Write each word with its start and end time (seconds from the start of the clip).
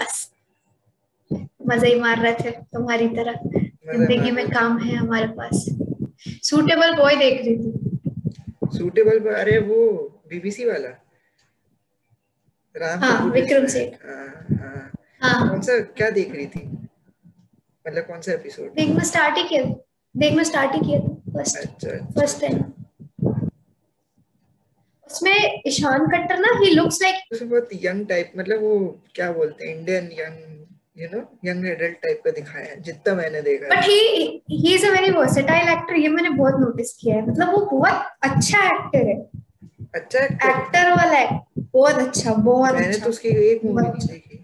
बस। 0.00 0.30
मज़ा 1.68 1.86
ही 1.86 1.94
मार 2.00 2.18
रहे 2.22 2.34
थे 2.34 2.50
तुम्हारी 2.50 3.08
तरह। 3.16 3.40
ज़िंदगी 3.44 4.30
में 4.30 4.46
काम 4.50 4.78
है 4.78 4.96
हमारे 4.96 5.26
पास। 5.36 5.64
सूटेबल 6.48 6.96
बॉय 6.96 7.16
देख 7.16 7.40
रही 7.44 7.56
थी। 7.56 8.78
सूटेबल 8.78 9.34
अरे 9.34 9.58
वो 9.58 9.78
बीबीसी 10.30 10.64
वाला। 10.64 10.88
राम 12.74 12.98
हाँ 13.00 13.24
विक्रम 13.30 13.66
सेठ। 13.66 13.94
हाँ, 14.06 14.26
हाँ। 14.58 14.90
हाँ। 15.22 15.48
कौन 15.50 15.60
सा 15.60 15.78
क्या 15.96 16.10
देख 16.10 16.34
रही 16.34 16.46
थी? 16.46 16.60
मतलब 17.86 18.04
कौन 18.06 18.20
सा 18.20 18.32
एपिसोड 18.32 18.74
देखना 18.74 19.04
स्टार्ट 19.04 19.36
ही 19.38 19.42
किया 19.44 19.62
देखना 20.14 20.42
स्टार्ट 20.42 20.74
ही 20.74 20.80
किया 20.80 20.98
फ़र्स्ट 21.34 21.56
अच्छा 21.56 21.96
फ़र्स्ट 22.14 22.40
टाइम 22.40 22.60
उसमें 25.10 25.60
ईशान 25.66 26.06
कट्टर 26.06 26.38
ना 26.38 26.58
ही 26.58 26.70
लुक्स 26.70 26.98
लाइक 27.02 27.42
बहुत 27.42 27.68
यंग 27.84 28.06
टाइप 28.06 28.32
मतलब 28.36 28.62
वो 28.62 28.78
क्या 29.14 29.30
बोलते 29.32 29.66
हैं 29.68 29.76
Indian 29.76 30.10
young 30.20 30.46
you 30.96 31.08
know 31.12 31.20
young 31.44 31.66
adult 31.66 31.96
type 32.02 32.20
का 32.24 32.30
दिखाया 32.30 32.64
है 32.66 32.80
जितना 32.82 33.14
मैंने 33.14 33.40
देखा 33.42 33.74
but 33.74 33.84
he 33.84 33.98
he 34.50 34.74
is 34.74 34.86
a 34.86 34.90
very 34.90 35.10
versatile 35.10 35.68
actor 35.68 35.96
ये 35.96 36.08
मैंने 36.08 36.30
बहुत 36.30 36.60
नोटिस 36.60 36.92
किया 36.92 37.14
है। 37.16 37.28
मतलब 37.30 37.52
वो 37.52 37.60
बहुत 37.72 38.02
अच्छा 38.22 38.64
एक्टर 38.66 39.06
है। 39.08 39.16
अच्छा 39.94 40.24
एक्टर 40.24 40.90
वाला 40.90 41.18
है। 41.18 41.40
बहुत 41.72 41.94
अच्छा 41.98 42.32
बहुत 42.34 42.74
मैंने 42.74 42.86
अच्छा। 42.86 43.04
तो 43.04 43.10
उसकी 43.10 43.28
एक 43.28 43.64
मूवी 43.64 43.82
नहीं 43.82 43.92
अच्छा। 43.92 44.12
देखी। 44.12 44.36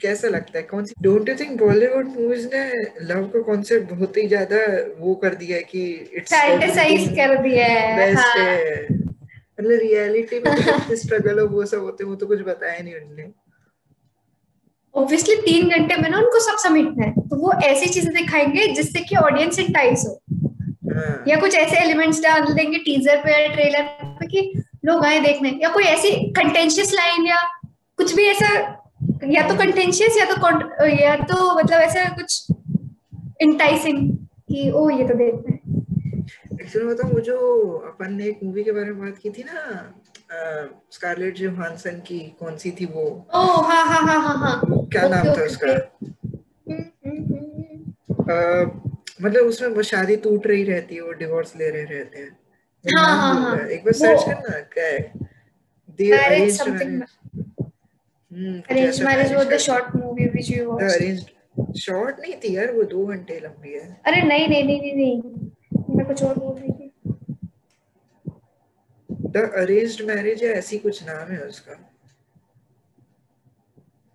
कैसा 0.00 0.28
लगता 0.28 0.58
है? 0.58 0.62
कौन 0.64 0.84
सी 0.84 0.94
don't 1.02 1.28
you 1.28 1.34
think 1.34 1.58
Bollywood 1.60 2.06
movies 2.08 2.46
ने 2.54 2.64
लव 3.04 3.26
का 3.28 3.40
कॉन्सेप्ट 3.42 3.92
बहुत 3.92 4.16
ही 4.16 4.26
ज़्यादा 4.28 4.56
वो 4.98 5.14
कर 5.14 5.34
दिया 5.34 5.56
है 5.56 5.62
कि 5.62 5.84
इट्स 6.16 6.32
कर 6.32 7.36
दिया 7.42 7.66
है। 7.66 7.96
बेस्ट 7.96 8.38
हाँ. 8.38 9.03
मतलब 9.58 9.78
रियलिटी 9.80 10.38
में 10.38 10.54
कितने 10.56 10.96
स्ट्रगल 10.96 11.40
वो 11.40 11.64
सब 11.64 11.82
होते 11.82 12.04
वो 12.04 12.14
तो 12.14 12.26
कुछ 12.26 12.40
बताया 12.40 12.82
नहीं 12.82 12.94
उन्होंने 12.94 13.30
ऑब्वियसली 14.94 15.34
तीन 15.36 15.68
घंटे 15.68 15.96
में 15.96 16.08
ना 16.10 16.18
उनको 16.18 16.40
सब 16.40 16.56
समेटना 16.58 17.04
है 17.04 17.28
तो 17.28 17.36
वो 17.36 17.52
ऐसी 17.64 17.86
चीज़ें 17.86 18.12
दिखाएँगे 18.14 18.66
जिससे 18.66 19.00
कि 19.00 19.16
ऑडियंस 19.16 19.58
इंटाइज 19.58 20.04
हो। 20.06 20.20
हाँ. 20.94 21.24
या 21.28 21.36
कुछ 21.36 21.54
ऐसे 21.54 21.76
एलिमेंट्स 21.76 22.22
डाल 22.22 22.52
देंगे 22.54 22.78
टीजर 22.78 23.16
पे 23.16 23.32
या 23.32 23.48
ट्रेलर 23.54 23.88
पे 24.20 24.26
कि 24.26 24.62
लोग 24.84 25.04
आए 25.04 25.20
देखने। 25.20 25.58
या 25.62 25.68
कोई 25.68 25.84
ऐसी 25.84 26.10
कंटेंशियस 26.32 26.92
लाइन 26.94 27.26
या 27.26 27.40
कुछ 27.98 28.14
भी 28.14 28.24
ऐसा 28.24 28.48
या 29.28 29.48
तो 29.48 29.54
कंटेंशियस 29.54 30.16
या 30.18 30.24
तो 30.24 30.86
या 30.86 31.16
तो 31.16 31.54
मतलब 31.58 31.80
ऐसा 31.80 32.04
कुछ 32.14 32.46
इंटाइसिंग 33.40 34.16
कि 34.48 34.70
ओ 34.70 34.88
ये 34.90 35.08
तो 35.08 35.14
देखना 35.14 35.54
है। 35.54 35.60
एक्चुअली 36.64 36.86
बताऊँ 36.88 37.12
वो 37.12 37.20
जो 37.20 37.36
अपन 37.86 38.12
ने 38.12 38.26
एक 38.26 38.38
मूवी 38.42 38.62
के 38.64 38.72
बारे 38.72 38.90
में 38.90 39.00
बात 39.00 39.18
की 39.22 39.30
थी 39.30 39.42
ना 39.42 39.62
स्कारलेट 40.92 41.34
जोहानसन 41.36 41.98
की 42.06 42.18
कौन 42.38 42.56
सी 42.56 42.70
थी 42.80 42.86
वो? 42.92 43.04
ओ 43.34 43.42
हाँ 43.68 43.84
हाँ 43.86 44.00
हाँ 44.06 44.20
हाँ 44.22 44.36
हाँ। 44.38 44.60
क्या 44.92 45.08
नाम 45.08 45.26
था 45.26 45.42
उसका? 45.44 45.74
मतलब 49.22 49.46
उसमें 49.46 49.68
वो 49.68 49.82
शादी 49.82 50.16
टूट 50.24 50.46
रही 50.46 50.64
रहती 50.64 50.94
है 50.94 51.00
वो 51.02 51.12
डिवोर्स 51.18 51.56
ले 51.56 51.68
रहे 51.70 51.84
रहते 51.84 52.18
हैं। 52.18 52.30
हाँ 52.84 53.16
हाँ 53.16 53.34
हाँ। 53.40 53.66
एक 53.66 53.84
बार 53.84 53.92
सर्च 53.92 54.22
करना 54.22 54.58
क्या 54.72 54.86
है? 54.86 56.50
Something 56.50 57.02
arrange 58.70 59.02
marriage 59.02 59.32
was 59.34 59.46
the 59.48 59.56
short 59.66 59.94
movie 59.96 60.26
which 60.26 60.50
you 60.50 60.70
watched 60.70 60.90
arrange 60.90 61.24
short 61.80 62.20
नहीं 62.20 62.34
थी 62.44 62.56
यार 62.56 62.72
वो 62.72 62.82
दो 62.92 63.04
घंटे 63.06 63.38
लंबी 63.44 63.72
है। 63.72 63.86
अरे 64.06 64.22
नहीं 64.22 64.48
नहीं 64.48 64.64
नहीं 64.64 64.94
नहीं। 64.96 65.50
मैं 66.04 66.08
कुछ 66.08 66.22
और 66.22 66.38
बोल 66.38 66.56
रही 66.58 66.72
थी 66.72 66.90
द 69.30 69.50
अरेंज्ड 69.56 70.04
मैरिज 70.06 70.42
है 70.44 70.50
ऐसी 70.54 70.78
कुछ 70.78 71.02
नाम 71.02 71.30
है 71.32 71.38
उसका। 71.40 71.76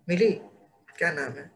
मिली? 0.08 0.30
क्या 0.98 1.12
नाम 1.12 1.32
है? 1.32 1.50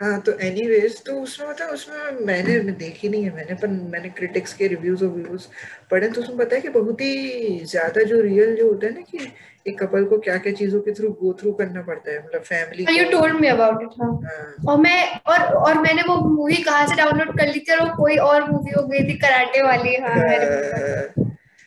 हाँ 0.00 0.20
तो 0.20 0.32
एनीवेज 0.40 1.02
तो 1.04 1.12
उसमें 1.22 1.48
मतलब 1.48 1.70
उसमें 1.70 2.26
मैंने 2.26 2.58
देखी 2.72 3.08
नहीं 3.08 3.24
है 3.24 3.34
मैंने 3.34 3.54
पर 3.54 3.68
मैंने 3.68 4.08
क्रिटिक्स 4.10 4.54
के 4.54 4.66
रिव्यूज़ 4.68 5.04
और 5.04 5.10
व्यूज़ 5.10 5.46
पढ़े 5.90 6.08
तो 6.08 6.20
उसमें 6.20 6.38
पता 6.38 6.56
है 6.56 6.60
कि 6.62 6.68
बहुत 6.68 7.00
ही 7.00 7.58
ज़्यादा 7.64 8.02
जो 8.02 8.20
रियल 8.20 8.56
जो 8.56 8.68
होता 8.68 8.86
है 8.86 8.94
ना 8.94 9.00
कि 9.00 9.18
एक 9.66 9.78
कपल 9.80 10.04
को 10.04 10.18
क्या 10.18 10.36
क्या 10.38 10.52
चीज़ों 10.52 10.80
के 10.80 10.92
थ्रू 10.94 11.10
गो 11.20 11.32
थ्रू 11.40 11.52
करना 11.52 11.82
पड़ता 11.82 12.10
है 12.10 12.24
मतलब 12.24 12.42
family 12.42 12.98
you 12.98 13.04
told 13.10 13.40
me 13.40 13.48
about 13.48 13.82
it 13.82 14.00
हाँ। 14.00 14.10
और 14.68 14.78
मैं 14.80 14.98
और 15.26 15.44
और 15.58 15.78
मैंने 15.82 16.02
वो 16.08 16.16
मूवी 16.26 16.56
कहाँ 16.62 16.86
से 16.86 16.96
डाउनलोड 16.96 17.38
कर 17.38 17.52
ली 17.52 17.60
थी 17.60 17.76
और 17.76 17.94
कोई 17.96 18.16
और 18.24 18.50
मूवी 18.50 18.72
हो 18.72 18.86
गई 18.88 19.08
थी 19.08 19.16
कराटे 19.18 19.62
वाली 19.62 19.94
हाँ, 19.96 20.14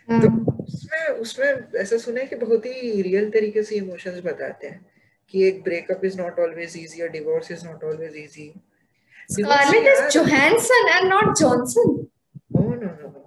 हाँ। 0.10 0.22
तो 0.22 0.30
उसमें 0.64 1.08
उसमें 1.18 1.80
ऐसा 1.82 1.98
सुना 1.98 2.20
है 2.20 2.28
कि 2.28 2.36
बहुत 2.38 2.66
ही 2.66 3.02
रियल 3.02 3.30
तरीके 3.32 3.64
से 3.64 3.76
इमोशंस 3.76 4.22
बताते 4.26 4.68
हैं 4.68 4.86
कि 5.34 5.48
एक 5.48 5.64
breakup 5.64 6.06
is 6.06 6.22
not 6.22 6.40
always 6.40 6.78
easy 6.78 7.02
और 7.02 7.10
divorce 7.10 7.52
is 7.52 7.66
not 7.68 7.84
always 7.84 8.18
easy 8.18 8.54
is 9.30 10.14
Johansson 10.14 10.86
and 10.90 11.10
not 11.10 11.38
Johnson. 11.38 12.08
Oh 12.56 12.70
no 12.74 12.90
no 12.90 13.08
no. 13.08 13.18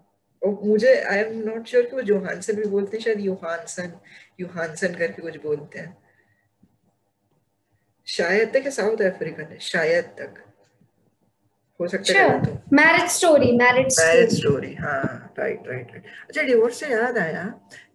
मुझे 0.42 0.94
आई 1.02 1.18
एम 1.18 1.32
नॉट 1.38 1.66
श्योर 1.66 1.84
कि 1.84 1.96
वो 1.96 2.02
जोहानसन 2.02 2.56
भी 2.56 2.68
बोलते 2.68 2.96
हैं 2.96 3.04
शायद 3.04 3.20
योहानसन 3.20 3.92
योहानसन 4.40 4.94
करके 4.94 5.22
कुछ 5.22 5.36
बोलते 5.42 5.78
हैं। 5.78 5.96
शायद 8.06 8.52
तक 8.54 8.68
साउथ 8.72 9.02
अफ्रीकन 9.04 9.52
है 9.52 9.58
शायद 9.62 10.04
तक। 10.20 10.42
हो 11.80 11.86
सकता 11.88 12.18
है 12.18 12.42
तो 12.44 12.76
marriage 12.76 13.10
story 13.10 13.52
marriage 13.58 13.96
marriage 14.00 14.34
story 14.38 14.74
हाँ 14.74 15.34
राइट 15.38 15.68
राइट 15.68 15.92
राइट 15.92 16.04
अच्छा 16.28 16.42
डिवोर्स 16.42 16.80
से 16.80 16.86
याद 16.86 17.18
आया 17.18 17.44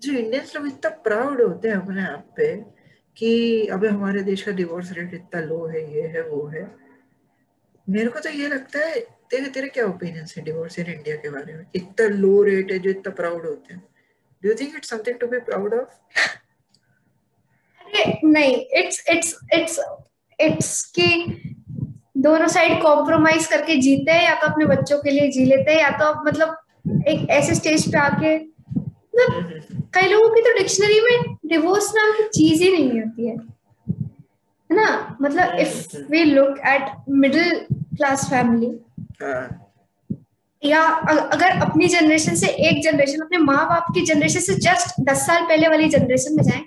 जो 0.02 0.14
इंडियंस 0.14 0.56
लोग 0.56 0.68
इतना 0.68 0.90
प्राउड 1.04 1.42
होते 1.42 1.68
हैं 1.68 1.76
अपने 1.76 2.06
आप 2.06 2.34
पे 2.38 2.56
कि 3.18 3.68
अभी 3.68 3.88
हमारे 3.88 4.24
देश 4.24 4.42
का 4.42 4.52
डिवोर्स 4.52 4.92
रेट 4.92 5.14
इतना 5.14 5.42
लो 5.42 5.66
है 5.68 5.84
ये 5.96 6.08
है 6.08 6.22
वो 6.30 6.46
है। 6.48 6.64
मेरे 7.88 8.10
को 8.10 8.20
तो 8.20 8.30
ये 8.30 8.48
लगता 8.48 8.80
है 8.80 9.00
तेरे 9.32 9.50
तेरे 9.50 9.68
क्या 9.68 9.86
ओपिनियन 9.86 10.26
है 10.38 10.44
डिवोर्स 10.44 10.80
इन 10.80 10.86
इंडिया 10.86 11.16
के 11.16 11.30
बारे 11.30 11.54
में? 11.54 11.66
इतना 11.76 12.08
लो 12.08 12.42
रेट 12.44 12.72
है 12.72 12.80
जो 12.80 12.90
इतना 12.90 13.14
प्राउड 13.14 13.46
होते 13.46 13.74
हैं? 13.74 13.84
Do 14.46 14.50
you 14.50 14.56
think 14.56 14.76
it's 14.76 14.90
something 14.90 15.20
to 15.20 15.28
be 15.28 15.40
proud 15.40 15.74
of 15.74 15.90
अरे 17.82 18.20
नहीं 18.24 18.56
इट्स 18.80 19.06
इट्स 19.10 19.36
इट्स 19.54 19.80
इट्स 20.40 20.84
कि 21.00 21.08
दोनों 22.18 22.48
साइड 22.48 22.82
कॉम्प्रोमाइज 22.82 23.48
करके 23.48 23.76
जीते 23.76 24.12
हैं 24.12 24.24
या 24.24 24.36
तो 24.36 24.48
अपने 24.48 24.66
बच्चों 24.66 24.98
के 25.00 25.12
लिए 25.12 25.32
जी 25.32 25.46
लेते 25.46 25.72
हैं 25.72 25.82
या 25.82 25.90
तो 25.98 26.06
आप 26.06 26.24
मतलब 26.28 27.04
एक 27.08 27.30
ऐसे 27.30 27.56
स्टेज 27.56 27.88
पे 27.92 27.98
आके 27.98 28.38
मतलब। 28.78 29.90
कई 29.96 30.08
लोगों 30.10 30.30
की 30.30 30.42
तो 30.42 30.54
डिक्शनरी 30.58 31.00
में 31.02 31.36
डिवोर्स 31.46 31.92
नाम 31.96 32.12
की 32.12 32.28
चीज़ 32.30 32.64
ही 32.64 32.72
नहीं 32.72 33.02
होती 33.02 33.28
है। 33.28 33.36
है 34.70 34.76
ना? 34.76 35.18
मतलब 35.22 35.60
if 35.60 35.98
we 36.12 36.24
look 36.24 36.58
at 36.68 36.92
middle 37.10 37.60
class 37.72 38.30
family 38.30 38.68
या 40.64 40.82
अगर 40.82 41.60
अपनी 41.62 41.88
जनरेशन 41.88 42.36
से 42.36 42.48
एक 42.70 42.84
जनरेशन 42.84 43.22
अपने 43.22 43.38
माँ 43.38 43.66
बाप 43.70 43.88
की 43.96 44.06
जनरेशन 44.06 44.40
से 44.40 44.54
जस्ट 44.62 45.02
दस 45.10 45.26
साल 45.28 45.44
पहले 45.50 45.68
वाली 45.68 45.90
जनरेशन 45.90 46.36
में 46.36 46.44
जाए 46.44 46.62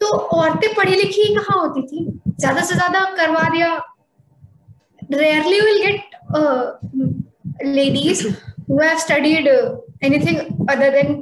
तो 0.00 0.06
औरतें 0.06 0.74
पढ़ी 0.74 0.94
लिखी 0.96 1.34
कहाँ 1.34 1.58
होती 1.60 1.82
थी? 1.82 2.04
ज़्यादा 2.40 2.62
से 2.62 2.74
ज़्यादा 2.74 3.00
करवा 3.16 3.48
दिया। 3.50 3.70
Rarely 5.12 5.60
will 5.60 5.82
get 5.86 6.00
ladies 7.66 8.26
who 8.68 8.78
have 8.82 9.00
studied 9.00 9.46
uh, 9.48 9.66
anything 10.06 10.38
other 10.72 10.90
than 10.94 11.12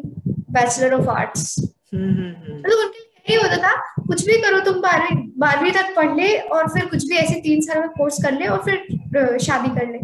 bachelor 0.55 0.93
of 0.95 1.09
arts 1.11 1.43
मतलब 1.61 2.79
उनके 2.79 2.99
लिए 2.99 3.09
यही 3.29 3.37
होता 3.43 3.57
था 3.63 3.73
कुछ 4.07 4.25
भी 4.27 4.37
करो 4.43 4.61
तुम 4.65 4.81
बारहवीं 4.81 5.17
बारहवीं 5.39 5.73
तक 5.73 5.95
पढ़ 5.97 6.15
ले 6.17 6.37
और 6.57 6.69
फिर 6.75 6.87
कुछ 6.87 7.05
भी 7.09 7.17
ऐसे 7.17 7.41
तीन 7.41 7.61
साल 7.61 7.81
में 7.81 7.89
कोर्स 7.97 8.23
कर 8.23 8.33
ले 8.39 8.47
और 8.47 8.63
फिर 8.65 9.39
शादी 9.43 9.69
कर 9.75 9.87
ले। 9.93 9.99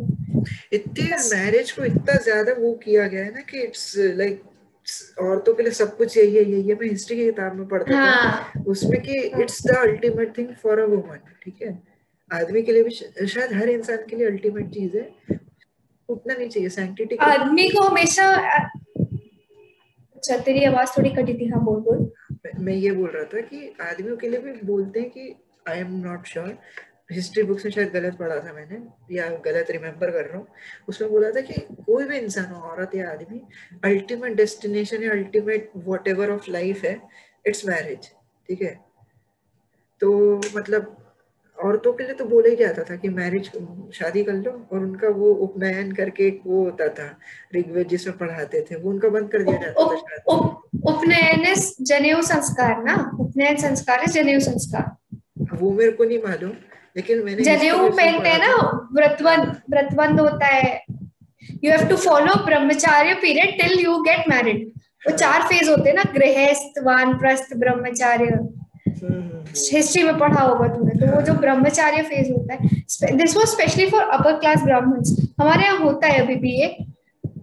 इतनी 0.72 1.08
मैरिज 1.30 1.70
को 1.72 1.84
इतना 1.84 2.14
ज़्यादा 2.24 2.52
वो 2.58 2.72
किया 2.84 3.06
गया 3.08 3.24
है 3.24 3.34
ना 3.34 3.40
कि 3.50 3.62
इट्स 3.62 3.92
लाइक 3.98 4.42
औरतों 5.22 5.54
के 5.54 5.62
लिए 5.62 5.72
सब 5.72 5.96
कुछ 5.96 6.16
यही 6.16 6.34
है 6.36 6.42
यही 6.42 6.68
है। 6.68 6.74
मैं 6.74 6.88
हिस्ट्री 6.88 7.16
की 7.16 7.24
किताब 7.24 7.54
में 7.56 7.66
पढ़ता 7.68 7.96
हाँ. 7.96 8.52
था 8.54 8.62
उसमें 8.68 9.00
कि 9.02 9.18
it's 9.42 9.66
the 9.66 9.76
ultimate 9.78 10.36
thing 10.38 10.54
for 10.62 10.80
a 10.80 10.86
woman 10.86 11.18
ठीक 11.44 11.62
है? 11.62 11.78
आदमी 12.30 12.62
के 12.62 12.72
लिए 12.72 12.82
भी 12.82 12.90
शायद 12.90 13.52
हर 13.52 13.68
इंसान 13.68 14.06
के 14.10 14.16
लिए 14.16 14.26
अल्टीमेट 14.26 14.68
चीज़ 14.74 14.96
है। 14.96 15.38
उतना 16.08 16.34
नहीं 16.34 16.48
चाहिए 16.48 16.68
सैंक्टिटी 16.68 17.16
आदमी 17.22 17.68
को 17.68 17.82
हमेशा 17.82 18.26
अच्छा 20.16 20.36
तेरी 20.38 20.64
आवाज़ 20.64 20.90
थोड़ी 20.96 21.10
कटी 21.10 21.34
थी। 21.34 21.46
हाँ 21.48 21.62
बोल 21.64 21.80
बोल। 21.80 22.10
मैं 22.64 22.74
ये 22.74 22.90
बोल 22.92 23.10
रहा 23.10 23.24
था 23.24 23.40
कि 23.42 23.72
आदमियों 23.82 24.16
के 24.16 24.28
लिए 24.28 24.40
भी 24.40 24.52
बोलते 24.66 25.00
हैं 25.00 25.10
कि 25.10 25.34
I 25.68 25.78
am 25.78 25.92
not 26.00 26.26
sure 26.26 26.56
history 27.12 27.42
books 27.42 27.64
में 27.64 27.72
शायद 27.72 27.90
गलत 27.92 28.16
पढ़ा 28.18 28.36
था 28.36 28.52
मैंने 28.52 28.80
या 29.16 29.28
गलत 29.44 29.70
रिमेम्बर 29.70 30.10
कर 30.10 30.24
रहा 30.24 30.38
हूँ। 30.38 30.46
उसमें 30.88 31.10
बोला 31.10 31.30
था 31.30 31.40
कि 31.40 31.60
कोई 31.86 32.04
भी 32.04 32.18
इंसान 32.18 32.52
हो 32.52 32.60
औरत 32.68 32.94
या 32.94 33.10
आदमी 33.10 33.42
अल्टीमेट 33.84 34.36
डेस्टिनेशन 34.36 35.02
या 35.02 35.10
अल्टीमेट 35.12 35.70
वॉट 35.76 36.08
ऑफ़ 36.08 36.50
लाइफ 36.50 36.84
है 36.84 37.00
इट्स 37.44 37.66
मैरिज 37.68 38.10
ठीक 38.48 38.62
है? 38.62 38.78
तो 40.00 40.40
मतलब 40.56 40.96
औरतों 41.58 41.92
के 41.92 42.04
लिए 42.04 42.14
तो 42.14 42.24
बोला 42.24 42.48
ही 42.48 42.56
जाता 42.56 42.82
था 42.90 42.96
कि 42.96 43.08
मैरिज 43.08 43.50
शादी 43.94 44.22
कर 44.24 44.32
लो 44.32 44.50
और 44.72 44.78
उनका 44.78 45.08
वो 45.08 45.32
उपनयन 45.46 45.92
करके 45.92 46.26
एक 46.26 46.40
वो 46.46 46.62
होता 46.64 46.88
था 46.88 47.08
ऋग्वेद 47.54 47.88
जिसमें 47.88 48.16
पढ़ाते 48.18 48.60
थे 48.70 48.76
वो 48.76 48.90
उनका 48.90 49.08
बंद 49.08 49.30
कर 49.32 49.42
दिया 49.42 49.56
जाता 49.56 49.84
था 49.84 49.96
शादी। 49.96 50.36
उपनयन 50.92 51.54
जनेऊ 51.80 52.22
संस्कार 52.22 52.82
ना? 52.84 52.94
उपनयन 53.20 53.56
संस्कार 53.56 54.00
है 54.00 54.06
जनेऊ 54.12 54.40
संस्कार? 54.40 54.96
वो 55.54 55.72
मेरे 55.72 55.90
को 55.90 56.04
नहीं 56.04 56.18
मालूम। 56.18 56.52
लेकिन 57.00 57.23
मैंने 57.25 57.43
जनेऊ 57.44 57.88
पहनते 57.91 58.29
हैं 58.29 58.38
ना 58.38 58.55
व्रतबंध 58.94 59.44
व्रतबंध 59.70 60.20
होता 60.20 60.47
है। 60.47 60.73
You 61.64 61.70
have 61.73 61.88
to 61.88 61.97
follow 61.99 62.35
brahmacharya 62.47 63.14
period 63.23 63.61
till 63.61 63.79
you 63.81 63.97
get 64.02 64.29
married 64.29 64.67
वो 65.06 65.17
चार 65.17 65.43
फ़ेज़ 65.43 65.70
होते 65.70 65.88
हैं 65.88 65.97
ना 65.97 66.02
गृहस्थ 66.14 66.79
वानप्रस्थ 66.87 67.55
ब्रह्मचार्य। 67.58 68.38
हिस्ट्री 69.73 70.02
में 70.02 70.19
पढ़ा 70.19 70.41
होगा 70.41 70.67
तुमने 70.69 70.99
तो 71.00 71.06
वो 71.14 71.20
जो 71.23 71.35
ब्रह्मचार्य 71.41 72.02
फ़ेज़ 72.11 72.31
होता 72.32 72.55
है 72.55 73.17
this 73.17 73.37
was 73.37 73.49
specially 73.50 73.87
for 73.91 74.02
upper 74.19 74.38
class 74.41 74.62
Brahmins 74.64 75.17
हमारे 75.41 75.64
यहाँ 75.64 75.79
होता 75.79 76.06
है 76.06 76.20
अभी 76.23 76.35
भी 76.44 76.52
ये। 76.61 76.67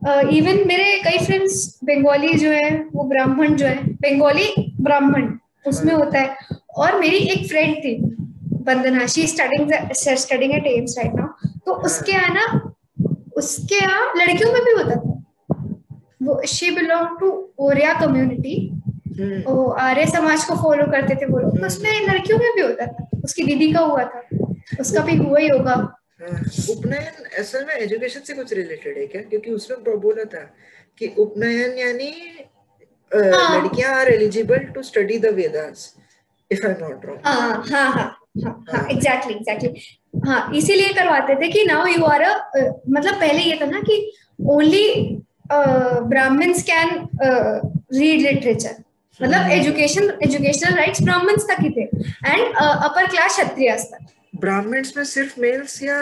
इवन 0.06 0.58
uh, 0.58 0.68
मेरे 0.68 0.86
कई 1.04 1.26
फ्रेंड्स 1.26 1.80
बंगाली 1.84 2.34
जो 2.36 2.50
है 2.52 2.70
वो 2.94 3.04
ब्राह्मण 3.10 3.56
जो 3.56 3.66
है 3.66 3.76
बंगाली 4.04 4.48
ब्राह्मण 4.82 5.28
उसमें 5.66 5.94
होता 5.94 6.20
है। 6.20 6.56
और 6.78 7.00
मेरी 7.00 7.18
एक 7.32 7.48
फ्रेंड 7.50 7.76
थी 7.84 7.96
Vandana 8.68 9.06
she 9.08 9.28
studying 9.28 9.72
studying 9.96 10.54
at 10.54 10.66
AIIMS 10.68 10.98
right 10.98 11.14
now 11.16 11.50
तो 11.66 11.74
उसके 11.86 12.12
यहाँ 12.12 12.34
ना 12.34 12.46
उसके 13.38 13.76
यहाँ 13.76 14.14
लड़कियों 14.18 14.52
में 14.54 14.62
भी 14.64 14.72
होता 14.72 14.96
था। 14.96 15.14
वो 16.24 16.42
she 16.48 16.70
belong 16.72 17.20
to 17.20 17.28
Oriya 17.66 17.94
community 18.00 18.56
वो 19.48 19.66
आर्य 19.82 20.06
समाज 20.08 20.44
को 20.46 20.56
फॉलो 20.56 20.86
करते 20.92 21.16
थे 21.16 21.26
वो 21.26 21.40
लोग। 21.40 21.58
तो 21.58 21.66
उसमें 21.66 21.92
लड़कियों 22.08 22.38
में 22.40 22.52
भी 22.56 22.62
होता 22.62 22.86
था। 22.88 23.08
उसकी 23.24 23.44
दीदी 23.44 23.72
का 23.74 23.80
हुआ 23.82 24.04
था। 24.04 24.22
उसका 24.82 25.02
भी 25.04 25.16
हुआ 25.18 25.40
ही 25.40 25.48
होगा। 25.48 25.74
हाँ, 25.74 26.40
उपनयन 26.70 27.26
असल 27.40 27.66
में 27.66 27.74
एजुकेशन 27.76 28.20
से 28.28 28.34
कुछ 28.34 28.54
रिलेटेड 28.54 28.98
है 28.98 29.06
क्या? 29.08 29.22
क्योंकि 29.22 29.52
उसमें 29.52 30.00
बोला 30.02 30.24
था 30.26 30.44
कि 31.02 31.14
उपनयन 31.20 31.78
यानी 31.78 32.12
हाँ, 33.12 33.58
लड़कियाँ 33.58 33.94
are 33.96 34.08
eligible 34.14 34.64
to 34.76 34.84
study 34.84 35.18
the 35.20 35.34
Vedas 35.36 35.94
if 36.52 36.66
I 36.66 36.72
am 36.72 36.78
not 36.82 37.06
wrong 37.06 37.20
हाँ 37.26 37.64
हाँ 37.72 37.92
हाँ। 37.92 38.08
एग्जैक्टली 38.92 39.34
एग्जैक्टली 39.34 39.72
हाँ 40.28 40.40
इसीलिए 40.56 40.94
करवाते 40.94 41.36
थे 41.42 41.48
कि 41.52 41.64
नाउ 41.66 41.86
यू 41.88 42.04
आर 42.06 42.22
अ 42.24 42.34
मतलब 42.90 43.14
पहले 43.14 43.40
ये 43.44 43.58
था 43.62 43.66
ना 43.66 43.80
कि 43.90 43.96
only 44.56 44.88
Brahmins 45.52 46.64
can 46.70 47.08
read 47.22 48.22
literature 48.22 48.76
मतलब 49.20 49.52
एजुकेशन 49.52 50.12
एजुकेशनल 50.24 50.76
राइट्स 50.78 51.02
ब्राह्मण्स 51.04 51.48
तक 51.50 51.62
ही 51.62 51.70
थे। 51.70 51.82
एंड 51.82 52.56
अपर 52.56 53.06
क्लास 53.06 53.36
क्षत्रिय 53.36 53.72
तक। 53.92 54.06
ब्राह्मण्स 54.42 54.94
में 54.98 55.04
सिर्फ़ 55.04 55.40
मेल्स 55.42 55.82
या 55.84 55.96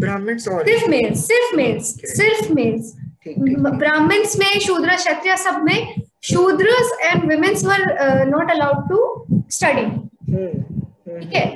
ब्राह्मण्स 0.00 0.48
और? 0.48 0.64
सिर्फ़ 0.64 0.88
मेल्स 0.90 1.26
सिर्फ़ 1.26 1.56
मेल्स 1.56 1.94
सिर्फ़ 2.16 2.52
मेल्स 2.54 2.92
ब्राह्मण्स 3.38 4.36
में 4.38 4.58
शूद्र 4.66 4.96
क्षत्रिय 4.96 5.36
सब 5.36 5.62
में 5.64 5.94
Shudras 6.32 6.92
and 7.04 7.32
womens 7.32 7.64
were 7.64 8.24
not 8.28 8.50
allowed 8.50 8.88
to 8.88 9.42
study 9.50 9.86
ठीक 11.20 11.34
है? 11.34 11.46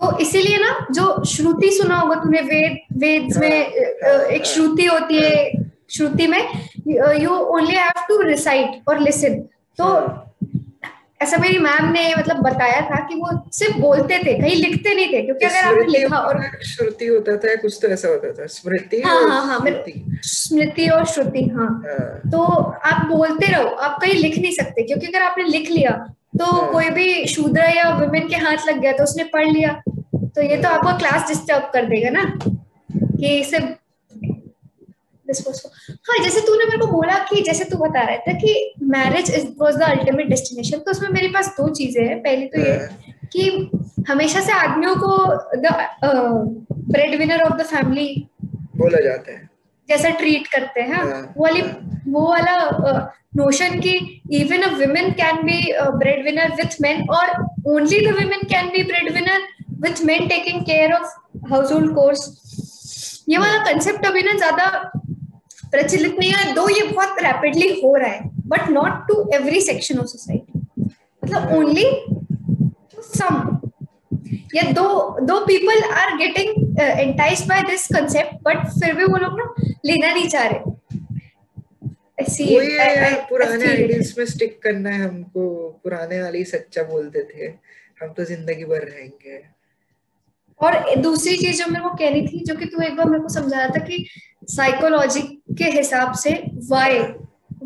तो 0.00 0.16
इसीलिए 0.18 0.58
ना 0.58 0.86
जो 0.90 1.04
श्रुति 1.26 1.70
सुना 1.70 1.96
होगा 1.96 2.14
तूने 2.14 2.40
वेद 2.42 2.78
वेद 2.98 3.36
में 3.36 3.50
एक 3.50 4.44
श्रुति 4.46 4.84
होती 4.86 5.16
है 5.16 5.68
श्रुति 5.90 6.26
में 6.26 6.40
you 7.18 7.30
only 7.30 7.74
have 7.74 8.04
to 8.08 8.20
recite 8.22 8.88
और 8.88 9.00
लिसन 9.00 9.40
तो 9.78 9.88
ऐसा 11.22 11.36
मेरी 11.36 11.58
मैम 11.58 11.90
ने 11.92 12.02
मतलब 12.14 12.36
बताया 12.42 12.80
था 12.80 12.98
कि 13.06 13.14
वो 13.14 13.30
सिर्फ़ 13.52 13.76
बोलते 13.78 14.18
थे 14.18 14.34
कहीं 14.34 14.54
लिखते 14.56 14.94
नहीं 14.94 15.12
थे 15.12 15.22
क्योंकि 15.22 15.44
अगर 15.46 15.66
आपने 15.66 15.84
लिखा 15.88 16.18
और 16.18 16.40
श्रुति 16.66 17.06
होता 17.06 17.36
था 17.36 17.54
कुछ 17.62 17.78
तो 17.82 17.88
ऐसा 17.88 18.08
होता 18.08 18.32
था 18.32 18.46
स्मृति 18.46 19.00
हाँ 19.00 19.20
हाँ 19.22 19.42
हाँ 19.46 19.58
स्मृति 20.26 20.88
और 20.88 21.04
श्रुति 21.06 21.42
हाँ।, 21.48 21.66
हाँ। 21.66 22.30
तो 22.30 22.42
आप 22.84 23.06
बोलते 23.06 23.52
रहो 23.52 23.68
आप 23.68 23.98
कहीं 24.02 24.14
लिख 24.14 24.38
नहीं 24.38 24.52
सकते 24.52 24.82
क्योंकि 24.82 25.06
अगर 25.06 25.22
आपने 25.22 25.44
लिख 25.44 25.70
लिया 25.70 25.92
तो 26.40 26.46
हाँ। 26.46 26.70
कोई 26.72 26.88
भी 26.90 27.26
शूद्र 27.28 27.62
या 27.68 27.88
वुमेन 27.96 28.28
के 28.28 28.36
हाथ 28.36 28.66
लग 28.68 28.78
गया 28.80 28.92
तो 28.92 29.02
उसने 29.04 29.24
पढ़ 29.32 29.46
लिया 29.46 29.72
तो 30.34 30.42
ये 30.42 30.56
तो 30.62 30.68
आपका 30.68 30.96
क्लास 30.98 31.28
डिस्टर्ब 31.28 31.70
कर 31.72 31.86
देगा 31.86 32.10
ना 32.10 32.24
कि 32.36 33.42
सिर्फ़ 33.44 33.78
हाँ 36.06 36.16
जैसे 36.22 36.40
तूने 36.40 36.64
मेरे 36.64 36.78
को 36.78 36.86
बोला 36.86 37.18
कि 37.24 37.42
जैसे 37.42 37.64
तू 37.64 37.76
बता 37.78 38.02
रहा 38.02 38.16
था 38.18 38.32
कि 38.38 38.54
marriage 38.90 39.30
is 39.32 39.46
was 39.60 39.76
the 39.76 39.82
ultimate 39.82 40.28
destination 40.28 40.78
तो 40.78 40.90
उसमें 40.90 41.08
मेरे 41.10 41.28
पास 41.28 41.54
दो 41.58 41.68
चीज़ें 41.74 42.02
हैं 42.04 42.18
पहली 42.20 42.46
तो 42.46 42.60
ये 42.60 42.72
हाँ। 42.72 43.14
कि 43.32 43.70
हमेशा 44.08 44.40
से 44.40 44.52
आदमियों 44.54 44.94
को 44.96 45.16
the 45.56 45.76
bread 46.72 47.18
winner 47.18 47.42
of 47.42 47.56
the 47.58 47.66
family 47.66 48.08
बोला 48.76 49.00
जाता 49.00 49.32
है 49.32 49.49
जैसा 49.90 50.10
ट्रीट 50.16 50.46
करते 50.48 50.80
हैं 50.82 50.96
हाँ, 50.96 51.20
वो 51.36 51.44
वाली 51.44 51.60
हाँ। 51.60 52.02
वो 52.06 52.28
वाला 52.28 52.56
नोशन 53.36 53.80
की 53.80 53.94
even 54.34 54.62
a 54.62 54.70
women 54.76 55.10
can 55.14 55.42
be 55.44 55.60
bread 55.94 56.24
winner 56.24 56.54
with 56.56 56.80
men 56.80 57.08
और 57.10 57.30
only 57.68 58.00
the 58.00 58.12
women 58.12 58.42
can 58.48 58.68
be 58.68 58.82
bread 58.84 59.12
winner 59.14 59.46
with 59.80 60.04
men 60.04 60.26
taking 60.28 60.60
care 60.62 60.92
of 60.92 61.46
house 61.48 61.72
hold 61.72 61.94
chores 61.94 63.24
ये 63.28 63.38
वाला 63.38 63.58
कंसेप्ट 63.64 64.06
अभी 64.06 64.22
ना 64.22 64.32
ज़्यादा 64.36 64.66
प्रचलित 65.72 66.18
नहीं 66.18 66.32
है 66.32 66.52
दो 66.54 66.68
ये 66.68 66.82
बहुत 66.84 67.16
रैपिडली 67.22 67.68
हो 67.80 67.94
रहा 67.94 68.08
है 68.08 68.28
but 68.48 68.68
not 68.70 69.06
to 69.08 69.22
every 69.34 69.60
section 69.62 69.98
of 69.98 70.06
society 70.06 70.60
मतलब 71.22 71.52
ओनली 71.54 71.90
टू 72.06 73.02
सम 73.04 73.58
या 74.54 74.70
दो 74.72 74.86
दो 75.22 75.38
people 75.46 75.82
are 75.92 76.16
getting 76.16 76.80
enticed 76.80 77.44
by 77.48 77.62
this 77.64 77.86
concept 77.88 78.42
but 78.44 78.66
फिर 78.70 78.94
भी 78.94 79.04
वो 79.04 79.16
लोग 79.18 79.38
ना 79.38 79.52
लेना 79.84 80.12
नहीं 80.12 80.28
चाह 80.28 80.46
रहे। 80.46 80.78
पुराने 83.28 83.66
आइडियल्स 83.66 84.16
में 84.18 84.24
स्टिक 84.26 84.58
करना 84.62 84.90
है 84.90 85.08
हमको। 85.08 85.44
पुराने 85.84 86.22
वाले 86.22 86.44
सच्चा 86.44 86.82
बोलते 86.82 87.22
थे। 87.24 87.46
हम 88.02 88.12
तो 88.16 88.24
ज़िंदगी 88.24 88.64
भर 88.64 88.82
रहेंगे। 88.82 89.42
और 90.60 90.94
दूसरी 91.00 91.36
चीज़ 91.36 91.58
जो 91.58 91.66
मेरे 91.70 91.82
को 91.82 91.90
कहनी 91.94 92.26
थी 92.26 92.42
जो 92.44 92.54
कि 92.56 92.66
तू 92.66 92.82
एक 92.82 92.96
बार 92.96 93.08
मेरे 93.10 93.22
को 93.22 93.28
समझा 93.28 93.56
रहा 93.58 93.68
था 93.68 93.84
कि 93.84 94.04
साइकोलॉजी 94.50 95.20
के 95.58 95.70
हिसाब 95.70 96.12
से 96.14 96.30
why 96.70 96.98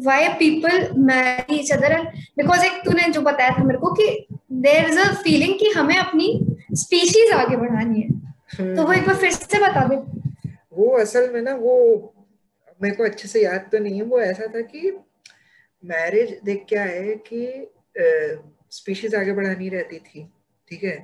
why 0.04 0.28
people 0.38 0.88
marry 0.98 1.56
each 1.56 1.72
other 1.72 1.92
and 1.92 2.06
because 2.38 2.64
एक 2.66 2.80
तूने 2.84 3.08
जो 3.12 3.20
बताया 3.20 3.50
था 3.58 3.64
मेरे 3.64 3.78
को 3.78 3.92
कि 3.94 4.06
देर 4.66 4.86
इज़ 4.90 4.98
अ 4.98 5.12
फीलिंग 5.22 5.54
कि 5.58 5.70
हमें 5.70 5.96
अपनी 5.96 6.28
स्पीशीज 6.74 7.32
आगे 7.32 7.56
बढ़ानी 7.56 8.00
है। 8.00 8.74
तो 8.76 8.82
वो 8.82 8.92
एक 8.92 9.06
बार 9.06 9.16
फिर 9.16 9.30
से 9.30 9.58
बता 9.58 9.84
दे। 9.88 9.96
वो 10.76 10.88
असल 10.98 11.32
में 11.32 11.40
ना 11.42 11.54
वो 11.54 11.74
मेरे 12.80 12.94
को 12.96 13.04
अच्छे 13.04 13.28
से 13.28 13.42
याद 13.42 13.68
तो 13.72 13.78
नहीं 13.78 13.96
है 13.96 14.04
वो 14.04 14.20
ऐसा 14.20 14.46
था 14.54 14.60
कि 14.72 14.90
मैरिज 15.82 16.38
देख 16.44 16.64
क्या 16.68 16.82
है 16.84 17.14
कि 17.28 17.40
स्पीशीज 18.72 19.14
आगे 19.14 19.32
बढ़ानी 19.32 19.68
रहती 19.68 19.98
थी 19.98 20.26
ठीक 20.68 20.84
है? 20.84 20.96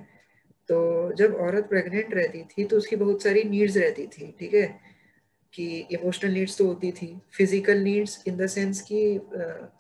तो 0.69 1.13
जब 1.19 1.35
औरत 1.41 1.69
प्रेग्नेंट 1.69 2.15
रहती 2.15 2.43
थी 2.51 2.65
तो 2.65 2.77
उसकी 2.77 2.97
बहुत 2.97 3.23
सारी 3.23 3.43
नीड्स 3.45 3.77
रहती 3.77 4.07
थी 4.07 4.31
ठीक 4.39 4.55
है? 4.55 4.67
कि 5.55 5.65
इमोशनल 5.93 6.33
नीड्स 6.33 6.57
तो 6.59 6.67
होती 6.67 6.91
थी 6.93 7.07
physical 7.37 7.79
needs 7.83 8.23
in 8.29 8.37
the 8.37 8.47
sense 8.47 8.81
कि 8.91 8.99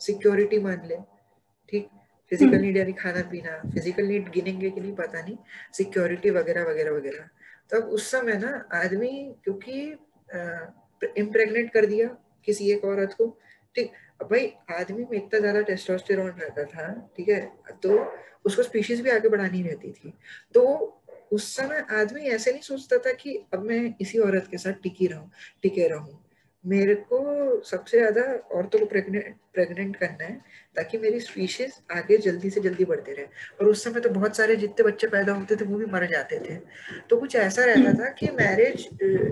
सिक्योरिटी 0.06 0.58
मान 0.58 0.86
ले 0.88 0.96
ठीक? 1.72 1.88
फ़िज़िकल 2.32 2.60
नीड 2.60 2.76
यानी 2.76 2.92
खाना 2.92 3.22
पीना 3.30 3.56
फ़िज़िकल 3.74 4.06
नीड 4.06 4.30
गिनेंगे 4.32 4.70
कि 4.70 4.80
नहीं 4.80 4.94
पता 4.94 5.20
नहीं 5.22 5.36
सिक्योरिटी 5.76 6.30
वगैरह 6.30 6.64
वगैरह 6.64 6.90
वगैरह। 6.90 7.28
तो 7.70 7.80
अब 7.80 7.88
उस 7.88 8.10
समय 8.10 8.36
ना 8.38 8.52
आदमी, 8.74 9.10
क्योंकि 9.44 9.80
इम्प्रेगनेंट 11.18 11.72
कर 11.72 11.86
दिया 11.86 12.08
किसी 12.46 12.70
एक 12.72 12.84
औरत 12.84 13.14
को, 13.18 13.26
ठीक, 13.76 13.92
अब 14.22 14.26
भाई 14.28 14.52
आदमी 14.70 15.04
में 15.10 15.16
इतना 15.18 15.40
ज़्यादा 15.40 15.60
टेस्टोस्टेरोन 15.62 16.30
रहता 16.30 16.64
था, 16.64 16.92
ठीक 17.16 17.28
है 17.28 17.40
तो 17.82 17.98
उसको 18.46 18.62
स्पीशीज 18.62 19.00
भी 19.00 19.10
आगे 19.10 19.28
बढ़ानी 19.28 19.62
रहती 19.62 19.92
थी। 19.92 20.12
तो 20.54 20.62
उस 21.32 21.54
समय 21.56 21.84
आदमी 21.92 22.22
ऐसे 22.28 22.52
नहीं 22.52 22.62
सोचता 22.62 22.96
था 22.98 23.12
कि 23.12 23.36
अब 23.54 23.62
मैं 23.64 23.94
इसी 24.00 24.18
औरत 24.18 24.48
के 24.50 24.58
साथ 24.58 24.82
टिकी 24.82 25.06
रहूँ, 25.06 25.30
टिके 25.62 25.88
रहूँ। 25.88 26.18
मेरे 26.64 26.94
को 26.94 27.18
सबसे 27.64 27.98
ज़्यादा 27.98 28.22
औरतों 28.56 28.78
को 28.78 28.86
प्रेग्नेंट 28.86 29.36
प्रेग्नेंट 29.54 29.96
करना 29.96 30.24
है, 30.24 30.32
ताकि 30.76 30.98
मेरी 30.98 31.20
स्पीशीज 31.20 31.72
आगे 31.92 32.16
जल्दी 32.18 32.50
से 32.50 32.60
जल्दी 32.60 32.84
बढ़ते 32.84 33.12
रहे। 33.12 33.24
और 33.60 33.68
उस 33.68 33.84
समय 33.84 34.00
तो 34.00 34.10
बहुत 34.10 34.36
सारे 34.36 34.56
जितने 34.56 34.84
बच्चे 34.88 35.06
पैदा 35.06 35.32
होते 35.34 35.56
थे, 35.56 35.64
वो 35.64 35.78
भी 35.78 35.86
मर 35.92 36.06
जाते 36.10 36.38
थे। 36.40 36.56
तो 37.10 37.16
कुछ 37.16 37.36
ऐसा 37.38 37.64
रहता 37.64 37.92
था 37.98 38.10
कि 38.12 38.30
मैरिज 38.32 38.88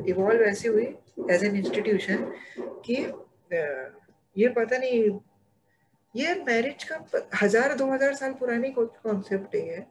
इवॉल्व 0.09 0.43
ऐसी 0.45 0.69
हुई 0.69 0.87
एज 1.31 1.45
एन 1.45 1.57
इंस्टीट्यूशन 1.57 2.25
कि 2.87 2.97
ये 4.37 4.49
पता 4.49 4.79
नहीं, 4.79 5.19
ये 6.15 6.35
मैरिज 6.47 6.85
का 6.85 7.05
हज़ार, 7.43 7.75
दो 7.75 7.93
हज़ार 7.93 8.15
साल 8.15 8.33
पुरानी 8.41 8.71
कॉन्सेप्ट 8.73 9.55
है 9.55 9.87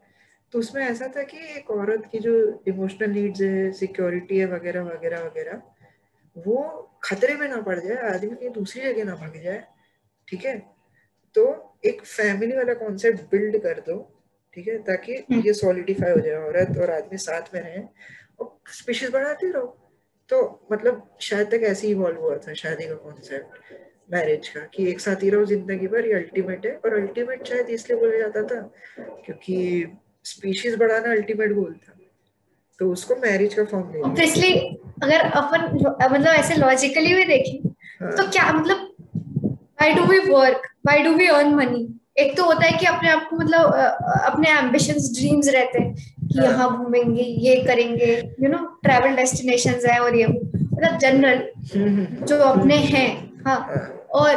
तो 0.53 0.60
उसमें 0.60 0.82
ऐसा 0.84 1.08
था 1.15 1.24
कि 1.24 1.38
एक 1.58 1.72
औरत 1.72 2.03
की 2.12 2.20
जो 2.20 2.34
इमोशनल 2.67 3.10
नीड्स 3.12 3.41
है 3.41 3.72
सिक्योरिटी 3.74 4.38
है, 4.38 4.46
वगैरह 4.48 4.84
वगैरह 4.84 5.22
वगैरह 5.22 5.62
वो 6.38 6.58
खतरे 7.03 7.36
में 7.36 7.48
ना 7.50 7.62
पड़ 7.62 7.79
जाए 7.79 7.96
आदमी 8.13 8.36
कहीं 8.36 8.50
दूसरी 8.51 8.82
जगह 8.82 9.03
ना 9.03 9.15
भाग 9.15 9.41
जाए 9.44 9.63
ठीक 10.27 10.46
है? 10.46 10.58
तो 11.36 11.79
एक 11.86 12.01
फैमिली 12.06 12.56
वाला 12.58 12.74
कॉन्सेप्ट 12.75 13.22
बिल्ड 13.32 13.58
कर 13.63 13.79
दो 13.88 13.98
ठीक 14.53 14.67
है? 14.67 14.77
ताकि 14.84 15.13
ये 15.46 15.53
सॉलिडिफाई 15.53 16.12
हो 16.12 16.20
जाए 16.20 16.36
औरत 16.38 16.77
और 16.77 16.91
आदमी 16.91 17.17
साथ 17.17 17.53
में 17.53 17.62
रहे 17.62 17.82
और 18.39 18.58
स्पीशीज 18.74 19.12
बढ़ाते 19.12 19.51
रहो। 19.51 19.67
तो 20.29 20.67
मतलब 20.72 21.10
शायद 21.22 21.48
तक 21.51 21.63
ऐसे 21.63 21.88
ही 21.88 21.94
इवॉल्व 21.94 22.20
हुआ 22.22 22.38
था 22.38 22.53
शादी 22.53 22.88
का 22.88 22.96
कॉन्सेप्ट 23.03 23.74
मैरिज 24.13 24.48
का 24.50 24.60
कि 24.74 24.89
एक 24.89 25.00
साथ 25.00 25.24
ही 25.24 25.29
रहो 25.29 25.46
ज़िंदगी 25.46 25.88
भर 25.88 26.06
ये 26.08 26.13
अल्टीमेट 26.13 26.65
है 26.65 26.75
और 26.75 26.94
अल्टीमेट 26.96 27.48
शायद 27.48 27.70
इसलिए 27.70 28.00
बोला 28.00 28.17
जाता 28.17 28.44
था 28.44 28.62
क्योंकि 29.25 29.98
स्पीशीज 30.25 30.75
बढ़ाना 30.75 31.12
अल्टीमेट 31.12 31.53
गोल 31.53 31.74
था। 31.74 31.97
तो 32.80 32.92
उसको 32.92 33.16
मैरिज 33.22 33.54
का 33.54 33.64
फॉर्म 33.66 33.86
दे 33.92 34.02
ऑब्वियसली 34.08 34.54
अगर 35.04 35.20
अपन 35.42 35.62
मतलब 35.76 36.28
ऐसे 36.28 36.56
लॉजिकली 36.56 37.14
भी 37.14 37.24
देखें 37.26 37.70
हाँ. 38.02 38.12
तो 38.12 38.28
क्या 38.32 38.52
मतलब 38.54 38.88
why 39.14 39.94
do 39.94 40.04
we 40.06 40.20
work 40.30 40.68
why 40.88 41.04
do 41.04 41.14
we 41.18 41.28
earn 41.28 41.54
money 41.56 41.88
एक 42.24 42.36
तो 42.38 42.46
होता 42.46 42.66
है 42.66 42.78
कि 42.78 42.86
अपने 42.86 43.10
आप 43.10 43.28
को 43.30 43.36
मतलब 43.38 43.74
अपने 44.26 44.50
एम्बिशंस 44.50 45.12
ड्रीम्स 45.18 45.48
रहते 45.54 45.80
हैं 45.80 45.94
कि 45.94 46.40
हाँ. 46.40 46.48
यहाँ 46.48 46.78
घूमेंगे 46.78 47.24
ये 47.48 47.56
करेंगे 47.64 48.14
यू 48.42 48.50
नो 48.50 48.58
ट्रैवल 48.84 49.16
डेस्टिनेशंस 49.16 49.86
है 49.86 50.00
और 50.00 50.16
ये 50.16 50.28
मतलब 50.28 50.98
जनरल 50.98 52.26
जो 52.26 52.38
अपने 52.44 52.76
हैं 52.76 53.10
हाँ, 53.48 53.60
हाँ। 53.60 54.06
और 54.22 54.36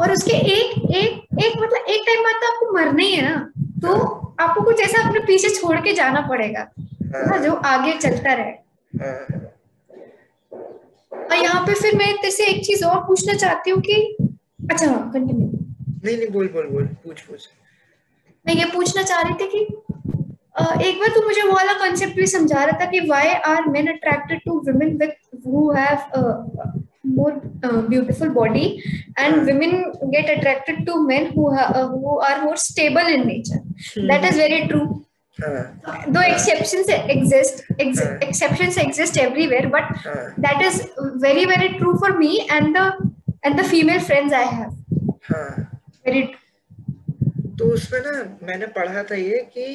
और 0.00 0.12
उसके 0.12 0.36
एक 0.52 0.94
एक 0.96 1.42
एक 1.44 1.52
मतलब 1.62 1.90
एक 1.90 2.02
टाइम 2.06 2.22
बाद 2.22 2.40
तो 2.42 2.46
आपको 2.46 2.72
मरना 2.74 3.02
ही 3.02 3.14
है 3.14 3.22
ना। 3.28 3.50
तो 3.82 3.94
आपको 4.40 4.62
कुछ 4.64 4.80
ऐसा 4.80 5.02
अपने 5.08 5.20
पीछे 5.26 5.48
छोड़ 5.56 5.76
के 5.80 5.92
जाना 5.94 6.20
पड़ेगा। 6.28 6.66
हाँ, 7.14 7.38
जो 7.38 7.52
आगे 7.52 7.92
चलता 7.98 8.32
रहे 8.34 8.52
और 11.12 11.36
यहाँ 11.36 11.62
पे 11.66 11.74
फिर 11.74 11.96
मैं 11.96 12.12
तेरे 12.16 12.30
से 12.30 12.46
एक 12.46 12.64
चीज़ 12.66 12.84
और 12.84 13.00
पूछना 13.06 13.34
चाहती 13.34 13.70
हूँ 13.70 13.80
कि 13.80 13.94
अच्छा 14.70 14.86
हाँ 14.86 15.10
कंटिन्यू 15.12 15.48
नहीं 16.04 16.16
नहीं 16.16 16.28
बोल 16.28 16.48
बोल 16.48 16.66
बोल 16.68 16.86
पूछ 17.04 17.20
पूछ 17.20 17.48
मैं 18.46 18.54
ये 18.54 18.64
पूछना 18.72 19.02
चाह 19.02 19.20
रही 19.22 19.34
थी 19.34 19.48
कि 19.52 19.60
एक 20.88 20.98
बार 21.00 21.08
तू 21.14 21.22
मुझे 21.24 21.42
वो 21.42 21.54
वाला 21.54 21.72
कॉन्सेप्ट 21.78 22.16
भी 22.16 22.26
समझा 22.26 22.64
रहा 22.64 22.78
था 22.80 22.90
कि 22.90 23.00
why 23.00 23.32
are 23.52 23.68
men 23.68 23.86
attracted 23.92 24.40
to 24.46 24.58
women 24.66 24.96
with 24.98 25.14
who 25.46 25.70
have 25.72 26.82
more 27.06 27.40
uh, 27.62 27.82
beautiful 27.82 28.30
body 28.30 28.82
and 29.16 29.40
uh. 29.40 29.44
women 29.44 29.92
get 30.10 30.30
attracted 30.36 30.86
to 30.86 31.06
men 31.06 31.32
who 31.32 31.54
ha- 31.54 31.70
uh, 31.74 31.88
who 31.88 32.18
are 32.20 32.42
more 32.44 32.56
stable 32.56 33.10
in 33.16 33.26
nature 33.26 33.60
hmm. 33.94 34.06
that 34.06 34.24
is 34.24 34.36
very 34.36 34.66
true. 34.68 35.03
Though 35.38 36.20
exceptions 36.20 36.88
exist 36.88 37.62
ex- 37.78 38.00
exceptions 38.20 38.76
exist 38.76 39.18
everywhere 39.18 39.68
but 39.68 39.84
that 40.38 40.62
is 40.62 40.88
very 41.16 41.44
very 41.44 41.70
true 41.78 41.98
for 41.98 42.16
me 42.18 42.46
and 42.48 42.74
the 42.74 42.86
and 43.42 43.58
the 43.58 43.64
female 43.64 44.00
friends 44.00 44.32
i 44.32 44.42
have 44.42 44.72
very 46.04 46.26
true 46.28 46.40
तो 47.58 47.64
उसमें 47.72 48.00
ना 48.00 48.12
मैंने 48.46 48.66
पढ़ा 48.76 49.02
था 49.10 49.14
ये 49.14 49.38
कि 49.54 49.66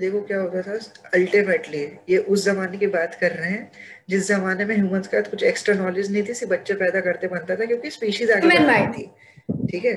देखो 0.00 0.20
क्या 0.26 0.38
होता 0.40 0.60
था 0.62 0.78
अल्टीमेटली 1.14 1.80
ये 2.10 2.18
उस 2.34 2.44
जमाने 2.44 2.78
की 2.78 2.86
बात 2.94 3.14
कर 3.20 3.32
रहे 3.32 3.50
हैं 3.50 3.70
जिस 4.10 4.28
जमाने 4.28 4.64
में 4.64 4.74
ह्यूमंस 4.76 5.08
का 5.14 5.20
कुछ 5.20 5.42
एक्स्ट्रा 5.42 5.74
नॉलेज 5.74 6.12
नहीं 6.12 6.22
थी 6.28 6.34
सिर्फ़ 6.34 6.52
बच्चे 6.52 6.74
पैदा 6.82 7.00
करते 7.06 7.28
बनता 7.28 7.56
था 7.56 7.64
क्योंकि 7.64 7.90
स्पीशीज 7.90 8.30
आगे 8.30 8.48
थी 8.92 9.10
ठीक 9.48 9.84
है? 9.84 9.92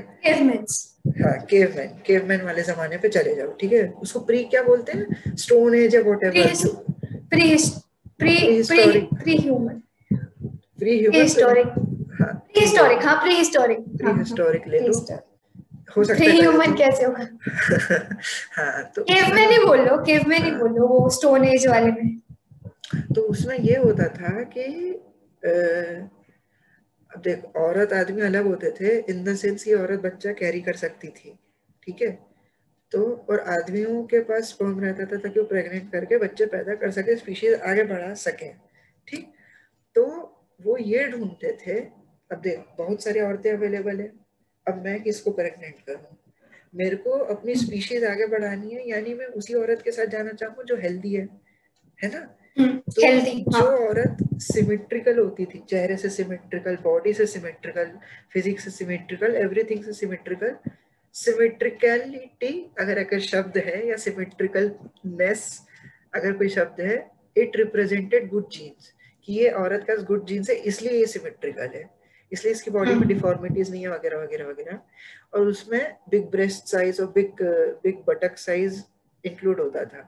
हाँ 1.21 1.33
केवमैन 1.49 1.87
केवमैन 2.05 2.41
वाले 2.45 2.63
जमाने 2.63 2.97
पे 2.97 3.09
चले 3.09 3.35
जाओ 3.35 3.51
ठीक 3.61 3.73
है? 3.73 3.87
उसको 4.01 4.19
प्री 4.19 4.43
क्या 4.43 4.63
बोलते 4.63 4.91
हैं? 4.97 5.35
स्टोन 5.35 5.75
एज 5.75 5.95
या 5.95 6.01
whatever 6.23 6.55
pre 7.29 7.55
pre 8.19 8.35
pre 8.67 9.37
human 9.37 9.81
pre 10.79 10.97
human 10.99 11.15
historic 11.15 11.67
हाँ. 12.21 12.33
प्री 12.53 12.61
हिस्टोरिक 12.61 13.05
हाँ 13.05 13.15
प्री 13.23 13.35
हिस्टोरिक 13.35 13.79
प्री 13.97 14.17
हिस्टोरिक 14.19 14.67
ले 14.67 14.79
लो. 14.79 14.93
हो 15.97 16.03
सकता 16.03 16.23
है 16.23 16.29
ह्यूमन 16.39 16.73
कैसे 16.77 17.05
होगा? 17.05 17.27
हाँ 18.57 18.83
तो 18.95 19.03
केव 19.03 19.33
में 19.35 19.45
नहीं 19.47 19.59
बोलो 19.65 19.97
केव 20.05 20.23
में 20.27 20.39
नहीं 20.39 20.51
बोलो 20.53 20.87
वो 20.87 21.09
स्टोन 21.09 21.45
एज 21.45 21.67
वाले 21.67 21.91
में। 21.91 22.17
तो 23.15 23.21
उसमें 23.21 23.57
ये 23.59 23.75
होता 23.77 24.07
था 24.17 24.41
कि 24.55 24.65
अब 27.17 27.21
देख, 27.23 27.45
औरत 27.55 27.93
आदमी 27.93 28.21
अलग 28.21 28.45
होते 28.45 28.71
थे 28.71 28.97
इन 29.09 29.23
द 29.23 29.35
सेंस 29.35 29.67
ये 29.67 29.73
औरत 29.73 29.99
बच्चा 29.99 30.33
कैरी 30.33 30.61
कर 30.61 30.73
सकती 30.73 31.07
थी, 31.07 31.39
ठीक 31.83 32.01
है? 32.01 32.19
तो 32.91 33.25
और 33.29 33.39
आदमियों 33.39 34.03
के 34.03 34.19
पास 34.19 34.43
स्पर्म 34.43 34.79
रहता 34.79 35.05
था 35.05 35.17
ताकि 35.17 35.39
वो 35.39 35.45
प्रेग्नेंट 35.45 35.91
करके 35.91 36.17
बच्चे 36.17 36.45
पैदा 36.45 36.75
कर 36.75 36.91
सके 36.91 37.15
स्पीशीज 37.15 37.53
आगे 37.53 37.83
बढ़ा 37.83 38.13
सके, 38.13 38.51
ठीक? 39.07 39.33
तो 39.95 40.05
वो 40.61 40.77
ये 40.77 41.07
ढूंढते 41.07 41.57
थे, 41.67 41.79
अब 42.31 42.41
देख, 42.41 42.59
बहुत 42.77 43.03
सारी 43.03 43.19
औरतें 43.19 43.51
अवेलेबल 43.51 43.99
है, 43.99 44.11
अब 44.67 44.83
मैं 44.83 45.03
किसको 45.03 45.31
प्रेग्नेंट 45.31 45.75
करूँ? 45.79 46.17
मेरे 46.75 46.95
को 46.95 47.09
अपनी 47.09 47.55
स्पीशीज 47.55 48.03
आगे 48.03 48.27
बढ़ानी 48.27 48.69
है, 48.69 48.89
यानी 48.89 49.13
मैं 49.13 49.25
उसी 49.25 49.53
औरत 49.53 49.81
के 49.81 49.91
साथ 49.91 50.05
जाना 50.05 50.31
चाहूँ 50.31 50.63
जो 50.63 50.77
हेल्दी 50.77 51.15
है 51.15 51.29
है 52.03 52.09
ना? 52.09 52.36
तो 52.57 52.91
जो 52.91 53.53
हाँ। 53.53 53.61
औरत 53.79 54.17
सिमेट्रिकल 54.41 55.17
होती 55.19 55.45
थी 55.45 55.59
चेहरे 55.69 55.97
से 55.97 56.09
सिमेट्रिकल 56.09 56.77
बॉडी 56.83 57.13
से 57.13 57.25
सिमेट्रिकल 57.27 57.91
फिजिक्स 58.33 58.63
से 58.63 58.71
सिमेट्रिकल 58.71 59.35
एवरीथिंग 59.35 59.83
से 59.83 59.93
सिमेट्रिकल 59.93 60.55
सिमेट्रिकलिटी 61.15 62.53
अगर 62.79 62.97
अगर 62.97 63.19
शब्द 63.21 63.57
है 63.57 63.87
या 63.87 63.95
सिमेट्रिकलनेस 63.97 65.45
अगर 66.15 66.33
कोई 66.33 66.49
शब्द 66.49 66.81
है 66.81 66.95
इट 67.35 67.57
रिप्रेजेंटेड 67.57 68.29
गुड 68.29 68.49
जीन्स 68.51 68.93
कि 69.27 69.33
ये 69.33 69.49
औरत 69.57 69.85
का 69.87 69.95
गुड 70.03 70.25
जीन्स 70.25 70.49
है 70.49 70.55
इसलिए 70.65 70.99
ये 70.99 71.05
सिमेट्रिकल 71.07 71.69
है 71.75 71.89
इसलिए 72.31 72.53
इसकी 72.53 72.71
बॉडी 72.71 72.93
में 72.93 73.07
डिफॉर्मिटीज 73.07 73.71
नहीं 73.71 73.81
है 73.81 73.89
वगैरह 73.89 74.17
वगैरह 74.17 74.47
वगैरह 74.47 74.79
और 75.33 75.47
उसमें 75.47 75.81
बिग 76.09 76.29
ब्रेस्ट 76.31 76.67
साइज़ 76.67 77.01
और 77.01 77.11
big 77.11 77.43
big 77.83 78.03
buttock 78.07 78.37
size 78.37 78.81
include 79.23 79.59
होता 79.59 79.85
था 79.85 80.01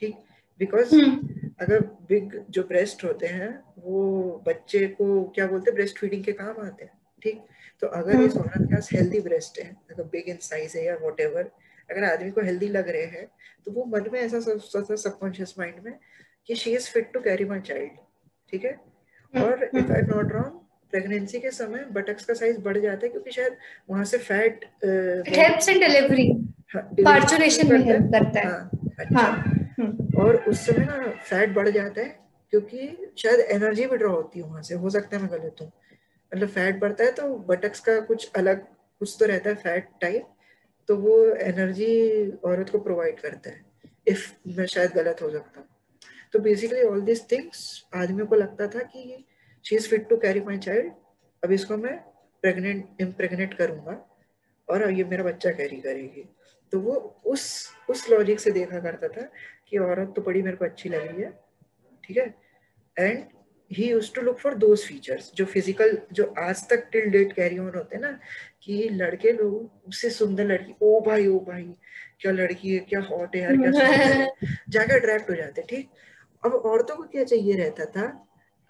ठीक 0.00 0.16
बिकॉज़ 0.60 0.94
हम्म। 0.94 1.39
अगर 1.60 1.80
बिग 2.08 2.34
जो 2.50 2.62
ब्रेस्ट 2.62 3.04
होते 3.04 3.26
हैं 3.26 3.50
वो 3.78 4.02
बच्चे 4.46 4.86
को 4.98 5.06
क्या 5.34 5.46
बोलते 5.46 5.70
हैं 5.70 5.74
ब्रेस्ट 5.74 5.98
फीडिंग 5.98 6.24
के 6.24 6.32
काम 6.32 6.60
आते 6.66 6.84
हैं 6.84 6.92
ठीक? 7.22 7.42
तो 7.82 7.86
अगर 7.86 8.20
इस 8.20 8.36
हम्म। 8.36 8.44
औरत 8.44 8.68
के 8.68 8.74
पास 8.74 8.88
हेल्दी 8.92 9.20
ब्रेस्ट 9.20 9.58
है 9.58 9.68
अगर 9.90 10.02
बिग 10.04 10.28
इन 10.28 10.36
साइज़ 10.42 10.76
है 10.78 10.84
या 10.84 10.96
वॉट 11.02 11.20
अगर 11.20 12.04
आदमी 12.04 12.30
को 12.30 12.40
हेल्दी 12.40 12.68
लग 12.68 12.88
रहे 12.88 13.04
हैं 13.14 13.26
तो 13.66 13.72
वो 13.72 13.84
मन 13.84 14.08
में 14.12 14.20
ऐसा 14.20 14.40
सबकॉन्शियस 14.40 15.54
माइंड 15.58 15.84
में 15.84 15.92
कि 16.48 16.54
she 16.54 16.74
is 16.74 16.88
fit 16.90 17.12
to 17.14 17.20
carry 17.20 17.44
my 17.44 17.60
child 17.60 17.90
ठीक 18.52 18.64
है? 18.64 18.72
हम्म, 19.34 19.44
और 19.44 19.64
if 19.64 19.92
I 19.92 20.02
not 20.02 20.32
wrong 20.32 20.58
pregnancy 20.92 21.40
के 21.40 21.50
समय 21.50 21.84
बटक्स 21.92 22.24
का 22.24 22.34
साइज़ 22.34 22.58
बढ़ 22.60 22.78
जाता 22.78 23.06
है 23.06 23.08
क्योंकि 23.08 23.30
शायद 23.30 23.56
वहाँ 23.90 24.04
से 24.04 24.18
fat 24.20 24.64
helps 24.84 25.68
in 25.68 25.80
delivery 25.80 26.28
parturition 26.76 27.72
में 27.72 27.78
हेल्प 27.84 28.10
करता 28.12 28.40
है। 28.40 28.46
हाँ, 28.46 28.70
अच्छा। 28.98 29.20
हाँ. 29.20 29.59
और 30.18 30.36
उस 30.44 30.66
समय 30.66 30.84
ना 30.86 31.10
फैट 31.20 31.54
बढ़ 31.54 31.68
जाता 31.70 32.00
है, 32.00 32.08
क्योंकि 32.52 33.12
शायद 33.18 33.40
एनर्जी 33.40 33.86
भी 33.86 33.96
ड्रॉ 33.96 34.12
होती 34.12 34.40
है 34.40 34.46
वहाँ 34.46 34.62
से, 34.62 34.74
हो 34.74 34.90
सकता 34.90 35.16
है 35.16 35.22
मैं 35.22 35.30
गलत 35.32 35.56
हूँ। 35.60 35.70
मतलब 36.32 36.48
फैट 36.48 36.80
बढ़ता 36.80 37.04
है 37.04 37.12
तो 37.12 37.34
बटक्स 37.48 37.80
का 37.80 37.98
कुछ 38.02 38.30
अलग, 38.32 38.64
कुछ 39.00 39.16
तो 39.20 39.26
रहता 39.26 39.50
है 39.50 39.56
फैट 39.56 39.88
टाइप 40.00 40.26
तो 40.88 40.96
वो 40.96 41.16
एनर्जी 41.26 42.30
औरत 42.44 42.70
को 42.70 42.78
प्रोवाइड 42.80 43.20
करता 43.20 43.50
है 43.50 43.64
इफ़ 44.06 44.30
मैं 44.48 44.66
शायद 44.66 44.92
गलत 44.92 45.22
हो 45.22 45.30
सकता 45.30 45.60
हूँ। 45.60 45.68
तो 46.32 46.38
बेसिकली 46.38 46.82
ऑल 46.82 47.00
दिस 47.02 47.30
थिंग्स 47.30 47.62
आदमियों 47.94 48.26
को 48.26 48.36
लगता 48.36 48.66
था 48.68 48.82
कि 48.84 49.24
she 49.64 49.76
is 49.76 49.88
fit 49.88 50.08
to 50.08 50.16
carry 50.18 50.40
my 50.40 50.58
child 50.58 50.92
अब 51.42 51.52
इसको 51.52 51.76
मैं 51.76 51.96
प्रेग्नेंट 52.44 53.00
इम्प्रेग्नेट 53.00 53.54
करूँगा, 53.54 53.92
और 54.68 54.90
ये 54.90 55.04
मेरा 55.04 55.24
बच्चा 55.24 55.50
कैरी 55.52 55.76
करेगी। 55.78 56.24
तो 56.72 56.80
वो 56.80 56.94
उस 57.26 57.44
उस 57.90 58.08
लॉजिक 58.10 58.40
से 58.40 58.50
देखा 58.50 58.80
करता 58.80 59.08
था 59.10 59.28
कि 59.70 59.78
औरत 59.78 60.12
तो 60.16 60.22
बड़ी 60.22 60.42
मेरे 60.42 60.56
को 60.56 60.64
अच्छी 60.64 60.88
लग 60.88 61.06
रही 61.08 61.22
है 61.22 61.30
ठीक 62.04 62.16
है? 62.16 62.34
And 62.96 63.24
he 63.70 63.90
use 63.90 64.12
to 64.14 64.20
look 64.22 64.38
for 64.38 64.54
those 64.58 64.84
features 64.86 65.30
जो 65.36 65.44
फ़िज़िकल 65.46 65.96
जो 66.12 66.24
आज 66.38 66.62
तक 66.70 66.88
टिल 66.92 67.10
डेट 67.10 67.32
कैरी 67.32 67.58
ऑन 67.58 67.72
होते 67.76 67.96
हैं 67.96 68.02
ना 68.02 68.10
कि 68.62 68.88
लड़के 68.92 69.32
लोग 69.32 69.88
उससे 69.88 70.10
सुंदर 70.10 70.44
लड़की 70.46 70.74
ओ 70.82 71.00
भाई 71.00 71.26
ओ 71.26 71.38
भाई 71.40 71.62
क्या 72.20 72.32
लड़की 72.32 72.72
है 72.74 72.78
क्या 72.88 73.00
हॉट 73.00 73.36
है 73.36 73.42
यार 73.42 73.56
क्या 73.56 74.26
जाके 74.68 74.94
अट्रैक्ट 74.94 75.30
हो 75.30 75.34
जाते 75.36 75.62
ठीक? 75.68 75.88
अब 76.42 76.52
औरतों 76.54 76.96
को 76.96 77.02
क्या 77.04 77.24
चाहिए 77.24 77.56
रहता 77.56 77.84
था? 77.86 78.06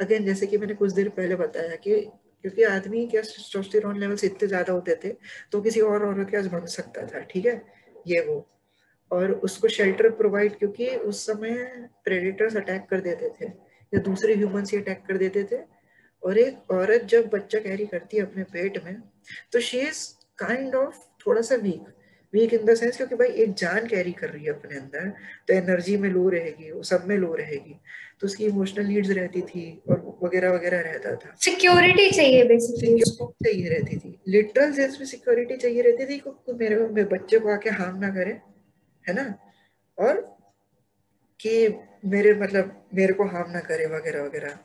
अगेन 0.01 0.25
जैसे 0.25 0.47
कि 0.47 0.59
मैंने 0.59 0.75
कुछ 0.75 0.93
देर 0.93 1.09
पहले 1.17 1.37
बताया 1.37 1.77
कि 1.77 2.01
क्योंकि 2.45 2.63
आदमी 2.65 3.07
के 3.07 3.19
टेस्टोस्टेरोन 3.19 3.99
लेवल्स 4.01 4.25
इतने 4.25 4.49
ज़्यादा 4.49 4.73
होते 4.73 4.95
थे 5.05 5.09
तो 5.53 5.61
किसी 5.63 5.81
और 5.81 6.05
औरत 6.07 6.31
के 6.31 6.37
पास 6.37 6.47
भग 6.53 6.67
सकता 6.69 7.07
था 7.07 7.21
ठीक 7.31 7.47
है? 7.47 7.61
ये 8.07 8.21
वो। 8.21 8.47
और 9.11 9.33
उसको 9.45 9.69
शेल्टर 9.69 10.11
प्रोवाइड 10.11 10.59
क्योंकि 10.59 10.89
उस 10.89 11.25
समय 11.27 11.55
प्रेडेटर्स 12.05 12.57
अटैक 12.57 12.87
कर 12.91 13.01
देते 13.01 13.29
थे 13.41 13.47
या 13.93 14.01
दूसरे 14.01 14.35
ह्यूमंस 14.35 14.73
ही 14.73 14.79
अटैक 14.79 15.03
कर 15.09 15.17
देते 15.19 15.45
थे। 15.45 15.63
और 16.23 16.39
एक 16.39 16.71
औरत 16.71 17.05
जब 17.11 17.29
बच्चा 17.29 17.59
कैरी 17.59 17.87
करती 17.87 18.17
है 18.17 18.23
अपने 18.23 18.43
पेट 18.53 18.85
में 18.85 18.97
तो 19.53 19.61
शी 19.61 19.79
इज़ 19.79 20.07
काइंड 20.39 20.75
ऑफ़ 20.75 20.97
थोड़ा 21.27 21.41
सा 21.41 21.55
weak 21.57 21.89
weak 22.35 22.53
in 22.55 22.65
the 22.65 22.75
sense 22.75 22.97
क्योंकि 22.97 23.15
भाई 23.15 23.29
एक 23.43 23.55
जान 23.55 23.87
कैरी 23.87 24.13
कर 24.13 24.29
रही 24.29 24.45
है 24.45 24.51
अपने 24.51 24.77
अंदर 24.79 25.09
तो 25.49 25.55
एनर्जी 25.55 25.97
में 25.97 26.09
लो 26.11 26.29
रहेगी 26.29 26.71
वो 26.73 26.83
सब 26.83 27.05
में 27.09 27.17
लो 27.17 27.35
रहेगी। 27.35 27.75
तो 28.21 28.27
उसकी 28.27 28.45
इमोशनल 28.45 28.87
नीड्स 28.87 29.11
रहती 29.11 29.41
थी 29.43 29.65
और 29.89 30.19
वगैरह 30.23 30.53
वगैरह 30.53 30.81
रहता 30.81 31.15
था। 31.17 31.35
सिक्योरिटी 31.41 32.11
चाहिए 32.11 32.45
बेसिकली 32.45 33.01
चाहिए 33.01 33.69
रहती 33.69 33.97
थी। 33.97 34.19
लिटरल 34.29 34.73
सेंस 34.73 34.99
में 35.01 35.07
सिक्योरिटी 35.07 35.57
चाहिए 35.57 35.83
रहती 35.83 36.07
थी 36.07 36.19
को 36.19 36.55
मेरे 36.55 36.77
मेरे 36.79 37.09
बच्चे 37.09 37.39
को 37.39 37.53
आके 37.55 37.71
हार्म 37.71 37.99
ना 37.99 38.09
करे। 38.15 38.39
है 39.05 39.15
ना? 39.15 39.35
और 39.99 40.21
कि 41.41 41.53
मेरे 42.05 42.35
मतलब 42.35 42.77
मेरे 42.95 43.13
को 43.13 43.25
हार्म 43.27 43.51
ना 43.51 43.61
करे 43.61 43.87
वगैरह 43.87 44.23
वगैरह। 44.23 44.59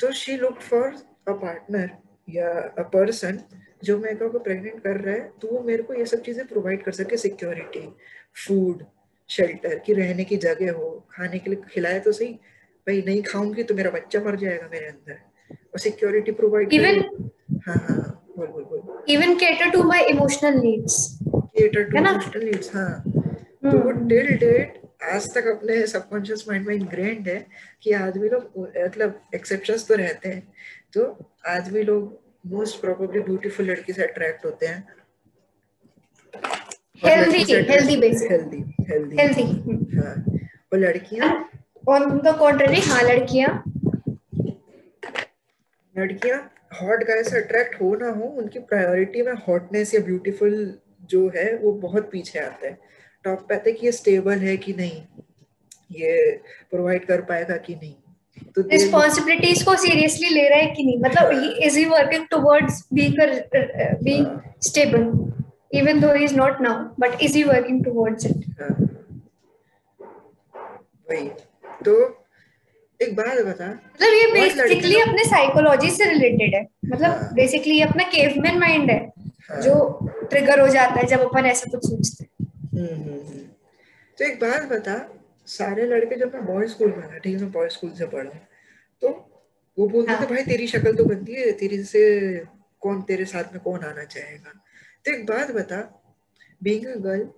तो 0.00 0.12
she 0.12 0.36
look 0.36 0.60
for 0.60 0.86
a 1.28 1.32
partner 1.32 1.90
या 2.28 2.48
अ 2.50 2.82
पर्सन 2.92 3.40
जो 3.84 3.98
मेरे 3.98 4.28
को 4.28 4.38
प्रेग्नेंट 4.38 4.82
कर 4.82 5.00
रहा 5.00 5.14
है 5.14 5.28
तो 5.42 5.48
वो 5.48 5.62
मेरे 5.64 5.82
को 5.82 5.94
ये 5.94 6.04
सब 6.06 6.22
चीज़ें 6.22 6.46
प्रोवाइड 6.46 6.82
कर 6.84 6.92
सके 6.92 7.16
सिक्योरिटी 7.16 7.86
फ़ूड 8.46 8.84
शेल्टर 9.30 9.78
की 9.86 9.92
रहने 9.94 10.24
की 10.24 10.36
जगह 10.44 10.72
हो 10.72 10.88
खाने 11.12 11.38
के 11.38 11.50
लिए 11.50 11.62
खिलाए 11.70 12.00
तो 12.00 12.12
सही 12.12 12.32
भाई 12.86 13.02
नहीं 13.06 13.22
खाऊँगी 13.22 13.62
तो 13.62 13.74
मेरा 13.74 13.90
बच्चा 13.90 14.20
मर 14.24 14.36
जाएगा 14.36 14.68
मेरे 14.72 14.86
अंदर। 14.86 15.18
और 15.72 15.78
सिक्योरिटी 15.78 16.32
प्रोवाइड 16.32 16.72
इवन 16.72 17.00
हाँ 17.66 17.76
हाँ 17.88 17.98
बोल 18.36 18.46
बोल 18.46 18.62
बोल। 18.64 19.12
Even 19.12 19.34
cater 19.38 19.70
to 19.70 19.82
my 19.82 20.04
emotional 20.10 20.60
needs 20.60 20.96
cater 21.24 21.90
to 21.90 21.98
emotional 21.98 22.44
needs 22.44 22.74
हाँ। 22.74 23.19
तो 23.62 23.78
वो 23.78 23.90
टिल 23.90 24.26
हम्म। 24.26 24.36
डेट 24.38 24.78
आज 25.12 25.26
तक 25.34 25.46
अपने 25.46 25.86
सबकॉन्शियस 25.86 26.44
माइंड 26.48 26.66
में 26.66 26.74
इनग्रेंड 26.74 27.28
है 27.28 27.44
कि 27.82 27.92
आदमी 27.92 28.28
लोग 28.28 28.52
मतलब 28.58 29.20
एक्सेप्शंस 29.34 29.86
तो 29.88 29.94
रहते 29.94 30.28
हैं। 30.28 30.42
तो 30.94 31.04
आदमी 31.48 31.82
लोग 31.82 32.18
मोस्ट 32.52 32.80
प्रोबेबली 32.80 33.20
ब्यूटीफुल 33.20 33.66
लड़की 33.66 33.92
से 33.92 34.02
अट्रैक्ट 34.02 34.44
होते 34.44 34.66
हैं। 34.66 34.86
Healthy 37.02 37.42
healthy 37.42 37.72
healthy 37.72 38.62
healthy 38.90 39.16
healthy 39.20 39.42
हाँ। 39.98 40.14
और 40.72 40.78
लड़कियाँ? 40.78 41.28
ऑन 41.88 42.18
द 42.18 42.36
कॉन्ट्ररी 42.38 42.80
हाँ 42.80 43.02
लड़कियाँ। 43.02 43.62
लड़कियाँ 45.94 46.38
हॉट 46.82 47.02
गाय 47.04 47.22
से 47.24 47.36
अट्रैक्ट 47.36 47.80
हो 47.80 47.94
ना 47.94 48.08
हो 48.10 48.24
उनकी 48.38 48.58
प्रायोरिटी 48.58 49.22
में 49.22 49.32
हॉटनेस 49.48 49.94
या 49.94 50.00
ब्यूटीफुल 50.00 50.54
जो 51.10 51.28
है 51.36 51.54
वो 51.56 51.72
बहुत 51.82 52.10
पीछे 52.12 52.38
आता 52.38 52.66
है। 52.66 52.78
टॉप 53.24 53.46
पे 53.48 53.54
आते 53.54 53.72
कि 53.72 53.86
ये 53.86 53.92
स्टेबल 53.92 54.38
है 54.38 54.56
कि 54.56 54.72
नहीं? 54.72 55.02
ये 55.92 56.30
प्रोवाइड 56.70 57.04
कर 57.06 57.20
पाएगा 57.30 57.56
कि 57.66 57.74
नहीं? 57.74 57.94
तो 58.56 58.62
रिस्पॉन्सिबिलिटीज 58.70 59.62
को 59.62 59.74
सीरियसली 59.76 60.28
ले 60.28 60.48
रहा 60.48 60.58
है 60.58 60.66
कि 60.74 60.84
नहीं? 60.84 60.98
मतलब 61.00 61.58
is 61.64 61.78
he 61.78 61.84
working 61.84 62.26
towards 62.30 62.82
being 62.94 63.14
being 64.04 64.26
stable 64.68 65.12
even 65.78 66.00
though 66.02 66.14
he 66.14 66.24
is 66.26 66.32
not 66.38 66.56
now 66.62 66.70
but 67.02 67.12
is 67.24 67.34
he 67.38 67.42
working 67.48 67.76
towards 67.82 68.24
it? 68.28 68.38
वही। 71.10 71.28
तो 71.84 71.92
एक 73.00 73.14
बात 73.16 73.38
बता। 73.46 73.68
मतलब 73.68 74.14
ये 74.14 74.26
बेसिकली 74.32 75.00
अपने 75.00 75.24
साइकोलॉजी 75.24 75.90
से 75.90 76.08
रिलेटेड 76.10 76.54
है। 76.54 76.62
मतलब 76.86 77.30
बेसिकली 77.34 77.78
हाँ। 77.78 77.86
ये 77.86 77.90
अपना 77.90 78.04
केवमैन 78.10 78.58
माइंड 78.60 78.90
है 78.90 78.98
हाँ. 79.50 79.60
जो 79.60 79.74
ट्रिगर 80.30 80.60
हो 80.60 80.66
जाता 80.68 81.00
है 81.00 81.06
जब 81.06 81.20
अपन 81.28 81.46
ऐसा 81.46 81.70
कुछ 81.70 81.86
सोचते 81.88 82.24
हैं। 82.24 82.29
तो 84.18 84.24
एक 84.24 84.38
बात 84.40 84.68
बता 84.70 84.96
सारे 85.48 85.86
लड़के 85.86 86.16
जब 86.16 86.34
मैं 86.34 86.44
बॉय 86.46 86.66
स्कूल 86.68 86.88
में 86.88 87.02
था 87.02 87.18
ठीक 87.18 87.34
है 87.34 87.42
मैं 87.42 87.50
बॉय 87.52 87.68
स्कूल 87.68 87.90
से 87.90 88.06
पढ़ा 88.06 88.30
तो 89.02 89.08
वो 89.78 89.88
बोलते 89.88 90.12
हाँ. 90.12 90.20
थे 90.22 90.26
भाई 90.26 90.42
तेरी 90.44 90.66
शक्ल 90.66 90.96
तो 90.96 91.04
बनती 91.04 91.34
है 91.34 91.50
तेरी 91.52 91.82
से 91.84 92.00
कौन 92.82 93.02
तेरे 93.02 93.24
साथ 93.24 93.52
में 93.52 93.60
कौन 93.62 93.80
आना 93.80 94.04
चाहेगा? 94.04 94.50
तो 95.04 95.12
एक 95.12 95.24
बात 95.26 95.50
बता 95.50 95.80
बीइंग 96.62 96.86
अ 96.86 96.94
गर्ल 96.98 97.28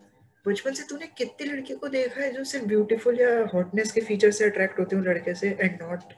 बचपन 0.47 0.73
से 0.73 0.83
तूने 0.83 1.07
कितनी 1.19 1.47
लड़कियों 1.49 1.79
को 1.79 1.89
देखा 1.89 2.21
है 2.21 2.31
जो 2.33 2.45
सिर्फ़ 2.45 2.67
ब्यूटीफुल 2.67 3.21
या 3.21 3.31
हॉटनेस 3.55 3.93
के 3.93 4.01
फीचर 4.01 4.31
से 4.31 4.45
अट्रैक्ट 4.45 4.79
होते 4.81 4.97
हैं 4.97 5.03
लड़के 5.03 5.35
से 5.35 5.57
एंड 5.61 5.83
नॉट 5.83 6.13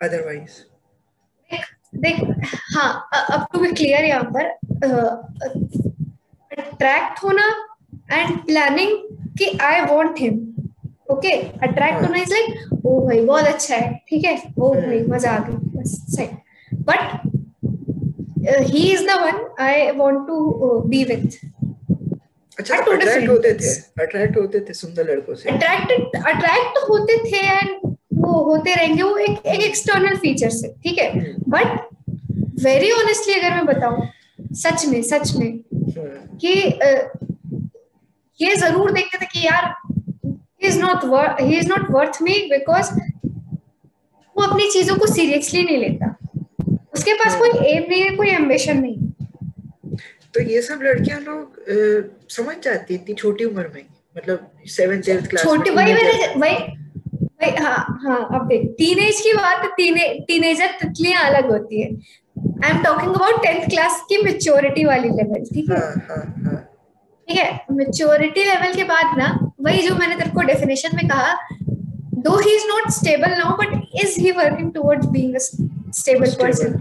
अदरवाइज़ 0.00 0.60
देख 1.96 2.20
हाँ 2.74 3.08
अब 3.12 3.46
टू 3.52 3.60
बी 3.60 3.72
क्लियर 3.72 4.04
यहाँ 4.04 4.30
पर 4.32 4.48
अट्रैक्ट 6.50 7.22
होना 7.22 7.48
एंड 8.08 8.36
प्लानिंग 8.46 8.90
कि 9.38 9.56
I 9.62 9.80
want 9.90 10.18
him 10.18 10.38
okay 11.12 11.32
attract 11.66 12.02
होना 12.02 12.18
इज़ 12.18 12.30
लाइक 12.32 12.84
ओ 12.86 13.00
भाई 13.06 13.20
बहुत 13.26 13.44
अच्छा 13.44 13.76
है. 13.76 13.92
ठीक 14.08 14.24
है? 14.24 14.36
ओ 14.58 14.72
भाई 14.74 15.00
मज़ा 15.08 15.30
आ 15.30 15.38
बस 15.48 15.96
सही। 16.16 16.26
But 16.88 17.00
he 18.68 18.82
is 18.92 19.04
the 19.06 19.18
one 19.22 19.44
I 19.64 19.90
want 19.96 20.26
to 20.26 20.36
be 20.88 21.02
with 21.04 21.38
अच्छा 22.58 22.76
अट्रैक्ट 22.76 23.28
होते 23.28 23.52
थे। 23.54 23.74
अट्रैक्ट 24.02 24.36
होते 24.36 24.60
थे 24.60 24.72
सुंदर 24.74 25.10
लड़कों 25.10 25.34
से। 25.34 25.50
अट्रैक्टेड 25.50 26.24
अट्रैक्ट 26.26 26.78
होते 26.88 27.16
थे 27.24 27.46
एंड 27.48 27.96
वो 28.24 28.42
होते 28.44 28.74
रहेंगे 28.74 29.02
वो 29.02 29.16
एक 29.18 29.46
एक 29.46 29.60
एक्सटर्नल 29.60 30.16
फीचर 30.16 30.50
से 30.50 30.74
ठीक 30.84 30.98
है? 30.98 31.34
बट 31.48 31.78
वेरी 32.64 32.90
ऑनेस्टली 32.92 33.34
अगर 33.34 33.54
मैं 33.54 33.64
बताऊँ 33.66 34.08
सच 34.54 34.86
में 34.86 35.00
सच 35.02 35.34
में 35.36 35.48
hmm. 35.48 36.10
कि 36.40 36.52
ये 38.40 38.54
ज़रूर 38.56 38.92
देखते 38.92 39.18
थे 39.18 39.26
कि 39.32 39.46
यार 39.46 39.74
he 40.26 40.68
is 40.68 40.78
not 40.80 41.04
he 41.40 41.56
is 41.58 41.68
not 41.68 41.90
worth 41.90 42.18
me 42.22 42.34
because 42.50 42.90
वो 44.36 44.42
अपनी 44.42 44.70
चीज़ों 44.72 44.96
को 44.96 45.06
सीरियसली 45.06 45.62
नहीं 45.62 45.76
लेता। 45.78 46.14
उसके 46.94 47.14
पास 47.14 47.36
कोई 47.38 47.50
एम 47.68 47.84
नहीं 47.88 48.02
है 48.02 48.14
कोई 48.16 48.28
एम्बिशन 48.30 48.78
नहीं। 48.78 48.96
तो 50.34 50.42
ये 50.42 50.62
सब 50.62 50.80
लड़कियाँ 50.82 51.20
लोग 51.20 52.28
समझ 52.30 52.56
जाती 52.64 52.94
इतनी 52.94 53.14
छोटी 53.14 53.44
उम्र 53.44 53.70
में। 53.74 53.84
मतलब 54.16 54.50
सेवेंथ 54.70 55.08
एट्थ 55.08 55.28
क्लास 55.30 55.44
छोटी 55.44 55.70
वही 55.70 55.94
मैंने 55.94 56.26
वही 56.36 56.56
वही 57.42 57.54
हाँ 57.64 57.98
हाँ 58.02 58.18
अब 58.34 58.46
देख 58.48 58.66
टीनेज 58.78 59.20
की 59.20 59.32
बात 59.32 59.64
टीने 59.76 60.08
टीनेजर 60.28 60.70
तितलियाँ 60.82 61.22
अलग 61.24 61.50
होती 61.50 61.80
है। 61.82 61.88
I 62.64 62.70
am 62.70 62.82
talking 62.82 63.14
about 63.14 63.42
tenth 63.42 63.68
class 63.70 64.04
की 64.08 64.22
मेच्योरिटी 64.24 64.84
वाली 64.84 65.08
लेवल 65.10 65.44
ठीक 65.54 65.70
है? 65.70 65.76
हाँ, 65.76 65.94
हाँ, 66.08 66.24
हाँ. 66.44 66.68
ठीक 67.28 67.38
है 67.38 67.64
मेच्योरिटी 67.70 68.44
लेवल 68.44 68.74
के 68.74 68.84
बाद 68.84 69.16
ना 69.18 69.28
वही 69.60 69.82
जो 69.88 69.94
मैंने 69.96 70.14
तेरे 70.16 70.30
को 70.30 70.42
डेफिनेशन 70.46 70.96
में 70.96 71.06
कहा 71.08 71.32
दो 72.24 72.38
he 72.38 72.54
is 72.56 72.66
not 72.68 72.90
stable 72.92 73.36
now 73.38 73.56
but 73.56 73.70
is 74.02 74.18
he 74.20 74.30
working 74.38 74.72
towards 74.72 75.06
being 75.08 75.34
a 75.34 75.38
stable 75.98 76.34
person 76.40 76.72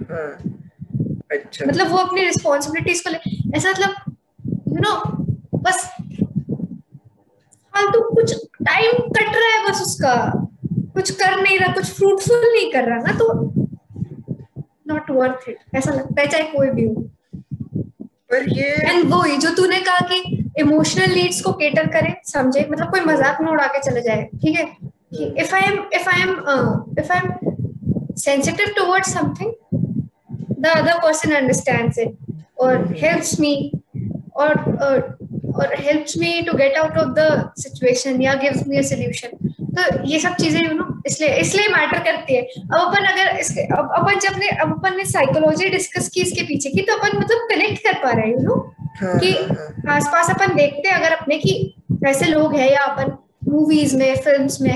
अच्छा। 1.32 1.66
मतलब 1.66 1.92
वो 1.92 1.98
अपनी 1.98 2.24
रिस्पांसिबिलिटीज 2.26 3.02
को 3.02 3.10
ले 3.10 3.18
ऐसा 3.58 3.70
मतलब 3.70 4.16
यू 4.68 4.80
नो 4.82 4.96
बस 5.64 5.86
फालतू 7.74 8.02
कुछ 8.14 8.34
टाइम 8.66 8.92
कट 9.18 9.36
रहा 9.36 9.50
है 9.50 9.70
बस 9.70 9.82
उसका। 9.82 10.14
कुछ 10.96 11.12
कर 11.12 11.42
नहीं 11.42 11.58
रहा 11.60 11.74
कुछ 11.74 11.92
फ्रूटफुल 11.98 12.42
नहीं 12.54 12.72
कर 12.72 12.84
रहा 12.84 12.98
ना 12.98 13.12
तो 13.20 13.34
नॉट 14.88 15.10
वर्थ 15.12 15.50
इट 15.50 15.58
ऐसा 15.76 15.94
लगता 15.94 16.22
है 16.22 16.28
चाहे 16.28 16.44
कोई 16.52 16.70
भी 16.70 16.86
हो। 16.88 17.04
पर 18.32 18.50
ये 18.50 18.70
एंड 18.90 19.12
वो 19.12 19.22
ही 19.22 19.38
जो 19.38 19.50
तूने 19.56 19.80
कहा 19.82 20.08
कि 20.12 20.38
इमोशनल 20.60 21.14
नीड्स 21.16 21.42
को 21.42 21.52
केटर 21.54 21.88
करे 21.88 22.16
समझे? 22.28 22.66
मतलब 22.72 22.92
कोई 22.92 23.02
मज़ाक 23.06 23.42
में 23.42 23.52
उड़ा 23.52 23.68
के 23.68 23.80
चले 23.90 24.02
जाए 24.02 24.24
ठीक 24.42 24.58
है? 24.60 24.66
कि 25.14 25.34
if 25.42 25.56
I 25.56 25.62
am 25.62 25.78
if 25.94 26.10
I 26.10 26.22
am 26.22 26.32
if 27.00 27.12
I 27.14 27.20
am 27.20 28.16
sensitive 28.18 28.74
towards 28.78 29.14
something 29.14 29.52
the 30.60 30.68
other 30.68 31.00
person 31.04 31.32
understands 31.36 32.00
it 32.00 32.18
और 32.60 32.88
हेल्प्स 32.98 33.40
मी 33.40 33.56
और 34.36 34.58
और 35.56 35.74
helps 35.80 36.18
me 36.18 36.42
to 36.42 36.58
get 36.58 36.78
out 36.78 36.98
of 36.98 37.10
the 37.20 37.52
situation 37.60 38.22
या 38.22 38.34
गिव्स 38.44 38.68
मी 38.68 38.78
अ 38.78 38.82
सॉल्यूशन 38.90 39.51
तो 39.72 39.84
ये 40.06 40.20
सब 40.20 40.36
चीज़ें 40.36 40.60
you 40.60 40.74
know 40.74 40.86
इसलिए 41.08 41.36
इसलिए 41.40 41.68
मैटर 41.70 42.00
करती 42.04 42.36
है 42.36 42.42
अब 42.42 42.78
अपन 42.78 43.06
अगर 43.06 43.38
इसके 43.40 43.62
अब 43.76 43.92
अपन 43.98 44.20
जब 44.20 44.40
ने 44.40 44.48
अब 44.58 44.72
अपन 44.74 44.98
ने 44.98 45.06
साइकोलॉजी 45.08 45.70
डिस्कस 45.70 46.10
की 46.10 46.22
इसके 46.22 46.44
पीछे 46.44 46.70
की 46.70 46.82
तो 46.82 46.98
अपन 46.98 47.18
मतलब 47.18 47.48
कनेक्ट 47.52 47.84
कर 47.84 48.00
पा 48.04 48.12
रहे 48.12 48.26
हैं 48.26 48.34
यू 48.34 48.42
नो 48.42 48.56
हाँ, 48.94 49.18
कि 49.20 49.32
हाँ, 49.32 49.56
हाँ। 49.58 49.96
आसपास 49.96 50.30
अपन 50.30 50.56
देखते 50.56 50.90
हैं 50.90 50.96
अगर 50.96 51.16
अपने 51.16 51.38
की 51.38 51.54
ऐसे 52.06 52.26
लोग 52.26 52.56
हैं 52.56 52.72
या 52.72 52.84
अपन 52.86 53.18
मूवीज़ 53.48 53.96
में 53.98 54.16
फिल्म्स 54.18 54.62
में 54.62 54.74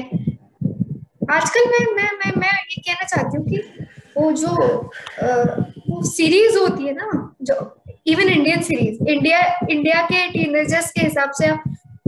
आजकल 1.32 1.70
मैं 1.70 1.86
मैं 1.96 2.10
मैं 2.16 2.32
मैं 2.38 2.50
ये 2.50 2.82
कहना 2.82 3.06
चाहती 3.06 3.38
हूँ 3.38 3.46
कि 3.46 3.62
वो 4.18 4.32
जो 4.34 4.50
आ, 4.50 5.28
वो 5.90 6.02
सीरीज़ 6.06 6.58
होती 6.58 6.88
है 6.88 6.94
ना 6.94 7.36
जो 7.42 7.56
even 8.08 8.30
Indian 8.30 8.62
series 8.64 9.04
India 9.06 9.40
India 9.70 10.02
के 10.04 10.28
टीनेजर्स 10.30 10.92
के 10.92 11.02
हिसाब 11.02 11.32
से 11.32 11.48
आप 11.48 11.64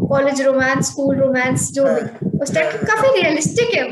कॉलेज 0.09 0.41
रोमांस 0.41 0.85
स्कूल 0.87 1.15
रोमांस 1.17 1.71
जो 1.73 1.83
भी। 1.85 1.89
हाँ। 1.91 2.39
उस 2.41 2.53
टाइप 2.55 2.71
की 2.71 2.85
काफ़ी 2.85 3.21
रियलिस्टिक 3.21 3.73
है 3.75 3.85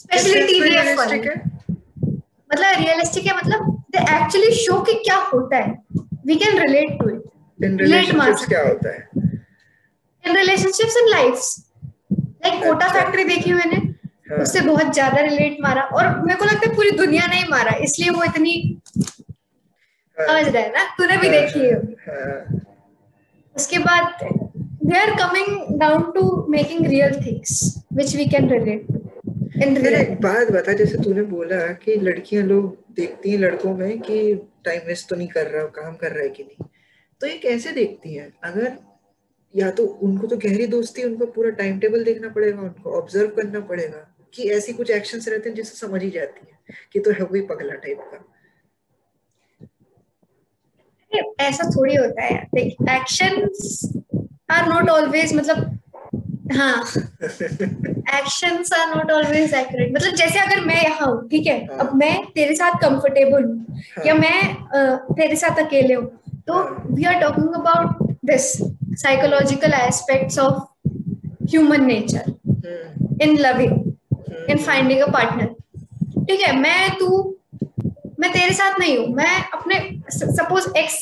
स्पेशली 0.00 0.42
टीवीएफ 0.46 0.98
मतलब 2.50 2.78
रियलिस्टिक 2.78 3.26
है 3.26 3.36
मतलब 3.36 3.60
दे 3.92 3.98
एक्चुअली 4.14 4.50
शो 4.54 4.80
कि 4.84 4.94
क्या 5.04 5.16
होता 5.32 5.56
है। 5.56 5.70
We 6.26 6.34
can 6.36 6.58
relate 6.60 6.98
to 7.00 7.08
it 7.10 7.64
in 7.64 7.78
relationships 7.78 8.46
क्या 8.48 8.62
होता 8.62 8.94
है? 8.94 9.08
In 10.24 10.36
relationships 10.36 10.96
in 10.96 11.08
lifes 11.10 11.56
like 12.12 12.62
Kota 12.64 12.88
factory 12.92 13.24
देखी 13.24 13.52
मैंने। 13.52 13.76
हाँ. 13.76 14.38
उससे 14.38 14.60
बहुत 14.62 14.92
ज़्यादा 14.94 15.20
रिलेट 15.20 15.56
मारा। 15.60 15.82
और 15.82 16.08
मेरे 16.24 16.38
को 16.38 16.44
लगता 16.44 16.68
है 16.68 16.74
पूरी 16.76 16.90
दुनिया 16.96 17.26
ने 17.26 17.36
ही 17.36 17.48
मारा। 17.50 17.76
इसलिए 17.84 18.10
वो 18.10 18.24
इतनी 18.24 18.54
हाँ। 20.16 20.26
समझ 20.26 20.46
रहा 20.48 20.62
है 20.62 20.72
ना? 20.72 20.84
तूने 20.98 21.16
भी 21.16 21.28
देखी 21.30 21.60
है। 21.60 22.60
उसके 23.56 23.78
बाद 23.78 24.04
they 24.84 24.98
are 24.98 25.14
coming 25.18 25.78
down 25.80 26.12
to 26.14 26.22
making 26.54 26.82
real 26.92 27.12
things 27.24 27.50
which 27.90 28.14
we 28.20 28.28
can 28.28 28.48
relate 28.48 28.86
to. 28.88 28.98
एक 29.62 30.20
बात 30.22 30.50
बता 30.52 30.72
जैसे 30.72 30.98
तूने 31.02 31.22
बोला 31.32 31.56
कि 31.82 31.96
लड़कियाँ 31.96 32.44
लोग 32.44 32.76
देखती 32.96 33.30
हैं 33.30 33.38
लड़कों 33.38 33.74
में 33.76 34.00
कि 34.00 34.34
टाइम 34.64 34.86
वेस्ट 34.86 35.08
तो 35.08 35.16
नहीं 35.16 35.28
कर 35.28 35.46
रहा 35.46 35.64
काम 35.76 35.94
कर 35.96 36.12
रहा 36.12 36.22
है 36.22 36.28
कि 36.28 36.42
नहीं। 36.42 36.66
तो 37.20 37.26
ये 37.26 37.36
कैसे 37.38 37.72
देखती 37.72 38.14
हैं? 38.14 38.32
अगर 38.44 38.76
या 39.54 39.70
तो 39.70 39.86
उनको 40.02 40.26
तो 40.26 40.36
गहरी 40.36 40.66
दोस्ती 40.66 41.02
उनको 41.04 41.26
पूरा 41.36 41.50
टाइम 41.60 41.78
टेबल 41.78 42.04
देखना 42.04 42.28
पड़ेगा 42.28 42.60
उनको 42.60 42.90
ऑब्ज़र्व 43.00 43.30
करना 43.36 43.60
पड़ेगा 43.70 44.06
कि 44.34 44.50
ऐसी 44.50 44.72
कुछ 44.72 44.90
एक्शंस 44.90 45.28
रहते 45.28 45.48
हैं 45.48 45.56
जिससे 45.56 45.86
समझ 45.86 46.02
ही 46.02 46.10
जाती 46.10 46.46
है 46.50 46.76
कि 46.92 47.00
तो 47.00 47.10
है 47.10 47.24
कोई 47.24 47.40
पगला 47.46 47.74
टाइप 47.74 47.98
का। 48.12 48.24
ऐसा 51.40 51.68
थोड़ी 51.70 51.94
होता 51.94 52.24
है 52.24 52.42
देख 52.54 52.88
एक्शंस 52.90 53.92
आर 54.50 54.68
नॉट 54.68 54.88
ऑलवेज 54.90 55.34
मतलब 55.34 55.78
हाँ. 56.52 56.82
Actions 58.14 58.72
are 58.72 58.94
not 58.94 59.10
always 59.10 59.54
accurate 59.54 59.92
मतलब 59.92 60.14
जैसे 60.14 60.38
अगर 60.38 60.60
मैं 60.64 60.82
यहाँ 60.82 61.06
हूँ 61.06 61.28
ठीक 61.28 61.46
है? 61.46 61.58
हाँ. 61.66 61.78
अब 61.78 61.94
मैं 61.96 62.14
तेरे 62.34 62.54
साथ 62.54 62.78
कंफर्टेबल 62.82 63.44
हूँ 63.44 63.58
हाँ. 63.68 64.04
या 64.06 64.14
मैं 64.14 64.54
तेरे 65.14 65.36
साथ 65.36 65.64
अकेले 65.64 65.94
हूँ 65.94 66.06
तो 66.48 66.62
we 66.94 67.04
are 67.04 67.20
talking 67.20 67.54
about 67.54 68.02
this 68.26 68.52
psychological 69.02 69.72
aspects 69.74 70.38
of 70.38 70.62
human 71.50 71.84
nature 71.84 72.32
in 73.22 73.36
loving 73.38 74.50
in 74.50 74.58
finding 74.58 75.00
a 75.00 75.10
partner 75.12 75.54
ठीक 76.24 76.40
है? 76.40 76.56
मैं 76.56 76.90
तू 76.90 77.08
मैं 78.22 78.30
तेरे 78.32 78.54
साथ 78.54 78.78
नहीं 78.80 78.96
हूँ। 78.98 79.06
मैं 79.14 79.34
अपने 79.54 79.76
सपोज़ 80.10 80.68
एक्स 80.78 80.98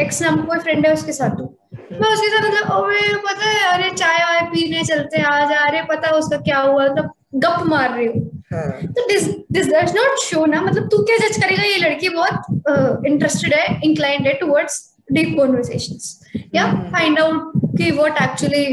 एक्स 0.00 0.22
नाम 0.22 0.40
कोई 0.46 0.58
फ्रेंड 0.58 0.86
है 0.86 0.92
उसके 0.92 1.12
साथ 1.12 1.40
हूँ। 1.40 1.48
मैं 1.92 2.12
उसके 2.12 2.28
साथ 2.28 2.48
मतलब 2.48 2.70
अरे 2.74 3.14
पता 3.26 3.48
है 3.48 3.72
अरे 3.72 3.90
चाय 3.90 4.18
वाय 4.24 4.40
पीने 4.52 4.84
चलते 4.84 5.22
आ 5.22 5.38
जा 5.50 5.58
अरे 5.66 5.82
पता 5.90 6.08
है 6.08 6.14
उसका 6.14 6.36
क्या 6.48 6.58
हुआ 6.60 6.84
मतलब 6.84 7.10
गप 7.44 7.62
मार 7.66 7.92
रही 7.96 8.06
हूँ। 8.06 8.42
हाँ. 8.52 8.70
तो 8.84 9.06
this 9.08 9.24
this 9.52 9.66
does 9.68 9.94
not 9.96 10.18
show 10.20 10.44
ना 10.46 10.60
मतलब 10.62 10.88
तू 10.90 11.02
क्या 11.04 11.16
जज 11.18 11.36
करेगा 11.42 11.62
ये 11.62 11.76
लड़की 11.78 12.08
बहुत 12.08 13.04
इंटरेस्टेड 13.06 13.52
uh, 13.52 13.58
है 13.58 13.80
इंक्लाइंड 13.84 14.26
है 14.26 14.34
टुवर्ड्स 14.40 14.78
डीप 15.12 15.34
कॉन्वर्सेशंस 15.38 16.20
या 16.54 16.66
फाइंड 16.92 17.18
आउट 17.20 17.52
कि 17.78 17.90
what 17.90 18.22
actually 18.22 18.64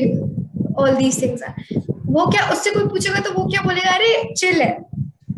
all 0.79 0.95
these 0.95 1.21
things 1.21 1.43
are 1.43 1.81
वो 2.07 2.25
क्या 2.31 2.49
उससे 2.51 2.71
कोई 2.71 2.87
पूछेगा 2.87 3.19
तो 3.19 3.31
वो 3.33 3.47
क्या 3.49 3.61
बोलेगा 3.61 3.95
अरे 3.95 4.33
चिल 4.33 4.61
है। 4.61 4.77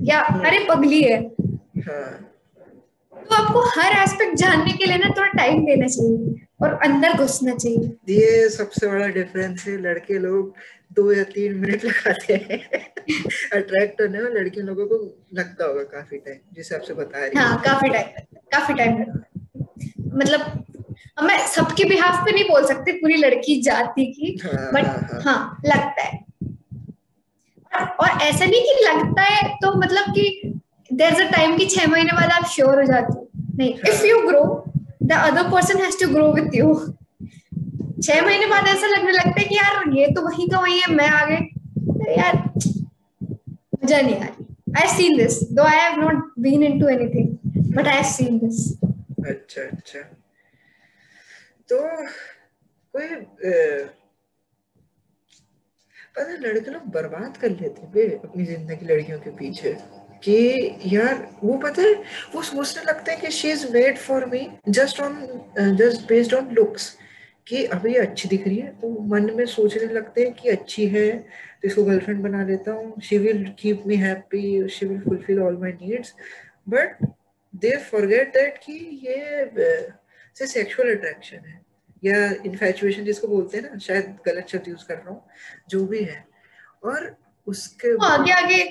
या 0.03 0.19
अरे 0.19 0.60
पगली 0.69 1.01
है। 1.01 1.17
हाँ. 1.88 2.24
तो 3.29 3.35
आपको 3.35 3.61
हर 3.75 3.93
एस्पेक्ट 4.03 4.35
जानने 4.38 4.71
के 4.71 4.85
लिए 4.85 4.97
ना 4.97 5.09
थोड़ा 5.17 5.27
टाइम 5.38 5.65
देना 5.65 5.88
चाहिए 5.88 6.45
और 6.63 6.73
अंदर 6.85 7.13
घुसना 7.13 7.55
चाहिए। 7.55 8.15
ये 8.17 8.49
सबसे 8.49 8.88
बड़ा 8.88 9.07
डिफरेंस 9.17 9.65
है 9.67 9.77
लड़के 9.81 10.17
लोग 10.19 10.53
दो 10.95 11.11
या 11.13 11.23
तीन 11.33 11.55
मिनट 11.55 11.85
लगाते 11.85 12.33
हैं। 12.33 12.59
अट्रैक्ट 13.53 14.01
होने 14.01 14.21
में 14.21 14.29
लड़के 14.31 14.61
लोगों 14.61 14.85
को 14.88 14.97
लगता 15.33 15.65
होगा 15.65 15.83
काफ़ी 15.93 16.17
टाइम 16.17 16.38
जिसे 16.55 16.75
आपसे 16.75 16.93
बता 16.93 17.25
रही 17.25 17.39
हाँ। 17.39 17.57
काफ़ी 17.65 17.89
टाइम 17.89 18.39
काफ़ी 18.53 18.73
टाइम 18.73 19.03
मतलब 20.17 20.63
मैं 21.23 21.38
सबके 21.47 21.83
बिहाफ 21.85 22.23
पे 22.25 22.31
नहीं 22.31 22.43
बोल 22.43 22.65
सकती 22.67 22.91
पूरी 22.91 23.15
लड़की 23.15 23.61
जाति 23.61 24.05
की 24.05 24.38
हाँ, 24.43 24.71
बट 24.73 24.85
हाँ, 24.85 24.97
हाँ, 25.11 25.21
हाँ 25.23 25.61
लगता 25.65 26.01
है। 26.03 26.23
और 27.99 28.21
ऐसा 28.21 28.45
नहीं 28.45 28.61
कि 28.61 28.85
लगता 28.85 29.21
है 29.21 29.55
तो 29.55 29.73
मतलब 29.79 30.13
कि 30.13 30.53
देर 30.99 31.21
अ 31.21 31.29
टाइम 31.31 31.58
की 31.58 31.65
छह 31.67 31.88
महीने 31.91 32.12
बाद 32.17 32.31
आप 32.31 32.45
श्योर 32.55 32.79
हो 32.79 32.86
जाते 32.91 33.13
हो। 33.13 33.27
नहीं 33.58 33.73
if 33.89 34.05
you 34.05 34.19
grow 34.27 34.43
the 35.03 35.12
other 35.13 35.51
person 35.51 35.81
has 35.84 35.99
to 35.99 36.08
grow 36.13 36.31
with 36.34 36.55
you 36.55 36.73
छह 38.03 38.21
महीने 38.25 38.45
बाद 38.47 38.67
ऐसा 38.67 38.88
लगने 38.88 39.12
लगता 39.12 39.39
है 39.39 39.45
कि 39.45 39.55
यार, 39.55 39.84
ये 39.97 40.08
तो 40.15 40.21
वही 40.21 40.47
का 40.47 40.60
वही 40.60 40.79
है, 40.79 40.93
मैं 40.95 41.10
आगे। 41.10 41.38
तो 41.77 42.12
यार, 42.12 42.36
मज़ा 43.84 44.01
नहीं 44.01 44.15
आ 44.15 44.25
रही। 44.25 44.45
I 44.77 44.88
seen 44.95 45.17
this 45.17 45.39
though 45.53 45.63
I 45.63 45.77
have 45.77 45.99
not 46.01 46.34
been 46.43 46.63
into 46.63 46.88
anything 46.89 47.75
but 47.75 47.88
I 47.88 47.95
have 47.95 48.03
seen 48.12 48.38
this 48.39 48.58
अच्छा 49.29 49.62
अच्छा। 49.62 49.99
तो 51.69 51.77
कोई 52.93 53.08
पता 56.17 56.36
लड़के 56.41 56.71
लोग 56.71 56.84
बर्बाद 56.93 57.38
कर 57.38 57.49
लेते 57.51 57.88
बे 57.93 58.03
अपनी 58.15 58.45
ज़िंदगी 58.45 58.86
लड़कियों 58.93 59.19
के 59.19 59.29
पीछे। 59.38 59.71
कि 60.25 60.95
यार 60.95 61.27
वो 61.43 61.57
पता 61.57 61.81
है 61.81 61.93
वो 62.35 62.41
सोचने 62.43 62.83
लगते 62.83 63.11
हैं 63.11 63.21
कि 63.21 63.31
she 63.31 63.49
is 63.51 63.65
made 63.73 63.97
for 63.97 64.25
me 64.25 64.47
just 64.69 64.99
on 65.01 65.75
just 65.77 66.07
based 66.09 66.33
on 66.33 66.49
looks 66.53 66.95
कि 67.47 67.63
अभी 67.65 67.93
ये 67.93 67.99
अच्छी 67.99 68.29
दिख 68.29 68.47
रही 68.47 68.57
है। 68.57 68.69
तो 68.81 68.89
मन 69.07 69.29
में 69.35 69.45
सोचने 69.45 69.93
लगते 69.93 70.21
हैं 70.21 70.33
कि 70.33 70.49
अच्छी 70.49 70.88
है 70.88 71.09
तो 71.17 71.67
इसको 71.67 71.83
गर्लफ्रेंड 71.83 72.21
बना 72.23 72.43
लेता 72.45 72.71
हूँ। 72.71 73.01
She 73.01 73.17
will 73.17 73.45
keep 73.59 73.83
me 73.88 73.95
happy 73.95 74.67
she 74.69 74.85
will 74.85 74.99
fulfil 75.01 75.41
all 75.41 75.57
my 75.61 75.71
needs 75.71 76.13
but 76.69 77.05
they 77.53 77.75
forget 77.91 78.33
that 78.33 78.57
कि 78.63 78.73
ये 79.03 79.79
से 80.38 80.47
सेक्सुअल 80.47 80.95
अट्रैक्शन 80.95 81.45
है। 81.47 81.61
या 82.03 82.25
इन्फेचुएशन 82.45 83.03
जिसको 83.05 83.27
बोलते 83.27 83.57
हैं 83.57 83.69
ना 83.71 83.77
शायद 83.79 84.17
गलत 84.25 84.47
शब्द 84.49 84.67
यूज़ 84.67 84.88
कर 84.88 84.95
रहा 84.95 85.09
हूँ 85.09 85.21
जो 85.69 85.85
भी 85.88 86.03
है। 86.03 86.23
और 86.83 87.15
उसके 87.47 87.95
आगे 88.05 88.31
आगे। 88.31 88.63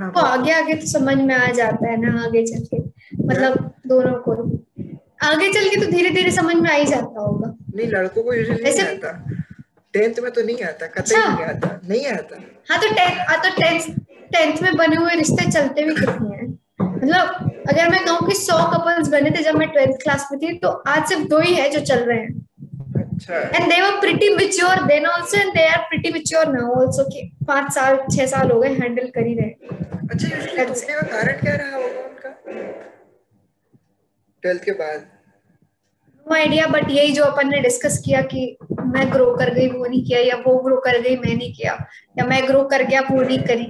हाँ, 0.00 0.10
तो 0.12 0.20
आगे 0.20 0.52
आगे 0.52 0.74
तो 0.74 0.86
समझ 0.86 1.16
में 1.16 1.34
आ 1.34 1.50
जाता 1.52 1.90
है 1.90 1.96
ना 2.00 2.22
आगे 2.24 2.44
चल 2.46 2.64
के। 2.66 2.78
मतलब 3.26 3.72
दोनों 3.86 4.14
को 4.26 4.32
आगे 5.26 5.52
चल 5.52 5.68
के 5.68 5.80
तो 5.80 5.90
धीरे 5.92 6.10
धीरे 6.10 6.30
समझ 6.32 6.54
में 6.56 6.70
आ 6.70 6.74
ही 6.74 6.84
जाता 6.86 7.20
होगा। 7.20 7.54
नहीं 7.74 7.88
लड़कों 7.88 8.22
को 8.22 8.34
यूजुअली 8.34 8.62
नहीं 8.62 8.80
आता। 8.80 9.12
टेंथ 9.94 10.20
में 10.22 10.30
तो 10.32 10.42
नहीं 10.42 10.62
आता 10.64 10.86
कतई 10.86 11.00
अच्छा। 11.00 11.28
नहीं 11.28 11.44
आता 11.44 11.78
नहीं 11.88 12.06
आता। 12.08 12.36
हाँ 12.70 12.80
तो 12.80 12.94
टेंथ 12.94 13.18
हाँ 13.28 13.38
तो 13.38 13.50
टेंथ 13.60 13.94
टेंथ 14.32 14.62
में 14.62 14.76
बने 14.76 14.96
हुए 14.96 15.14
रिश्ते 15.16 15.50
चलते 15.50 15.84
भी 15.84 15.94
कितने 15.94 16.36
हैं। 16.36 16.48
मतलब 16.82 17.50
अगर 17.70 17.90
मैं 17.90 18.04
कहूँ 18.04 18.28
कि 18.28 18.34
सौ 18.36 18.58
कपल्स 18.72 19.08
बने 19.08 19.30
थे 19.30 19.42
जब 19.42 19.54
मैं 19.54 19.68
ट्वेल्थ 19.68 20.02
क्लास 20.02 20.28
में 20.32 20.38
थी 20.40 20.56
तो 20.58 20.68
आज 20.68 21.08
सिर्फ़ 21.08 21.26
दो 21.28 21.38
ही 21.40 21.54
है 21.54 21.68
जो 21.70 21.80
चल 21.80 22.04
रहे 22.04 22.18
हैं। 22.18 22.46
And 23.30 23.68
they 23.70 23.80
were 23.82 24.00
pretty 24.00 24.28
mature 24.34 24.82
then 24.86 25.06
also 25.06 25.40
and 25.40 25.52
they 25.54 25.66
are 25.68 25.78
pretty 25.88 26.12
mature 26.12 26.46
now 26.52 26.80
also 26.80 27.04
कि 27.10 27.30
पाँच 27.48 27.72
साल 27.74 27.98
छह 28.10 28.26
साल 28.26 28.50
हो 28.50 28.60
गए 28.60 28.68
हैंडल 28.74 29.08
कर 29.14 29.26
ही 29.26 29.34
रहे 29.34 29.78
अच्छा 30.10 30.28
यूजुअली 30.28 30.64
टूटने 30.64 30.94
का 30.94 31.02
कारण 31.08 31.40
क्या 31.40 31.54
रहा 31.54 31.76
होगा 31.76 32.00
उनका? 32.00 32.30
ट्वेल्थ 34.42 34.64
के 34.64 34.72
बाद। 34.72 35.06
नो 36.26 36.34
आइडिया 36.34 36.66
बट 36.66 36.90
यही 36.90 37.12
जो 37.12 37.24
अपन 37.24 37.48
ने 37.48 37.60
डिस्कस 37.60 37.98
किया 38.04 38.20
कि 38.22 38.56
मैं 38.72 39.10
ग्रो 39.12 39.34
कर 39.36 39.54
गई 39.54 39.68
वो 39.68 39.86
नहीं 39.86 40.04
किया 40.04 40.20
या 40.20 40.36
वो 40.46 40.56
ग्रो 40.58 40.76
कर 40.76 41.00
गई 41.00 41.16
मैं 41.16 41.34
नहीं 41.36 41.52
किया 41.54 41.72
या 42.18 42.24
मैं 42.24 42.46
ग्रो 42.48 42.62
कर 42.64 42.82
गया 42.82 43.00
वो 43.10 43.22
नहीं 43.22 43.38
करी। 43.38 43.64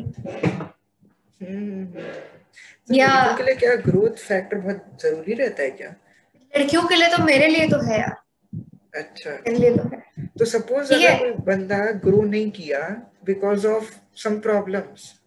हम्म, 1.41 1.85
तो 1.87 2.95
या 2.95 3.37
के 3.37 3.43
लिए 3.43 3.55
क्या 3.55 3.75
ग्रोथ 3.75 4.17
फैक्टर 4.19 4.59
बहुत 4.59 4.99
ज़रूरी 5.03 5.35
रहता 5.35 5.63
है 5.63 5.71
क्या? 5.71 5.95
लड़कियों 6.55 6.83
के 6.89 6.97
लिए 6.97 7.09
तो 7.09 7.23
मेरे 7.25 7.47
लिए 7.49 7.69
तो 7.69 7.81
है 7.81 8.01
यार। 8.01 8.17
अच्छा। 8.97 9.31
तो 9.31 9.85
तो 10.39 10.45
सपोज़ 10.45 10.93
अगर 10.95 11.19
कोई 11.19 11.31
बंदा 11.47 11.79
ग्रो 12.05 12.23
नहीं 12.23 12.51
किया 12.51 12.81
बिकॉज़ 13.25 13.67
ऑफ़ 13.67 13.91
सम 14.17 14.39
प्रॉब्लम्स 14.39 15.20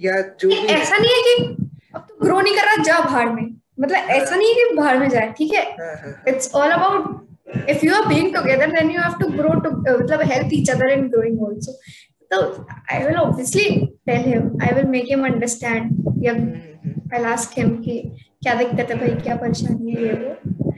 या 0.00 0.20
जो 0.40 0.48
भी 0.48 0.54
ऐसा 0.74 0.96
नहीं 0.98 1.14
है 1.14 1.22
कि 1.26 1.68
अब 1.94 2.06
तो 2.08 2.24
ग्रो 2.24 2.40
नहीं 2.40 2.54
कर 2.56 2.64
रहा 2.66 2.82
जा 2.84 2.98
भाड़ 3.00 3.28
में। 3.28 3.42
मतलब 3.80 3.96
हाँ. 3.96 4.16
ऐसा 4.16 4.36
नहीं 4.36 4.48
है 4.48 4.54
कि 4.54 4.74
भाड़ 4.76 4.96
में 4.98 5.08
जाए 5.08 5.32
ठीक 5.38 5.52
है? 5.54 5.62
It's 6.28 6.50
all 6.54 6.70
about 6.70 7.68
if 7.70 7.84
you 7.86 7.94
are 7.94 8.06
being 8.08 8.34
together 8.34 8.70
then 8.70 8.90
you 8.90 9.00
have 9.00 9.14
to 9.20 9.28
grow 9.36 9.54
to 9.60 9.70
मतलब 9.70 10.22
help 10.32 10.50
each 10.52 10.70
other 10.70 10.92
in 10.92 11.08
growing 11.08 11.46
also 11.46 11.72
तो 12.30 12.66
I 12.92 12.98
will 13.04 13.16
obviously 13.16 13.68
tell 14.06 14.24
him 14.26 14.62
I 14.62 14.74
will 14.74 14.86
make 14.90 15.04
him 15.08 15.24
understand 15.26 16.24
या 16.24 16.32
आई 16.32 17.18
विल 17.18 17.26
आस्क 17.32 17.58
हिम 17.58 17.74
कि 17.82 17.98
क्या 18.42 18.54
दिक्कत 18.54 18.90
है 18.90 18.96
भाई 18.98 19.14
क्या 19.22 19.36
परेशानी 19.36 19.92
है 19.92 20.02
ये 20.02 20.12
वो? 20.12 20.72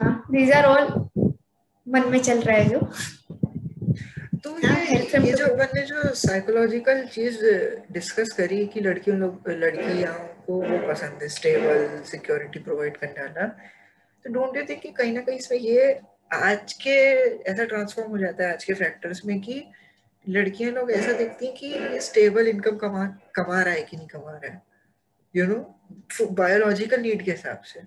हाँ 0.00 0.14
दीज 0.30 0.52
आर 0.52 0.64
ऑल 0.64 0.88
मन 1.86 2.10
में 2.10 2.18
चल 2.18 2.40
रहा 2.40 2.56
है 2.56 2.68
जो। 2.68 2.78
तो 4.44 4.50
ये 4.58 4.96
ये 5.26 5.32
जो 5.32 5.46
अपन 5.46 5.68
ने 5.74 5.82
जो 5.86 6.14
साइकोलॉजिकल 6.14 7.02
चीज़ 7.12 7.38
डिस्कस 7.92 8.32
करी 8.38 8.64
कि 8.72 8.80
लड़कियों 8.80 9.18
लोग 9.18 9.48
लड़कियों 9.48 10.12
को 10.46 10.60
वो 10.62 10.78
पसंद 10.88 11.22
है 11.22 11.28
स्टेबल 11.28 12.02
सिक्योरिटी 12.10 12.58
प्रोवाइड 12.66 12.96
करने 12.96 13.22
वाला 13.22 13.46
तो 14.24 14.32
डोंट 14.32 14.56
यू 14.56 14.62
थिंक 14.68 14.82
कि 14.82 14.90
कहीं 14.98 15.12
ना 15.12 15.20
कहीं 15.20 15.38
इसमें 15.38 15.58
ये 15.58 16.00
आज 16.32 16.72
के 16.82 16.96
ऐसा 17.52 17.64
ट्रांसफॉर्म 17.64 18.10
हो 18.10 18.18
जाता 18.18 18.44
है 18.44 18.52
आज 18.52 18.64
के 18.64 18.74
फैक्टर्स 18.74 19.24
में 19.26 19.40
कि 19.40 19.64
लड़कियाँ 20.28 20.72
लोग 20.72 20.90
ऐसा 20.90 21.12
देखती 21.12 21.46
हैं 21.46 21.54
कि 21.56 21.66
ये 21.66 22.00
स्टेबल 22.00 22.48
इनकम 22.48 22.76
कमा 22.84 23.06
कमा 23.34 23.62
रहा 23.62 23.74
है 23.74 23.82
कि 23.82 23.96
नहीं 23.96 24.08
कमा 24.08 24.30
रहा 24.30 24.52
है? 24.52 24.62
यू 25.34 25.46
नो 25.46 26.28
बायोलॉजिकल 26.42 27.00
नीड 27.00 27.24
के 27.24 27.30
हिसाब 27.30 27.62
से। 27.72 27.80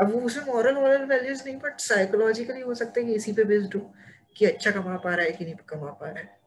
अब 0.00 0.12
वो 0.12 0.20
उसमें 0.20 0.54
मॉरल 0.54 0.74
मॉरल 0.74 1.04
वैल्यूज़ 1.06 1.42
नहीं 1.46 1.56
बट 1.56 1.80
साइकोलॉजिकली 1.80 2.60
हो 2.60 2.74
सकता 2.74 3.00
है 3.00 3.06
कि 3.06 3.14
इसी 3.14 3.32
पे 3.32 3.44
बेस्ड 3.44 3.74
हो। 3.76 3.92
कि 4.36 4.44
अच्छा 4.46 4.70
कमा 4.70 4.96
पा 4.96 5.14
रहा 5.14 5.24
है 5.24 5.32
कि 5.32 5.44
नहीं 5.44 5.54
कमा 5.68 5.90
पा 5.90 6.06
रहा 6.06 6.18
है। 6.18 6.38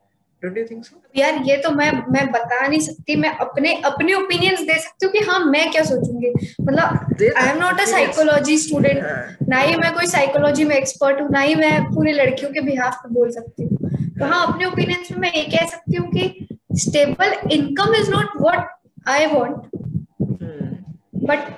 सो 0.44 0.96
यार 1.18 1.38
ये 1.46 1.56
तो 1.58 1.70
मैं 1.72 1.92
मैं 2.12 2.26
बता 2.32 2.66
नहीं 2.68 2.80
सकती 2.82 3.16
मैं 3.16 3.30
अपने 3.44 3.74
अपने 3.86 4.14
ओपिनियंस 4.14 4.60
दे 4.68 4.78
सकती 4.80 5.06
हूँ 5.06 5.12
कि 5.14 5.20
हाँ 5.28 5.40
मैं 5.46 5.70
क्या 5.72 5.84
सोचूँगी। 5.84 6.32
मतलब 6.62 7.34
I 7.38 7.50
am 7.50 7.58
not 7.60 7.80
a 7.82 7.86
psychology 7.92 8.58
student 8.58 9.48
ना 9.50 9.60
ही 9.60 9.76
मैं 9.78 9.94
कोई 9.94 10.08
साइकोलॉजी 10.08 10.64
में 10.64 10.76
एक्सपर्ट 10.76 11.22
हूँ 11.22 11.30
ना 11.32 11.40
ही 11.42 11.56
मैं 11.56 11.84
पूरी 11.94 12.12
लड़कियों 12.14 12.52
के 12.54 12.62
बिहाफ 12.62 13.00
पे 13.04 13.14
बोल 13.14 13.32
सकती 13.32 13.64
हूँ। 13.64 13.78
तो 14.20 14.26
हाँ 14.26 14.46
अपने 14.48 14.66
ओपिनियंस 14.66 15.12
में 15.12 15.20
मैं 15.20 15.32
ये 15.36 15.44
कह 15.56 15.66
सकती 15.68 15.96
हूँ 15.96 16.10
कि 16.12 16.48
stable 16.82 17.36
income 17.52 17.96
is 17.96 18.12
not 18.12 18.42
what 18.42 19.08
I 19.10 19.26
want 19.26 19.58
but 21.24 21.52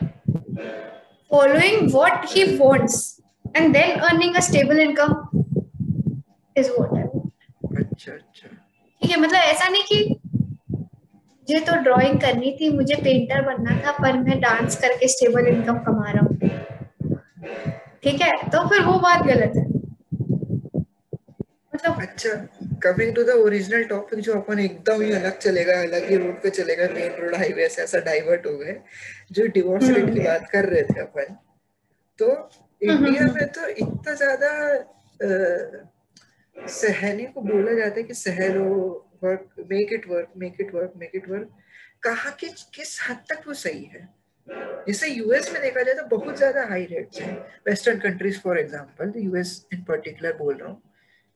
following 1.31 1.91
what 1.93 2.25
he 2.29 2.43
wants 2.57 2.95
and 3.55 3.73
then 3.73 3.99
earning 3.99 4.35
a 4.35 4.39
stable 4.49 4.79
income 4.79 5.13
is 6.55 6.69
what 6.71 7.77
अच्छा 7.77 8.11
अच्छा। 8.11 8.47
ठीक 9.01 9.11
है 9.11 9.19
मतलब 9.19 9.39
ऐसा 9.45 9.67
नहीं 9.69 9.83
कि 9.83 10.19
मुझे 11.47 11.59
तो 11.65 11.75
ड्राइंग 11.83 12.19
करनी 12.21 12.51
थी 12.61 12.69
मुझे 12.75 12.95
पेंटर 13.03 13.41
बनना 13.45 13.79
था 13.81 13.91
पर 13.97 14.17
मैं 14.19 14.39
डांस 14.41 14.75
करके 14.81 15.07
स्टेबल 15.07 15.47
इनकम 15.47 15.77
कमा 15.85 16.11
रहा 16.11 16.21
हूँ। 16.21 16.33
ठीक 18.03 18.21
है 18.21 18.31
तो 18.49 18.67
फिर 18.69 18.83
वो 18.85 18.97
बात 18.99 19.25
गलत 19.27 19.53
है। 19.57 19.63
मतलब 21.73 22.01
अच्छा 22.01 22.29
coming 22.83 23.13
to 23.15 23.23
the 23.23 23.29
original 23.45 23.83
topic 23.87 24.19
जो 24.19 24.33
अपन 24.33 24.59
एकदम 24.59 25.01
ही 25.01 25.11
अलग 25.13 25.37
चलेगा 25.39 25.79
अलग 25.81 26.09
ही 26.09 26.17
रूट 26.17 26.41
पे 26.43 26.49
चलेगा 26.51 26.87
मेन 26.93 27.11
रोड 27.21 27.35
हाईवे 27.35 27.67
से 27.69 27.81
ऐसा 27.83 27.99
डाइवर्ट 28.05 28.45
हो 28.47 28.57
गए 28.57 28.75
जो 29.31 29.45
डिवोर्स 29.55 29.89
रेट 29.89 30.13
की 30.13 30.19
बात 30.19 30.49
कर 30.51 30.69
रहे 30.69 30.83
थे 30.83 30.99
अपन 31.01 31.35
तो 32.19 32.31
इंडिया 32.81 33.27
में 33.33 33.45
तो 33.49 33.67
इतना 33.67 34.13
ज़्यादा 34.13 34.51
सहने 36.55 37.25
को 37.25 37.41
बोला 37.41 37.73
जाता 37.73 37.99
है 37.99 38.03
कि 38.03 38.13
सह 38.13 38.47
लो 38.53 38.63
work 39.23 39.65
make 39.71 39.93
it 39.93 40.07
work 40.09 40.31
make 40.37 40.57
it 40.61 40.73
work 40.75 40.93
make 40.97 41.11
it 41.15 41.29
work 41.29 41.49
कहा 42.03 42.29
कि 42.39 42.47
किस 42.75 42.99
हद 43.09 43.23
तक 43.29 43.47
वो 43.47 43.53
सही 43.55 43.83
है? 43.83 44.07
जैसे 44.87 45.07
यूएस 45.07 45.51
में 45.53 45.61
देखा 45.61 45.83
जाए 45.83 45.93
तो 45.95 46.03
बहुत 46.07 46.37
ज़्यादा 46.37 46.65
हाई 46.69 46.85
रेट्स 46.85 47.21
हैं। 47.21 47.37
Western 47.67 47.99
countries 47.99 48.39
for 48.39 48.59
example 48.59 49.13
US 49.17 49.53
in 49.73 49.83
particular 49.83 50.33
बोल 50.37 50.55
रहा 50.55 50.69
हूँ, 50.69 50.81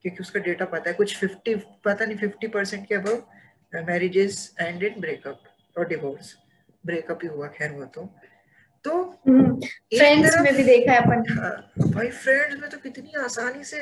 क्योंकि 0.05 0.19
उसका 0.19 0.39
डेटा 0.39 0.65
पता 0.65 0.89
है, 0.89 0.95
कुछ 0.95 1.15
फिफ्टी 1.17 1.55
पता 1.85 2.05
नहीं 2.05 2.17
फिफ्टी 2.17 2.47
परसेंट 2.47 2.87
के 2.87 2.95
above 2.95 3.83
marriages 3.87 4.55
and 4.59 4.83
in 4.83 4.99
breakup 5.01 5.77
और 5.77 5.87
डिवोर्स 5.87 6.35
ब्रेकअप 6.83 7.19
ही 7.23 7.27
हुआ, 7.29 7.47
खैर 7.49 7.71
वो 7.71 7.85
तो। 7.85 8.09
तो 8.85 8.91
फ्रेंड्स 9.27 10.35
हम्म, 10.35 10.43
में 10.43 10.55
भी 10.55 10.63
देखा 10.63 10.91
है 10.91 10.97
अपन। 10.97 11.23
हाँ, 11.37 11.89
भाई 11.91 12.07
फ्रेंड्स 12.07 12.61
में 12.61 12.69
तो 12.69 12.77
कितनी 12.83 13.23
आसानी 13.23 13.63
से 13.63 13.81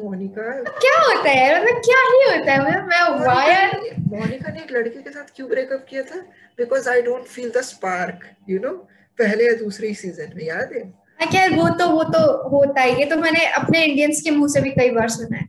मोनिका 0.00 0.50
क्या 0.62 0.98
होता 1.00 1.30
है 1.30 1.60
मतलब 1.60 1.80
क्या 1.84 2.00
ही 2.06 2.22
होता 2.30 2.52
है? 2.52 2.58
मतलब 2.60 2.88
मैं 2.88 3.26
वायर 3.26 3.70
मोनिका 4.08 4.52
ने 4.52 4.60
एक 4.60 4.72
लड़के 4.72 5.02
के 5.02 5.10
साथ 5.10 5.32
क्यों 5.36 5.48
ब्रेकअप 5.50 5.86
किया 5.90 6.02
था? 6.02 6.20
Because 6.58 6.88
I 6.88 7.02
don't 7.02 7.24
feel 7.36 7.50
the 7.56 7.60
spark 7.70 8.28
you 8.50 8.58
know 8.64 8.72
पहले 9.18 9.46
या 9.46 9.52
दूसरी 9.64 9.94
सीज़न 9.94 10.32
में 10.36 10.44
याद 10.44 10.72
है? 10.76 10.84
क्या 11.30 11.46
वो 11.56 11.68
तो 11.78 11.88
वो 11.90 12.02
तो 12.12 12.20
होता 12.48 12.80
है 12.80 12.98
ये 13.00 13.04
तो 13.10 13.16
मैंने 13.16 13.46
अपने 13.62 13.84
इंडियंस 13.84 14.20
के 14.24 14.30
मुँह 14.30 14.48
से 14.52 14.60
भी 14.60 14.70
कई 14.80 14.90
बार 14.90 15.08
सुना 15.16 15.36
है। 15.36 15.48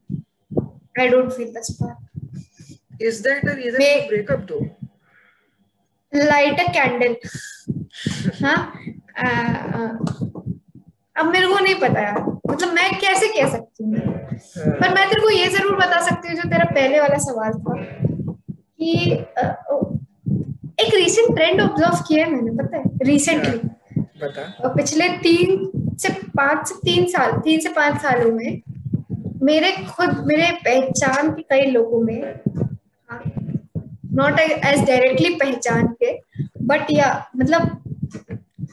I 0.95 1.05
don't 1.11 1.33
feel 1.37 1.49
the 1.53 1.61
spark. 1.67 1.97
Is 3.07 3.17
that 3.23 3.41
the 3.43 3.55
reason 3.55 3.79
May, 3.79 3.95
for 4.01 4.07
breakup 4.11 4.47
though? 4.47 4.65
Light 6.13 6.61
हाँ? 8.43 8.57
अब 11.15 11.25
मेरे 11.31 11.47
को 11.47 11.59
नहीं 11.59 11.75
पता 11.81 12.01
यार। 12.01 12.19
मतलब 12.49 12.73
मैं 12.73 12.89
कैसे 12.99 13.27
कह 13.27 13.49
सकती 13.51 13.83
हूँ? 13.83 13.93
पर 13.95 14.93
मैं 14.95 15.07
तेरे 15.09 15.21
को 15.21 15.29
ये 15.29 15.47
ज़रूर 15.49 15.75
बता 15.75 15.99
सकती 16.05 16.27
हूँ 16.27 16.35
जो 16.37 16.49
तेरा 16.49 16.65
पहले 16.73 16.99
वाला 16.99 17.17
सवाल 17.25 17.53
था 17.59 17.75
कि 18.79 18.91
एक 20.79 20.93
रीसेंट 20.95 21.35
ट्रेंड 21.35 21.61
ऑब्ज़र्व 21.61 22.03
किया 22.07 22.25
है 22.25 22.31
मैंने 22.31 22.51
पता 22.63 22.77
है? 22.77 22.83
रिसेंटली 23.03 23.57
बता। 24.23 24.73
पिछले 24.75 25.07
तीन 25.19 25.95
से 26.01 26.09
पाँच 26.37 26.67
से 26.67 26.75
तीन 26.85 27.05
साल 27.11 27.31
तीन 27.45 27.59
से 27.59 27.69
पाँच 27.73 28.01
सालों 28.01 28.31
में 28.31 28.61
मेरे 29.43 29.71
खुद 29.87 30.23
मेरे 30.27 30.51
पहचान 30.65 31.31
के 31.31 31.41
कई 31.49 31.71
लोगों 31.71 32.01
में 32.01 32.21
नॉट 34.17 34.39
एज 34.39 34.83
डायरेक्टली 34.87 35.29
पहचान 35.35 35.87
के 36.03 36.11
बट 36.65 36.91
या 36.91 37.09
मतलब 37.37 37.61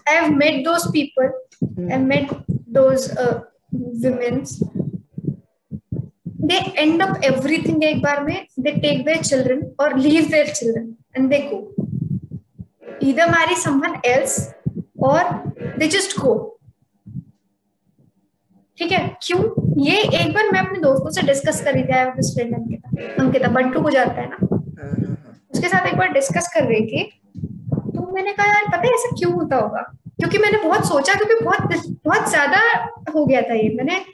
I 0.09 0.15
have 0.15 0.31
met 0.35 0.65
those 0.65 0.87
people 0.93 1.27
I 1.27 1.91
have 1.91 2.07
met 2.07 2.33
those 2.79 3.11
womens 3.15 4.59
they 6.45 6.59
end 6.79 7.03
up 7.03 7.25
everything 7.25 7.85
एक 7.85 8.03
बार 8.03 8.23
में 8.25 8.35
दे 8.61 8.71
टेक 8.71 9.05
देयर 9.05 9.23
चिल्ड्रन 9.23 9.63
और 9.81 9.99
leave 9.99 10.25
their 10.31 10.53
children 10.55 10.95
and 11.17 11.29
they 11.31 11.39
go 11.53 11.61
either 13.03 13.31
marry 13.31 13.57
someone 13.61 14.01
else 14.07 14.39
और 15.03 15.33
they 15.79 15.87
just 15.89 16.19
go 16.21 16.35
ठीक 18.79 18.93
है? 18.93 19.07
क्यों? 19.23 19.41
ये 19.85 19.97
एक 20.21 20.33
बार 20.35 20.51
मैं 20.53 20.61
अपने 20.61 20.79
दोस्तों 20.81 21.11
से 21.11 21.23
डिस्कस 21.23 21.61
कर 21.65 21.73
रही 21.73 21.83
थी 21.83 22.35
फ्रेंड 22.35 22.55
अंकिता। 22.55 23.23
अंकिता 23.23 23.49
बंटू 23.49 23.81
को 23.81 23.91
जाता 23.91 24.21
है 24.21 24.29
ना? 24.29 24.37
हाँ, 24.43 24.59
हाँ, 24.81 24.91
हाँ। 24.91 25.35
उसके 25.55 25.69
साथ 25.69 25.87
एक 25.87 25.97
बार 25.97 26.13
डिस्कस 26.13 26.51
कर 26.55 26.65
रही 26.65 26.87
थी 26.87 27.03
मैंने 28.15 28.33
कहा 28.33 28.47
यार 28.47 28.67
पता 28.69 28.87
है 28.87 28.93
ऐसा 28.95 29.11
क्यों 29.19 29.33
होता 29.33 29.57
होगा? 29.57 29.83
क्योंकि 30.19 30.39
मैंने 30.39 30.59
बहुत 30.65 30.87
सोचा 30.89 31.15
क्योंकि 31.15 31.45
बहुत 31.45 31.63
बहुत 32.05 32.29
ज़्यादा 32.31 32.61
हो 33.15 33.25
गया 33.27 33.43
था 33.43 33.55
ये। 33.55 33.69
मैंने 33.77 34.05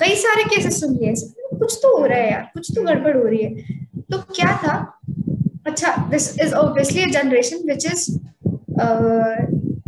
कई 0.00 0.14
सारे 0.16 0.44
केसेस 0.44 0.80
सुन 0.80 0.94
लिए 0.96 1.14
कुछ 1.58 1.78
तो 1.82 1.96
हो 1.98 2.04
रहा 2.06 2.18
है 2.18 2.30
यार 2.30 2.42
कुछ 2.54 2.70
तो 2.76 2.82
गड़बड़ 2.82 3.16
हो 3.16 3.22
रही 3.24 3.42
है। 3.42 3.78
तो 4.10 4.18
क्या 4.34 4.56
था? 4.64 4.74
अच्छा 5.66 5.94
this 6.10 6.38
is 6.40 6.54
obviously 6.54 7.04
generation 7.10 7.68
which 7.70 7.86
is 7.86 8.04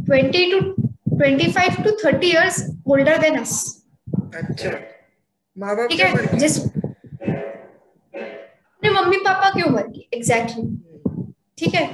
twenty 0.06 0.50
two 0.52 0.58
25 1.18 1.76
to 1.84 1.90
30 2.04 2.24
years 2.24 2.56
older 2.90 3.18
than 3.18 3.38
us 3.38 3.52
अच्छा। 4.34 4.70
ठीक 5.86 6.00
है? 6.00 6.38
जिस 6.38 6.58
अपने 8.82 8.90
मम्मी 8.90 9.16
पापा 9.24 9.50
की 9.50 9.62
उम्र 9.62 9.82
की 9.88 10.08
एग्जैक्टली 10.14 10.62
ठीक 11.58 11.74
है? 11.74 11.86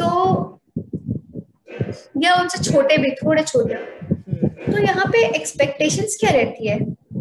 तो 0.00 0.60
या 2.22 2.34
उनसे 2.40 2.62
छोटे 2.64 2.96
भी, 2.98 3.10
थोड़े 3.14 3.42
छोटे। 3.42 3.74
तो 4.72 4.78
यहाँ 4.78 5.04
पे 5.12 5.26
एक्सपेक्टेशंस 5.26 6.16
क्या 6.20 6.30
रहती 6.30 6.68
है 6.68 6.78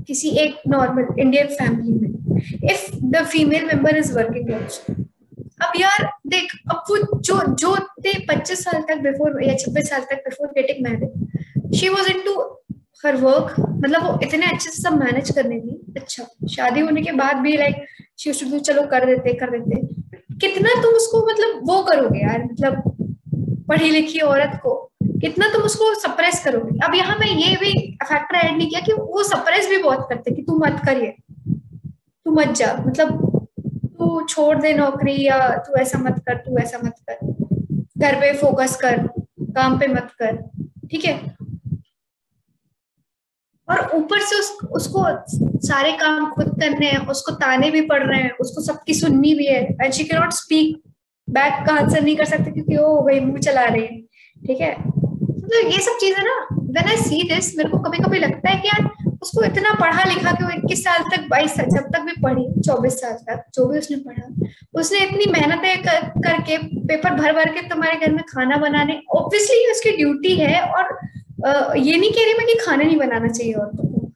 किसी 0.08 0.30
एक 0.40 0.62
नॉर्मल 0.68 1.20
इंडियन 1.20 1.48
फैमिली 1.48 1.94
में? 1.94 2.10
If 2.72 2.90
the 3.06 3.24
female 3.26 3.66
member 3.66 3.98
is 3.98 4.14
working 4.14 4.50
अब 5.62 5.74
यार 5.78 6.06
देख, 6.28 6.52
अब 6.72 6.84
वो 6.90 6.98
जो 7.20 7.36
जो 7.56 7.76
थे 8.06 8.14
पच्चीस 8.26 8.64
साल 8.64 8.82
तक 8.82 9.02
बिफोर 9.02 9.44
या 9.44 9.56
छब्बीस 9.56 9.90
साल 9.90 10.02
तक 10.12 10.22
before 10.26 10.48
getting 10.58 10.84
married 10.84 11.76
she 11.76 11.90
was 11.90 12.10
into 12.26 12.36
her 13.06 13.16
work 13.18 13.56
मतलब 13.60 14.04
वो 14.04 14.20
इतने 14.24 14.46
अच्छे 14.46 14.70
से 14.70 14.82
सब 14.82 14.98
मैनेज 15.00 15.32
करने 15.36 15.60
थी 15.60 15.94
अच्छा। 15.98 16.24
शादी 16.56 16.80
होने 16.80 17.02
के 17.02 17.12
बाद 17.14 17.36
भी 17.44 17.56
लाइक 17.58 17.86
शी 18.20 18.32
टू 18.32 18.60
चलो, 18.60 18.84
कर 18.84 19.06
देते 19.06 19.34
कर 19.34 19.50
देते। 19.58 19.99
कितना 20.42 20.82
तुम 20.82 20.94
उसको 20.96 21.26
मतलब 21.28 21.60
वो 21.70 21.82
करोगे 21.84 22.20
यार 22.20 22.44
मतलब 22.44 22.82
पढ़ी 23.70 23.90
लिखी 23.92 24.20
औरत 24.20 24.60
को, 24.64 24.74
कितना 25.22 25.48
तुम 25.54 25.62
उसको 25.62 25.94
सप्रेस 26.00 26.44
करोगे? 26.44 26.78
अब 26.86 26.96
यहाँ 26.96 27.18
मैं 27.18 27.28
ये 27.28 27.56
भी 27.56 27.72
फैक्टर 28.04 28.36
ऐड 28.36 28.58
नहीं 28.58 28.70
किया 28.70 28.80
कि 28.82 28.94
वो 28.94 29.24
सप्रेस 29.24 29.70
भी 29.70 29.78
बहुत 29.78 30.06
करते 30.10 30.36
कि 30.36 30.42
तू 30.42 30.58
मत 30.60 30.82
करिए 30.86 31.16
तू 32.26 32.32
मत 32.32 32.54
जा 32.56 32.74
मतलब 32.88 33.26
तू 34.00 34.22
छोड़ 34.26 34.58
दे 34.58 34.74
नौकरी 34.74 35.16
या 35.26 35.38
तू 35.58 35.76
ऐसा 35.76 36.00
मत 36.00 36.24
कर, 36.28 36.38
तू 36.38 36.58
ऐसा 36.58 36.78
मत 36.84 36.96
कर, 37.10 37.18
घर 37.98 38.16
पे 38.16 38.34
फोकस 38.34 38.76
कर, 38.76 39.08
काम 39.56 39.78
पे 39.80 39.88
मत 39.88 40.10
कर, 40.22 40.36
ठीक 40.92 41.06
है? 41.06 41.14
और 43.70 43.90
ऊपर 43.96 44.20
से 44.20 44.40
उस, 44.40 44.58
उसको 44.72 45.06
सारे 45.68 45.92
काम 45.92 46.30
खुद 46.32 46.48
करने 46.62 46.86
हैं 46.86 47.06
उसको 47.08 47.32
ताने 47.36 47.70
भी 47.72 47.82
पड़ 47.82 48.04
रहे 48.04 48.22
हैं 48.22 48.32
उसको 48.42 48.62
सबकी 48.62 48.94
सुननी 48.94 49.34
भी 49.34 49.46
है। 49.46 49.62
And 49.64 49.92
she 49.94 50.04
can 50.04 50.20
not 50.20 50.34
speak 50.34 50.82
back 51.28 51.66
का 51.68 51.74
आंसर 51.74 52.04
नहीं 52.04 52.16
कर 52.16 52.26
सकती 52.26 52.52
क्योंकि 52.52 52.78
वो 52.78 52.96
हो 52.96 53.02
गई 53.02 53.20
मुँह 53.20 53.40
चला 53.40 53.66
रही 53.66 53.82
है। 53.82 54.02
ठीक 54.42 54.62
है? 54.62 54.74
तो 55.50 55.68
ये 55.68 55.80
सब 55.82 55.98
चीज़ें 56.02 56.24
ना 56.24 56.34
व्हेन 56.54 56.88
आई 56.90 56.98
सी 56.98 57.22
दिस 57.30 57.56
मेरे 57.58 57.70
को 57.70 57.78
कभी 57.80 57.98
कभी 57.98 58.20
लगता 58.20 58.50
है 58.50 58.60
कि 58.62 58.68
यार 58.68 58.90
उसको 59.22 59.44
इतना 59.44 59.74
पढ़ा 59.74 60.04
लिखा 60.04 60.32
कि 60.32 60.44
वो 60.44 60.50
इक्कीस 60.50 60.84
साल 60.84 61.04
तक 61.12 61.28
बाईस 61.30 61.56
साल 61.56 61.66
जब 61.70 61.88
तक 61.94 62.02
भी 62.02 62.22
पढ़ी 62.22 62.46
चौबीस 62.62 63.00
साल 63.02 63.14
तक 63.30 63.44
जो 63.56 63.66
भी 63.66 63.78
उसने 63.78 63.98
पढ़ा। 63.98 64.50
उसने 64.80 65.00
इतनी 65.00 65.26
मेहनत 65.32 65.62
कर, 65.86 66.08
करके 66.22 66.58
पेपर 66.88 67.16
भर 67.16 67.34
भर 67.34 67.50
के 67.50 67.68
तुम्हारे 67.70 67.98
घर 67.98 68.12
में 68.12 68.24
खाना 68.30 68.58
बनाने 68.58 69.00
ऑब्वियसली 69.16 69.72
उसकी 69.72 69.96
ड्यूटी 69.98 70.36
है 70.36 70.62
और 70.62 70.98
ये 71.48 71.98
नहीं 71.98 72.12
कह 72.12 72.24
रही 72.24 72.34
मैं 72.38 72.46
कि 72.48 72.54
खाना 72.66 72.84
नहीं 72.84 72.98
बनाना 72.98 73.28
चाहिए 73.28 73.54
औरतों 73.54 73.84
को 73.84 74.08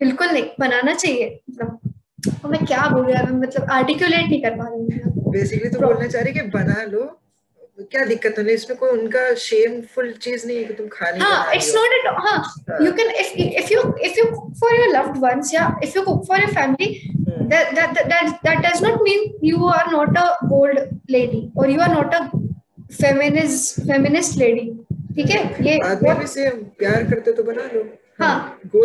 बिल्कुल 0.00 0.28
नहीं 0.28 0.44
बनाना 0.60 0.94
चाहिए। 0.94 1.40
मतलब 1.50 1.78
तो 2.42 2.48
मैं 2.48 2.64
क्या 2.66 2.86
बोल 2.88 3.04
रही 3.06 3.26
हूँ 3.26 3.40
मतलब 3.40 3.70
आर्टिकुलेट 3.72 4.28
नहीं 4.28 4.40
कर 4.42 4.56
पा 4.58 4.68
रही 4.68 4.98
हूँ 5.00 5.30
बेसिकली 5.32 5.70
तो 5.70 5.80
बोलना 5.80 6.06
चाह 6.06 6.22
रही 6.22 6.32
कि 6.34 6.42
बना 6.56 6.82
लो 6.92 7.04
क्या 7.92 8.04
दिक्कत 8.06 8.38
है 8.38 8.52
इसमें 8.54 8.76
कोई 8.78 8.90
उनका 8.98 9.22
शेमफुल 9.44 10.12
चीज़ 10.22 10.46
नहीं 10.46 10.56
है 10.56 10.64
कि 10.64 10.74
तुम 10.74 10.88
खाने 10.92 11.18
हाँ 11.20 11.54
इट्स 11.54 11.72
नॉट 11.76 11.92
एट 11.94 12.06
हाँ। 12.26 12.78
You 12.82 12.92
can 12.98 13.10
if 13.22 13.32
if 13.62 13.72
you 13.72 13.80
if 14.04 14.18
you 14.18 14.24
cook 14.30 14.52
for 14.60 14.76
your 14.76 14.88
loved 14.96 15.16
ones 15.24 15.54
या 15.54 15.74
if 15.84 15.98
you 15.98 16.04
cook 16.04 16.24
for 16.28 16.40
your 16.40 16.54
family 16.54 16.88
that 17.48 17.74
that 17.76 17.98
that 18.10 18.28
that 18.44 18.62
does 18.64 18.78
not 18.82 19.02
mean 19.06 19.24
you 19.42 19.66
are 19.70 19.86
not 19.90 20.16
a 20.20 20.46
bold 20.52 20.78
lady 21.08 21.40
or 21.54 21.66
you 21.68 21.80
are 21.86 21.90
not 21.94 22.14
a 22.18 22.20
feminist 23.00 23.80
feminist 23.86 24.38
lady. 24.38 24.64
ठीक 25.16 25.30
है? 25.30 25.42
ये 25.64 25.78
आदमी 25.90 26.14
भी 26.20 26.26
से 26.26 26.48
प्यार 26.78 27.04
करते 27.10 27.32
तो 27.32 27.42
बना 27.42 27.68
लो। 27.74 27.82
हाँ, 28.20 28.34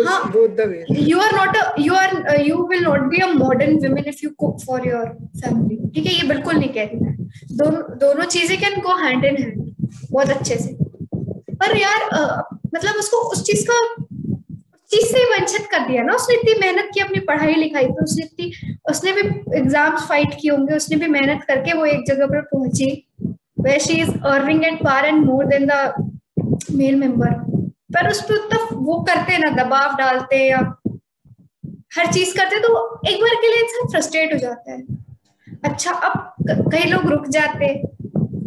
हाँ, 0.06 0.32
both 0.32 0.56
the 0.56 0.64
ways. 0.68 0.88
You 1.08 1.18
are 1.20 1.32
not 1.32 1.56
a 1.56 1.64
you 1.80 1.94
are 1.94 2.12
uh, 2.30 2.38
you 2.44 2.56
will 2.70 2.80
not 2.82 3.08
be 3.10 3.20
a 3.20 3.28
modern 3.32 3.76
woman 3.82 4.08
if 4.12 4.22
you 4.24 4.30
cook 4.42 4.56
for 4.62 4.78
your 4.86 5.04
family. 5.42 5.76
ठीक 5.94 6.06
है? 6.06 6.12
ये 6.12 6.28
बिल्कुल 6.28 6.56
नहीं 6.56 6.72
कह 6.74 6.84
रही 6.84 7.00
मैं। 7.00 7.14
दोनों 7.58 7.82
दोनों 7.98 8.24
चीज़ें 8.34 8.58
can 8.60 8.80
go 8.82 8.96
hand 9.02 9.24
in 9.24 9.36
hand 9.42 9.74
बहुत 10.12 10.30
अच्छे 10.30 10.56
से। 10.56 10.76
पर 11.62 11.76
यार 11.76 12.08
uh, 12.18 12.42
मतलब 12.74 12.94
उसको 12.98 13.16
उस 13.32 13.44
चीज़ 13.46 13.64
का 13.70 13.78
चीज़ 14.90 15.06
से 15.06 15.24
वंचित 15.30 15.66
कर 15.72 15.86
दिया 15.88 16.02
ना 16.02 16.14
उसने। 16.14 16.34
इतनी 16.36 16.54
मेहनत 16.60 16.90
की 16.94 17.00
अपनी 17.00 17.20
पढ़ाई 17.26 17.54
लिखाई 17.54 17.86
पे 17.86 18.04
उसने 18.04 18.24
इतनी 18.24 18.78
उसने 18.90 19.12
भी 19.12 19.28
एग्ज़ाम्स 19.58 20.08
फाइट 20.08 20.34
किए 20.40 20.50
होंगे 20.50 20.76
उसने 20.76 20.96
भी 20.96 21.08
मेहनत 21.18 21.44
करके 21.48 21.72
वो 21.78 21.84
एक 21.86 22.06
जगह 22.06 22.26
पर 22.26 22.40
पहुँची। 22.54 22.90
Way 23.60 23.78
she 23.80 24.00
is 24.02 24.10
earning 24.28 24.64
at 24.64 24.82
par 24.84 25.04
and 25.06 25.24
more 25.24 25.44
than 25.46 25.66
the 25.70 26.09
male 26.74 26.96
member. 26.96 27.32
पर 27.94 28.08
उस 28.10 28.22
पर 28.22 28.34
उतना 28.34 28.66
वो 28.72 29.00
करते 29.02 29.38
ना, 29.38 29.50
दबाव 29.62 29.96
डालते 29.96 30.48
या 30.48 30.58
हर 31.96 32.12
चीज़ 32.12 32.36
करते 32.36 32.60
तो 32.60 33.00
एक 33.08 33.20
बार 33.20 33.34
के 33.34 33.48
लिए 33.48 33.62
इंसान 33.62 33.88
फ्रस्ट्रेट 33.90 34.32
हो 34.32 34.38
जाता 34.38 34.72
है। 34.72 34.82
अच्छा 35.64 35.92
अब 35.92 36.34
कई 36.72 36.90
लोग 36.90 37.06
रुक 37.06 37.26
जाते 37.28 37.66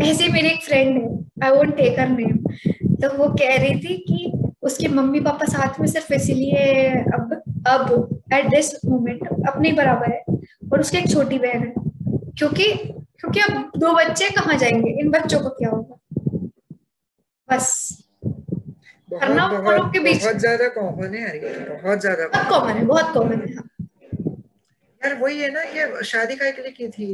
ऐसे 0.10 0.28
मेरी 0.28 0.48
एक 0.48 0.64
फ्रेंड 0.64 0.98
है 0.98 1.10
I 1.44 1.58
won't 1.58 1.76
take 1.78 2.00
her 2.00 2.10
name 2.10 2.38
तो 2.96 3.18
वो 3.18 3.28
कह 3.30 3.56
रही 3.58 3.76
थी 3.80 3.98
कि 4.08 4.32
उसके 4.62 4.88
मम्मी 4.88 5.20
पापा 5.20 5.46
साथ 5.46 5.80
में 5.80 5.88
सिर्फ़ 5.88 6.14
इसीलिए 6.14 6.90
अब 7.14 7.42
अब 7.68 8.20
एट 8.34 8.46
दिस 8.46 8.74
मोमेंट 8.86 9.28
अपने 9.48 9.72
बराबर 9.72 10.12
है। 10.12 10.24
और 10.74 10.80
उसकी 10.80 10.98
एक 10.98 11.10
छोटी 11.12 11.38
बहन 11.40 11.64
है। 11.64 11.74
क्योंकि 12.38 12.72
क्योंकि 13.20 13.40
अब 13.40 13.72
दो 13.78 13.94
बच्चे 13.94 14.30
कहाँ 14.30 14.58
जाएँगे? 14.58 14.92
इन 15.02 15.10
बच्चों 15.12 15.40
को 15.40 15.50
क्या 15.50 15.70
होगा? 15.70 16.00
बस। 17.50 18.03
करना 19.20 19.48
बहुत, 19.50 19.92
के 19.94 20.00
बीच 20.00 20.24
बहुत 20.24 20.38
ज़्यादा 20.40 20.68
कॉमन 20.76 21.16
है 21.16 21.40
बहुत 21.70 22.00
ज़्यादा 22.02 22.28
बहुत 22.28 22.50
कॉमन 22.50 22.74
है। 22.74 22.86
बहुत 22.86 23.14
कॉमन 23.14 23.42
है। 23.42 23.54
यार 25.02 25.18
वही 25.22 25.40
है 25.40 25.52
ना 25.52 25.62
ये 25.78 26.04
शादी 26.06 26.36
का 26.36 26.46
लिए 26.62 26.72
की 26.72 26.88
थी 26.90 27.08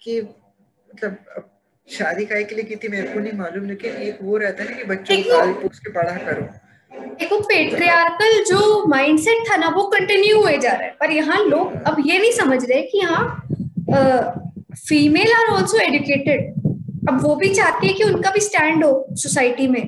कि 0.00 0.20
मतलब 0.20 1.50
शादी 1.88 2.24
के 2.44 2.54
लिए 2.54 2.64
की 2.64 2.76
थी 2.76 2.88
मेरे 2.88 3.08
को 3.08 3.20
नहीं 3.20 3.32
मालूम 3.38 3.64
लेकिन 3.68 3.94
एक 4.02 4.18
वो 4.22 4.36
रहता 4.36 4.62
है 4.62 4.70
ना 4.70 4.76
कि 4.76 4.84
बच्चों 4.84 5.16
को 5.18 5.38
पाल 5.38 5.52
पोस 5.62 5.78
के 5.78 5.90
करो। 6.18 6.44
एक 7.22 7.32
वो 7.32 7.38
पेट्रियार्कल 7.48 8.42
जो 8.44 8.60
माइंडसेट 8.88 9.48
था 9.50 9.56
ना 9.56 9.68
वो 9.70 9.82
कंटिन्यू 9.88 10.40
हुए 10.40 10.56
जा 10.58 10.72
रहा 10.72 10.82
है। 10.82 10.90
पर 11.00 11.10
यहाँ 11.12 11.42
लोग 11.44 11.82
अब 11.82 11.96
ये 12.06 12.18
नहीं 12.18 12.32
समझ 12.34 12.64
रहे 12.64 12.82
कि 12.82 12.98
यहाँ 12.98 13.22
फीमेल 14.78 15.32
आर 15.32 15.52
ऑल्सो 15.54 15.78
एडुकेटेड 15.80 16.52
अब 17.08 17.20
वो 17.22 17.34
भी 17.36 17.48
चाहती 17.54 17.86
है 17.86 17.92
कि 17.92 18.04
उनका 18.04 18.30
भी 18.30 18.40
स्टैंड 18.40 18.84
हो 18.84 18.92
सोसाइटी 19.22 19.66
में। 19.68 19.82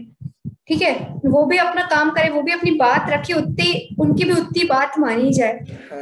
ठीक 0.69 0.83
है? 0.83 0.95
वो 1.25 1.45
भी 1.47 1.57
अपना 1.59 1.83
काम 1.87 2.11
करे, 2.11 2.29
वो 2.31 2.43
भी 2.43 2.53
अपनी 2.53 2.71
बात 2.77 3.11
रखे, 3.11 3.33
उतनी, 3.33 3.97
उनकी 4.01 4.25
भी 4.25 4.33
उतनी 4.33 4.65
बात 4.65 4.99
मानी 4.99 5.33
जाए। 5.33 5.59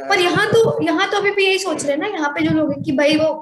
पर 0.09 0.19
यहाँ 0.19 0.47
तो 0.51 0.83
यहाँ 0.83 1.09
तो 1.11 1.17
अभी 1.17 1.31
भी 1.31 1.45
यही 1.45 1.57
सोच 1.59 1.83
रहे 1.83 1.91
हैं 1.91 1.99
ना, 1.99 2.07
यहाँ 2.07 2.29
पे 2.29 2.45
जो 2.45 2.51
लोग 2.51 2.83
कि 2.85 2.91
भाई 2.91 3.17
वो 3.17 3.33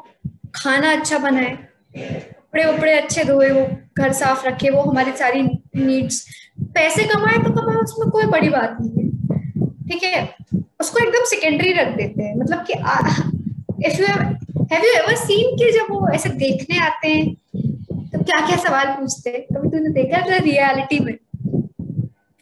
खाना 0.55 0.91
अच्छा 0.91 1.17
बनाए, 1.19 1.57
कपड़े 1.95 2.65
वपड़े 2.65 2.91
अच्छे 2.93 3.23
धोए, 3.23 3.49
वो 3.51 3.67
घर 3.97 4.11
साफ़ 4.13 4.45
रखे, 4.47 4.69
वो 4.69 4.81
हमारी 4.81 5.11
सारी 5.17 5.41
नीड्स 5.75 6.25
पैसे 6.73 7.03
कमाए 7.05 7.37
तो 7.37 7.51
कमाए, 7.51 7.75
उसमें 7.77 8.09
कोई 8.09 8.25
बड़ी 8.27 8.49
बात 8.49 8.77
नहीं 8.81 8.91
है। 8.97 9.67
ठीक 9.87 10.03
है? 10.03 10.35
उसको 10.79 10.99
एकदम 10.99 11.23
सेकेंडरी 11.25 11.71
रख 11.73 11.95
देते 11.95 12.23
हैं। 12.23 12.35
मतलब 12.37 12.65
कि 12.69 12.73
if 13.87 14.01
you 14.01 14.07
have 14.07 14.85
you 14.85 14.91
ever 14.93 15.15
seen 15.17 15.55
कि 15.57 15.71
जब 15.71 15.87
वो 15.89 16.07
ऐसे 16.09 16.29
देखने 16.37 16.77
आते 16.79 17.07
हैं 17.07 17.35
क्या 18.25 18.45
क्या 18.47 18.57
सवाल 18.57 18.87
पूछते 18.95 19.29
हैं? 19.29 19.41
कभी 19.43 19.69
तूने 19.69 19.89
देखा 19.93 20.21
था 20.29 20.37
रियलिटी 20.43 20.99
में? 21.05 21.17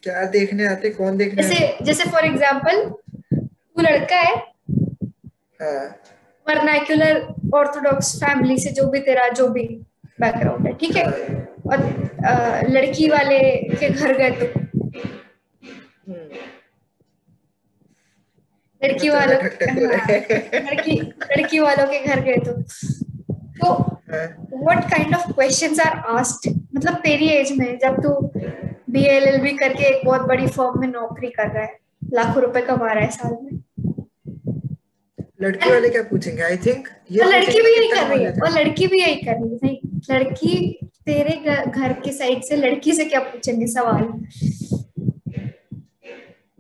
क्या 0.04 0.24
देखने 0.32 0.68
आते 0.68 0.90
कौन 0.90 1.18
देखने 1.18 1.44
जैसे 1.44 1.66
आते? 1.66 1.86
जैसे 1.86 2.10
फॉर 2.10 2.26
एग्जांपल 2.26 2.84
तू 3.34 3.82
लड़का 3.82 4.20
है। 4.20 4.36
वर्नाक्युलर 6.48 7.22
ऑर्थोडॉक्स 7.56 8.16
फैमिली 8.24 8.58
से 8.58 8.72
जो 8.72 8.88
भी 8.92 9.00
तेरा 9.00 9.28
जो 9.30 9.48
भी 9.48 9.64
बैकग्राउंड 10.22 10.68
है 10.68 10.74
ठीक 10.74 10.96
है? 10.96 11.06
और 11.68 11.84
आ, 12.26 12.62
लड़की 12.70 13.10
वाले 13.10 13.40
के 13.80 13.90
घर 13.90 14.18
गए 14.18 14.32
तो? 14.32 14.60
लड़की 18.82 19.10
वालों 19.10 19.36
हाँ, 19.36 20.08
लड़की 20.54 21.00
लड़की 21.02 21.60
वालों 21.60 21.86
के 21.88 22.00
घर 22.06 22.20
गए 22.20 22.38
तो? 22.46 22.52
तो 23.60 23.91
what 24.12 24.84
kind 24.92 25.16
of 25.16 25.32
questions 25.32 25.80
are 25.80 25.98
asked 26.18 26.60
मतलब 26.76 26.96
तेरी 26.96 27.28
एज 27.30 27.52
में 27.52 27.78
जब 27.78 28.02
तू 28.04 28.10
बी 28.90 29.04
एल 29.08 29.24
एल 29.24 29.42
बी 29.42 29.52
करके 29.58 29.84
एक 29.84 30.06
बहुत 30.06 30.22
बड़ी 30.22 30.48
फॉर्म 30.48 30.80
में 30.82 30.88
नौकरी 30.88 31.30
कर 31.30 31.48
रहा 31.48 31.64
है 31.64 31.80
लाखों 32.14 32.42
रुपए 32.44 32.62
कमा 32.62 32.92
रहा 32.92 33.04
है 33.04 33.10
साल 33.10 33.38
में। 33.42 33.60
लड़की 35.42 35.70
वाले 35.72 35.90
क्या 35.90 36.02
पूछेंगे? 36.04 36.42
आई 36.42 36.58
थिंक 36.58 36.88
ये 37.12 37.24
लड़की 37.24 37.62
भी 37.62 37.76
यही 37.78 37.88
कर 37.90 38.08
रही 38.08 38.24
है। 38.24 38.32
और 38.32 38.60
लड़की 38.60 38.88
भी 38.88 39.00
यही 39.02 39.16
कर 39.16 39.36
रही 39.36 39.60
है। 39.64 39.80
लड़की 40.12 40.80
तेरे 41.06 41.36
घर 41.68 41.94
के 41.94 42.12
साइड 42.12 42.44
से 42.44 42.56
लड़की 42.56 42.94
से 42.94 43.06
क्या 43.06 43.20
पूछेंगे? 43.20 43.68
सवाल। 43.68 44.04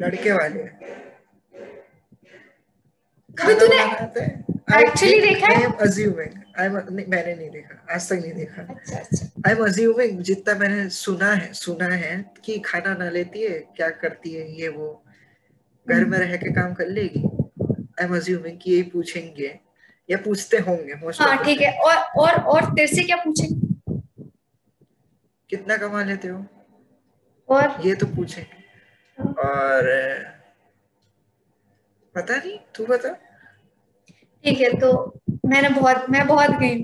लड़के 0.01 0.31
वाले। 0.31 0.63
कभी 3.39 3.53
तूने 3.55 3.81
एक्चुअली 4.79 5.19
देखा 5.21 5.53
है? 5.53 5.71
अज्यूमिंग 5.81 6.33
आई 6.59 6.67
मैंने 6.69 7.33
नहीं 7.35 7.49
देखा। 7.49 7.93
आज 7.93 8.09
तक 8.09 8.15
नहीं 8.15 8.33
देखा। 8.33 8.61
आई 9.47 9.53
एम 9.53 9.63
अज्यूमिंग 9.65 10.19
जितना 10.29 10.53
मैंने 10.59 10.87
सुना 10.89 11.31
है 11.33 11.51
सुना 11.53 11.87
है 11.95 12.13
कि 12.45 12.57
खाना 12.65 12.93
ना 12.93 13.09
लेती 13.09 13.43
है 13.43 13.59
क्या 13.75 13.89
करती 14.01 14.33
है 14.33 14.51
ये 14.61 14.67
वो। 14.67 14.87
घर 15.87 16.05
में 16.05 16.17
रह 16.17 16.35
के 16.37 16.51
काम 16.53 16.73
कर 16.73 16.87
लेगी। 16.87 17.23
आई 17.99 18.05
एम 18.05 18.15
अज्यूमिंग 18.15 18.57
कि 18.61 18.71
यही 18.71 18.83
पूछेंगे 18.91 19.59
या 20.09 20.17
पूछते 20.17 20.57
होंगे 20.57 20.93
हाँ 21.19 21.43
ठीक 21.45 21.61
है। 21.61 21.71
और 21.79 21.95
और 22.21 22.41
और 22.53 22.65
तेरे 22.73 22.87
से 22.95 23.03
क्या 23.03 23.15
पूछेंगे 23.15 23.59
कितना 25.49 25.77
कमा 25.77 26.03
लेते 26.03 26.27
हो? 26.27 26.45
और? 27.49 27.81
ये 27.85 27.95
तो 27.95 28.05
पूछेंगे। 28.05 28.59
और 29.41 29.89
पता 32.15 32.35
नहीं 32.37 32.57
तू 32.75 32.85
बता। 32.85 33.09
ठीक 34.43 34.59
है 34.61 34.69
तो 34.79 34.91
मैंने 35.45 35.69
बहुत 35.69 36.05
मैं 36.09 36.25
बहुत 36.27 36.51
गई 36.59 36.79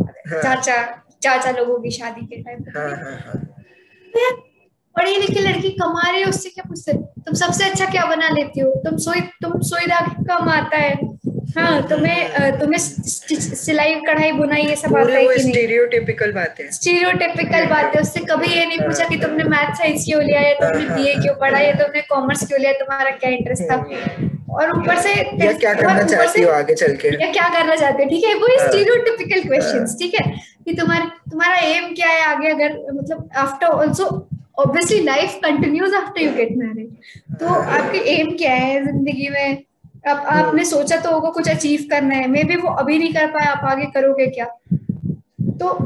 हाँ। 0.00 0.42
चाचा 0.42 0.76
चाचा 1.22 1.50
लोगों 1.58 1.78
की 1.82 1.90
शादी 1.90 2.26
के 2.26 2.42
टाइम 2.42 2.64
हाँ, 2.76 2.88
हाँ, 2.96 3.16
हाँ. 3.26 3.40
पढ़ी 4.96 5.16
लिखी 5.16 5.40
लड़की 5.40 5.70
कमा 5.80 6.10
रही 6.10 6.20
है 6.20 6.28
उससे 6.28 6.48
क्या 6.50 6.64
पूछते 6.68 6.92
तुम 7.26 7.34
सबसे 7.40 7.64
अच्छा 7.64 7.86
क्या 7.90 8.04
बना 8.06 8.28
लेती 8.28 8.60
हो? 8.60 8.70
तुम 8.84 8.96
सोई 9.04 9.20
तुम 9.42 9.60
सोई 9.68 9.86
धागे 9.86 10.24
कम 10.28 10.48
आता 10.50 10.76
है। 10.76 10.94
हाँ 11.56 11.82
तुम्हें 11.88 12.58
तुम्हें 12.60 12.78
सिलाई 12.78 13.94
कढ़ाई 14.06 14.32
बुनाई 14.32 14.62
ये 14.66 14.76
सब 14.76 14.96
आता 14.96 15.12
है 15.12 15.22
कि 15.22 15.28
नहीं? 15.28 15.52
स्टीरियोटिपिकल 15.52 16.32
बातें 16.32 16.70
स्टीरियोटिपिकल 16.72 17.66
बातें 17.70 18.00
उससे 18.00 18.20
कभी 18.30 18.52
ये 18.54 18.64
नहीं 18.66 18.78
पूछा 18.80 19.08
कि 19.08 19.16
तुमने 19.22 19.44
मैथ 19.54 19.74
साइंस 19.78 20.04
क्यों 20.04 20.22
लिया 20.22 20.40
या 20.40 20.52
तुमने 20.60 20.94
बीए 20.94 21.14
क्यों 21.22 21.34
पढ़ा 21.40 21.58
या 21.60 21.72
तुमने 21.82 22.02
कॉमर्स 22.10 22.46
क्यों 22.48 22.60
लिया? 22.60 22.72
तुम्हारा 22.82 23.10
क्या 23.16 23.30
इंटरेस्ट 23.30 23.70
था? 23.70 23.76
और 24.50 24.70
ऊपर 24.72 25.00
से 25.00 25.12
या 25.44 25.52
क्या 25.54 25.72
करना 25.74 26.02
चाहती 26.02 26.42
हो 26.42 26.50
आगे 26.52 26.74
चल 26.74 26.94
के? 27.02 27.08
या 27.22 27.30
क्या 27.32 27.48
करना 27.48 27.76
चाहते 27.76 28.02
हो? 28.02 28.08
ठीक 28.10 28.24
है 28.24 28.34
वो 28.34 28.48
स्टीरियोटिपिकल 28.60 29.42
क्वेश्चंस 29.48 29.96
ठीक 29.98 30.14
है? 30.14 30.24
कि 30.64 30.74
तुम्हारा 30.74 31.04
तुम्हारा 31.30 31.56
एम 31.68 31.94
क्या 31.94 32.08
है 32.08 32.22
आगे? 32.24 32.48
अगर 32.48 32.78
मतलब 32.92 33.28
after 33.36 33.66
also 33.66 34.06
obviously 34.58 35.00
life 35.02 35.38
continues 35.44 35.94
after 35.94 36.22
you 36.22 36.32
get 36.34 36.56
married 36.56 37.36
तो 37.40 37.46
आपके 37.46 37.98
एम 38.14 38.30
क्या 38.38 38.52
है 38.54 38.84
ज़िंदगी 38.86 39.28
में? 39.30 39.64
अब 40.06 40.16
आपने 40.28 40.64
सोचा 40.64 40.96
तो 40.96 41.10
होगा 41.12 41.30
कुछ 41.30 41.48
अचीव 41.50 41.86
करना 41.90 42.14
है। 42.14 42.26
मे 42.28 42.42
बी 42.44 42.56
वो 42.56 42.74
अभी 42.74 42.98
नहीं 42.98 43.12
कर 43.14 43.26
पाए 43.30 43.46
आप 43.46 43.64
आगे 43.70 43.86
करोगे 43.94 44.26
क्या? 44.26 44.44
तो 45.60 45.78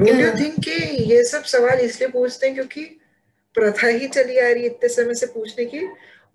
यू 0.00 0.30
थिंक 0.38 0.54
कि 0.64 1.04
ये 1.12 1.22
सब 1.24 1.42
सवाल 1.52 1.80
इसलिए 1.80 2.08
पूछते 2.10 2.46
हैं 2.46 2.54
क्योंकि 2.54 2.82
प्रथा 3.54 3.88
ही 3.88 4.06
चली 4.08 4.38
आ 4.38 4.48
रही 4.48 4.62
है 4.62 4.66
इतने 4.66 4.88
समय 4.88 5.14
से 5.14 5.26
पूछने 5.34 5.64
की? 5.64 5.86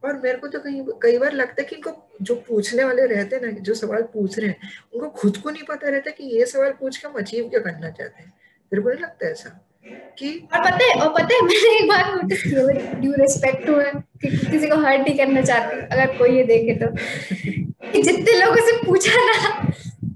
और 0.03 0.19
मेरे 0.23 0.37
को 0.37 0.47
तो 0.47 0.59
कहीं 0.59 0.81
कई 1.03 1.17
बार 1.17 1.33
लगता 1.33 1.61
है 1.61 1.67
कि 1.67 1.75
इनको 1.75 1.91
जो 2.21 2.35
पूछने 2.47 2.83
वाले 2.83 3.05
रहते 3.07 3.35
हैं 3.35 3.43
ना 3.45 3.51
जो 3.61 3.73
सवाल 3.75 4.01
पूछ 4.13 4.37
रहे 4.39 4.49
हैं 4.49 4.69
उनको 4.93 5.09
खुद 5.21 5.37
को 5.37 5.49
नहीं 5.49 5.63
पता 5.69 5.89
रहता 5.89 6.11
कि 6.11 6.23
ये 6.37 6.45
सवाल 6.45 6.71
पूछ 6.79 6.97
के 6.97 7.07
हम 7.07 7.13
अचीव 7.19 7.49
क्या 7.49 7.59
करना 7.61 7.89
चाहते 7.89 8.23
हैं। 8.23 8.31
मेरे 8.71 8.81
को 8.83 8.89
नहीं 8.89 9.01
लगता 9.01 9.27
ऐसा 9.29 9.49
कि 10.19 10.29
और 10.53 10.59
पता 10.59 10.85
है 10.85 10.93
और 11.01 11.09
पता 11.13 11.35
है 11.35 11.41
मैंने 11.41 11.77
एक 11.77 11.91
नोटिस 12.15 12.43
किया 12.43 12.99
ड्यू 13.01 13.11
रिस्पेक्ट 13.19 13.65
टू 13.67 13.75
कि 14.21 14.29
किसी 14.51 14.67
को 14.69 14.75
हर्ट 14.85 15.01
नहीं 15.01 15.17
करना 15.17 15.41
चाहती 15.41 15.79
अगर 15.95 16.17
कोई 16.17 16.37
ये 16.37 16.43
देखे 16.43 16.73
तो। 16.83 16.87
कि 17.91 18.01
जितने 18.01 18.33
लोगों 18.39 18.65
से 18.67 18.77
पूछा 18.85 19.25
ना 19.25 19.35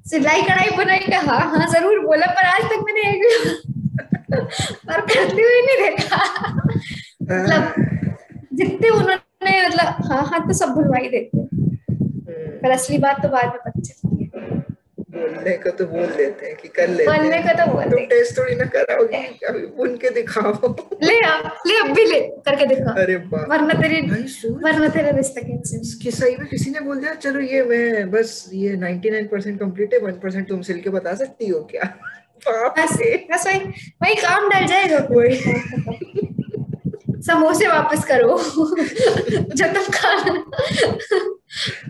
सिलाई 0.10 0.42
कढ़ाई 0.42 0.70
बुनाई 0.78 1.06
का 1.12 1.20
हाँ 1.30 1.40
हाँ 1.52 1.68
ज़रूर 1.74 2.00
बोला 2.06 2.26
पर 2.40 2.46
आज 2.46 2.64
तक 2.72 2.84
मैंने 2.86 3.02
एक 3.12 3.22
और 4.90 5.02
करते 5.02 5.42
हुए 5.42 5.62
नहीं 5.62 5.78
देखा। 5.82 6.20
मतलब 7.24 7.64
जितने 8.54 8.90
उन्होंने 8.90 9.16
मतलब 9.44 10.12
हाँ 10.12 10.24
हाँ 10.26 10.48
तो 10.48 10.54
सब 10.54 10.70
भुलवाई 10.70 11.10
देते 11.10 11.38
हम्म। 11.38 12.58
पर 12.64 12.72
असली 12.72 12.98
बात 12.98 13.22
तो 13.24 13.30
बाद 13.30 13.46
में 13.46 13.58
पता 13.58 13.80
चलती 13.80 14.24
है। 14.24 14.32
बोलने 15.14 15.52
को 15.58 15.70
तो 15.70 15.86
बोल 15.86 16.06
देते 16.06 16.46
हैं 16.46 16.56
कि 16.56 16.68
कर 16.68 16.88
लेते 16.90 17.06
बोलने 17.06 17.38
को 17.44 17.54
तो 17.58 17.72
बोल 17.72 17.84
तुम 17.84 18.06
टेस्ट 18.06 18.38
थोड़ी 18.38 18.56
ना 18.56 18.66
कराओगी 18.66 19.18
अभी 19.50 19.66
बुन 19.78 19.96
के 19.98 20.10
दिखाओ। 20.10 20.54
ले 21.04 21.20
आ, 21.28 21.38
ले 21.68 21.78
अब 21.80 21.94
भी 21.96 22.06
ले 22.06 22.20
करके 22.46 22.66
दिखा। 22.66 22.92
अरे 23.02 23.18
बाप। 23.18 23.50
वरना 23.50 23.74
तेरी 23.82 24.02
वरना 24.64 24.88
तेरा 24.88 25.10
रिश्ता 25.10 25.42
कैंसिल 25.42 26.00
कि 26.04 26.12
सही 26.12 26.36
में 26.36 26.48
किसी 26.48 26.72
ने 26.72 26.80
बोल 26.80 27.00
दिया 27.00 27.14
चलो 27.14 27.40
ये 27.40 27.64
मैं 27.64 28.10
बस 28.12 28.50
ये 28.54 28.76
99% 28.78 29.60
कंप्लीट 29.60 29.94
है 29.94 30.00
1% 30.00 30.50
तुम 30.50 30.62
सिल 30.62 30.80
के 30.82 30.90
बता 30.90 31.14
सकती 31.16 31.48
हो 31.48 31.60
क्या? 31.72 31.94
बस 32.48 32.98
बस 33.32 33.48
वही 33.48 33.60
वही 34.04 34.16
काम 34.16 34.50
डल 34.50 34.66
जाएगा। 34.66 35.08
वही। 35.12 36.22
समोसे 37.26 37.68
वापस 37.68 38.04
करो। 38.06 38.38
जो 39.58 39.68
तुम 39.74 39.84
खाना। 39.94 40.34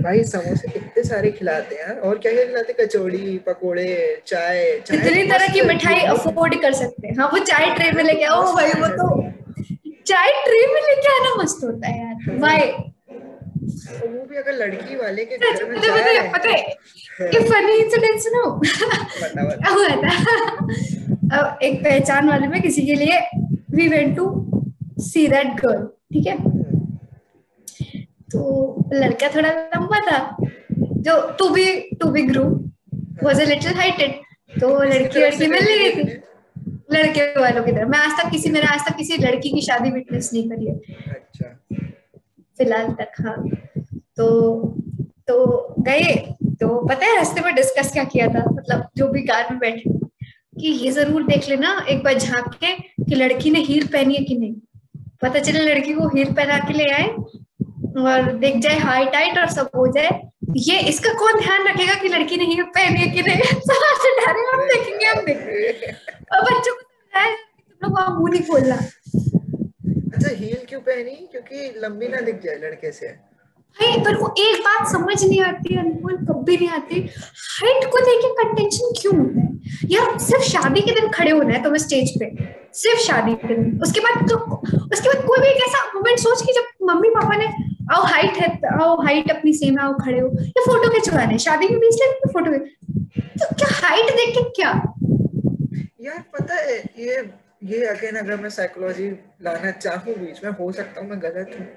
भाई 0.04 0.24
समोसे 0.24 0.68
कितने 0.72 1.04
सारे 1.04 1.32
खिलाते 1.32 1.76
हैं 1.76 1.94
और 1.98 2.18
क्या 2.18 2.32
क्या 2.34 2.46
खिलाते 2.46 2.74
कचौड़ी 2.80 3.38
पकोड़े 3.48 3.88
चाय 4.28 4.64
कितनी 4.92 5.24
तरह 5.28 5.48
की 5.54 5.62
मिठाई 5.68 6.00
अफोर्ड 6.16 6.62
कर 6.62 6.74
सकते 6.82 7.08
हैं। 7.08 7.16
हाँ 7.20 7.30
वो 7.34 7.40
चाय 7.52 7.74
ट्रे 7.76 7.92
में 7.92 8.04
लेके 8.04 8.26
आओ 8.26 8.42
भाई 8.56 8.72
वो 8.82 8.88
तो 8.98 9.08
चाय 10.08 10.32
ट्रे 10.46 10.66
में 10.74 10.82
लेके 10.82 11.16
आना 11.16 11.36
मस्त 11.44 11.64
होता 11.64 11.88
है 11.88 12.00
यार। 12.00 12.38
भाई। 12.40 12.68
वो 14.04 14.26
भी 14.30 14.38
अगर 14.38 14.54
लड़की 14.58 14.96
वाले 14.96 15.26
के 15.26 15.38
घर 15.38 15.70
में 15.70 15.80
जाए। 15.82 16.32
पता 16.34 16.50
है? 16.50 16.62
ये 17.34 17.40
फनी 17.50 17.74
इंसिडेंट 17.84 18.20
सुनो 18.22 18.44
हुआ 18.44 19.90
था 21.30 21.58
एक 21.64 21.84
पहचान 21.84 22.30
वाले 22.30 22.48
में 22.48 22.62
किसी 22.62 22.82
के 22.86 22.96
लिए 22.96 23.20
we 23.76 23.88
went 23.88 24.16
to 24.18 24.26
see 25.04 25.28
that 25.28 25.54
girl 25.62 25.86
ठीक 26.14 26.28
है? 26.28 26.38
तो 28.30 28.90
लड़का 28.94 29.28
थोड़ा 29.36 29.50
लंबा 29.50 30.00
था 30.02 30.20
जो 31.00 31.20
to 31.40 31.50
be 31.50 31.66
to 32.02 32.10
be 32.12 32.22
groom 32.24 32.44
was 33.24 33.42
a 33.42 33.46
little 33.46 33.74
heighted 33.76 34.22
तो 34.52 34.68
लड़की 34.84 35.20
लड़की 35.20 35.48
मिल 35.48 35.64
नहीं 35.64 35.80
रही 35.80 36.04
थी 36.04 36.22
लड़के 36.94 37.24
वालों 37.42 37.64
की 37.64 37.72
तरह। 37.72 37.86
मैं 37.88 38.00
आज 38.00 38.12
तक 38.20 38.30
किसी 38.32 38.50
मैंने 38.52 38.68
आज 38.68 38.86
तक 38.88 38.96
किसी 38.98 39.18
लड़की 39.18 39.50
की 39.50 39.62
शादी 39.62 39.92
विटनेस 39.92 40.30
नहीं 40.34 40.50
करी 40.50 40.66
है। 40.66 40.76
अच्छा। 41.10 41.50
फ़िलहाल 42.58 42.92
तक 43.00 43.22
हाँ। 43.22 43.38
तो 44.18 44.28
तो 45.28 45.76
गए। 45.80 46.14
तो 46.62 46.68
पता 46.88 47.06
है 47.06 47.16
रास्ते 47.16 47.42
में 47.42 47.54
डिस्कस 47.56 47.92
क्या 47.94 48.04
किया 48.04 48.28
था? 48.28 48.44
मतलब 48.50 48.88
जो 48.98 49.08
भी 49.08 49.22
कार 49.22 49.48
में 49.52 49.60
बैठे। 49.60 49.94
कि 50.60 50.68
ये 50.68 50.92
ज़रूर 50.92 51.24
देख 51.24 51.50
लेना 51.50 51.74
एक 51.90 52.04
बार 52.04 52.18
झाँक 52.20 52.54
के 52.64 52.74
कि 53.04 53.16
लड़की 53.16 53.52
ने 53.52 53.60
हील 53.62 53.88
पहनी 53.88 54.16
है 54.16 54.24
कि 54.24 54.38
नहीं। 54.38 54.54
पता 55.24 55.40
चले 55.40 55.60
लड़की 55.60 55.94
को 55.94 56.08
हील 56.08 56.34
पहना 56.34 56.58
के 56.58 56.74
ले 56.74 56.90
आए 56.90 57.08
और 58.04 58.32
देख 58.32 58.56
जाए 58.56 58.78
हाई 58.78 59.06
टाइट 59.06 59.38
और 59.38 59.48
सब 59.48 59.70
हो 59.76 59.88
जाए। 59.88 60.30
ये 60.58 60.80
इसका 60.80 61.14
कौन 61.14 61.40
ध्यान 61.40 61.68
रखेगा 61.68 61.94
कि 61.94 62.08
लड़की 62.08 62.38
ने 62.38 62.46
हील 62.46 62.64
पहनी 62.64 63.00
है 63.00 63.08
कि 63.08 63.22
नहीं? 63.22 63.42
से 63.68 64.26
डरे 64.26 64.42
हम 64.42 64.68
देखेंगे 64.68 65.06
हम 65.06 65.26
देखेंगे। 65.26 65.92
और 66.34 66.42
बच्चों 66.42 66.76
को 66.76 66.82
तो 66.82 67.20
तुम 67.22 67.78
लोग 67.84 68.00
वहाँ 68.00 68.20
मुँह 68.20 68.32
नहीं 68.32 68.42
खोलना। 68.42 68.76
अच्छा 70.14 70.36
हील 70.36 70.58
क्यों 70.70 70.80
पहनी? 70.80 71.28
क्योंकि 71.32 71.74
लंबी 71.78 72.08
ना 72.08 72.22
दिख 72.22 72.36
जाए 72.36 72.56
लड़के 72.56 72.92
से। 72.92 73.08
भाई 73.08 74.04
पर 74.04 74.16
वो 74.16 74.36
एक 74.40 74.60
बात 74.60 74.88
समझ 74.88 75.26
नहीं 75.26 75.42
आती 75.42 75.78
अनमोल 75.78 76.16
कभी 76.16 76.58
नहीं 76.58 76.70
आती। 76.70 77.10
हाइट 77.62 77.92
को 77.92 77.98
लेके 77.98 78.44
कंटेंशन 78.44 78.94
क्यों? 79.02 79.16
होता 79.16 79.42
है 79.42 79.53
यार 79.92 80.18
सिर्फ़ 80.20 80.44
शादी 80.44 80.82
के 80.82 80.92
दिन 80.92 81.10
खड़े 81.10 81.32
होना 81.32 81.54
है 81.54 81.64
तुम्हें 81.64 81.84
स्टेज 81.84 82.12
पे। 82.20 82.30
सिर्फ़ 82.74 83.00
शादी 83.00 83.34
के 83.34 83.48
दिन। 83.48 83.80
उसके 83.84 84.00
बाद 84.00 84.28
तो 84.30 84.38
उसके 84.38 85.08
बाद 85.10 85.26
कोई 85.26 85.40
भी 85.40 85.48
एक 85.48 85.62
ऐसा 85.68 85.84
मोमेंट 85.96 86.20
सोच 86.20 86.46
कि 86.46 86.54
जब 86.54 86.86
मम्मी 86.90 87.10
पापा 87.10 87.38
ने, 87.38 87.46
आओ 87.92 88.04
हाइट 88.04 88.38
है, 88.38 88.60
आओ 88.74 88.96
हाइट 89.02 89.32
अपनी 89.32 89.54
सेम 89.54 89.80
आओ 89.80 89.94
खड़े 89.94 90.20
हो, 90.20 90.28
या 90.28 90.64
फ़ोटो 90.66 90.90
खिंचवाने, 90.90 91.38
शादी 91.38 91.68
में 91.68 91.80
बीच 91.80 91.94
लेते 91.94 92.32
फ़ोटो 92.34 92.58
तो 93.40 93.56
क्या 93.56 93.68
हाइट 93.72 94.12
देख 94.16 94.36
के 94.38 94.44
क्या? 94.50 94.70
यार 96.02 96.24
पता 96.34 96.56
है, 96.56 96.78
ये 96.78 97.30
ये 97.64 97.86
अगेन 97.86 98.16
अगर 98.16 98.42
मैं 98.42 98.50
साइकोलॉजी 98.50 99.10
लाना 99.44 99.72
चाहूँ, 99.72 100.16
बीच 100.16 100.44
में 100.44 100.52
हो 100.52 100.72
सकता 100.72 101.02
हूँ, 101.02 101.10
मैं 101.10 101.22
गलत 101.22 101.56
हूँ। 101.60 101.68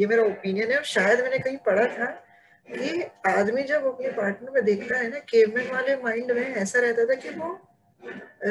ये 0.00 0.06
मेरा 0.06 0.22
ओपिनियन 0.22 0.70
है, 0.70 0.76
और 0.76 0.84
शायद 0.84 1.20
मैंने 1.20 1.38
कहीं 1.38 1.56
पढ़ा 1.56 1.84
था। 1.84 2.25
कि 2.68 3.02
आदमी 3.30 3.62
जब 3.62 3.86
अपने 3.86 4.08
पार्टनर 4.08 4.50
में 4.50 4.64
देखता 4.64 4.98
है 4.98 5.08
ना 5.08 5.18
केवमेन 5.30 5.70
वाले 5.72 5.96
माइंड 5.96 6.32
में 6.32 6.42
ऐसा 6.42 6.80
रहता 6.80 7.04
था 7.04 7.14
कि 7.14 7.30
वो 7.30 7.52
आ, 7.52 8.50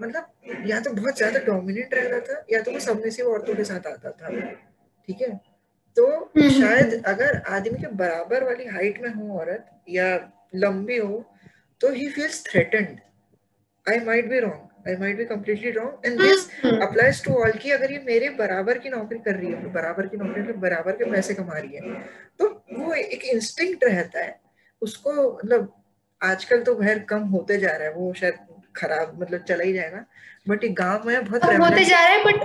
मतलब 0.00 0.66
या 0.66 0.80
तो 0.80 0.92
बहुत 0.92 1.16
ज़्यादा 1.16 1.38
डोमिनेट 1.38 1.94
रह 1.94 2.08
रहा 2.08 2.20
था 2.20 2.44
या 2.52 2.60
तो 2.62 2.72
वो 2.72 2.78
सबने 2.78 2.94
सबमिसिव 2.94 3.26
औरतों 3.26 3.54
के 3.54 3.64
साथ 3.64 3.86
आता 3.86 4.10
था 4.10 4.30
ठीक 4.30 5.20
है? 5.22 5.40
तो 5.96 6.06
हम्म, 6.06 6.42
हम्म, 6.42 6.60
शायद 6.60 6.92
हम्म। 6.92 7.02
अगर 7.04 7.42
आदमी 7.48 7.78
के 7.78 7.86
बराबर 7.94 8.44
वाली 8.44 8.66
हाइट 8.66 9.00
में 9.02 9.10
हो 9.10 9.38
औरत 9.38 9.66
या 9.88 10.08
लंबी 10.54 10.96
हो 10.96 11.24
तो 11.80 11.90
he 11.92 12.08
feels 12.10 12.44
threatened 12.46 13.00
I 13.86 14.00
might 14.04 14.28
be 14.28 14.38
wrong 14.38 14.68
I 14.88 14.96
might 15.00 15.16
be 15.16 15.24
completely 15.24 15.70
wrong 15.70 16.06
and 16.06 16.20
this 16.20 16.48
applies 16.82 17.22
to 17.24 17.34
all 17.42 17.52
की 17.62 17.70
अगर 17.70 17.92
ये 17.92 17.98
मेरे 18.06 18.28
बराबर 18.38 18.78
की 18.78 18.88
नौकरी 18.90 19.18
कर 19.18 19.34
रही 19.34 19.52
है 19.52 19.72
बराबर 19.72 20.06
की 20.06 20.16
नौकरी 20.16 20.42
मतलब 20.42 20.56
बराबर 20.60 20.92
के 20.92 21.10
पैसे 21.10 21.34
कमा 21.34 21.58
रही 21.58 21.74
है 21.74 22.00
तो 22.40 22.48
वो 22.78 22.94
एक 22.94 23.24
इंस्टिंक्ट 23.34 23.84
रहता 23.84 24.20
है। 24.20 24.40
उसको 24.82 25.12
मतलब 25.32 25.72
आजकल 26.20 26.62
तो 26.62 26.74
खैर 26.74 26.98
कम 27.08 27.22
होते 27.28 27.58
जा 27.58 27.76
रहा 27.76 27.88
है 27.88 27.94
वो 27.94 28.12
शायद 28.20 28.34
खराब 28.76 29.18
मतलब 29.22 29.40
चला 29.48 29.64
ही 29.64 29.72
जाएगा। 29.72 30.04
बट 30.48 30.64
ये 30.64 30.70
गाँव 30.78 31.06
में 31.06 31.24
बहुत 31.24 31.44
होते 31.44 31.84
जा 31.84 32.00
रहा 32.00 32.12
है 32.12 32.24
but 32.24 32.38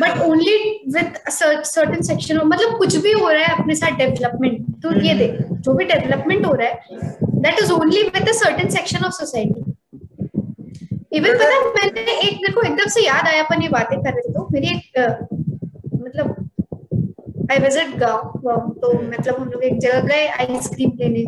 but 0.00 0.22
only 0.22 0.56
with 0.94 1.18
certain 1.30 2.02
section 2.02 2.40
मतलब 2.46 2.76
कुछ 2.78 2.96
भी 2.96 3.12
हो 3.12 3.28
रहा 3.28 3.44
है 3.44 3.60
अपने 3.60 3.74
साथ 3.74 3.98
डेवलपमेंट 3.98 4.82
तो 4.82 4.92
ये 5.00 5.14
देख 5.18 5.38
जो 5.52 5.74
भी 5.74 5.84
डेवलपमेंट 5.84 6.46
हो 6.46 6.52
रहा 6.52 6.68
है 6.68 6.76
that 7.42 7.62
is 7.62 7.72
only 7.72 8.02
with 8.04 8.28
a 8.28 8.32
certain 8.42 8.70
section 8.70 9.04
of 9.04 9.12
society 9.14 9.73
even 11.16 11.38
पता 11.38 11.54
है 11.54 11.60
मैंने 11.66 12.12
एक 12.18 12.34
मेरे 12.34 12.52
को 12.52 12.62
एकदम 12.62 12.88
से 12.90 13.06
याद 13.06 13.26
आया 13.28 13.42
अपन 13.42 13.62
ये 13.62 13.68
बातें 13.68 13.98
कर 13.98 14.10
रहे 14.10 14.22
थे 14.22 14.32
तो 14.32 14.48
मेरी 14.52 14.68
एक 14.68 14.84
मतलब 15.94 16.34
आई 17.50 17.58
विज़िट 17.58 17.96
गाँव 17.98 18.72
तो 18.82 18.92
मतलब 18.92 19.40
हम 19.40 19.50
लोग 19.50 19.64
एक 19.64 19.78
जगह 19.80 20.00
गए 20.02 20.26
आइसक्रीम 20.40 20.90
लेने। 20.98 21.24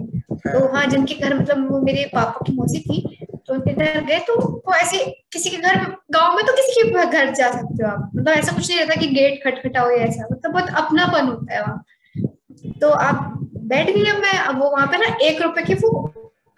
तो 0.46 0.66
हाँ 0.72 0.84
जिनके 0.86 1.14
घर 1.14 1.34
मतलब 1.38 1.70
वो 1.70 1.80
मेरे 1.80 2.04
पापा 2.14 2.44
की 2.46 2.52
मौसी 2.52 2.80
थी 2.80 3.00
तो 3.46 3.54
उनके 3.54 3.72
घर 3.72 4.00
गए 4.00 4.18
तो 4.28 4.36
वो 4.40 4.74
ऐसे 4.74 5.04
किसी 5.32 5.50
के 5.50 5.56
घर 5.58 5.76
गाँव 6.12 6.36
में 6.36 6.44
तो 6.46 6.52
किसी 6.52 6.82
के 6.82 7.06
घर 7.06 7.32
जा 7.34 7.50
सकते 7.52 7.84
हो 7.84 7.90
आप। 7.90 8.10
मतलब 8.16 8.32
ऐसा 8.32 8.52
कुछ 8.52 8.68
नहीं 8.68 8.78
रहता 8.78 9.00
कि 9.00 9.06
गेट 9.08 9.42
खटखटा 9.44 9.80
हो 9.80 9.90
या 9.90 10.04
ऐसा 10.04 10.26
मतलब 10.32 10.52
बहुत 10.52 10.70
अपनापन 10.76 11.26
होता 11.26 11.54
है 11.54 11.60
वहाँ। 11.60 11.84
तो 12.80 12.90
आप 12.90 13.32
बैठ 13.66 13.90
गई 13.90 14.12
मैं 14.20 14.48
वो 14.54 14.70
वहाँ 14.70 14.86
पे 14.86 14.98
ना 14.98 15.16
एक 15.22 15.42
रुपए 15.42 15.62
की 15.62 15.74
वो 15.76 15.90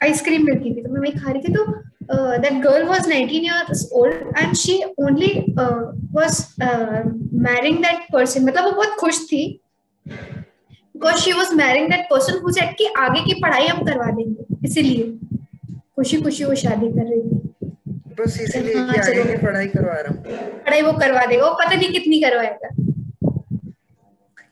आइसक्रीम 0.00 0.44
मिलती 0.44 0.74
थी 0.74 0.82
तो 0.82 0.92
मैं 0.92 1.00
वही 1.00 1.12
खा 1.12 1.30
रही 1.30 1.42
थी 1.42 1.52
तो 1.54 1.64
uh, 2.08 2.38
that 2.38 2.62
girl 2.62 2.86
was 2.88 3.06
19 3.06 3.44
years 3.44 3.88
old 3.92 4.14
and 4.36 4.56
she 4.56 4.84
only 4.98 5.54
uh, 5.56 5.92
was 6.12 6.54
uh, 6.60 7.02
marrying 7.32 7.80
that 7.82 8.08
person. 8.10 8.44
मतलब 8.44 8.64
वो 8.64 8.72
बहुत 8.72 8.96
खुश 9.00 9.18
थी। 9.32 9.60
Because 10.94 11.20
she 11.22 11.32
was 11.32 11.52
marrying 11.54 11.88
that 11.90 12.08
person 12.08 12.40
who 12.40 12.52
said 12.52 12.74
कि 12.78 12.86
आगे 12.98 13.20
की 13.20 13.34
पढ़ाई 13.42 13.66
हम 13.66 13.84
करवा 13.86 14.10
देंगे। 14.10 14.66
इसीलिए 14.66 15.04
खुशी 15.96 16.20
खुशी 16.22 16.44
वो 16.44 16.54
शादी 16.54 16.88
कर 16.88 17.06
रही 17.10 17.20
थी। 17.20 17.38
बस 18.20 18.40
इसीलिए 18.40 18.74
हाँ, 18.74 18.92
कि 18.92 19.00
आगे 19.00 19.24
की 19.24 19.36
पढ़ाई 19.46 19.66
करवा 19.66 20.00
रहा 20.00 20.14
हूँ। 20.14 20.22
पढ़ाई 20.64 20.82
वो 20.82 20.92
करवा 20.92 21.26
देगा। 21.26 21.46
वो 21.46 21.54
पता 21.54 21.74
नहीं 21.74 21.92
कितनी 21.92 22.20
करवाएगा। 22.20 22.68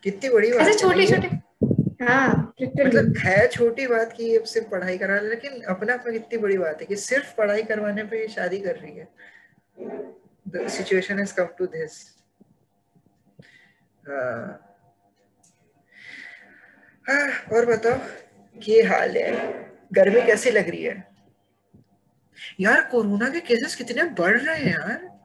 कितनी 0.02 0.28
बड़ी 0.30 0.52
बात 0.52 0.60
ऐसे 0.60 0.78
छोटे 0.78 1.06
छोटे 1.06 1.45
हाँ 2.02 2.52
मतलब 2.62 3.14
है 3.18 3.46
छोटी 3.48 3.86
बात 3.86 4.12
की 4.12 4.38
सिर्फ़ 4.46 4.68
पढ़ाई 4.68 4.98
करा 4.98 5.18
लेकिन 5.20 5.60
अपने 5.68 5.92
आप 5.92 6.04
में 6.06 6.12
कितनी 6.12 6.38
बड़ी 6.38 6.58
बात 6.58 6.80
है 6.80 6.86
कि 6.86 6.96
सिर्फ़ 6.96 7.34
पढ़ाई 7.36 7.62
करवाने 7.62 8.04
पे 8.04 8.26
शादी 8.28 8.58
कर 8.60 8.76
रही 8.76 8.96
है। 8.96 10.68
Situation 10.68 11.18
has 11.18 11.34
come 11.34 11.46
to 11.58 11.66
this 11.66 11.98
और 17.54 17.66
बताओ 17.66 17.98
क्या 18.56 18.88
हाल 18.90 19.16
है। 19.16 19.30
गर्मी 19.92 20.20
कैसी 20.22 20.50
लग 20.50 20.68
रही 20.68 20.82
है? 20.82 21.04
यार, 22.60 22.80
कोरोना 22.90 23.28
के 23.28 23.40
केसेस 23.40 23.74
कितने 23.74 24.02
बढ़ 24.18 24.38
रहे 24.40 24.56
हैं 24.56 24.72
यार। 24.72 25.15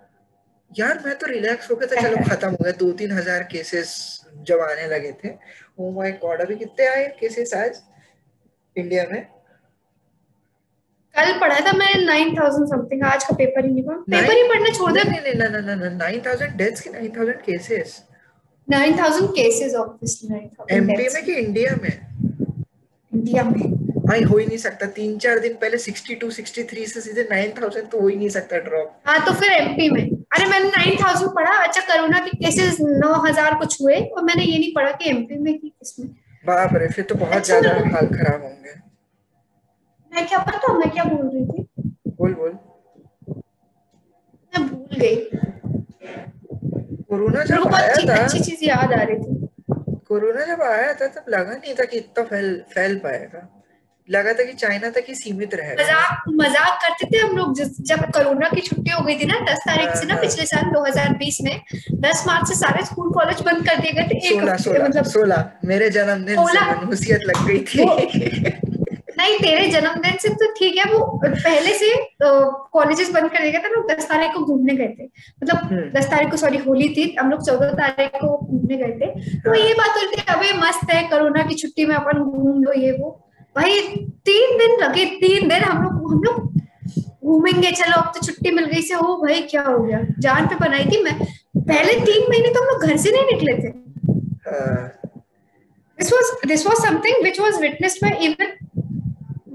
यार 0.71 1.01
मैं 1.05 1.17
तो 1.19 1.27
रिलैक्स 1.27 1.69
हो 1.71 1.75
गया 1.75 1.95
था 1.95 2.01
चलो 2.01 2.23
खत्म 2.29 2.49
हो 2.49 2.63
गया। 2.63 2.71
दो 2.79 2.91
तीन 2.93 3.11
हज़ार 3.11 3.43
केसेस 3.51 3.93
जब 4.47 4.59
आने 4.61 4.87
लगे 4.87 5.11
थे। 5.23 5.29
ओ 5.79 5.91
माय 5.91 6.11
गॉड 6.21 6.41
अभी 6.41 6.55
कितने 6.55 6.85
आए 6.87 7.07
केसेस 7.19 7.53
आज 7.53 7.81
इंडिया 8.75 9.05
में? 9.11 9.21
कल 11.15 11.31
पढ़ा 11.39 11.59
था 11.59 11.71
मैं 11.77 11.93
9000 12.05 12.65
समथिंग 12.67 13.03
आज 13.03 13.23
का 13.23 13.35
पेपर 13.35 13.65
ही 13.65 13.81
पेपर 13.81 14.33
ही 14.33 14.43
पढ़ना 14.49 14.69
छोड़ 14.77 14.91
दे। 14.91 15.03
नहीं 15.09 15.21
नहीं 15.21 15.33
ना 15.33 15.47
ना 15.49 15.75
ना 15.75 15.89
9000 15.97 16.55
डेथ्स 16.57 16.81
के 16.81 16.89
9000 16.89 17.41
केसेस 17.45 18.01
9000 18.67 19.27
केसेस 19.35 19.75
ऑब्वियसली 19.75 20.29
9000 20.29 20.71
एमपी 20.71 21.07
में 21.13 21.23
कि 21.25 21.33
इंडिया 21.33 21.75
में? 21.81 21.91
इंडिया 23.11 23.43
में। 23.43 23.61
भाई 24.05 24.23
हो 24.23 24.37
ही 24.37 24.45
नहीं 24.45 24.57
सकता। 24.57 24.85
तीन 24.95 25.17
चार 25.17 25.39
दिन 25.39 25.53
पहले 25.61 25.77
62 25.77 26.31
63 26.31 26.85
से 26.93 27.01
सीधे 27.01 27.27
9000 27.31 27.91
तो 27.91 28.01
हो 28.01 28.07
ही 28.07 28.15
नहीं 28.15 28.29
सकता 28.29 28.57
ड्रॉप 28.69 29.01
हाँ 29.07 29.19
तो 29.25 29.33
फिर 29.33 29.51
एमपी 29.51 29.89
में। 29.89 30.20
अरे 30.31 30.45
मैंने 30.45 30.69
9000 30.69 31.27
पढ़ा। 31.35 31.55
अच्छा 31.63 31.81
कोरोना 31.81 32.19
के 32.19 32.37
केसेस 32.37 32.77
9000 32.81 33.57
कुछ 33.59 33.81
हुए 33.81 33.99
और 34.01 34.23
मैंने 34.23 34.43
ये 34.43 34.57
नहीं 34.59 34.73
पढ़ा 34.75 34.91
कि 34.91 35.09
एमपी 35.09 35.37
में 35.39 35.57
की 35.59 35.67
किसमें। 35.69 36.07
बाप 36.45 36.75
रे 36.75 36.87
फिर 36.87 37.05
तो 37.05 37.15
बहुत 37.15 37.33
अच्छा, 37.33 37.59
ज़्यादा 37.59 37.89
हाल 37.95 38.07
खराब 38.07 38.43
होंगे। 38.43 38.73
मैं 40.11 40.27
क्या 40.27 40.39
पता 40.39 40.73
मैं 40.73 40.89
क्या 40.91 41.03
बोल 41.03 41.27
रही 41.27 41.45
थी? 41.45 41.67
बोल 42.17 42.33
बोल। 42.33 42.57
मैं 44.53 44.67
भूल 44.69 44.97
गई। 44.99 45.15
कोरोना 47.09 47.43
जब 47.43 47.73
आया 47.75 47.95
था 48.07 48.23
अच्छी 48.23 48.39
चीज़ 48.39 48.63
याद 48.65 48.93
आ 48.93 49.01
रही 49.03 49.17
थी। 49.17 49.47
कोरोना 50.07 50.45
जब 50.45 50.61
आया 50.61 50.93
था 50.93 51.07
तब 51.07 51.25
लगा 51.29 51.53
नहीं 51.53 51.73
था 51.73 51.85
कि 51.85 51.97
इतना 51.97 52.23
फैल 52.23 52.61
फैल 52.73 52.97
पाएगा। 52.99 53.47
लगा 54.11 54.33
था 54.33 54.43
कि 54.43 54.53
चाइना 54.53 54.89
तक 54.89 55.05
ही 55.07 55.15
सीमित 55.15 55.53
रहे 55.55 55.73
मज़ाक 55.75 56.23
मज़ाक 56.39 56.79
करते 56.83 57.05
थे 57.11 57.17
हम 57.17 57.37
लोग 57.37 57.53
जब 57.89 58.05
कोरोना 58.11 58.49
की 58.49 58.61
छुट्टी 58.61 58.91
हो 58.91 59.03
गई 59.05 59.15
थी 59.19 59.25
ना 59.25 59.39
दस 59.51 59.59
तारीख 59.67 59.95
से 59.95 60.05
ना 60.05 60.13
हाँ, 60.13 60.21
पिछले 60.21 60.45
साल 60.45 60.71
2020 60.71 61.37
में 61.43 61.61
दस 62.01 62.23
मार्च 62.27 62.47
से 62.47 62.55
सारे 62.55 62.85
स्कूल 62.85 63.11
कॉलेज 63.13 63.41
बंद 63.41 63.67
कर 63.69 63.79
दिए 63.81 63.91
गए 63.91 64.07
थे। 64.09 64.19
सोलह 64.29 64.57
सोलह 64.57 64.87
मतलब 64.87 65.05
सोलह। 65.11 65.49
मेरे 65.65 65.89
जन्मदिन 65.89 66.45
से? 66.47 66.59
मनहूसियत 66.61 67.21
लग 67.27 67.45
गई 67.47 67.59
थी। 67.69 67.85
नहीं 69.17 69.37
तेरे 69.39 69.65
जन्मदिन 69.67 70.17
से 70.21 70.29
तो 70.35 70.51
ठीक 70.51 70.77
है 70.77 70.85
वो 70.93 70.99
पहले 71.25 71.73
से 71.79 71.89
कॉलेजेस 72.21 73.09
बंद 73.13 73.29
कर 73.31 73.41
दिए 73.41 73.51
गए 73.51 73.59
थे 73.59 73.73
लोग 73.73 73.91
दस 73.91 74.05
तारीख 74.09 74.31
को 74.33 74.45
घूमने 74.45 74.75
गए 74.75 74.87
थे। 74.99 75.03
मतलब 75.03 75.57
हम्म। 75.57 75.89
दस 75.99 76.05
तारीख 76.11 76.31
को 76.31 76.37
सॉरी 76.37 76.57
होली 76.67 76.89
थी 76.89 77.15
हम 77.19 77.31
लोग 77.31 77.45
चौदह 77.47 77.73
तारीख 77.81 78.21
को 78.21 78.37
घूमने 78.37 78.77
गए 78.77 78.93
थे। 78.99 79.39
तो 79.39 79.49
हाँ। 79.49 79.59
ये 79.59 79.73
बात 79.73 79.97
हो। 79.97 80.01
रही 80.01 80.15
थी 80.15 80.23
अबे 80.33 80.53
मस्त 80.59 80.91
है 80.91 81.03
कोरोना 81.09 81.43
की 81.43 81.55
छुट्टी 81.55 81.85
में 81.85 81.95
अपन 81.95 82.23
घूम 82.23 82.63
लो 82.63 82.73
ये 82.81 82.91
वो। 82.91 83.09
भाई 83.55 83.79
तीन 84.27 84.57
दिन 84.57 84.77
लगे 84.81 85.05
तीन 85.21 85.47
दिन 85.49 85.63
हम 85.63 85.83
लोग 85.83 86.11
हम 86.11 86.23
लोग 86.23 86.35
घूमेंगे 87.23 87.71
चलो 87.71 88.01
अब 88.01 88.11
तो 88.15 88.25
छुट्टी 88.25 88.51
मिल 88.51 88.65
गई 88.65 88.81
से 88.81 88.95
ओ 88.95 89.15
भाई 89.23 89.41
क्या 89.51 89.61
हो 89.63 89.77
गया? 89.83 89.99
जान 90.19 90.47
पे 90.47 90.55
बनाई 90.59 90.85
थी 90.85 91.01
मैं 91.03 91.13
पहले 91.57 91.93
तीन 92.05 92.29
महीने 92.29 92.53
तो 92.53 92.61
हम 92.61 92.67
लोग 92.67 92.83
घर 92.85 92.97
से 92.97 93.11
नहीं 93.11 93.25
निकले 93.31 93.53
थे। 93.61 93.69
हाँ, 94.47 94.91
this 95.99 96.11
was 96.13 96.31
this 96.51 96.65
was 96.67 96.83
something 96.85 97.21
which 97.25 97.39
was 97.39 97.59
witnessed 97.65 98.01
by 98.05 98.11
even 98.27 98.53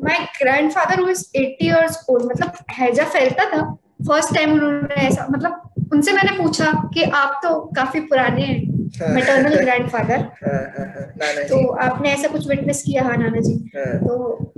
my 0.08 0.18
grandfather 0.40 0.96
who 1.00 1.08
is 1.14 1.24
80 1.34 1.70
years 1.70 1.96
old 2.08 2.26
मतलब 2.30 2.64
हैजा 2.78 3.04
फैलता 3.16 3.44
था। 3.50 3.62
फ़र्स्ट 4.08 4.34
टाइम 4.34 4.52
उन्होंने 4.52 5.06
ऐसा 5.06 5.26
मतलब 5.30 5.65
उनसे 5.92 6.12
मैंने 6.12 6.36
पूछा 6.38 6.72
कि 6.94 7.02
आप 7.20 7.40
तो 7.42 7.54
काफ़ी 7.76 8.00
पुराने 8.10 8.42
हैं। 8.42 9.14
मैटरनल 9.14 9.54
ग्रैंडफादर 9.60 10.18
हाँ, 10.18 10.60
हाँ, 10.76 10.86
हाँ, 10.94 11.06
नाना 11.18 11.42
तो 11.48 11.66
आपने 11.86 12.10
ऐसा 12.12 12.28
कुछ 12.28 12.48
विटनेस 12.48 12.82
किया? 12.86 13.02
हाँ 13.04 13.16
नाना 13.16 13.40
जी। 13.40 13.54
तो 13.76 14.52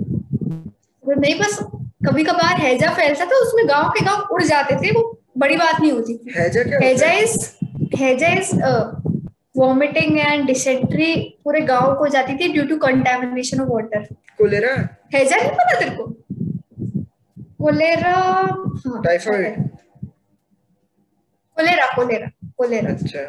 नहीं 1.03 1.35
बस 1.39 1.57
कभी 2.07 2.23
कभार 2.23 2.59
हैजा 2.61 2.89
फैलता 2.95 3.25
था 3.25 3.39
उसमें 3.45 3.67
गाँव 3.69 3.89
के 3.97 4.05
गाँव 4.05 4.27
उड़ 4.33 4.43
जाते 4.43 4.75
थे 4.83 4.91
वो 4.97 5.01
बड़ी 5.37 5.55
बात 5.57 5.79
नहीं 5.81 5.91
होती 5.91 6.15
थी। 6.17 6.33
हैजा 6.37 6.63
क्या 6.63 6.79
हैजा? 6.83 7.11
इज़ 7.11 7.37
हैजा 7.99 8.27
इज़ 8.39 8.53
वॉमिटिंग 9.57 10.17
एंड 10.19 10.45
डिसेंट्री 10.47 11.13
पूरे 11.43 11.61
गाँव 11.71 11.93
को 11.99 12.07
जाती 12.15 12.35
थी 12.39 12.51
due 12.53 12.65
to 12.67 12.77
contamination 12.85 13.61
of 13.61 13.69
water 13.71 14.03
cholera? 14.37 14.73
हैजा 15.15 15.37
नहीं 15.37 15.49
पता 15.51 15.79
तेरे 15.79 15.95
को? 15.95 16.05
कोलेरा 17.63 18.11
हाँ, 18.13 19.01
टाइफाइड 19.05 19.67
कोलेरा 21.59 21.85
कोलेरा 21.95 22.27
कोलेरा। 22.57 22.91
अच्छा। 22.91 23.21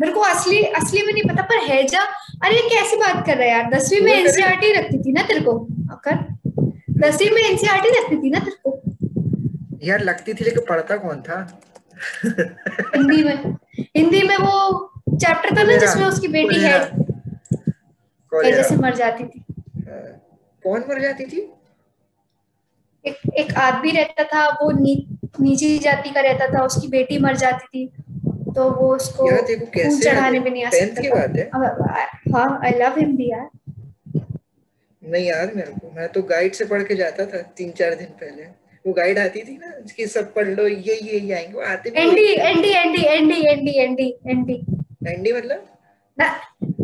मेरे 0.00 0.12
को 0.12 0.20
असली 0.20 0.62
असली 0.78 1.02
में 1.02 1.12
नहीं 1.12 1.22
पता 1.28 1.42
पर 1.50 1.58
हैजा 1.66 2.00
अरे 2.44 2.56
कैसी 2.70 2.96
बात 2.96 3.24
कर 3.26 3.36
रहा 3.36 3.44
है 3.44 3.50
यार? 3.50 3.70
दसवीं 3.74 4.00
में 4.00 4.12
एनसीईआरटी 4.12 4.72
रखती 4.72 4.98
थी 5.04 5.12
ना 5.12 5.22
तेरे 5.22 5.40
को 5.40 5.52
आकर? 5.92 6.16
दसवीं 7.00 7.30
में 7.30 7.42
एनसीईआरटी 7.42 7.88
रखती 7.98 8.16
थी 8.22 8.30
ना 8.30 8.38
तेरे 8.38 8.56
को? 8.66 8.80
यार 9.84 10.00
लगती 10.04 10.34
थी 10.34 10.44
लेकिन 10.44 10.64
पढ़ता 10.68 10.96
कौन 10.96 11.20
था? 11.22 11.38
हिंदी 12.24 13.22
में। 13.24 13.56
हिंदी 13.96 14.22
में 14.28 14.36
वो 14.36 14.56
चैप्टर 15.08 15.56
था 15.56 15.62
ना 15.62 15.76
जिसमें 15.76 16.06
उसकी 16.06 16.28
बेटी 16.28 16.60
है। 16.60 16.78
हैजा 18.32 18.62
से 18.62 18.76
मर 18.76 18.94
जाती 18.96 19.24
थी। 19.24 19.44
हाँ, 19.80 20.02
कौन 20.64 20.84
मर 20.88 21.00
जाती 21.02 21.24
थी? 21.24 21.50
एक 23.04 23.18
एक 23.38 23.52
आदमी 23.58 23.90
रहता 23.90 24.24
था 24.24 24.48
वो 24.62 24.70
नी, 24.80 24.94
नीची 25.40 25.78
जाति 25.78 26.10
का 26.10 26.20
रहता 26.20 26.46
था 26.54 26.64
उसकी 26.64 26.88
बेटी 26.88 27.18
मर 27.18 27.36
जाती 27.36 27.66
थी 27.66 27.86
तो 28.56 28.70
वो 28.70 28.94
उसको 28.94 29.30
यार 29.30 29.42
कैसे 29.74 30.02
चढ़ाने 30.02 30.38
में 30.40 30.50
नहीं 30.50 30.64
आ 30.64 30.70
सकता 30.70 31.02
की 31.02 31.08
बात 31.08 31.36
है। 31.36 31.48
हाँ 32.34 32.60
आई 32.64 32.70
लव 32.78 32.98
हिम 32.98 33.16
भी 33.16 33.30
यार। 33.30 33.48
नहीं 35.02 35.26
याद 35.26 35.52
मेरे 35.56 35.72
को 35.72 35.90
मैं 35.96 36.08
तो 36.12 36.22
गाइड 36.30 36.54
से 36.54 36.64
पढ़ 36.64 36.82
के 36.82 36.94
जाता 36.96 37.26
था 37.26 37.42
तीन 37.56 37.70
चार 37.78 37.94
दिन 37.94 38.06
पहले। 38.20 38.44
वो 38.84 38.92
गाइड 38.92 39.18
आती 39.18 39.40
थी 39.42 39.56
ना 39.56 39.70
कि 39.96 40.06
सब 40.06 40.32
पढ़ 40.34 40.48
लो 40.48 40.66
ये 40.66 40.94
ये 40.94 41.18
ये 41.18 41.32
आएँगे 41.34 41.52
वो 41.52 41.62
आते 41.66 41.90
भी 41.90 42.00
एनडी 42.00 42.26
एनडी 42.50 42.70
एनडी 42.70 43.02
एनडी 43.14 43.40
एनडी 43.44 43.78
एनडी 43.80 44.08
एनडी 44.30 44.54
एंडी 45.06 45.32
मतलब? 45.32 45.66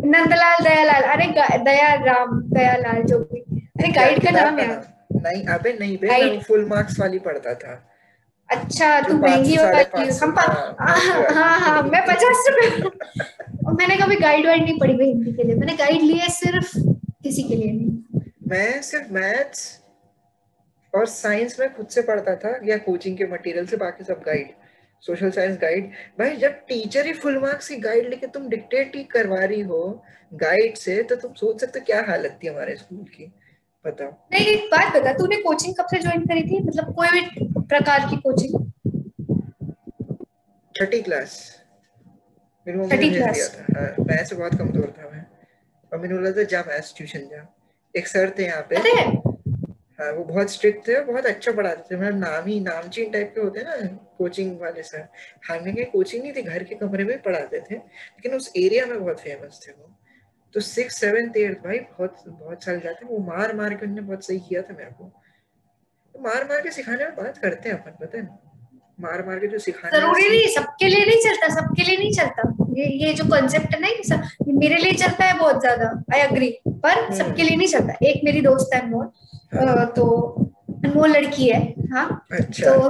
नंदलाल 0.05 0.63
दयालाल 0.63 1.03
अरे 1.13 1.25
दया 1.63 1.93
राम 2.03 2.41
दयालाल 2.49 3.01
जो 3.03 3.19
भी। 3.19 3.39
अरे 3.79 3.91
गाइड 3.91 4.23
का 4.25 4.31
नाम 4.31 4.59
है 4.59 4.67
नहीं 5.13 5.43
अबे 5.53 5.77
नहीं 5.79 5.97
बे 5.97 6.39
फुल 6.47 6.65
मार्क्स 6.69 6.99
वाली 6.99 7.19
पढ़ता 7.19 7.53
था। 7.55 7.73
अच्छा 8.49 9.01
तू 9.01 9.13
महँगी 9.13 9.55
हो 9.55 9.63
हम 9.63 10.35
हाँ, 10.39 10.75
हाँ 10.79 10.95
महँगी 10.97 11.35
हाँ 11.35 11.59
हाँ 11.59 11.83
मैं 11.83 12.01
पचास 12.07 12.45
रुपए। 12.49 12.89
मैंने 13.73 13.97
कभी 13.97 14.15
गाइड 14.15 14.45
वाइड 14.45 14.63
नहीं 14.63 14.79
पढ़ी 14.79 14.93
हुई 14.93 15.05
हिंदी 15.05 15.33
के 15.33 15.43
लिए। 15.43 15.55
मैंने 15.55 15.73
गाइड 15.73 16.01
लिए 16.01 16.27
सिर्फ़ 16.29 16.77
किसी 17.23 17.43
के 17.43 17.55
लिए 17.55 17.71
नहीं। 17.71 18.21
मैं 18.47 18.81
सिर्फ़ 18.81 19.13
मैथ्स 19.13 19.79
और 20.93 21.05
साइंस 21.05 21.59
में 21.59 21.73
खुद 21.75 21.87
से 21.87 22.01
पढ़ता 22.01 22.35
था 22.35 22.59
या 22.63 22.77
कोचिंग 22.77 23.17
के 23.17 23.25
मटेरियल 23.25 23.65
से 23.65 23.77
बाकी 23.77 24.03
सब 24.03 24.21
गाइड 24.25 24.49
सोशल 25.01 25.31
साइंस 25.31 25.57
गाइड 25.57 25.91
भाई 26.19 26.35
जब 26.35 26.51
टीचर 26.51 27.05
ही 27.05 27.13
फुल 27.13 27.37
मार्क्स 27.39 27.67
की 27.67 27.75
गाइड 27.75 28.09
लेके 28.09 28.27
तुम 28.27 28.47
डिक्टेट 28.49 28.95
ही 28.95 29.03
करवा 29.03 29.43
रही 29.43 29.61
हो 29.61 30.03
गाइड 30.33 30.77
से 30.77 31.01
तो 31.03 31.15
तुम 31.15 31.33
सोच 31.33 31.61
सकते 31.61 31.79
हो 31.79 31.85
क्या 31.85 32.03
हालत 32.07 32.39
थी 32.43 32.47
हमारे 32.47 32.75
स्कूल 32.75 32.97
की। 32.97 33.31
बताओ। 33.85 34.11
नहीं 34.33 34.45
एक 34.45 34.69
बात 34.71 34.95
बता 34.95 35.13
तूने 35.13 35.35
कोचिंग 35.35 35.75
कब 35.75 35.85
से 35.85 35.99
ज्वाइन 35.99 36.21
करी 36.21 36.41
थी? 36.43 36.63
मतलब 36.63 36.93
कोई 36.95 37.07
भी 37.07 37.21
प्रकार 37.69 38.09
की 38.09 38.17
कोचिंग। 38.17 38.53
छठी 40.75 41.01
क्लास 41.01 41.35
छठी 42.67 43.09
क्लास। 43.09 43.65
मैथ्स 43.99 44.29
से 44.29 44.35
बहुत 44.35 44.53
कमज़ोर 44.57 44.93
था 44.97 45.09
मैं। 45.09 45.25
मम्मी 45.91 46.07
ने 46.07 46.13
बोला 46.13 46.31
था 46.31 46.43
जा 46.51 46.61
मैथ्स 46.67 46.93
ट्यूशन 46.97 47.27
जा। 47.31 47.45
एक 47.95 48.07
सर 48.07 48.33
थे 48.37 48.45
यहाँ 48.45 48.67
पे। 48.69 48.75
हाँ 49.99 50.11
वो 50.13 50.23
बहुत 50.23 50.51
स्ट्रिक्ट 50.51 50.87
थे 50.87 50.99
बहुत 51.05 51.25
अच्छा 51.25 51.51
पढ़ाते 51.51 51.83
थे। 51.89 51.99
मतलब 51.99 52.19
नाम 52.19 52.45
ही 52.47 52.59
नामचीन 52.59 53.11
टाइप 53.11 53.31
के 53.35 53.41
होते 53.41 53.59
हैं 53.59 53.65
ना 53.67 53.87
कोचिंग 54.17 54.59
वाले 54.61 54.83
सर 54.83 55.07
हालाँकि 55.49 55.83
कोचिंग 55.91 56.23
नहीं 56.23 56.33
थी 56.33 56.41
घर 56.41 56.63
के 56.63 56.75
कमरे 56.75 57.03
में 57.03 57.21
पढ़ाते 57.21 57.59
थे। 57.61 57.75
लेकिन 57.75 58.33
उस 58.33 58.51
एरिया 58.57 58.85
में 58.85 58.99
बहुत 58.99 59.19
फ़ेमस 59.19 59.59
थे 59.67 59.71
वो। 59.71 59.89
तो 60.55 60.59
सिक्स 60.61 60.99
सेवन 60.99 61.31
एट्थ 61.37 61.63
भाई 61.63 61.79
बहुत 61.79 62.23
बहुत 62.27 62.63
साल 62.63 62.79
जाते 62.79 63.05
वो 63.05 63.17
मार 63.25 63.55
मार 63.55 63.73
के 63.73 63.85
उन्होंने 63.85 64.07
बहुत 64.07 64.25
सही 64.25 64.39
किया 64.39 64.61
था 64.61 64.73
मेरे 64.73 64.91
को। 64.91 65.11
तो 66.15 66.21
मार 66.23 66.43
मार 66.49 66.61
के 66.61 66.71
सिखाने 66.71 67.03
में 67.03 67.15
बात 67.15 67.37
करते 67.37 67.69
हैं 67.69 67.75
अपन 67.77 67.91
पता 68.01 68.17
है 68.17 68.23
ना? 68.23 68.37
मार 68.99 69.25
मार 69.27 69.39
के 69.39 69.47
जो 69.47 69.59
सिखाने 69.59 69.97
ज़रूरी 69.99 70.27
नहीं 70.29 70.47
सबके 70.55 70.87
लिए 70.87 71.05
नहीं 71.05 71.21
चलता 71.23 71.47
सबके 71.55 71.83
लिए 71.83 71.97
नहीं 71.97 72.11
चलता। 72.13 72.43
ये 72.79 72.85
ये 73.05 73.13
जो 73.13 73.23
कॉन्सेप्ट 73.29 73.73
है 73.75 73.79
ना 73.81 73.87
सब 74.09 74.53
मेरे 74.59 74.75
लिए 74.83 74.91
चलता 75.03 75.25
है 75.25 75.37
बहुत 75.39 75.59
ज़्यादा 75.61 75.87
आई 76.13 76.19
अग्री 76.21 76.49
पर 76.67 76.97
हम्म। 76.99 77.15
सबके 77.17 77.43
लिए 77.43 77.55
नहीं 77.57 77.67
चलता। 77.67 77.93
एक 78.09 78.21
मेरी 78.25 78.41
दोस्त 78.41 78.73
है 78.73 78.81
अनमोल 78.81 79.05
अ, 79.05 79.85
तो 79.95 80.05
अनमोल 80.85 81.09
लड़की 81.11 81.47
है 81.49 81.61
हाँ 81.93 82.05
अच्छा। 82.39 82.75
तो 82.75 82.89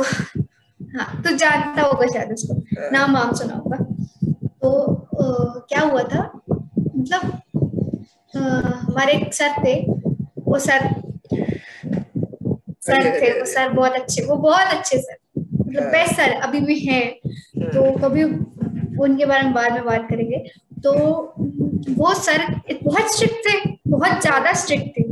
हाँ 0.97 1.21
तो 1.24 1.36
जानता 1.38 1.82
होगा 1.82 2.07
शायद 2.13 2.32
उसको। 2.34 2.53
हाँ। 2.80 2.89
नाम 2.91 3.13
वाम 3.15 3.32
सुना 3.36 3.53
होगा। 3.55 3.78
तो 4.61 4.71
अ, 4.93 5.65
क्या 5.69 5.82
हुआ 5.82 6.03
था? 6.13 6.30
मतलब 6.47 7.41
हमारे 8.34 9.13
एक 9.13 9.34
सर 9.34 9.53
थे 9.65 9.74
वो 10.47 10.59
सर 10.59 10.88
सर 12.86 13.09
थे 13.21 13.31
वो 13.39 13.45
सर 13.45 13.69
बहुत 13.71 13.93
अच्छे 13.93 14.23
वो 14.25 14.36
बहुत 14.38 14.73
अच्छे 14.73 14.97
सर। 14.97 15.17
मतलब 15.38 15.81
हाँ। 15.81 15.91
बेस्ट 15.91 16.15
सर 16.15 16.31
अभी 16.43 16.59
भी 16.61 16.79
हैं। 16.79 17.05
तो 17.65 17.91
कभी 17.99 18.23
उनके 18.23 19.25
बारे 19.25 19.43
में 19.43 19.53
बाद 19.53 19.71
में 19.73 19.86
बात 19.86 20.07
करेंगे। 20.09 20.38
तो 20.84 20.93
वो 21.91 22.13
सर 22.15 22.45
बहुत 22.84 23.13
स्ट्रिक्ट 23.13 23.47
थे 23.47 23.59
बहुत 23.88 24.21
ज़्यादा 24.21 24.53
स्ट्रिक्ट 24.61 24.97
थे। 24.97 25.03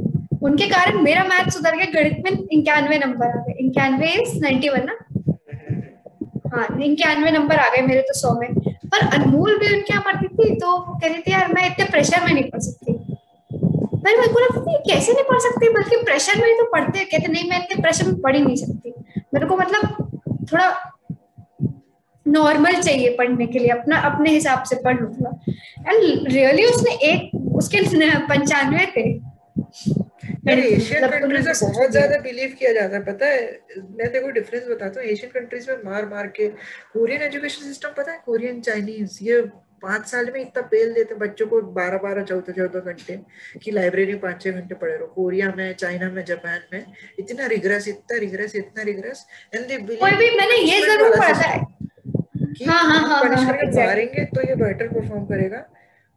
उनके 0.42 0.68
कारण 0.68 1.02
मेरा 1.02 1.24
मैथ 1.24 1.50
सुधर 1.52 1.76
गया 1.76 1.86
गणित 1.94 2.24
में 2.26 2.32
इक्यानवे 2.32 2.98
नंबर 3.00 3.26
आ 3.28 3.42
गए। 3.42 3.54
इक्यानवे 3.66 4.16
नाइन्टी 4.42 4.70
वन 4.70 4.86
ना? 4.86 4.98
हाँ 6.54 6.68
इक्यानवे 6.84 7.32
नंबर 7.32 7.60
आ 7.60 7.68
गए 7.70 7.82
मेरे 7.88 8.02
तो 8.02 8.14
सौ 8.20 8.34
में। 8.40 8.54
पर 8.86 9.06
अनमोल 9.10 9.58
भी 9.60 9.74
उनके 9.74 9.94
यहाँ 9.94 10.04
पढ़ती 10.06 10.28
थी 10.28 10.56
तो 10.56 10.78
कह 10.80 11.08
रही 11.08 11.22
थी 11.22 11.32
यार 11.32 11.54
मैं 11.54 11.66
इतने 11.68 11.86
प्रेशर 11.92 12.26
में 12.26 12.34
नहीं 12.34 12.44
पढ़ 12.46 12.60
सकती। 12.62 12.94
पर 14.04 14.20
मेरे 14.20 14.34
को 14.34 14.40
लगता 14.40 14.62
था, 14.62 14.78
कैसे 14.80 15.14
नहीं 15.14 15.24
पढ़ 15.24 15.40
सकती 15.40 15.70
बल्कि 15.74 16.04
प्रेशर 16.04 16.42
में 16.42 16.48
ही 16.48 16.54
तो 16.54 16.66
पढ़ते 16.72 17.00
हैं। 17.00 17.08
कहते 17.08 17.32
नहीं 17.32 17.50
मैं 17.50 17.64
इतने 17.64 17.82
प्रेशर 17.82 18.06
में 18.06 18.20
पढ़ 18.22 18.36
ही 18.36 18.44
नहीं 18.44 18.56
सकती। 18.58 18.94
मेरे 19.34 19.46
को 19.46 19.58
मतलब 19.58 20.48
थोड़ा 20.52 20.70
नॉर्मल 22.26 22.82
चाहिए 22.82 23.16
पढ़ने 23.18 23.46
के 23.48 23.60
लिए 23.60 23.70
अपना 23.72 23.98
अपने 24.10 24.32
हिसाब 24.32 24.64
से 24.64 24.76
पढ़ 24.84 25.00
लूँ 25.00 25.14
थोड़ा। 25.14 25.32
एंड 25.88 26.28
रियली 26.28 26.66
उसने 26.66 26.92
एक 27.06 27.56
उसके 27.56 27.82
पंचानवे 28.28 28.86
थे। 28.96 29.10
अरे 30.42 30.62
एशियन 30.64 31.04
मतलब 31.04 31.20
कंट्रीज़ 31.22 31.48
में 31.48 31.72
बहुत 31.74 31.92
ज़्यादा 31.92 32.18
बिलीव 32.20 32.56
किया 32.60 32.72
जाता 32.74 32.96
है 32.96 33.04
पता 33.06 33.26
है? 33.26 33.42
मैं 33.78 34.12
देखो 34.14 34.30
डिफरेंस 34.32 34.64
बताता 34.70 35.00
हूँ। 35.00 35.10
एशियन 35.10 35.32
कंट्रीज़ 35.32 35.70
में 35.72 35.84
मार 35.86 36.06
मार 36.10 36.28
के 36.38 36.48
कोरियन 36.48 37.22
एजुकेशन 37.22 37.66
सिस्टम 37.66 37.90
पता 37.98 38.12
है? 38.12 38.18
कोरियन 38.26 38.62
चाइनीज़ 38.62 39.18
ये 39.24 39.42
पाँच 39.82 40.08
साल 40.08 40.32
में 40.34 40.40
इतना 40.42 40.62
पेल 40.72 40.94
देते 40.94 41.16
बच्चों 41.18 41.48
को 41.48 41.62
बारह 41.74 41.98
बारह 42.04 42.24
चौदह 42.24 42.54
चौदह 42.54 42.92
घंटे 42.92 43.20
कि 43.64 43.72
लाइब्रेरी 43.72 44.14
में 44.14 44.22
पाँच 44.22 44.42
छह 44.44 44.52
घंटे 44.52 44.76
पढ़े 44.76 44.96
रहो। 44.96 45.08
कोरिया 45.16 45.52
में 45.58 45.74
चाइना 45.74 46.10
में 46.12 46.24
जापान 46.26 46.62
में 46.74 46.86
इतना 47.20 47.46
रिग्रेस 47.54 47.88
इतना 47.88 48.18
रिग्रेस 48.20 48.56
इतना 48.56 48.84
रिग्रेस 48.84 49.26
एंड 49.56 49.68
दे 49.68 49.78
मैंने 49.78 50.58
ये 50.62 50.82
ज़रूर 50.86 51.18
पढ़ा 51.18 51.34
था 51.42 51.58
कि 51.58 52.66
हाँ, 52.66 52.84
हाँ, 52.84 53.00
हाँ, 53.00 53.20
हाँ. 53.24 53.54
मारेंगे 53.76 54.26
तो 54.36 54.48
ये 54.48 54.56
बेटर 54.56 54.88
परफॉर्म 54.88 55.26
करेगा। 55.26 55.66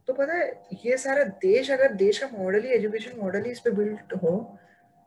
तो 0.07 0.13
पता 0.13 0.33
है 0.33 0.51
ये 0.85 0.97
सारा 0.97 1.23
देश 1.41 1.69
अगर 1.71 1.93
देश 1.95 2.17
का 2.19 2.27
मॉडल 2.37 2.63
ही 2.63 2.69
एजुकेशन 2.73 3.19
मॉडल 3.21 3.43
ही 3.45 3.51
इस 3.51 3.59
पे 3.59 3.71
बिल्ड 3.71 4.13
हो 4.23 4.33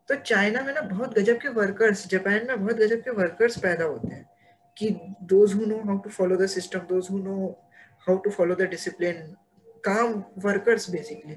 तो 0.09 0.15
चाइना 0.17 0.61
में 0.63 0.73
ना 0.75 0.81
बहुत 0.81 1.19
गजब 1.19 1.37
के 1.39 1.49
वर्कर्स 1.55 2.07
जापान 2.09 2.47
में 2.49 2.57
बहुत 2.57 2.77
गजब 2.77 3.01
के 3.03 3.11
वर्कर्स 3.17 3.59
पैदा 3.61 3.85
होते 3.85 4.15
हैं 4.15 4.25
कि 4.77 4.89
those 5.31 5.55
who 5.55 5.67
know 5.67 5.77
how 5.87 5.99
to 5.99 6.11
follow 6.11 6.37
the 6.37 6.47
system 6.49 6.79
those 6.89 7.09
who 7.11 7.19
know 7.19 7.37
how 8.09 8.19
to 8.19 8.31
follow 8.31 8.55
the 8.55 8.69
discipline 8.71 9.23
काम 9.85 10.23
वर्कर्स 10.45 10.91
बेसिकली 10.91 11.37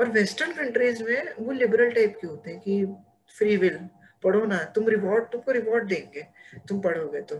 और 0.00 0.10
वेस्टर्न 0.12 0.52
कंट्रीज़ 0.52 1.02
में 1.04 1.32
वो 1.38 1.52
लिबरल 1.52 1.90
टाइप 1.92 2.18
के 2.20 2.26
होते 2.26 2.50
हैं 2.50 2.60
कि 2.60 2.84
फ्री 3.36 3.56
विल 3.56 3.78
पढ़ो 4.24 4.44
ना, 4.44 4.62
तुम 4.74 4.88
रिवॉर्ड 4.88 5.24
तुमको 5.32 5.52
रिवॉर्ड 5.52 5.88
देंगे, 5.88 6.22
तुम 6.68 6.80
पढ़ोगे 6.80 7.20
तो। 7.22 7.36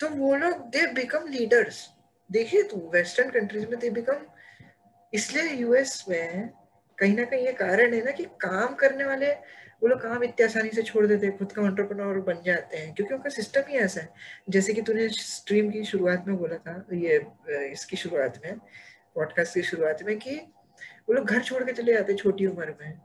तो 0.00 0.08
वो 0.08 0.34
लोग 0.36 0.68
दे 0.70 0.86
बिकम 0.94 1.26
लीडर्स 1.28 1.88
देखिए 2.30 2.62
तू 2.62 2.76
वेस्टर्न 2.94 3.30
कंट्रीज़ 3.30 3.66
में 3.68 3.78
दे 3.80 3.90
बिकम 3.90 4.24
इसलिए 5.12 5.52
यूएस 5.52 6.04
में 6.08 6.50
कहीं 6.98 7.16
ना 7.16 7.24
कहीं 7.24 7.46
ये 7.46 7.52
कारण 7.52 7.94
है 7.94 8.04
ना 8.04 8.10
कि 8.10 8.24
काम 8.40 8.74
करने 8.74 9.04
वाले 9.04 9.32
वो 9.82 9.88
लोग 9.88 10.00
काम 10.02 10.22
इतनी 10.24 10.44
आसानी 10.44 10.70
से 10.74 10.82
छोड़ 10.82 11.06
देते 11.06 11.26
हैं 11.26 11.36
खुद 11.38 11.52
का 11.52 11.62
ऑन्टरप्रनोर 11.62 12.18
बन 12.20 12.40
जाते 12.46 12.76
हैं 12.76 12.92
क्योंकि 12.94 13.14
उनका 13.14 13.30
सिस्टम 13.30 13.62
ही 13.68 13.78
ऐसा 13.78 14.00
है। 14.00 14.08
जैसे 14.50 14.72
कि 14.74 14.82
तूने 14.82 15.08
स्ट्रीम 15.08 15.70
की 15.70 15.84
शुरुआत 15.84 16.24
में 16.28 16.36
बोला 16.36 16.56
था 16.56 16.84
ये 16.94 17.20
इसकी 17.72 17.96
शुरुआत 17.96 18.40
में 18.44 18.58
पॉडकास्ट 19.14 19.54
की 19.54 19.62
शुरुआत 19.62 20.02
में 20.06 20.16
कि 20.18 20.36
वो 21.08 21.14
लोग 21.14 21.26
घर 21.26 21.40
छोड़ 21.42 21.62
के 21.64 21.72
चले 21.72 21.92
जाते 21.92 22.14
छोटी 22.14 22.46
उम्र 22.46 22.74
में। 22.80 23.00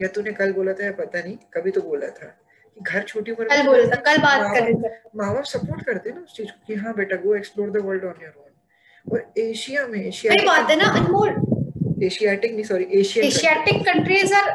या 0.00 0.08
तूने 0.08 0.32
कल 0.32 0.52
बोला 0.52 0.72
था 0.72 0.84
या 0.84 0.92
पता 0.98 1.20
नहीं 1.20 1.36
कभी 1.54 1.70
तो 1.70 1.80
बोला 1.82 2.08
था 2.08 2.26
कि 2.26 2.80
घर 2.80 3.02
छोटी 3.02 3.32
उम्र 3.32 3.48
कल 3.48 3.62
बोला 3.66 3.86
था 3.86 4.00
कल 4.02 4.18
बात 4.22 4.40
कर 4.54 4.72
माँ 5.16 5.32
बाप 5.34 5.44
सपोर्ट 5.44 5.84
करते 5.86 6.10
ना 6.10 6.20
उस 6.20 6.36
चीज़ 6.36 6.48
को 6.48 6.66
कि 6.66 6.74
हाँ 6.80 6.94
बेटा 6.96 7.16
go 7.24 7.34
explore 7.36 7.70
the 7.70 7.84
world 7.84 8.04
on 8.04 8.22
your 8.22 8.34
own 8.38 9.12
और 9.12 9.32
एशिया 9.38 9.86
में 9.86 9.98
एशिया 10.00 10.42
बात 10.46 10.70
है 10.70 10.76
ना 10.76 10.88
अनमोल। 10.98 12.04
एशियाटिक 12.04 12.52
नहीं 12.52 12.64
sorry 12.64 12.84
Asian 13.00 13.26
Asiatic 13.26 13.82
countries 13.86 14.34
are 14.34 14.50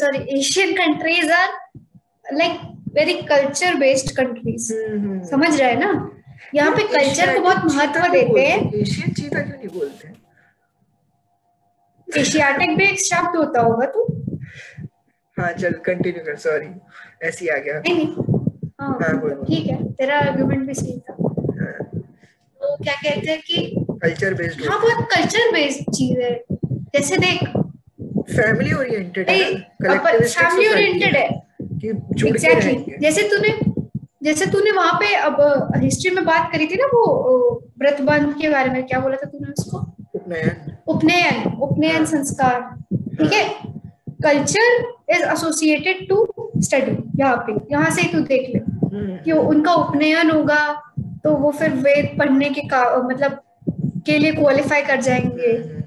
sorry 0.00 0.20
asian 0.38 0.74
countries 0.76 1.28
are 1.40 1.52
like 2.38 2.60
very 2.98 3.16
culture 3.30 3.74
based 3.78 4.16
countries 4.16 4.72
समझ 5.30 5.50
रहे 5.60 5.68
हैं 5.70 5.78
ना? 5.78 5.92
यहाँ 6.54 6.72
पे 6.76 6.82
कल्चर 6.88 7.34
को 7.34 7.40
बहुत 7.40 7.64
महत्व 7.74 8.06
देते 8.12 8.46
हैं? 8.46 8.58
एशियन 8.80 9.12
चीता 9.14 9.40
क्यों 9.42 9.58
नहीं 9.58 9.68
बोलते? 9.78 10.08
एशियाटिक 12.08 12.76
भी 12.78 12.84
एक 12.84 12.98
शब्द 13.00 13.36
होता 13.36 13.60
होगा 13.60 13.86
तू। 13.94 14.00
हाँ 15.36 15.52
चल 15.52 15.72
कंटिन्यू 15.86 16.24
कर 16.24 16.36
सॉरी 16.38 16.68
ऐसी 17.28 17.48
आ 17.48 17.56
गया। 17.56 17.78
नहीं 17.86 18.06
हाँ, 18.80 18.98
हाँ 19.02 19.44
ठीक 19.44 19.66
है 19.66 19.76
तेरा 19.92 20.18
आर्गुमेंट 20.18 20.66
भी 20.66 20.74
सही 20.74 20.98
था। 20.98 21.12
हाँ। 21.12 21.78
तो 22.60 22.76
क्या 22.82 22.94
कहते 22.94 23.30
हैं 23.30 23.40
कि 23.46 23.56
कल्चर 24.02 24.34
बेस्ड 24.34 24.68
हाँ 24.68 24.80
बहुत 24.80 25.08
कल्चर 25.14 25.52
बेस्ड 25.52 25.90
चीज़ 25.96 26.20
है। 26.20 26.34
जैसे 26.94 27.16
देख 27.16 27.40
फैमिली 28.30 28.72
ओरिएंटेड 28.72 29.30
है. 29.30 29.38
फैमिली 29.82 30.68
ओरिएंटेड 30.68 31.16
है 31.16 31.28
रहेंगे। 32.54 32.96
जैसे 33.00 33.22
तूने 33.28 33.54
जैसे 34.24 34.46
तूने 34.46 34.70
वहाँ 34.70 34.92
पे 34.92 35.14
अब 35.14 35.36
हिस्ट्री 35.76 36.10
में 36.14 36.24
बात 36.24 36.50
करी 36.52 36.66
थी 36.66 36.74
ना 36.74 36.86
वो 36.86 37.04
व्रत 37.78 38.00
बंध 38.00 38.34
के 38.40 38.48
बारे 38.48 38.70
में 38.70 38.82
क्या 38.86 39.00
बोला 39.00 39.16
था 39.16 39.28
तूने 39.30 39.52
उसको? 39.52 39.78
उपनयन। 40.14 40.76
उपनयन 40.88 41.52
उपनयन। 41.62 42.04
संस्कार। 42.04 42.60
ठीक 42.94 43.32
है? 43.32 43.48
Culture 44.24 44.78
is 45.10 45.22
associated 45.22 46.08
to 46.08 46.26
study 46.58 46.96
यहाँ 47.18 47.36
पे 47.46 47.52
यहाँ 47.72 47.90
से 47.90 48.02
ही 48.02 48.08
तू 48.12 48.20
देख 48.20 48.48
ले। 48.54 48.58
हम्म। 48.58 49.16
कि 49.24 49.32
उनका 49.32 49.74
उपनयन 49.74 50.30
होगा 50.30 50.62
तो 51.24 51.34
वो 51.36 51.50
फिर 51.50 51.70
वेद 51.70 52.16
पढ़ने 52.18 52.48
के 52.50 52.60
का 52.68 52.82
मतलब 53.08 53.40
के 54.06 54.18
लिए 54.18 54.32
क्वालिफाई 54.32 54.82
कर 54.82 55.00
जाएँगे। 55.00 55.48
हम्म, 55.48 55.81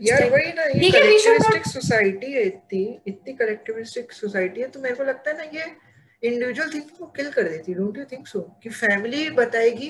यार 0.00 0.28
वही 0.30 0.52
ना 0.52 0.64
ये 0.64 0.90
कलेक्टिविस्टिक 0.90 1.66
सोसाइटी 1.66 2.32
है 2.32 2.42
इतनी 2.42 2.82
इतनी 3.06 3.32
कलेक्टिविस्टिक 3.34 4.12
सोसाइटी 4.12 4.60
है 4.60 4.68
तो 4.68 4.80
मेरे 4.80 4.94
को 4.94 5.04
लगता 5.04 5.30
है 5.30 5.36
ना 5.36 5.44
ये 5.54 5.64
इंडिविजुअल 6.22 6.80
को 6.98 7.06
किल 7.16 7.30
कर 7.30 7.48
देती 7.48 7.74
डोंट 7.74 7.98
यू 7.98 8.04
थिंक 8.12 8.26
सो 8.26 8.40
कि 8.62 8.68
फैमिली 8.70 9.28
बताएगी 9.30 9.88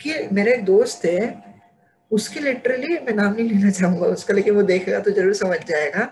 कि 0.00 0.14
मेरा 0.32 0.52
एक 0.52 0.64
दोस्त 0.64 1.04
है 1.04 1.52
उसकी 2.10 2.40
लिटरली 2.40 2.98
मैं 2.98 3.14
नाम 3.14 3.34
नहीं 3.34 3.48
लेना 3.50 3.70
चाहूँगा 3.70 4.06
उसका 4.08 4.34
लेकिन 4.34 4.54
वो 4.54 4.62
देखेगा 4.62 4.98
तो 5.00 5.10
ज़रूर 5.10 5.34
समझ 5.34 5.58
जाएगा। 5.66 6.04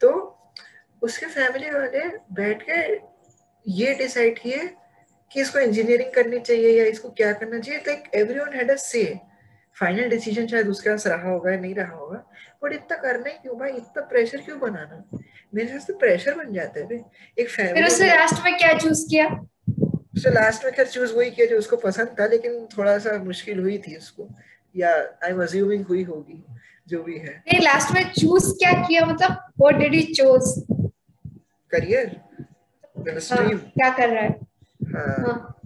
तो 0.00 0.10
उसके 1.02 1.26
फैमिली 1.26 1.70
वाले 1.70 2.04
बैठ 2.34 2.62
के 2.68 2.80
ये 3.66 3.94
डिसाइड 3.94 4.38
किए 4.38 4.68
कि 5.32 5.40
इसको 5.40 5.58
इंजीनियरिंग 5.58 6.12
करनी 6.14 6.38
चाहिए 6.40 6.78
या 6.78 6.84
इसको 6.84 7.08
क्या 7.10 7.32
करना 7.32 7.58
चाहिए 7.58 7.80
like 7.86 8.10
everyone 8.14 8.56
had 8.56 8.70
a 8.70 8.76
say 8.76 9.04
final 9.76 10.08
decision 10.10 10.46
शायद 10.46 10.68
उसके 10.68 10.90
पास 10.90 11.06
रहा 11.06 11.30
होगा 11.30 11.50
या 11.50 11.58
नहीं 11.60 11.74
रहा 11.74 11.96
होगा। 11.96 12.24
बट 12.62 12.72
इतना 12.72 12.96
करना 12.96 13.28
ही 13.30 13.36
क्यों 13.42 13.58
भाई 13.58 13.70
इतना 13.70 14.02
प्रेशर 14.02 14.40
क्यों 14.40 14.58
बनाना? 14.60 15.04
मेरे 15.54 15.66
हिसाब 15.66 15.80
से 15.80 15.92
प्रेशर 15.98 16.34
बन 16.34 16.52
जाता 16.54 16.80
है 16.80 17.00
एक 17.38 17.48
फैमिली 17.48 17.74
फिर 17.74 17.86
उसने 17.86 18.08
लास्ट 18.08 18.44
में 18.44 18.56
क्या 18.58 18.72
चूज़ 18.78 19.04
किया? 19.10 19.26
उसने 20.16 20.32
लास्ट 20.32 20.64
में 20.64 20.72
खैर 20.74 20.86
चूज़ 20.86 21.12
वही 21.14 21.30
किया 21.30 21.46
जो 21.46 21.58
उसको 21.58 21.76
पसंद 21.76 22.14
था 22.20 22.26
लेकिन 22.26 22.66
थोड़ा 22.78 22.98
सा 22.98 23.18
मुश्किल 23.24 23.60
हुई 23.60 23.78
थी 23.78 23.96
उसको. 23.96 24.28
या 24.76 24.90
आई 25.24 25.30
एम 25.30 25.42
अज्यूमिंग 25.42 25.84
हुई 25.84 26.02
होगी 26.04 26.42
जो 26.88 27.02
भी 27.02 27.18
है. 27.18 27.34
नहीं 27.46 27.60
लास्ट 27.60 27.94
में 27.94 28.02
चूज़ 28.10 28.50
क्या 28.58 28.72
किया 28.82 29.04
मतलब? 29.06 29.36
What 29.60 29.74
did 29.74 29.94
he 29.94 30.02
choose 30.14 30.60
career 31.72 32.20
stream 33.20 33.58
क्या 33.58 33.90
कर 33.90 34.08
रहा 34.08 34.22
है? 34.22 34.38
हाँ, 34.94 35.14
हाँ. 35.18 35.56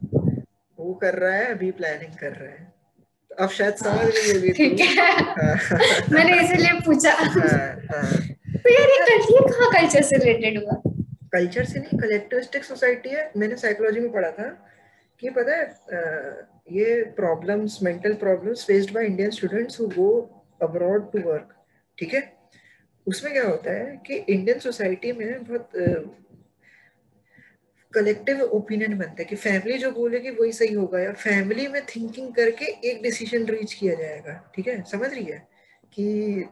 वो 0.79 0.95
कर 0.95 1.15
रहा 1.15 1.35
है 1.35 1.47
अभी 1.47 1.71
प्लानिंग 1.71 2.15
कर 2.21 2.33
रहा 2.33 2.51
है. 2.51 2.74
अब 3.41 3.49
शायद 3.51 3.75
समझ 3.75 4.13
रही 4.17 4.53
ठीक 4.53 4.81
है। 4.81 5.11
हाँ। 5.11 5.79
मैंने 6.11 6.41
इसीलिए 6.43 6.81
पूछा। 6.81 7.13
हाँ, 7.13 7.29
हाँ। 7.93 8.19
तो 8.57 8.71
यार 8.71 8.89
ये 8.89 8.99
कल्चर 9.09 9.51
कहाँ 9.51 9.71
कल्चर 9.73 10.03
से 10.03 10.17
रिलेटेड 10.17 10.63
हुआ? 10.65 10.81
कल्चर 11.33 11.65
से 11.65 11.79
नहीं 11.79 11.99
कलेक्टिविस्टिक 11.99 12.65
सोसाइटी 12.65 13.11
है। 13.11 13.31
मैंने 13.37 13.57
साइकोलॉजी 13.57 14.01
में 14.01 14.13
पढ़ा 14.13 14.31
था 14.31 14.49
कि 15.23 15.31
पता 15.31 15.57
है 15.57 15.65
ये 16.73 17.03
problems 17.17 17.79
mental 17.83 18.13
problems 18.21 18.65
faced 18.65 18.95
by 18.95 19.07
Indian 19.07 19.31
students 19.31 19.81
who 19.81 19.87
go 19.87 20.09
abroad 20.63 21.11
to 21.13 21.19
work 21.31 21.55
ठीक 21.99 22.15
है? 22.15 22.23
उसमें 23.07 23.33
क्या 23.33 23.47
होता 23.47 23.73
है 23.73 24.01
कि 24.07 24.15
इंडियन 24.15 24.59
सोसाइटी 24.59 25.13
में 25.13 25.45
बहुत 25.45 25.71
कलेक्टिव 27.95 28.41
ओपिनियन 28.53 28.97
बनता 28.99 29.17
है 29.19 29.25
कि 29.25 29.37
फैमिली 29.37 29.79
जो 29.79 29.91
बोलेगी 29.91 30.31
वही 30.31 30.53
सही 30.53 30.75
होगा 30.75 31.01
या 31.01 31.13
फैमिली 31.13 31.67
में 31.69 31.81
थिंकिंग 31.87 32.33
करके 32.35 32.65
एक 32.91 33.03
डिसीज़न 33.03 33.47
रीच 33.47 33.75
किया 33.75 33.95
जाएगा 33.95 34.35
ठीक 34.55 34.69
है? 34.69 34.83
समझ 34.83 35.13
रही 35.15 35.25
है? 35.25 35.39
कि 35.93 36.45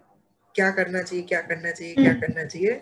क्या 0.54 0.70
करना 0.70 1.02
चाहिए 1.02 1.24
क्या 1.24 1.40
करना 1.40 1.70
चाहिए 1.70 1.94
क्या 1.94 2.10
हम्म। 2.10 2.20
करना 2.20 2.44
चाहिए? 2.44 2.78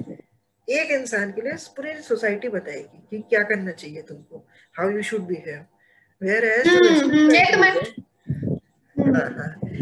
एक 0.68 0.90
इंसान 0.90 1.30
के 1.32 1.42
लिए 1.42 1.52
पूरी 1.76 1.94
सोसाइटी 2.02 2.48
बताएगी 2.48 3.06
कि 3.10 3.22
क्या 3.30 3.42
करना 3.42 3.72
चाहिए 3.72 4.02
तुमको 4.02 4.46
how 4.74 4.90
you 4.90 5.02
should 5.02 5.26
behave 5.26 5.64
whereas 6.44 6.68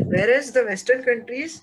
whereas 0.31 0.53
the 0.55 0.65
western 0.69 1.03
countries 1.03 1.59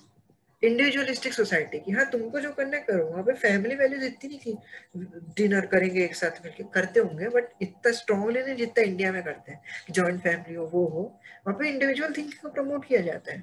individualistic 0.62 1.32
society 1.32 1.78
की 1.78 1.92
हाँ 1.92 2.04
तुमको 2.10 2.40
जो 2.40 2.50
करना 2.52 2.78
करो। 2.80 3.06
वहाँ 3.06 3.22
पे 3.24 3.32
फैमिली 3.34 3.74
वैल्यूज़ 3.76 4.04
इतनी 4.04 4.28
नहीं 4.28 4.38
थी। 4.38 5.32
डिनर 5.36 5.66
करेंगे 5.66 6.04
एक 6.04 6.14
साथ 6.16 6.44
मिलके, 6.44 6.64
करते 6.74 7.00
होंगे 7.00 7.28
बट 7.28 7.48
इतना 7.62 7.92
स्ट्रॉन्गली 7.92 8.42
नहीं 8.42 8.56
जितना 8.56 8.84
इंडिया 8.84 9.12
में 9.12 9.22
करते 9.24 9.52
हैं 9.52 9.60
जॉइंट 9.90 10.20
फैमिली 10.22 10.54
हो, 10.54 10.66
वो 10.66 10.86
हो, 10.86 11.02
वहाँ 11.46 11.58
पे 11.58 11.68
इंडिविजुअल 11.68 12.12
थिंकिंग 12.16 12.40
को 12.42 12.48
प्रमोट 12.48 12.84
किया 12.84 13.00
जाता 13.02 13.32
है। 13.32 13.42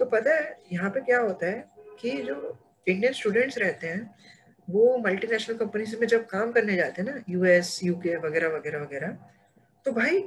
तो 0.00 0.04
पता 0.04 0.34
है, 0.34 0.58
यहाँ 0.72 0.90
पे 0.90 1.00
क्या 1.00 1.20
होता 1.20 1.46
है 1.46 1.68
कि 2.00 2.10
जो 2.22 2.58
इंडियन 2.86 3.12
स्टूडेंट्स 3.12 3.58
रहते 3.58 3.86
हैं, 3.86 4.14
वो 4.68 4.96
मल्टीनेशनल 4.98 5.56
कंपनी 5.56 5.84
में 6.00 6.06
जब 6.06 6.26
काम 6.26 6.52
करने 6.52 6.76
जाते 6.76 7.02
हैं 7.02 7.08
ना 7.10 7.22
यूएस 7.28 7.78
यूके 7.84 8.16
वगैरह 8.18 8.48
वगैरह 8.48 8.82
वगैरह 8.82 9.16
तो 9.86 9.92
भाई, 9.92 10.24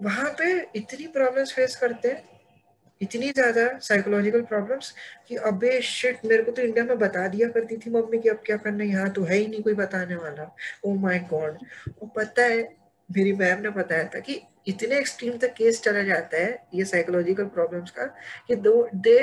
वहाँ 0.00 0.30
पे 0.38 0.52
इतनी 0.76 1.06
प्रॉब्लम्स 1.08 1.52
फेस 1.54 1.76
करते 1.76 2.08
हैं 2.08 2.39
इतनी 3.00 3.30
ज़्यादा 3.30 3.66
साइकोलॉजिकल 3.82 4.42
प्रॉब्लम्स 4.44 4.92
कि 5.28 5.36
अबे 5.48 5.80
शिट 5.82 6.24
मेरे 6.24 6.42
को 6.42 6.52
तो 6.52 6.62
इंडिया 6.62 6.84
में 6.84 6.98
बता 6.98 7.26
दिया 7.28 7.48
करती 7.48 7.76
थी 7.76 7.90
मम्मी 7.90 8.18
कि 8.18 8.28
अब 8.28 8.42
क्या 8.46 8.56
करना 8.56 8.84
है 8.84 8.90
यहाँ 8.90 9.10
तो 9.10 9.22
है 9.24 9.36
ही 9.36 9.46
नहीं 9.46 9.62
कोई 9.62 9.74
बताने 9.74 10.16
वाला। 10.16 10.50
ओ 10.84 10.94
माय 10.96 11.18
गॉड 11.30 11.58
वो 11.90 12.06
पता 12.16 12.42
है 12.42 12.62
मेरी 13.08 13.32
मैम 13.32 13.60
ने 13.60 13.70
बताया 13.70 14.04
था 14.06 14.20
कि 14.20 14.40
इतने 14.68 14.98
एक्सट्रीम 14.98 15.36
तक 15.38 15.54
केस 15.54 15.80
चला 15.82 16.02
जाता 16.02 16.36
है 16.36 16.58
ये 16.74 16.84
साइकोलॉजिकल 16.84 17.44
प्रॉब्लम्स 17.54 17.90
का 17.90 18.04
कि 18.48 18.56
दो 18.58 18.88
दे 18.96 19.18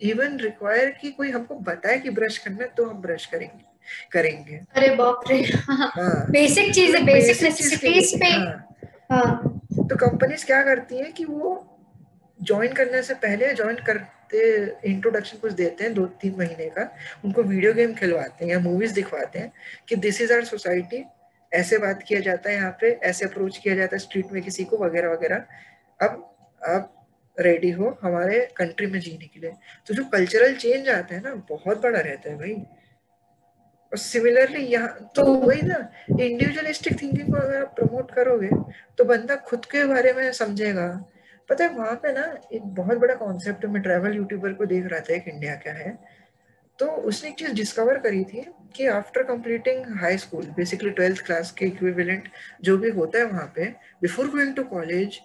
इवन 0.00 0.38
रिक्वायर 0.40 0.90
कि 1.00 1.10
कोई 1.10 1.30
हमको 1.30 1.54
बताए 1.62 1.98
कि 1.98 2.10
ब्रश 2.10 2.38
करना 2.38 2.62
है 2.64 2.70
तो 2.76 2.84
हम 2.84 3.00
ब्रश 3.02 3.26
करेंगे 3.26 3.66
करेंगे। 4.12 4.56
अरे 4.76 4.94
बाप 4.96 5.20
रे। 5.30 5.36
हाँ। 5.68 6.26
बेसिक 6.30 6.72
चीज़ 6.74 6.96
बेसिक 7.04 7.42
नेसेसिटीज 7.42 8.14
पे। 8.20 8.26
हाँ, 8.26 8.76
हाँ। 9.10 9.60
तो 9.80 9.96
कंपनीज़ 9.96 10.44
क्या 10.46 10.62
करती 10.62 10.98
हैं 10.98 11.12
कि 11.12 11.24
वो 11.24 11.54
ज्वाइन 12.40 12.72
करने 12.72 13.02
से 13.02 13.14
पहले 13.16 13.52
ज्वाइन 13.54 13.76
करते 13.86 14.40
इंट्रोडक्शन 14.84 15.38
कुछ 15.38 15.52
देते 15.52 15.84
हैं 15.84 15.92
दो 15.94 16.04
तीन 16.20 16.34
महीने 16.38 16.68
का। 16.70 16.90
उनको 17.24 17.42
वीडियो 17.42 17.72
गेम 17.74 17.94
खिलवाते 17.94 18.44
हैं 18.44 18.52
या 18.52 18.58
मूवीज़ 18.60 18.94
दिखवाते 18.94 19.38
हैं 19.38 19.52
कि 19.88 19.96
दिस 19.96 20.20
इज़ 20.20 20.32
आर 20.32 20.44
सोसाइटी 20.44 21.04
ऐसे 21.52 21.78
बात 21.78 22.02
किया 22.08 22.20
जाता 22.20 22.50
है 22.50 22.56
यहाँ 22.56 22.76
पे, 22.80 22.90
ऐसे 22.92 23.24
अप्रोच 23.24 23.58
किया 23.58 23.74
जाता 23.74 23.96
है 23.96 24.00
स्ट्रीट 24.00 24.32
में 24.32 24.42
किसी 24.42 24.64
को, 24.64 24.76
वगैरह 24.78 25.12
वगैरह। 25.12 25.44
अब, 26.00 26.24
आप 26.62 26.94
रेडी 27.36 27.70
हो 27.70 27.98
हमारे 28.02 28.40
कंट्री 28.56 28.86
में 28.86 28.98
जीने 29.00 29.26
के 29.26 29.40
लिए। 29.40 29.52
तो 29.86 29.94
जो 29.94 30.04
कल्चरल 30.04 30.54
चेंज 30.56 30.88
आता 30.88 31.14
है 31.14 31.20
ना, 31.22 31.34
बहुत 31.50 31.82
बड़ा 31.82 31.98
रहता 32.00 32.30
है 32.30 32.36
भाई। 32.38 32.54
और 33.92 33.98
सिमिलरली 33.98 34.64
यहाँ 34.64 35.10
तो 35.16 35.24
वही 35.24 35.62
ना 35.62 35.76
इंडिविजुअलिस्टिक 36.10 37.00
थिंकिंग 37.02 37.28
को 37.28 37.36
अगर 37.36 37.60
आप 37.60 37.74
प्रमोट 37.76 38.10
करोगे 38.14 38.48
तो 38.98 39.04
बंदा 39.04 39.36
खुद 39.46 39.64
के 39.64 39.84
बारे 39.84 40.12
में 40.12 40.30
समझेगा। 40.32 40.88
पता 41.48 41.64
है, 41.64 41.70
वहाँ 41.70 41.94
पे 42.02 42.12
ना 42.12 42.22
एक 42.52 42.62
बहुत 42.74 42.98
बड़ा 42.98 43.14
कॉन्सेप्ट 43.16 43.64
मैं 43.66 43.82
ट्रैवल 43.82 44.16
यूट्यूबर 44.16 44.52
को 44.52 44.66
देख 44.66 44.86
रहा 44.86 45.00
था, 45.00 45.14
एक 45.14 45.28
इंडिया 45.28 45.54
का 45.56 45.72
है। 45.72 45.98
तो 46.78 46.86
उसने 46.86 47.28
एक 47.30 47.36
चीज़ 47.36 47.52
डिस्कवर 47.52 47.98
करी 47.98 48.24
थी 48.24 48.44
कि 48.76 48.86
after 48.88 49.22
completing 49.22 49.84
high 50.00 50.18
school 50.18 50.44
basically 50.56 50.90
twelfth 50.90 51.24
class 51.26 51.50
के 51.52 51.66
इक्विवेलेंट 51.66 52.28
जो 52.62 52.76
भी 52.78 52.90
होता 52.90 53.18
है 53.18 53.24
वहाँ 53.24 53.52
पे 53.56 53.64
बिफोर 54.02 54.28
गोइंग 54.30 54.54
टू 54.56 54.62
कॉलेज 54.66 55.18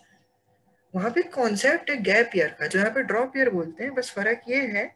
वहाँ 0.94 1.10
पे 1.12 1.22
कॉन्सेप्ट 1.34 1.90
है 1.90 1.96
गैप 2.04 2.32
ईयर 2.36 2.56
का, 2.60 2.68
जो 2.68 2.80
यहाँ 2.80 2.92
पे 2.92 3.04
ड्रॉप 3.04 3.38
ईयर 3.38 3.50
बोलते 3.50 3.84
हैं, 3.84 3.94
बस 3.94 4.12
फ़र्क 4.12 4.42
ये 4.50 4.62
है 4.68 4.92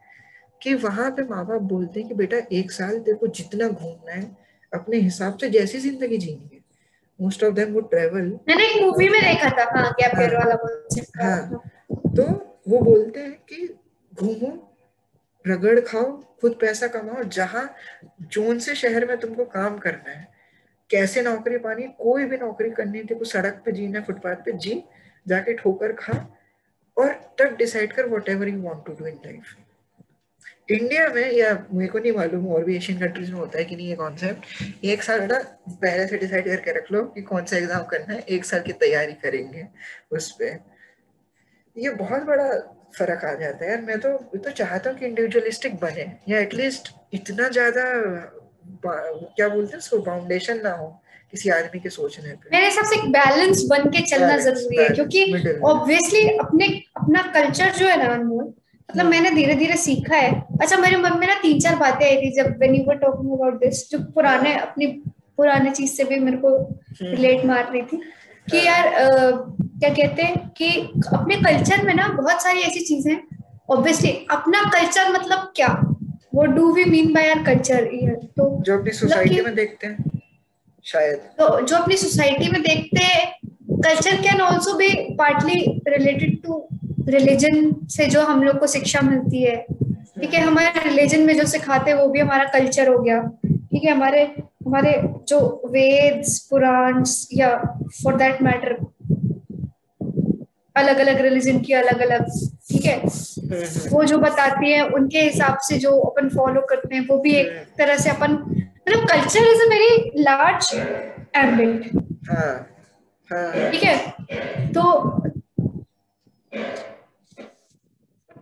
कि 0.61 0.73
वहाँ 0.75 1.09
पे 1.11 1.23
माँ 1.23 1.45
बाप 1.45 1.61
बोलते 1.61 1.99
हैं 1.99 2.09
कि, 2.09 2.15
बेटा, 2.15 2.37
एक 2.51 2.71
साल 2.71 2.99
तेरे 2.99 3.17
को 3.17 3.27
जितना 3.29 3.67
घूमना 3.67 4.13
है, 4.13 4.23
अपने 4.71 4.97
हिसाब 4.97 5.37
से 5.37 5.49
जैसी 5.49 5.79
ज़िंदगी 5.79 6.17
जीनी 6.17 6.49
है। 6.53 6.56
Most 7.19 7.43
of 7.43 7.53
them 7.53 7.73
would 7.73 7.89
travel 7.89 8.29
मैंने 8.47 8.67
एक 8.67 8.81
मूवी 8.81 9.09
में 9.09 9.19
देखा 9.21 9.49
था। 9.57 9.63
हाँ 9.71 9.91
गैप 9.99 10.19
ईयर 10.19 10.35
वाला 10.35 10.55
बोल 10.63 11.01
हाँ। 11.21 11.61
तो 11.91 12.23
वो 12.69 12.79
बोलते 12.81 13.19
हैं 13.19 13.31
कि 13.49 13.67
घूमो 14.13 14.51
रगड़ 15.45 15.79
खाओ 15.79 16.11
खुद 16.41 16.57
पैसा 16.61 16.87
कमाओ 16.87 17.23
जहाँ 17.35 17.69
जोन 18.33 18.59
से 18.59 18.75
शहर 18.75 19.05
में 19.07 19.17
तुमको 19.19 19.45
काम 19.45 19.77
करना 19.77 20.11
है। 20.11 20.27
कैसे 20.89 21.21
नौकरी 21.21 21.57
पानी 21.59 21.83
कोई 21.99 22.25
भी 22.25 22.37
नौकरी 22.37 22.69
करनी 22.71 23.03
थी 23.03 23.15
कुछ 23.15 23.31
सड़क 23.31 23.61
पे 23.65 23.71
जीना 23.71 24.01
फुटपाथ 24.01 24.35
पे 24.45 24.51
जी 24.65 24.81
जाके 25.25 25.53
ठोकर 25.53 25.93
खा 25.99 26.13
और 26.97 27.13
तब 27.39 27.55
डिसाइड 27.57 27.93
कर 27.93 28.05
whatever 28.29 28.47
you 28.47 28.61
want 28.61 28.85
to 28.85 28.93
do 28.99 29.05
in 29.05 29.19
life 29.25 29.55
India 30.69 31.07
में 31.15 31.31
या 31.31 31.51
मेरे 31.73 31.87
को 31.91 31.99
नहीं 31.99 32.11
मालूम 32.13 32.47
और 32.53 32.63
भी 32.63 32.75
एशियन 32.77 32.99
कंट्रीज़ 32.99 33.31
में 33.31 33.39
होता 33.39 33.57
है 33.59 33.65
कि 33.65 33.75
नहीं 33.75 33.87
ये 33.87 33.95
कॉन्सेप्ट 33.95 34.85
एक 34.85 35.03
साल 35.03 35.21
ना 35.27 35.39
पहले 35.69 36.07
से 36.07 36.17
डिसाइड 36.17 36.45
करके 36.47 36.71
रख 36.77 36.91
लो 36.91 37.03
कि 37.13 37.21
कौन 37.29 37.45
सा 37.45 37.57
एग्ज़ाम 37.57 37.83
करना 37.91 38.13
है 38.13 38.19
एक 38.37 38.45
साल 38.45 38.61
की 38.61 38.73
तैयारी 38.81 39.13
करेंगे 39.23 39.65
उस 40.17 40.31
पर 40.41 40.59
ये 41.75 41.89
बहुत 41.95 42.23
बड़ा 42.23 42.49
फ़र्क 42.97 43.25
आ 43.25 43.33
जाता 43.35 43.65
है 43.65 43.71
यार। 43.71 43.81
मैं 43.81 43.99
तो 43.99 44.09
मैं 44.09 44.41
तो 44.41 44.51
चाहता 44.51 44.89
हूँ 44.89 44.97
कि 44.99 45.05
इंडिविजुअलिस्टिक 45.05 45.75
बने 45.79 46.11
या 46.29 46.39
एटलीस्ट 46.39 46.93
इतना 47.13 47.49
ज़्यादा 47.49 47.83
क्या 48.85 49.47
बोलते 49.49 49.71
हैं 49.71 49.77
उसको 49.77 49.99
फाउंडेशन 50.05 50.61
ना 50.63 50.71
हो 50.75 50.87
किसी 51.31 51.49
आदमी 51.49 51.79
के 51.79 51.89
सोचने 51.89 52.31
पे। 52.33 52.49
मेरे 52.51 52.65
हिसाब 52.65 52.85
से 52.85 52.95
एक 52.95 53.09
बैलेंस 53.11 53.63
बन 53.69 53.89
के 53.91 54.01
चलना 54.05 54.37
ज़रूरी 54.39 54.77
है 54.77 54.89
क्योंकि 54.89 55.59
ऑब्वियसली 55.65 56.27
अपने 56.37 56.67
अपना 56.97 57.21
कल्चर 57.33 57.71
जो 57.77 57.87
है 57.87 57.97
ना 58.03 58.13
अनमोल 58.13 58.53
मतलब 58.89 59.05
मैंने 59.05 59.29
धीरे 59.31 59.53
धीरे 59.55 59.75
सीखा 59.77 60.15
है। 60.15 60.31
अच्छा 60.61 60.77
मेरे 60.77 60.97
मन 60.97 61.17
में 61.19 61.27
ना 61.27 61.33
तीन 61.41 61.59
चार 61.59 61.75
बातें 61.75 62.05
आई 62.05 62.15
थी 62.17 62.31
जब 62.35 62.55
when 62.59 62.75
you 62.75 62.83
were 62.83 62.95
talking 62.97 63.31
about 63.33 63.59
this 63.59 63.89
जो 63.91 63.99
पुराने 64.15 64.53
अपनी 64.57 64.87
पुराने 65.37 65.71
चीज़ 65.71 65.91
से 65.91 66.03
भी 66.03 66.19
मेरे 66.19 66.37
को 66.37 66.55
रिलेट 67.01 67.39
हम्म। 67.39 67.47
मार 67.47 67.71
रही 67.71 67.81
थी 67.81 67.97
कि 68.47 68.65
यार 68.67 68.87
आ, 68.87 69.31
क्या 69.79 69.89
कहते 69.89 70.21
हैं 70.21 70.47
कि 70.57 70.69
अपने 71.13 71.35
कल्चर 71.41 71.83
में 71.85 71.93
ना 71.93 72.07
बहुत 72.21 72.43
सारी 72.43 72.59
ऐसी 72.59 72.79
चीज़ें 72.85 73.11
हैं। 73.13 73.21
ऑब्वियसली 73.69 74.11
अपना 74.31 74.63
कल्चर 74.73 75.11
मतलब 75.13 75.51
क्या? 75.55 75.67
वो 76.35 76.45
do 76.45 76.71
we 76.73 76.85
mean 76.85 77.13
by 77.13 77.29
our 77.29 77.43
culture 77.43 77.85
तो 78.37 78.49
जो 78.63 78.77
अपनी 78.77 78.91
सोसाइटी 78.91 79.33
मतलब 79.33 79.45
में 79.45 79.55
देखते 79.55 79.87
हैं 79.87 80.21
शायद। 80.85 81.17
तो 81.39 81.59
जो 81.61 81.75
अपनी 81.75 81.97
सोसाइटी 81.97 82.51
में 82.51 82.61
देखते 82.63 83.03
हैं 83.03 83.25
culture 83.83 84.21
can 84.21 84.41
also 84.41 84.73
be 84.77 84.89
partly 85.15 85.59
related 85.87 86.41
to 86.43 86.67
religion 87.09 87.71
से 87.89 88.05
जो 88.05 88.21
हम 88.21 88.43
लोग 88.43 88.59
को 88.59 88.67
शिक्षा 88.67 89.01
मिलती 89.01 89.41
है 89.43 89.55
ठीक 90.19 90.33
है? 90.33 90.41
हमारे 90.41 90.89
रिलीजन 90.89 91.21
में 91.25 91.35
जो 91.37 91.45
सिखाते 91.47 91.91
हैं 91.91 91.97
वो 91.97 92.07
भी 92.07 92.19
हमारा 92.19 92.43
कल्चर 92.53 92.87
हो 92.89 92.97
गया। 92.99 93.21
ठीक 93.45 93.83
है? 93.83 93.91
हमारे 93.91 94.21
हमारे 94.65 94.91
जो 95.29 95.39
वेद्स 95.71 96.39
पुराण 96.49 97.03
या 97.33 97.55
फॉर 98.03 98.15
दैट 98.17 98.41
मैटर 98.41 98.73
अलग 100.75 100.97
अलग 100.99 101.21
रिलीजन 101.21 101.59
की 101.59 101.73
अलग 101.73 101.99
अलग 102.01 102.25
ठीक 102.69 102.85
है? 102.85 102.97
वो 103.91 104.03
जो 104.03 104.17
बताती 104.19 104.71
है 104.71 104.81
उनके 104.97 105.21
हिसाब 105.21 105.57
से 105.67 105.77
जो 105.79 105.91
अपन 105.99 106.29
फॉलो 106.29 106.61
करते 106.69 106.95
हैं 106.95 107.05
वो 107.07 107.17
भी 107.19 107.33
एक 107.35 107.51
तरह 107.77 107.97
से 107.97 108.09
अपन 108.09 108.33
मतलब 108.33 109.07
culture 109.09 109.47
is 109.51 109.63
very 109.69 110.21
large 110.23 110.73
ambit 111.37 111.89
ठीक 113.71 113.83
है? 113.83 113.97
तो 114.73 114.83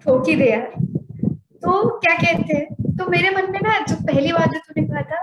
ठोक 0.06 0.28
ही 0.30 0.36
दे 0.36 0.50
यार। 0.50 0.72
तो 1.64 2.00
क्या 2.00 2.14
कहते 2.16 2.54
हैं? 2.54 2.96
तो 2.98 3.06
मेरे 3.10 3.30
मन 3.30 3.52
में 3.52 3.60
ना 3.62 3.80
जो 3.82 3.96
पहली 4.06 4.32
बात 4.34 4.50
जो 4.50 4.60
तूने 4.60 4.88
कहा 4.88 5.02
था 5.04 5.22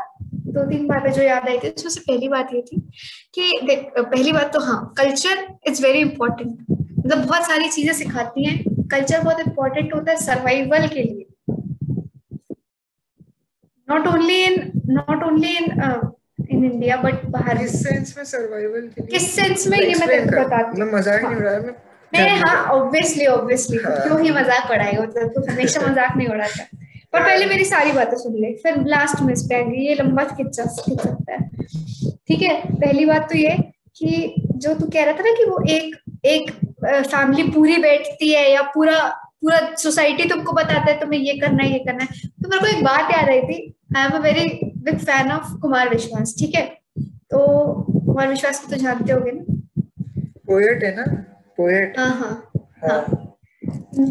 दो 0.55 0.65
तीन 0.71 0.87
बातें 0.87 1.11
जो 1.13 1.23
याद 1.23 1.49
आई 1.49 1.59
थी 1.59 1.69
उसमें 1.71 1.91
से 1.91 2.01
पहली 2.03 2.29
बात 2.29 2.49
ये 2.55 2.61
थी 2.63 2.81
कि 3.35 3.61
देख 3.67 3.87
पहली 3.99 4.33
बात 4.33 4.53
तो 4.53 4.61
हाँ 4.61 4.81
कल्चर 4.99 5.47
इज़ 5.69 5.83
वेरी 5.83 6.01
इंपॉर्टेंट 6.01 6.51
मतलब 6.71 7.19
बहुत 7.19 7.47
सारी 7.47 7.69
चीज़ें 7.69 7.93
सिखाती 7.95 8.45
हैं। 8.45 8.87
कल्चर 8.91 9.21
बहुत 9.23 9.41
इंपॉर्टेंट 9.41 9.95
होता 9.95 10.11
है 10.11 10.17
सर्वाइवल 10.19 10.87
के 10.89 11.03
लिए। 11.03 11.27
Not 13.89 14.07
only 14.07 14.43
in 14.45 14.71
not 14.91 15.23
only 15.25 15.57
in 15.57 15.71
in 16.51 16.65
India 16.65 16.97
but 16.99 17.25
बाहर। 17.31 17.59
किस 17.59 17.83
सेंस 17.83 18.15
में 18.17 18.25
सर्वाइवल 18.25 18.87
के 18.89 19.01
लिए? 19.01 19.11
किस 19.11 19.31
सेंस 19.37 19.67
में 19.69 19.79
ये 19.79 19.95
मैं 19.97 20.27
बताती 20.27 20.81
हूँ? 20.81 20.91
मज़ाक 20.93 21.23
नहीं 21.23 21.35
हो। 21.35 21.49
है 21.49 21.61
मैं। 21.67 21.75
नहीं 22.13 22.39
हाँ 22.39 22.63
ऑब्वियसली 22.73 23.27
ऑब्वियसली 23.27 23.79
हाँ. 23.79 23.97
क्यों 23.97 24.21
ही 24.23 24.31
मज़ाक 24.31 24.71
उड़ाएगा 24.71 25.03
मतलब 25.03 25.29
तो 25.29 25.51
हमेशा 25.53 25.81
मज़ाक 25.89 26.17
नहीं 26.17 26.29
उड़ाता। 26.29 26.65
पर 27.13 27.23
पहले 27.23 27.47
मेरी 27.47 27.65
सारी 27.65 27.93
बातें 27.93 28.17
सुन 28.17 28.35
ले। 28.41 28.53
फिर 28.63 28.77
लास्ट 28.87 29.21
में 29.23 29.33
इस 29.33 29.43
पे 29.43 29.57
ये 29.87 29.95
लंबा 29.95 30.25
खिंचा 30.25 30.65
खिंच 30.65 31.01
सकता 31.01 31.33
है। 31.33 31.49
ठीक 32.29 32.43
है? 32.43 32.55
पहली 32.71 33.05
बात 33.07 33.29
तो 33.29 33.39
ये 33.39 33.57
कि 33.97 34.35
जो 34.57 34.75
तू 34.75 34.87
कह 34.87 35.05
रहा 35.05 35.13
था 35.13 35.23
ना 35.23 35.33
कि 35.37 35.45
वो 35.45 35.63
एक 35.69 35.97
एक 36.27 36.51
फैमिली 36.85 37.43
पूरी 37.51 37.77
बैठती 37.77 38.33
है 38.33 38.51
या 38.53 38.63
पूरा 38.75 38.99
पूरा 39.43 39.59
सोसाइटी 39.79 40.29
तुमको 40.29 40.53
बताता 40.53 40.91
है 40.91 40.99
तुम्हें 41.01 41.21
ये 41.21 41.35
करना 41.39 41.63
है 41.63 41.73
ये 41.73 41.79
करना 41.79 42.05
है। 42.05 42.29
तो 42.43 42.49
मेरे 42.49 42.61
को 42.61 42.67
एक 42.77 42.85
बात 42.85 43.11
याद 43.13 43.29
आई 43.29 43.41
थी। 43.41 43.59
I 43.97 44.05
am 44.05 44.13
a 44.13 44.19
very 44.19 44.45
big 44.85 44.99
fan 44.99 45.33
of 45.33 45.53
Kumar 45.63 45.89
Vishwas 45.89 46.35
ठीक 46.39 46.55
है? 46.55 46.65
तो 47.31 47.39
कुमार 48.07 48.29
विश्वास 48.29 48.61
को 48.61 48.71
तो 48.71 48.77
जानते 48.77 49.13
होगे 49.13 49.31
ना? 49.33 49.45
पोएट 50.47 50.85
है 50.85 50.95
ना? 50.97 51.05
पोएट 51.63 51.99
हाँ 51.99 52.11
हाँ। 52.11 52.33
हाँ। 52.83 52.99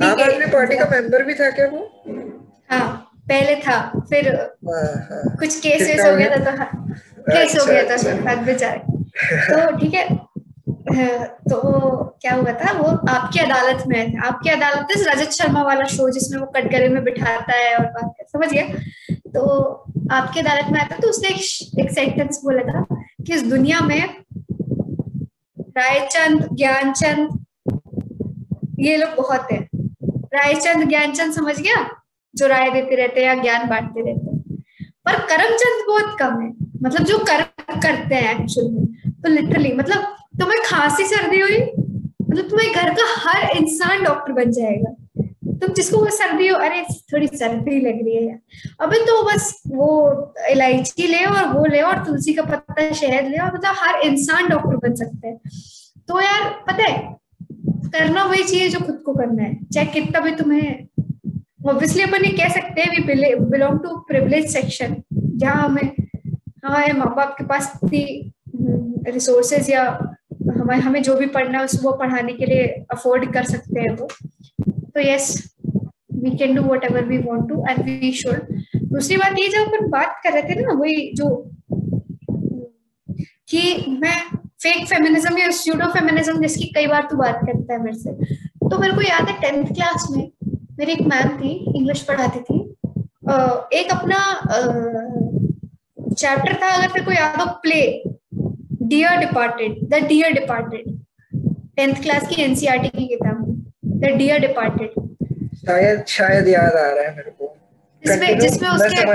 आम 0.04 0.22
आदमी 0.24 0.46
पार्टी 0.52 0.78
का 0.78 0.86
मेंबर 0.90 1.24
भी 1.24 1.34
था 1.34 1.50
क्या 1.52 1.68
वो? 1.68 1.80
हाँ 2.70 2.88
पहले 3.30 3.56
था 3.56 3.78
फिर 4.10 4.28
हाँ, 4.36 4.84
हाँ। 5.10 5.36
कुछ 5.38 5.60
केस 5.60 5.82
वेस 5.82 6.06
हो 6.06 6.16
गया 6.16 6.30
था 6.30 6.44
तो 6.44 6.58
हाँ 6.58 6.70
केस 7.30 7.56
हो 7.60 7.66
गया 7.66 7.84
था 7.84 7.94
अच्छा, 7.94 8.12
अच्छा। 8.12 8.36
बेचारे 8.36 8.80
तो 8.80 9.78
ठीक 9.78 9.94
है 9.94 10.08
हाँ, 10.92 11.26
तो 11.50 11.58
क्या 12.22 12.34
हुआ 12.36 12.54
था 12.54 12.72
वो 12.78 12.88
आपकी 13.10 13.40
अदालत 13.40 13.84
में 13.88 14.18
आपकी 14.18 14.50
अदालत 14.50 14.96
है 14.98 15.04
रजत 15.04 15.32
शर्मा 15.32 15.64
वाला 15.64 15.86
शो 15.88 16.10
जिसमें 16.10 16.40
वो 16.40 16.46
कटघरे 16.46 16.88
में 16.90 17.04
बिठाता 17.04 17.58
है 17.58 17.76
और 17.76 17.86
बात 17.86 18.14
कर 18.18 18.26
समझ 18.28 18.52
गया? 18.54 18.66
तो 19.34 19.42
आपकी 20.12 20.40
अदालत 20.40 20.72
में 20.72 20.80
आता 20.82 20.98
तो 20.98 21.10
उसने 21.10 21.30
एक, 21.30 21.80
एक 21.80 21.92
सेंटेंस 21.92 22.42
बोला 22.44 22.64
था 22.64 22.86
कि 23.26 23.34
इस 23.34 23.44
दुनिया 23.44 23.80
में 23.80 24.02
रायचंद 25.78 26.48
ज्ञानचंद 26.54 27.41
ये 28.82 28.98
लोग 28.98 29.10
बहुत 29.10 29.48
है। 29.52 29.68
रायचंद, 30.10 30.90
ज्ञानचंद 30.90 31.34
समझ 31.34 31.62
गया? 31.62 32.02
जो 32.36 32.48
राय 32.48 32.70
देते 32.70 32.96
रहते 32.96 33.26
हैं 33.26 33.28
या 33.28 33.44
ज्ञान 33.44 33.70
बांटते 33.70 34.00
रहते 34.00 34.36
हैं। 34.36 34.64
पर 35.06 35.14
करमचंद 35.14 35.84
बहुत 35.88 36.18
कम 36.20 36.42
है। 36.42 36.50
मतलब 36.84 37.04
जो 37.04 37.18
कर्म 37.18 37.80
करते 37.82 38.16
हैं 38.16 38.40
एक्चुअल 38.40 38.68
तो 39.12 39.30
लिटरली 39.30 39.74
मतलब 39.74 40.04
तुम्हें 40.40 40.62
खांसी 40.66 41.04
सर्दी 41.04 41.40
हुई 41.40 41.58
मतलब 42.30 42.50
तुम्हें 42.50 42.74
घर 42.74 42.94
का 42.94 43.30
हर 43.30 43.58
इंसान 43.58 44.04
डॉक्टर 44.04 44.34
बन 44.34 44.52
जाएगा। 44.52 44.96
तुम 45.60 45.74
जिसको 45.74 45.98
वो 45.98 46.06
सर्दी 46.06 46.48
हो, 46.48 46.58
अरे, 46.58 46.82
थोड़ी 46.82 47.28
सर्दी 47.28 47.82
लग 47.82 48.06
रही 48.06 48.16
है। 48.16 48.28
यार 48.28 48.40
अबे 48.82 48.96
तो 48.96 49.24
बस 49.24 49.64
वो 49.68 50.12
इलायची 50.50 51.08
ले 51.08 51.26
और 51.26 51.46
वो 51.46 51.66
ले 51.66 51.82
और 51.82 52.06
तुलसी 52.06 52.34
का 52.34 52.42
पत्ता 52.42 52.92
शहद 52.92 53.28
ले 53.28 53.38
और 53.38 53.54
मतलब 53.54 53.76
हर 53.78 54.02
इंसान 54.02 54.50
डॉक्टर 54.50 54.90
बन 54.90 54.96
सकते 54.96 55.28
हैं। 55.28 55.38
तो 56.08 56.22
यार, 56.22 56.64
पता 56.68 56.84
है 56.84 57.21
करना 57.64 58.24
वही 58.24 58.44
चाहिए 58.44 58.70
जो 58.70 58.80
खुद 58.80 59.02
को 59.06 59.14
करना 59.14 59.44
है। 59.44 59.54
चाहे 59.66 59.88
कितना 59.94 60.20
भी 60.20 60.32
तुम्हें 60.36 60.88
ऑब्वियसली 61.70 62.04
अपन 62.04 62.26
ये 62.26 62.32
कह 62.38 62.50
सकते 62.50 62.82
हैं 62.82 62.90
we 62.98 63.36
belong 63.52 63.80
to 63.80 63.96
privilege 64.08 64.50
section 64.54 64.96
जहाँ 65.14 65.64
हमें 65.64 65.92
हमारे 66.66 66.94
माँ 66.94 67.14
बाप 67.16 67.36
के 67.38 67.46
पास 67.46 67.72
इतनी 67.76 69.12
रिसोर्सेज 69.12 69.70
या 69.70 69.84
हमें 70.52 70.78
हमें 70.78 71.02
जो 71.04 71.16
भी 71.16 71.26
पढ़ना 71.36 71.58
है 71.58 71.66
उसको 71.66 71.92
पढ़ाने 71.98 72.34
के 72.34 72.46
लिए 72.46 72.66
अफोर्ड 72.92 73.32
कर 73.34 73.44
सकते 73.46 73.80
हैं 73.82 73.96
वो। 73.96 74.08
तो 74.68 75.00
yes 75.02 75.56
we 76.14 76.32
can 76.38 76.56
do 76.56 76.64
whatever 76.84 77.06
we 77.06 77.18
want 77.20 77.50
to 77.50 77.64
and 77.70 77.84
we 77.86 78.12
should 78.14 78.54
दूसरी 78.76 79.18
बात 79.18 79.36
ये, 79.40 79.48
जब 79.48 79.68
अपन 79.68 79.90
बात 79.90 80.20
कर 80.24 80.34
रहे 80.34 80.44
थे 80.44 80.62
ना, 80.62 80.74
वही 80.74 81.12
जो 81.16 81.30
कि 83.50 83.98
मैं 84.00 84.18
फेक 84.62 84.86
फेमिनिज्म 84.88 85.38
या 85.38 85.50
स्यूडो 85.58 85.86
फेमिनिज्म 85.92 86.42
जिसकी 86.42 86.66
कई 86.76 86.88
बार 86.88 87.08
तू 87.12 87.18
बात 87.18 87.40
करता 87.46 87.74
है 87.74 87.82
मेरे 87.84 87.98
से। 87.98 88.12
तो 88.64 88.78
मेरे 88.80 88.94
को 88.96 89.02
याद 89.02 89.30
है 89.30 89.40
टेंथ 89.42 89.74
क्लास 89.74 90.08
में 90.12 90.24
मेरी 90.80 90.92
एक 90.92 91.02
मैम 91.08 91.30
थी 91.38 91.54
इंग्लिश 91.78 92.02
पढ़ाती 92.10 92.40
थी। 92.40 92.60
एक 93.80 93.92
अपना 93.92 94.20
चैप्टर 96.14 96.54
था 96.62 96.70
अगर 96.76 96.88
तेरे 96.88 97.06
को 97.06 97.12
याद 97.12 97.40
हो 97.40 97.46
play 97.64 97.82
dear 98.92 99.18
departed 99.20 99.80
the 99.90 100.04
dear 100.08 100.34
departed 100.34 101.00
tenth 101.76 102.02
class 102.02 102.28
की 102.30 102.42
एनसीईआरटी 102.44 102.90
की 102.90 103.08
किताब 103.08 103.38
द 103.86 104.16
डियर 104.18 104.40
डिपार्टेड 104.40 104.90
शायद 105.66 106.04
शायद 106.08 106.48
याद 106.48 106.74
आ 106.74 106.90
रहा 106.90 107.04
है 107.04 107.16
मेरे 107.16 107.32
को। 107.32 107.56
जिसमें 108.04 108.40
जिसमें 108.40 108.70
उसके 108.70 109.06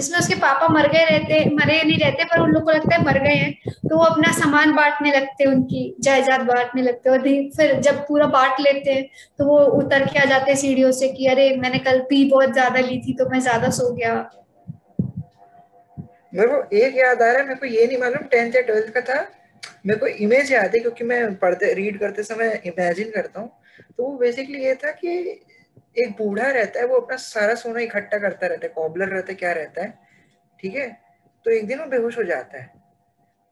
जिसमें 0.00 0.18
उसके 0.18 0.34
पापा 0.40 0.68
मर 0.70 0.88
गए 0.88 1.04
रहते, 1.06 1.44
मरे 1.54 1.82
नहीं 1.82 1.98
रहते, 1.98 2.24
पर 2.24 2.40
उन 2.40 2.50
लोग 2.50 2.64
को 2.64 2.70
लगता 2.70 2.94
है 2.94 3.04
मर 3.04 3.18
गए 3.18 3.34
हैं 3.34 3.52
तो 3.82 3.96
वो 3.96 4.02
अपना 4.04 4.32
सामान 4.34 4.72
बांटने 4.74 5.12
लगते 5.12 5.44
हैं, 5.44 5.50
उनकी 5.52 5.94
जायदाद 6.00 6.40
बांटने 6.46 6.82
लगते 6.82 7.10
हैं। 7.10 7.16
और 7.16 7.24
फिर 7.56 7.80
जब 7.80 7.98
पूरा 8.08 8.26
बांट 8.28 8.60
लेते 8.60 8.92
हैं 8.92 9.04
तो 9.38 9.44
वो 9.46 9.58
उतर 9.78 10.04
के 10.06 10.18
आ 10.18 10.24
जाते 10.26 10.50
हैं 10.50 10.58
सीढ़ियों 10.58 10.90
से 10.92 11.08
कि, 11.08 11.26
अरे, 11.26 11.54
मैंने 11.56 11.78
कल 11.80 12.00
पी 12.10 12.24
बहुत 12.30 12.52
ज़्यादा 12.52 12.80
ली 12.80 13.00
थी 13.00 13.14
तो 13.14 13.28
मैं 13.30 13.40
ज़्यादा 13.40 13.70
सो 13.70 13.92
गया। 13.94 14.14
मेरे 16.34 16.46
को 16.48 16.76
एक 16.76 16.96
याद 16.96 17.22
आ 17.22 17.26
रहा 17.26 17.38
है, 17.38 17.46
मेरे 17.46 17.60
को 17.60 17.66
ये 17.66 17.86
नहीं 17.86 17.98
मालूम, 17.98 18.26
टेंथ 18.26 18.56
या 18.56 18.60
ट्वेल्थ 18.62 18.92
का 18.94 19.00
था। 19.02 19.20
मेरे 19.86 19.98
को 20.00 20.06
इमेज 20.06 20.52
याद 20.52 20.74
है, 20.74 20.80
क्योंकि 20.80 21.04
मैं 21.04 21.34
पढ़ते 21.36 21.72
रीड 21.74 21.98
करते 22.00 22.22
समय 22.22 22.60
इमेजिन 22.66 23.10
करता 23.10 23.40
हूँ। 23.40 23.50
तो 23.96 24.02
वो 24.02 24.16
बेसिकली 24.18 24.64
ये 24.64 24.74
था 24.74 24.90
कि 24.94 25.40
एक 25.96 26.10
बूढ़ा 26.18 26.50
रहता 26.50 26.80
है 26.80 26.86
वो 26.86 26.96
अपना 26.96 27.16
सारा 27.16 27.54
सोना 27.54 27.80
इकट्ठा 27.80 28.18
करता 28.18 28.46
रहता 28.46 28.66
है 28.66 28.72
कॉबलर 28.74 29.08
रहता 29.08 29.32
है 29.32 29.34
क्या 29.34 29.52
रहता 29.52 29.82
है 29.82 29.98
ठीक 30.60 30.74
है? 30.74 30.88
तो 31.46 31.50
एक 31.50 31.66
दिन 31.66 31.78
वो 31.78 31.86
बेहोश 31.86 32.18
हो 32.18 32.22
जाता 32.22 32.58
है। 32.58 32.70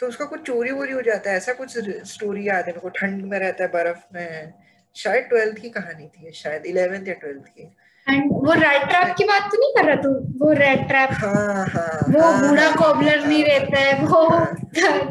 तो 0.01 0.07
उसका 0.07 0.24
कुछ 0.24 0.41
चोरी 0.43 0.70
वोरी 0.70 0.93
हो 0.93 1.03
जाता 1.03 1.30
है 1.30 1.36
ऐसा 1.36 1.53
कुछ 1.53 1.78
स्टोरी 2.09 2.49
याद 2.49 2.59
है 2.59 2.66
मेरे 2.66 2.80
को 2.80 2.89
ठंड 2.89 3.24
में 3.24 3.39
रहता 3.39 3.64
है 3.64 3.70
बर्फ़ 3.70 4.03
में। 4.14 4.53
शायद 4.97 5.24
ट्वेल्थ 5.24 5.59
की 5.59 5.68
कहानी 5.70 6.07
थी 6.07 6.30
शायद 6.32 6.66
इलेवेंथ 6.66 7.09
या 7.09 7.14
ट्वेल्थ 7.14 7.47
की। 7.49 7.62
एंड 8.07 8.30
वो 8.32 8.53
रेड 8.53 8.89
ट्रैप 8.89 9.14
की 9.18 9.24
बात 9.24 9.51
तो 9.53 9.59
नहीं 9.61 9.72
कर 9.76 9.84
रहा 9.84 10.03
तू? 10.03 10.11
वो 10.45 10.53
रेड 10.53 10.86
ट्रैप 10.89 11.11
हाँ, 11.12 11.66
हाँ, 11.66 12.01
वो 12.09 12.20
हाँ, 12.20 12.49
बूढ़ा 12.49 12.70
कॉबलर 12.76 13.18
हाँ, 13.18 13.28
नहीं 13.28 13.45
रहता 13.45 13.80
है 13.80 14.05
वो 14.05 14.28
हाँ, 14.28 14.55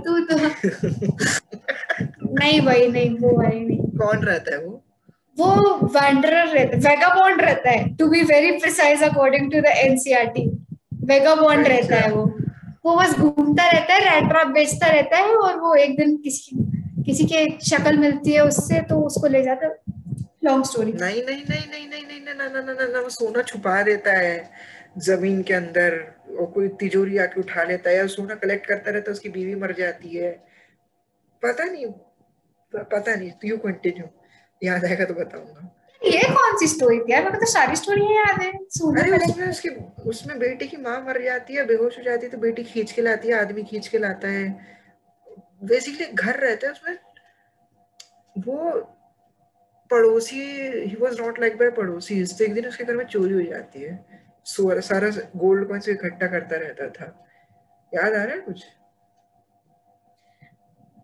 तू 0.05 0.19
तो 0.25 0.37
नहीं 2.39 2.61
भाई 2.61 2.87
नहीं 2.87 3.17
वो 3.19 3.37
भाई 3.37 3.59
नहीं। 3.59 3.77
कौन 3.97 4.23
रहता 4.23 4.55
है 4.55 4.63
वो? 4.65 4.81
वो 5.39 5.87
वैंडरर 5.93 6.47
रहता 6.47 6.75
है 6.75 6.81
वेगाबॉन्ड 6.83 7.41
रहता 7.41 7.71
है 7.71 7.87
to 7.97 8.07
be 8.09 8.21
very 8.31 8.51
precise 8.59 9.03
according 9.03 9.51
to 9.51 9.61
the 9.61 9.73
NCERT 9.77 10.45
vagabond 11.05 11.67
रहता 11.67 11.95
है 11.95 12.11
वो। 12.11 12.23
वो 12.85 12.95
बस 12.95 13.17
घूमता 13.19 13.69
रहता 13.69 13.93
है 13.93 13.99
रेड 14.03 14.29
ट्रैप 14.29 14.47
बेचता 14.53 14.87
रहता 14.87 15.17
है 15.17 15.35
और 15.35 15.59
वो 15.59 15.73
एक 15.75 15.97
दिन 15.97 16.15
किसी 16.23 16.57
किसी 17.05 17.25
के 17.25 17.45
शक्ल 17.65 17.97
मिलती 17.97 18.33
है 18.33 18.43
उससे 18.45 18.81
तो 18.89 18.99
उसको 19.01 19.27
ले 19.27 19.41
जाता 19.43 19.67
लॉन्ग 20.45 20.65
स्टोरी 20.65 20.91
नहीं 20.93 21.23
नहीं 21.23 21.43
नहीं 21.49 21.65
नहीं 21.71 21.87
नहीं 21.87 22.05
नहीं 22.05 22.35
ना 22.35 22.47
ना 22.47 22.61
ना 22.61 22.87
ना 22.87 22.99
वो 22.99 23.09
सोना 23.09 23.41
छुपा 23.41 23.81
देता 23.83 24.11
है 24.17 24.35
ज़मीन 25.07 25.41
के 25.43 25.53
अंदर 25.53 25.95
और 26.39 26.45
कोई 26.53 26.67
तिजोरी 26.79 27.17
आके 27.17 27.39
उठा 27.39 27.63
लेता 27.63 27.89
है 27.89 28.07
सोना 28.07 28.35
कलेक्ट 28.35 28.65
करता 28.67 28.91
रहता 28.91 29.11
है 29.11 29.13
उसकी 29.13 29.29
बीवी 29.29 29.55
मर 29.55 29.73
जाती 29.79 30.15
है। 30.15 30.31
पता 31.43 31.63
नहीं 31.63 31.85
पता 32.73 33.15
नहीं 33.15 33.31
यू 33.45 33.57
कंटिन्यू 33.57 34.05
याद 34.61 34.85
आएगा 34.85 35.05
तो 35.05 35.13
बताऊँगा। 35.13 35.73
ये 36.01 36.21
कौन 36.29 36.57
सी 36.57 36.67
स्टोरी 36.67 36.99
थी 36.99 37.11
यार? 37.11 37.23
मेरे 37.23 37.35
को 37.35 37.39
तो 37.39 37.51
सारी 37.51 37.75
स्टोरी 37.75 38.01
याद 38.05 38.41
है। 38.41 38.51
सुना 38.69 39.01
अरे 39.01 39.25
उसमें 39.25 39.47
उसकी 39.47 39.69
उसमें 40.09 40.37
बेटे 40.39 40.67
की 40.67 40.77
माँ 40.77 40.99
मर 41.07 41.21
जाती 41.23 41.55
है 41.55 41.65
बेहोश 41.67 41.97
हो 41.97 42.03
जाती 42.03 42.25
है 42.25 42.31
तो 42.31 42.37
बेटी 42.37 42.63
खींच 42.63 42.91
के 42.91 43.01
लाती 43.01 43.27
है 43.27 43.39
आदमी 43.39 43.63
खींच 43.63 43.87
के 43.87 43.97
लाता 43.97 44.27
है। 44.27 44.49
बेसिकली 45.63 46.05
घर 46.05 46.39
रहता 46.39 46.67
है 46.67 46.73
उसमें। 46.73 46.97
वो 48.35 48.71
पड़ोसी 49.91 50.41
he 50.81 50.95
was 50.99 51.19
not 51.19 51.39
like 51.39 51.57
by 51.57 51.69
पड़ोसी 51.71 52.23
तो 52.25 52.43
एक 52.45 52.53
दिन 52.53 52.67
उसके 52.67 52.83
घर 52.83 52.95
में 52.95 53.05
चोरी 53.05 53.33
हो 53.33 53.41
जाती 53.41 53.81
है। 53.81 53.99
सारा 54.47 55.09
गोल्ड 55.35 55.67
कॉइंस 55.67 55.89
इकट्ठा 55.89 56.27
करता 56.27 56.57
रहता 56.57 56.87
था। 56.89 57.05
याद 57.91 58.13
आ 58.13 58.23
रहा 58.23 58.33
है 58.33 58.39
कुछ? 58.41 58.63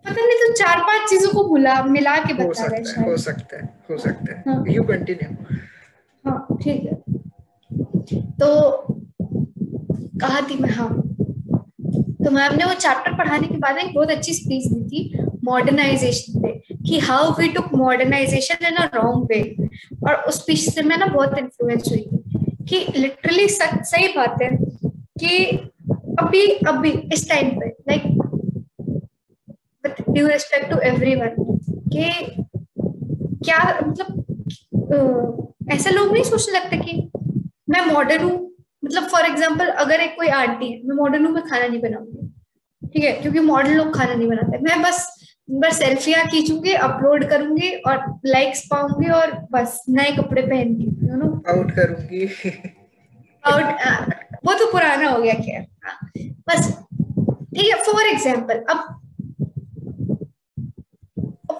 पता 0.05 0.25
नहीं 0.25 0.37
तो 0.39 0.51
चार 0.53 0.79
पाँच 0.87 1.09
चीज़ों 1.09 1.29
को 1.33 1.43
भुला 1.49 1.81
मिला 1.83 2.15
के 2.25 2.33
बता 2.33 2.65
रहे 2.65 2.81
हैं 2.81 3.05
हो 3.09 3.17
सकता 3.17 3.57
है 3.57 3.69
हो 3.89 3.97
सकता 3.97 4.35
है। 4.51 4.73
यू 4.75 4.83
कंटिन्यू 4.83 5.29
हाँ 6.25 6.57
ठीक 6.63 6.83
है। 6.83 7.01
तो 8.39 8.49
कहा 10.21 10.41
थी 10.49 10.57
मैं 10.61 10.69
हाँ। 10.75 10.89
तो 12.25 12.31
मैम 12.31 12.55
ने 12.55 12.65
वो 12.65 12.73
चैप्टर 12.73 13.13
पढ़ाने 13.17 13.47
के 13.47 13.57
बाद 13.63 13.77
एक 13.77 13.93
बहुत 13.95 14.11
अच्छी 14.11 14.33
स्पीच 14.33 14.65
दी 14.73 14.83
थी 14.89 15.23
मॉडर्नाइजेशन 15.45 16.41
पे 16.41 16.51
कि 16.87 16.99
how 17.07 17.31
we 17.39 17.47
took 17.53 17.73
modernisation 17.75 18.65
in 18.67 18.75
a 18.75 18.89
wrong 18.95 19.27
way 19.31 19.41
और 20.07 20.15
उस 20.27 20.39
स्पीच 20.41 20.59
से 20.73 20.81
मैं 20.89 20.97
ना 20.97 21.05
बहुत 21.05 21.37
इन्फ्लुएंस 21.39 21.89
हुई 21.91 22.01
थी 22.01 22.65
कि 22.69 22.85
लिटरली 22.99 23.47
सही 23.49 24.07
बात 24.15 24.41
है 24.41 24.49
कि 25.19 25.45
अभी 26.19 26.45
अभी 26.67 26.91
इस 27.13 27.27
टाइम 27.29 27.49
पे 27.59 27.67
like 27.89 28.03
due 30.01 30.27
respect 30.27 30.69
to 30.71 30.77
everyone 30.87 31.35
कि 31.93 32.05
क्या 33.45 33.57
मतलब 33.81 34.07
ऐसे 35.71 35.89
लोग 35.91 36.11
नहीं 36.13 36.23
सोचने 36.23 36.59
लगते 36.59 36.77
कि 36.77 37.09
मैं 37.69 37.85
मॉडर्न 37.85 38.23
हूँ। 38.23 38.39
मतलब 38.85 39.03
फॉर 39.09 39.25
एग्ज़ाम्पल 39.25 39.67
अगर 39.83 39.99
एक 40.01 40.15
कोई 40.15 40.27
आंटी 40.37 40.71
है 40.71 40.81
मैं 40.87 40.95
मॉडर्न 40.95 41.25
हूँ 41.25 41.33
मैं 41.33 41.43
खाना 41.43 41.67
नहीं 41.67 41.81
बनाऊँगी। 41.81 42.87
ठीक 42.87 43.03
है? 43.03 43.11
क्योंकि 43.21 43.39
मॉडर्न 43.39 43.75
लोग 43.75 43.95
खाना 43.95 44.13
नहीं 44.13 44.27
बनाते। 44.27 44.57
मैं 44.59 44.81
बस 44.81 45.07
बस 45.49 45.77
सेल्फियाँ 45.79 46.25
खींचूँगी 46.27 46.73
अपलोड 46.73 47.23
करूँगी 47.29 47.69
और 47.87 48.19
लाइक्स 48.25 48.61
पाऊँगी 48.71 49.09
और 49.11 49.31
बस 49.51 49.83
नए 49.89 50.11
कपड़े 50.17 50.41
पहन 50.41 50.73
के 50.75 50.83
यू 51.07 51.15
नो 51.15 51.31
आउट 51.53 51.71
करूँगी 51.71 52.25
आउट 53.43 53.65
वो 54.45 54.53
तो 54.53 54.71
पुराना 54.71 55.09
हो 55.09 55.21
गया 55.21 55.33
क्या 55.33 55.63
हाँ, 55.85 55.97
बस 56.49 56.71
ठीक 57.55 57.67
है 57.67 57.81
फॉर 57.83 58.05
एग्ज़ाम्पल 58.07 58.63
अब 58.69 58.99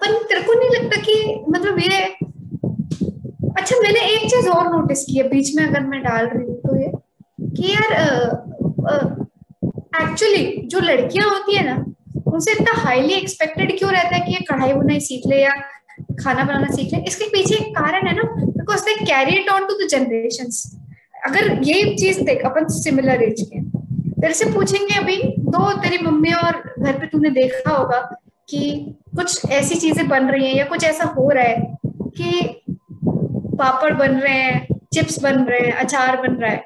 अपन 0.04 0.24
तेरे 0.30 0.42
को 0.44 0.54
नहीं 0.54 0.70
लगता 0.70 1.02
कि 1.02 1.14
मतलब 1.50 1.80
ये 1.80 2.00
अच्छा 3.58 3.76
मैंने 3.82 4.00
एक 4.06 4.30
चीज़ 4.30 4.48
और 4.50 4.72
नोटिस 4.72 5.04
की 5.06 5.18
है, 5.18 5.28
बीच 5.30 5.56
में 5.56 5.64
अगर 5.66 5.82
मैं 5.88 6.02
डाल 6.04 6.26
रही 6.28 6.46
हूँ 6.46 6.56
तो 6.62 6.76
ये, 6.78 6.92
कि 7.56 7.72
यार 7.72 7.92
एक्चुअली 10.02 10.46
जो 10.72 10.80
लड़कियाँ 10.80 11.30
होती 11.30 11.56
है 11.56 11.64
ना, 11.66 11.76
उनसे 12.28 12.52
इतना 12.52 12.72
हाईली 12.82 13.14
एक्सपेक्टेड 13.14 13.78
क्यों 13.78 13.92
रहता 13.92 14.16
है 14.16 14.20
कि 14.22 14.32
ये 14.34 14.40
कढ़ाई 14.50 14.74
बुनाई 14.74 15.00
सीख 15.00 15.28
ले 15.28 15.42
या 15.42 15.52
खाना 16.22 16.44
बनाना 16.44 16.74
सीख 16.76 16.94
ले? 16.94 17.00
इसके 17.08 17.26
पीछे 17.36 17.56
एक 17.56 17.70
कारण 17.78 18.08
है 18.08 18.16
ना 18.16 18.24
because 18.40 18.84
they 18.86 18.96
carry 19.06 19.38
it 19.42 19.50
on 19.50 19.66
to 19.68 19.74
the 19.76 19.88
generation 19.92 20.50
अगर 21.28 21.62
ये 21.64 21.96
चीज़ 21.96 22.22
देख, 22.24 22.42
अपन 22.46 22.68
सिमिलर 22.80 23.24
एज 23.24 23.42
के 23.44 23.62
तेरे 23.62 24.34
से 24.34 24.46
पूछेंगे 24.52 24.96
अभी, 24.96 25.18
दो 25.56 25.72
तेरी 25.82 26.04
मम्मी 26.06 26.34
और 26.34 26.62
घर 26.80 27.00
पे 27.00 27.08
तूने 27.08 27.30
देखा 27.32 27.76
होगा 27.78 28.00
कि 28.50 28.60
कुछ 29.16 29.50
ऐसी 29.52 29.76
चीज़ें 29.76 30.08
बन 30.10 30.30
रही 30.30 30.46
हैं 30.48 30.56
या 30.56 30.66
कुछ 30.66 30.84
ऐसा 30.84 31.04
हो 31.18 31.30
रहा 31.30 31.44
है 31.44 31.78
कि 32.18 32.30
पापड़ 33.58 33.94
बन 33.94 34.20
रहे 34.20 34.34
हैं 34.34 34.80
चिप्स 34.94 35.20
बन 35.24 35.44
रहे 35.46 35.60
हैं 35.60 35.74
अचार 35.84 36.22
बन 36.22 36.36
रहा 36.36 36.52
है। 36.52 36.64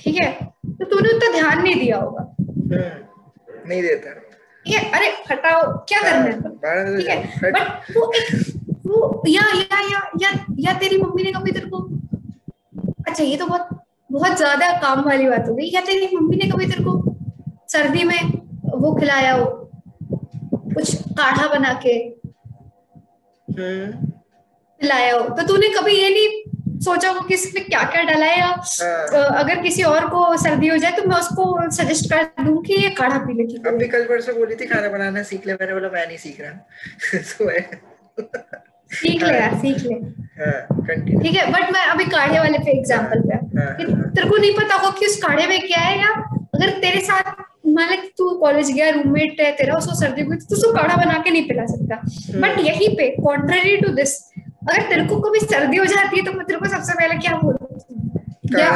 ठीक 0.00 0.20
है? 0.22 0.32
तो 0.66 0.84
तूने 0.84 1.16
उतना 1.16 1.30
ध्यान 1.32 1.62
नहीं 1.62 1.74
दिया 1.74 1.96
होगा। 1.96 2.22
हम्म, 2.40 3.68
नहीं 3.68 3.82
देता। 3.82 4.12
ठीक 4.66 4.74
है? 4.74 4.90
अरे 4.90 5.08
हटाओ 5.30 5.62
क्या 5.88 6.00
करना 6.02 6.24
है? 6.24 6.96
ठीक 6.98 7.08
है? 7.08 7.50
बट 7.52 7.96
वो 7.96 8.12
एक 8.12 8.32
वो 8.86 9.22
या 9.28 9.42
या 9.54 9.80
या 9.90 10.00
या 10.22 10.30
या 10.58 10.72
तेरी 10.78 10.98
मम्मी 11.02 11.22
ने 11.22 11.32
कभी 11.32 11.52
तेरे 11.52 11.68
को 11.70 11.78
अच्छा 13.06 13.22
ये 13.24 13.36
तो 13.36 13.46
बहुत 13.46 13.68
बहुत 14.12 14.36
ज़्यादा 14.36 14.72
काम 14.80 15.04
वाली 15.04 15.28
बात 15.28 15.48
हो 15.48 15.54
गई। 15.54 15.70
या 15.74 15.80
तेरी 15.80 16.16
मम्मी 16.16 16.36
ने 16.36 16.50
कभी 16.50 16.66
तेरे 16.66 16.84
को 16.84 17.02
सर्दी 17.72 18.04
में 18.04 18.20
वो 18.74 18.94
खिलाया 18.94 19.32
हो? 19.34 19.67
कुछ 20.78 20.94
काढ़ा 21.18 21.46
बना 21.48 21.72
के 21.86 21.96
लाया 24.80 25.14
हो। 25.14 25.28
तो 25.28 25.46
तूने 25.46 25.68
कभी 25.68 25.92
ये 25.92 26.08
नहीं 26.10 26.80
सोचा 26.80 27.10
हो 27.10 27.20
कि 27.20 27.34
इसमें 27.34 27.64
क्या 27.64 27.82
क्या 27.92 28.02
डाला 28.02 28.26
है? 28.26 28.38
या 28.38 28.46
हाँ। 28.46 29.24
अगर 29.38 29.62
किसी 29.62 29.82
और 29.82 30.06
को 30.08 30.36
सर्दी 30.42 30.68
हो 30.68 30.76
जाए 30.76 30.92
तो 30.92 31.08
मैं 31.08 31.16
उसको 31.16 31.70
सजेस्ट 31.76 32.10
कर 32.12 32.44
दूँ 32.44 32.62
कि 32.64 32.74
ये 32.74 32.90
काढ़ा 33.00 33.18
पी 33.18 33.34
ले 33.34 33.44
अभी 33.70 33.88
कल 33.88 34.04
परसों 34.04 34.34
बोली 34.36 34.56
थी 34.56 34.66
खाना 34.66 34.88
बनाना 34.88 35.22
सीख 35.30 35.46
ले। 35.46 35.54
मैंने 35.54 35.72
बोला 35.72 35.88
मैं 35.94 36.06
नहीं 36.06 36.18
सीख 36.18 36.40
रहा। 36.40 36.52
तो 38.18 38.24
सीख 38.90 39.22
ले 39.22 39.34
यार 39.34 39.58
सीख 39.58 39.82
ले। 39.82 39.94
हाँ, 40.38 40.60
ठीक 41.22 41.34
है 41.36 41.50
बट 41.52 41.72
मैं 41.72 41.84
अभी 41.86 42.04
काढ़े 42.14 42.38
वाले 42.38 42.58
पे 42.58 42.78
एग्जांपल 42.78 43.20
पे 43.28 43.34
हाँ, 43.58 43.74
तेरे 43.76 44.28
को 44.28 44.36
नहीं 44.36 44.54
पता 44.54 44.74
होगा 44.74 44.90
कि 44.98 45.06
उस 45.06 45.16
काढ़े 45.22 45.46
में 45.46 45.60
क्या 45.66 45.80
है 45.80 45.98
या 45.98 46.12
अगर 46.54 46.70
तेरे 46.80 47.00
साथ 47.00 47.32
मान 47.74 47.90
लें 47.90 48.08
तू 48.18 48.30
कॉलेज 48.40 48.70
गया 48.72 48.88
रूममेट 48.90 49.40
है 49.40 49.50
तेरा 49.56 49.76
उसको 49.76 49.94
सर्दी 49.94 50.22
हुई 50.22 50.36
तो 50.36 50.56
तू 50.62 50.72
काढ़ा 50.72 50.96
बना 50.96 51.18
के 51.24 51.30
नहीं 51.30 51.48
पिला 51.48 51.64
सकता। 51.66 51.96
But 52.40 52.50
hmm. 52.50 52.66
यहीं 52.66 52.88
पे 52.96 53.08
कॉन्ट्ररी 53.22 53.76
टू 53.76 53.92
दिस 53.94 54.14
अगर 54.38 54.82
तेरे 54.88 55.04
को 55.06 55.20
कभी 55.20 55.40
सर्दी 55.40 55.76
हो 55.76 55.84
जाती 55.84 56.16
है 56.16 56.24
तो 56.24 56.32
मैं 56.32 56.46
तेरे 56.46 56.58
को 56.58 56.68
सबसे 56.68 56.92
पहले 56.92 57.18
क्या 57.18 57.36
बोलती 57.42 58.60
या 58.60 58.70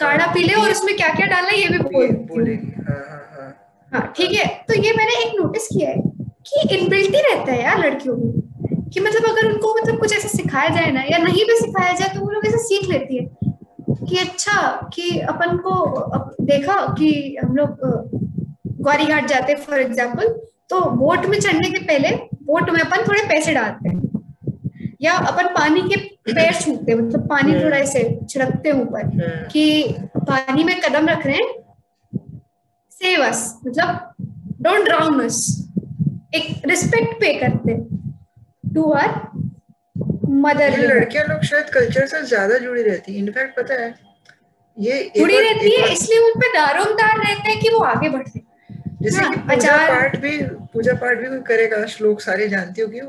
काढ़ा 0.00 0.26
पी 0.34 0.42
ले 0.42 0.54
और 0.54 0.70
उसमें 0.70 0.94
क्या 0.96 1.08
क्या 1.14 1.26
डालना 1.26 1.48
है 1.48 1.60
ये 1.60 1.68
भी 1.68 1.78
बोल 1.78 2.48
हाँ, 2.88 3.02
हाँ, 3.08 3.22
हाँ।, 3.32 3.48
हाँ 3.92 4.12
ठीक 4.16 4.32
है। 4.32 4.46
तो 4.68 4.74
ये 4.74 4.92
मैंने 4.96 5.14
एक 5.24 5.32
नोटिस 5.40 5.66
किया 5.66 5.90
है 5.90 6.00
कि 6.48 6.76
इनबिल्ट 6.76 7.14
ही 7.14 7.20
रहता 7.22 7.52
है 7.52 7.62
यार 7.62 7.78
लड़कियों 7.78 8.16
में। 8.16 8.32
कि 8.92 9.00
मतलब 9.00 9.28
अगर 9.28 9.46
उनको 9.46 9.74
मतलब 9.74 9.98
कुछ 10.00 10.16
ऐसा 10.16 10.28
सिखाया 10.28 10.68
जाए 10.68 10.90
ना 10.92 11.02
या 11.10 11.18
नहीं 11.18 11.44
भी 11.44 11.56
सिखाया 11.58 11.92
जाए 11.92 12.08
तो 12.14 12.20
वो 12.20 12.30
लोग 12.30 12.46
ऐसे 12.46 12.58
सीख 12.58 12.88
लेती 12.90 13.16
है। 13.16 13.24
कि 14.12 14.18
अच्छा 14.18 14.60
कि 14.94 15.18
अपन 15.26 15.56
को 15.58 15.74
देखा 16.42 16.74
कि 16.94 17.12
हम 17.36 17.54
लोग 17.56 17.84
ग्वारी 18.78 19.06
घाट 19.06 19.26
जाते 19.26 19.54
फॉर 19.56 19.80
एग्ज़ाम्पल 19.80 20.28
तो 20.70 20.80
बोट 20.96 21.24
में 21.26 21.38
चढ़ने 21.38 21.70
के 21.70 21.82
पहले 21.82 22.10
बोट 22.42 22.70
में 22.70 22.80
अपन 22.80 23.06
थोड़े 23.08 23.22
पैसे 23.28 23.54
डालते 23.54 23.88
हैं 23.88 24.10
या 25.02 25.14
अपन 25.28 25.46
पानी 25.54 25.80
के 25.82 25.96
पैर 26.28 26.52
छूते 26.54 26.94
मतलब 26.94 27.26
पानी 27.28 27.54
थोड़ा 27.54 27.76
ऐसे 27.78 28.02
छिड़कते 28.30 28.68
हैं 28.68 28.76
ऊपर 28.76 29.04
हम्म। 29.04 29.48
कि 29.50 29.64
पानी 30.20 30.64
में 30.64 30.80
कदम 30.80 31.08
रख 31.08 31.26
रहे 31.26 31.36
हैं 31.36 32.28
सेव 32.92 33.24
अस 33.24 33.42
मतलब 33.66 34.14
डोंट 34.62 34.84
ड्राउन 34.84 35.20
अस 35.20 35.40
एक 36.34 36.66
रिस्पेक्ट 36.66 37.20
पे 37.20 37.34
करते 37.38 37.78
टू 38.74 38.90
आर 38.94 39.08
मदर 40.32 40.78
लड़कियाँ 40.78 41.24
लोग 41.26 41.42
शायद 41.44 41.70
कल्चर 41.70 42.06
से 42.06 42.22
ज़्यादा 42.24 42.58
जुड़ी 42.58 42.82
रहती 42.82 43.12
है। 43.12 43.18
इनफैक्ट 43.18 43.56
पता 43.56 43.74
है 43.74 43.94
ये 44.78 45.02
जुड़ी 45.16 45.38
रहती 45.38 45.70
है 45.72 45.92
इसलिए 45.92 46.18
उन 46.20 46.40
पे 46.40 46.48
दारोमदार 46.52 47.18
रहता 47.18 47.48
है 47.48 47.56
कि 47.56 47.68
वो 47.68 47.78
आगे 47.84 48.08
बढ़े 48.08 48.40
जैसे 49.02 49.18
हाँ, 49.18 49.32
कि 49.32 49.40
पूजा 49.40 49.76
पाठ 49.88 50.16
भी 50.16 50.38
पूजा 50.72 50.92
पाठ 50.94 51.18
भी 51.18 51.28
कोई 51.28 51.40
करेगा 51.46 51.84
श्लोक 51.86 52.20
सारे 52.20 52.48
जानती 52.48 52.82
होगी। 52.82 53.00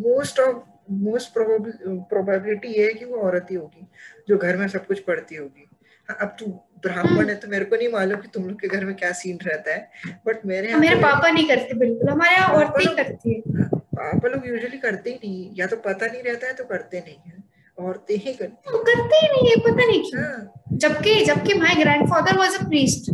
मोस्ट 0.00 0.40
ऑफ़ 0.40 0.56
मोस्ट 1.04 1.32
प्रोबेबिलिटी 1.34 2.68
ये 2.68 2.84
है 2.84 2.92
कि 2.94 3.04
वो 3.04 3.20
औरत 3.22 3.46
ही 3.50 3.56
होगी 3.56 3.86
जो 4.28 4.36
घर 4.38 4.56
में 4.56 4.66
सब 4.68 4.86
कुछ 4.86 5.00
पढ़ती 5.00 5.36
होगी। 5.36 5.68
हाँ, 6.08 6.16
अब 6.20 6.36
तू 6.40 6.46
ब्राह्मण 6.84 7.28
है 7.28 7.34
तो 7.36 7.48
मेरे 7.48 7.64
को 7.64 7.76
नहीं 7.76 7.88
मालूम 7.92 8.20
कि 8.20 8.28
तुम 8.34 8.48
लोग 8.48 8.60
के 8.60 8.68
घर 8.68 8.84
में 8.84 8.94
क्या 8.96 9.12
सीन 9.12 9.38
रहता 9.42 9.74
है। 9.74 10.18
बट 10.26 10.46
मेरे 10.46 10.74
मेरे 10.76 10.96
पापा 11.02 11.30
नहीं 11.30 11.48
करते 11.48 11.74
बिल्कुल। 11.78 12.08
हमारे 12.08 12.36
यहाँ 12.36 12.54
औरतें 12.54 12.96
करती 12.96 13.34
है। 13.34 13.79
पापा 14.00 14.28
लोग 14.28 14.46
यूजुअली 14.48 14.78
करते 14.78 15.10
ही 15.10 15.16
नहीं 15.16 15.50
या 15.56 15.66
तो 15.66 15.76
पता 15.86 16.06
नहीं 16.06 16.22
रहता 16.22 16.46
है 16.46 16.54
तो 16.54 16.64
करते 16.64 17.00
नहीं 17.00 17.16
है। 17.26 17.42
औरतें 17.78 18.14
ही 18.16 18.32
करती 18.34 18.72
वो 18.72 18.78
करते 18.84 19.16
ही 19.16 19.28
नहीं 19.28 19.50
है 19.50 19.56
पता 19.64 19.86
नहीं 19.86 20.02
क्यों। 20.02 20.22
हाँ। 20.22 20.76
जबकि 20.82 21.14
जबकि 21.24 21.54
my 21.54 21.74
grandfather 21.74 22.38
was 22.38 22.56
a 22.56 22.62
priest 22.68 23.10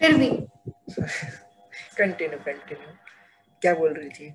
फिर 0.00 0.16
भी। 0.16 0.28
कंटिन्यू 1.98 2.38
कंटिन्यू 2.38 2.88
क्या 3.62 3.74
बोल 3.74 3.92
रही 3.92 4.08
थी? 4.08 4.28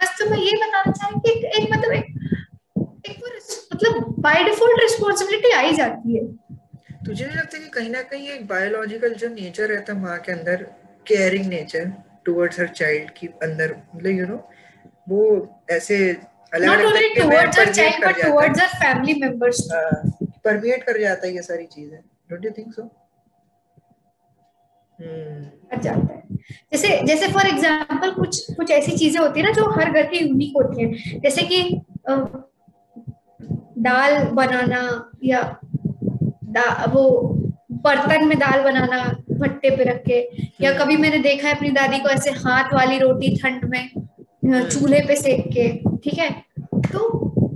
बस 0.00 0.16
तो 0.18 0.28
मैं 0.30 0.38
ये 0.38 0.52
बताना 0.56 0.92
चाह 0.92 1.08
रही 1.08 1.20
कि 1.20 1.46
एक 1.58 1.72
मतलब 1.72 1.92
एक 1.92 3.08
एक 3.10 3.16
वो 3.22 3.28
मतलब 3.72 4.14
बाय 4.22 4.44
डिफ़ॉल्ट 4.44 4.80
रिस्पांसिबिलिटी 4.80 5.50
आई 5.52 5.72
जाती 5.74 6.16
है। 6.16 6.24
तुझे 7.06 7.24
नहीं 7.26 7.36
लगता 7.36 7.58
कि 7.58 7.68
कहीं 7.74 7.90
ना 7.90 8.02
कहीं 8.02 8.28
एक 8.28 8.46
बायोलॉजिकल 8.46 9.14
जो 9.14 9.28
नेचर 9.34 9.68
रहता 9.68 9.92
है 9.92 10.00
माँ 10.00 10.18
के 10.18 10.32
अंदर 10.32 10.62
caring 11.06 11.46
nature 11.46 11.92
towards 12.26 12.60
her 12.60 12.68
child 12.80 13.10
की 13.16 13.26
अंदर 13.42 13.76
मतलब 13.94 14.10
यू 14.10 14.26
नो 14.26 14.36
वो 15.08 15.20
ऐसे 15.70 15.96
not 16.54 16.84
only 16.84 17.08
towards 17.14 17.58
permeate 17.58 17.76
child 17.76 18.04
but 18.06 18.22
towards 18.22 18.60
our 18.60 18.78
family 18.78 19.14
members 19.20 19.66
permeate 20.44 20.82
कर 20.84 21.00
जाता 21.00 21.26
है 21.26 21.34
ये 21.34 21.42
सारी 21.42 21.66
चीज़ें। 21.66 21.98
Don't 22.30 22.44
you 22.44 22.50
think 22.58 22.72
so 22.74 22.82
hmm 24.98 25.44
कर 25.70 25.80
जाता 25.82 26.14
है। 26.14 26.22
जैसे 26.72 26.88
जैसे 27.06 27.28
फॉर 27.32 27.46
एग्जांपल 27.46 28.10
कुछ 28.12 28.52
कुछ 28.54 28.70
ऐसी 28.70 28.96
चीज़ें 28.96 29.20
होती 29.20 29.40
है 29.40 29.46
ना 29.46 29.52
जो 29.52 29.70
हर 29.70 29.90
घर 29.90 30.06
की 30.06 30.18
यूनिक 30.18 30.56
होती 30.56 30.82
हैं। 30.82 31.20
जैसे 31.20 31.42
कि 31.42 31.62
दाल 33.78 34.24
बनाना 34.34 34.82
या 35.24 35.40
दा, 35.64 36.84
वो 36.92 37.02
बर्तन 37.84 38.26
में 38.28 38.38
दाल 38.38 38.62
बनाना 38.62 39.02
भट्टे 39.40 39.70
पे 39.76 39.84
रख 39.84 40.02
के 40.06 40.20
या 40.64 40.72
कभी 40.78 40.96
मैंने 40.96 41.18
देखा 41.18 41.48
है 41.48 41.54
अपनी 41.54 41.70
दादी 41.70 41.98
को 41.98 42.08
ऐसे 42.08 42.30
हाथ 42.38 42.74
वाली 42.74 42.98
रोटी 42.98 43.36
ठंड 43.36 43.64
में 43.64 43.88
चूल्हे 44.68 45.00
पे 45.08 45.16
सेक 45.16 45.44
के 45.48 45.68
ठीक 46.04 46.18
है? 46.18 46.30
तो 46.74 47.00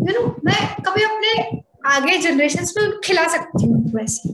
यू 0.08 0.20
नो 0.20 0.26
मैं 0.44 0.58
कभी 0.86 1.04
अपने 1.04 1.62
आगे 1.86 2.16
जनरेशन 2.18 2.66
में 2.78 2.98
खिला 3.04 3.26
सकती 3.28 3.66
हूँ 3.66 4.00
ऐसे 4.00 4.32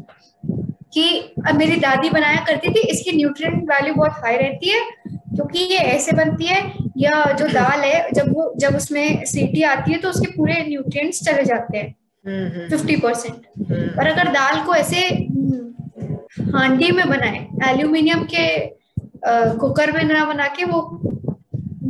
कि 0.95 1.09
अब 1.49 1.57
मेरी 1.57 1.77
दादी 1.81 2.11
बनाया 2.11 2.45
करती 2.45 2.71
थी 2.71 2.81
इसकी 2.89 3.17
न्यूट्रिएंट 3.17 3.63
वैल्यू 3.71 3.95
बहुत 3.95 4.25
हाई 4.25 4.37
रहती 4.37 4.69
है 4.69 4.81
क्योंकि 5.07 5.59
ये 5.65 5.79
ऐसे 5.91 6.13
बनती 6.13 6.47
है 6.47 6.61
या 6.99 7.23
जो 7.33 7.47
दाल 7.49 7.81
है 7.81 8.11
जब 8.13 8.33
वो 8.35 8.53
जब 8.61 8.77
उसमें 8.77 9.25
सीटी 9.25 9.63
आती 9.65 9.93
है 9.93 9.99
तो 9.99 10.09
उसके 10.09 10.31
पूरे 10.37 10.65
न्यूट्रिएंट्स 10.69 11.23
चले 11.25 11.45
जाते 11.45 11.79
हैं 11.79 11.95
हम्म 12.25 12.47
हम्म, 12.47 12.69
फिफ्टी 12.69 12.97
परसेंट 12.97 13.35
हम्म, 13.71 13.89
और 14.01 14.07
अगर 14.07 14.31
दाल 14.33 14.65
को 14.67 14.75
ऐसे 14.75 14.97
हम्म, 14.99 15.30
हांडी 16.55 16.91
में 16.91 17.09
बनाए 17.09 17.47
एल्यूमिनियम 17.71 18.25
के 18.35 18.47
कुकर 19.61 19.93
में 19.93 20.03
ना 20.05 20.25
बना 20.25 20.47
के 20.57 20.65
वो 20.65 20.81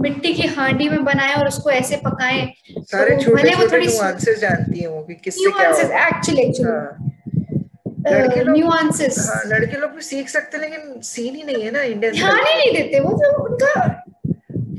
मिट्टी 0.03 0.33
की 0.35 0.47
हांडी 0.49 0.89
में 0.89 1.05
बनाए 1.05 1.35
और 1.35 1.49
उसको 1.49 1.71
ऐसे 1.71 1.97
पकाए। 2.05 2.47
सारे 2.81 3.17
तो 3.17 3.23
छोटे 3.23 3.55
नुआंसेस 3.87 4.41
जानती 4.41 4.81
हैं 4.81 4.89
वो 4.89 5.01
कि 5.03 5.15
किससे 5.25 5.51
क्या 5.51 5.69
होगा। 5.71 6.07
एक्चुअली 6.07 6.43
एक्चुअली 6.43 6.71
हाँ। 6.71 7.07
लड़के 8.09 8.45
लोग 8.45 8.57
न्यूआंसेस 8.57 9.19
हाँ 9.31 9.43
लड़के 9.47 9.81
लोग 9.81 9.91
भी 9.95 10.03
सीख 10.03 10.29
सकते 10.29 10.57
हैं 10.57 10.65
लेकिन 10.65 11.01
सीन 11.05 11.35
ही 11.35 11.43
नहीं 11.43 11.63
है 11.65 11.71
ना 11.71 11.83
इंडियन 11.83 12.13
ध्यान 12.13 12.37
ही 12.37 12.55
नहीं 12.55 12.73
देते 12.75 13.01
वो 13.01 13.11
तो 13.19 13.43
उनका 13.45 13.73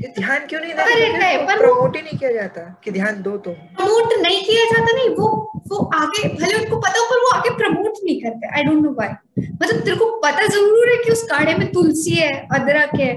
ये 0.02 0.08
ध्यान 0.18 0.46
क्यों 0.46 0.60
नहीं 0.60 0.72
रहता 0.74 0.84
है, 0.84 1.00
देते 1.12 1.46
पर 1.46 1.58
प्रमोट 1.58 1.96
ही 1.96 2.02
नहीं 2.02 2.18
किया 2.18 2.30
जाता 2.32 2.62
कि 2.84 2.90
ध्यान 2.90 3.22
दो 3.22 3.36
तुम। 3.44 3.54
प्रमोट 3.78 4.12
नहीं 4.22 4.42
किया 4.44 4.64
जाता 4.72 4.96
नहीं 4.96 5.08
वो 5.16 5.28
वो 5.70 5.78
आगे 5.94 6.28
भले 6.28 6.54
उनको 6.54 6.76
पता 6.80 7.00
हो 7.00 7.04
पर 7.10 7.20
वो 7.24 7.30
आगे 7.32 7.50
प्रमोट 7.56 7.98
नहीं 8.04 8.20
करते। 8.22 8.48
आई 8.56 8.62
डोंट 8.64 8.82
नो 8.82 8.90
व्हाई 8.92 9.44
मतलब 9.62 9.80
तेरे 9.80 9.96
को 9.96 10.06
पता 10.24 10.46
ज़रूर 10.46 10.90
है 10.90 10.96
कि 11.04 11.12
उस 11.12 11.22
काढ़े 11.28 11.54
में 11.58 11.70
तुलसी 11.72 12.14
है 12.14 12.30
अदरक 12.54 12.94
है 13.00 13.12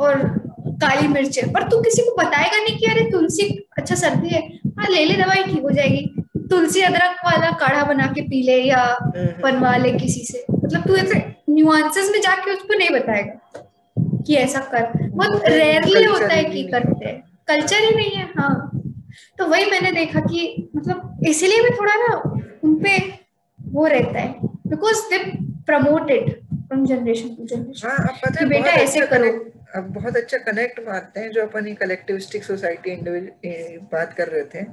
और 0.00 0.22
काली 0.82 1.08
मिर्च 1.08 1.38
है 1.38 1.50
पर 1.52 1.68
तू 1.68 1.80
किसी 1.82 2.02
को 2.02 2.14
बताएगा 2.16 2.62
नहीं 2.62 2.76
कि 2.78 2.86
अरे 2.86 3.10
तुलसी 3.10 3.48
अच्छा 3.78 3.94
सर्दी 3.94 4.28
है। 4.28 4.40
हाँ 4.78 4.88
ले 4.90 5.04
ले 5.04 5.14
दवाई 5.16 5.42
ठीक 5.44 5.62
हो 5.62 5.70
जाएगी। 5.70 6.24
तुलसी 6.50 6.80
अदरक 6.82 7.16
वाला 7.24 7.50
काढ़ा 7.60 7.84
बना 7.84 8.06
के 8.12 8.20
पी 8.28 8.42
ले 8.42 8.58
या 8.62 8.82
हम्म, 9.00 9.26
बनवा 9.42 9.76
ले 9.76 9.90
किसी 9.92 10.24
से। 10.24 10.44
मतलब 10.52 10.86
तू 10.86 10.96
ऐसे 10.96 11.18
न्यूआंसेस 11.50 12.10
में 12.12 12.20
जाके 12.20 12.52
उसको 12.52 12.78
नहीं 12.78 12.90
बताएगा। 12.90 13.64
कि 14.26 14.34
ऐसा 14.34 14.60
कर। 14.74 14.86
बहुत 15.08 15.42
रेयरली 15.46 16.04
होता 16.04 16.32
है 16.34 16.44
कि 16.44 16.62
करते 16.64 17.04
हैं। 17.04 17.20
कल्चर 17.48 17.76
ही 17.76 17.94
नहीं 17.96 18.10
है 18.10 18.24
हाँ। 18.38 18.70
तो 19.38 19.46
वही 19.46 19.70
मैंने 19.70 19.92
देखा 19.92 20.20
कि 20.20 20.70
मतलब 20.76 21.26
इसलिए 21.28 21.62
भी 21.62 21.70
थोड़ा 21.70 21.94
ना 21.96 22.14
उनपे 22.64 22.96
वो 23.58 23.86
रहता 23.86 24.20
है। 24.20 24.32
Because 24.66 25.00
they 25.10 25.18
promoted 25.66 26.30
from 26.68 26.84
generation 26.86 27.34
to 27.34 27.46
generation 27.46 27.88
हाँ 27.88 28.14
कि 28.28 28.44
बेटा 28.44 28.70
ऐसे 28.70 29.00
अच्छा 29.00 29.16
करो। 29.16 29.30
अब 29.76 29.88
बहुत 29.94 30.16
अच्छा 30.16 30.38
कनेक्ट 30.38 30.80
मारते 30.86 31.20
हैं 31.20 31.30
जो 31.32 31.42
अपन 31.42 31.66
ये 31.68 31.74
कलेक्टिविस्टिक 31.74 32.44
सोसाइटी 32.44 32.96
बात 33.92 34.14
कर 34.14 34.28
रहे 34.28 34.44
थे। 34.54 34.64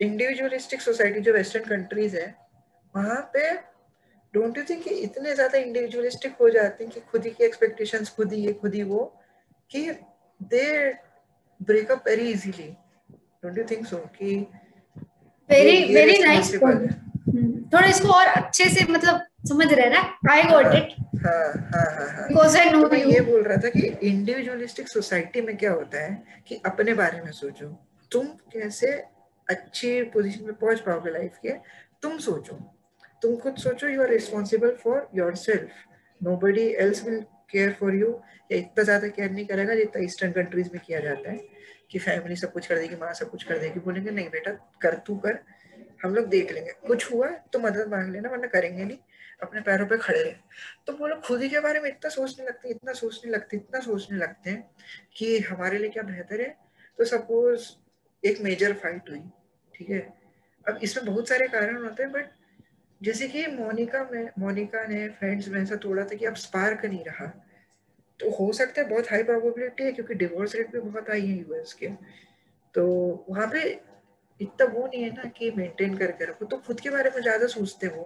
इंडिविजुअलिस्टिक 0.00 0.80
सोसाइटी 0.80 1.20
जो 1.20 1.32
वेस्टर्न 1.32 1.64
कंट्रीज़ 1.64 2.16
है 2.16 2.34
वहाँ 2.94 3.20
पे 3.34 3.48
डोंट 4.34 4.58
यू 4.58 4.64
थिंक 4.68 4.86
इतने 4.88 5.34
ज़्यादा 5.34 5.58
इंडिविजुअलिस्टिक 5.58 6.34
हो 6.40 6.48
जाते 6.50 6.84
हैं 6.84 6.92
कि 6.92 7.00
खुद 7.10 7.24
ही 7.26 7.30
की 7.30 7.44
एक्सपेक्टेशंस 7.44 8.10
खुद 8.16 8.32
ही 8.32 8.44
ये 8.46 8.52
खुद 8.52 8.74
ही 8.74 8.82
वो 8.82 9.04
कि 9.70 9.90
they 10.40 10.66
break 11.60 11.90
up 11.90 12.08
very 12.08 12.30
easily 12.32 12.68
don't 13.44 13.58
you 13.58 13.64
think 13.70 13.86
so 13.86 13.96
कि 14.18 14.36
वेरी 15.50 15.94
वेरी 15.94 16.18
नाइस 16.22 16.54
थोड़ा 17.74 17.86
इसको 17.88 18.12
और 18.12 18.26
अच्छे 18.26 18.64
से 18.64 18.84
मतलब 18.92 19.20
समझ 19.48 19.72
रहे 19.72 19.90
ना? 19.90 20.00
आई 20.30 20.42
गॉट 20.42 20.74
इट 20.74 20.94
हाँ 21.24 21.52
हाँ 21.72 21.84
हाँ 21.94 22.06
हाँ। 22.08 22.88
तो 22.88 22.94
ये 22.96 23.20
बोल 23.20 23.42
रहा 23.42 23.56
था 23.56 23.68
कि 23.70 23.86
इंडिविजुअलिस्टिक 24.08 24.88
सोसाइटी 24.88 25.40
में 25.40 25.56
क्या 25.56 25.72
होता 25.72 26.02
है 26.04 26.42
कि 26.48 26.60
अपने 26.66 26.94
बारे 26.94 27.20
में 27.20 27.30
सोचो। 27.32 27.66
तुम 28.12 28.26
कैसे 28.52 28.90
अच्छी 29.46 30.02
पोजीशन 30.14 30.44
में 30.44 30.54
पहुँच 30.54 30.80
पाओगे 30.80 31.10
लाइफ 31.10 31.38
के? 31.42 31.52
तुम 32.02 32.18
सोचो। 32.18 32.58
तुम 33.22 33.36
खुद 33.36 33.56
सोचो 33.58 33.88
you 33.88 34.02
are 34.02 34.10
responsible 34.10 34.74
for 34.84 35.08
yourself 35.36 35.70
nobody 36.36 36.66
else 36.84 37.04
will 37.04 37.20
care 37.50 37.72
for 37.80 37.94
you 37.94 38.08
या 38.52 38.58
इतना 38.58 38.82
ज़्यादा 38.84 39.08
केयर 39.08 39.30
नहीं 39.30 39.46
करेगा 39.46 39.74
जितना 39.74 40.02
ईस्टर्न 40.04 40.32
कंट्रीज़ 40.32 40.68
में 40.72 40.80
किया 40.86 41.00
जाता 41.00 41.30
है, 41.30 41.38
कि 41.90 41.98
फैमिली 41.98 42.36
सब 42.36 42.52
कुछ 42.52 42.66
कर 42.66 42.78
देगी, 42.78 42.96
माँ 42.96 43.12
सब 43.14 43.30
कुछ 43.30 43.42
कर 43.44 43.58
देगी। 43.58 43.80
बोलेंगे, 43.80 44.10
नहीं 44.10 44.28
बेटा, 44.30 44.50
कर 44.82 44.94
तू 45.06 45.16
कर, 45.16 45.38
हम 46.02 46.14
लोग 46.14 46.26
देख 46.28 46.52
लेंगे। 46.52 46.72
कुछ 46.86 47.10
हुआ 47.12 47.28
तो 47.52 47.58
मदद 47.58 47.88
मांग 47.90 48.12
लेना, 48.12 48.28
वरना 48.28 48.46
करेंगे 48.46 48.84
नहीं। 48.84 48.98
अपने 49.42 49.60
पैरों 49.60 49.86
पे 49.86 49.96
खड़े 49.98 50.22
रहे। 50.22 50.32
तो 50.86 50.92
वो 50.92 51.06
लोग 51.06 51.20
खुद 51.20 51.42
ही 51.42 51.48
के 51.48 51.60
बारे 51.60 51.80
में 51.80 51.88
इतना 51.88 52.10
सोचने 52.10 52.46
लगते 52.46 52.68
हैं, 52.68 52.74
इतना 52.74 52.92
सोचने 52.92 53.30
लगते 53.30 53.56
इतना 53.56 53.80
सोचने 53.80 54.18
लगते 54.18 54.50
हैं 54.50 54.70
कि 55.16 55.38
हमारे 55.40 55.78
लिए 55.78 55.90
क्या 55.90 56.02
बेहतर 56.04 56.40
है। 56.40 56.48
तो 56.98 57.04
सपोज़ 57.06 57.68
एक 58.22 58.40
मेजर 58.42 58.72
फाइट 58.74 59.10
हुई, 59.10 59.22
ठीक 59.74 59.90
है? 59.90 60.00
अब 60.66 60.78
इसमें 60.82 61.06
बहुत 61.06 61.28
सारे 61.28 61.48
कारण 61.48 61.82
होते 61.84 62.02
हैं 62.02 62.12
बट 62.12 62.30
जैसे 63.00 63.28
कि 63.28 63.46
मोनिका 63.48 64.02
में 64.12 64.28
मोनिका 64.38 64.84
ने 64.86 65.06
फ्रेंड्स 65.10 65.48
में 65.48 65.60
ऐसा 65.62 65.76
तोड़ा 65.82 66.04
था 66.04 66.16
कि 66.16 66.24
अब 66.24 66.34
स्पार्क 66.36 66.84
नहीं 66.84 67.04
रहा। 67.04 67.26
तो 68.20 68.30
हो 68.30 68.52
सकता 68.52 68.80
है 68.82 68.88
बहुत 68.88 69.10
हाई 69.10 69.22
प्रोबेबिलिटी 69.22 69.84
है 69.84 69.92
क्योंकि 69.92 70.14
डिवोर्स 70.14 70.54
रेट 70.56 70.72
भी 70.72 70.80
बहुत 70.80 71.08
हाई 71.10 71.26
है 71.26 71.38
यूएस 71.38 71.72
के। 71.74 71.88
तो 72.74 72.84
वहाँ 73.30 73.46
पे 73.52 73.60
इतना 74.40 74.66
वो 74.66 74.86
नहीं 74.86 75.02
है 75.02 75.10
ना 75.10 75.28
कि 75.28 75.50
मेंटेन 75.50 75.96
करके 75.98 76.24
रखो। 76.24 76.44
तो 76.44 76.56
खुद 76.66 76.80
के 76.80 76.90
बारे 76.90 77.10
में 77.14 77.20
ज़्यादा 77.22 77.46
सोचते 77.46 77.86
हो 77.86 78.02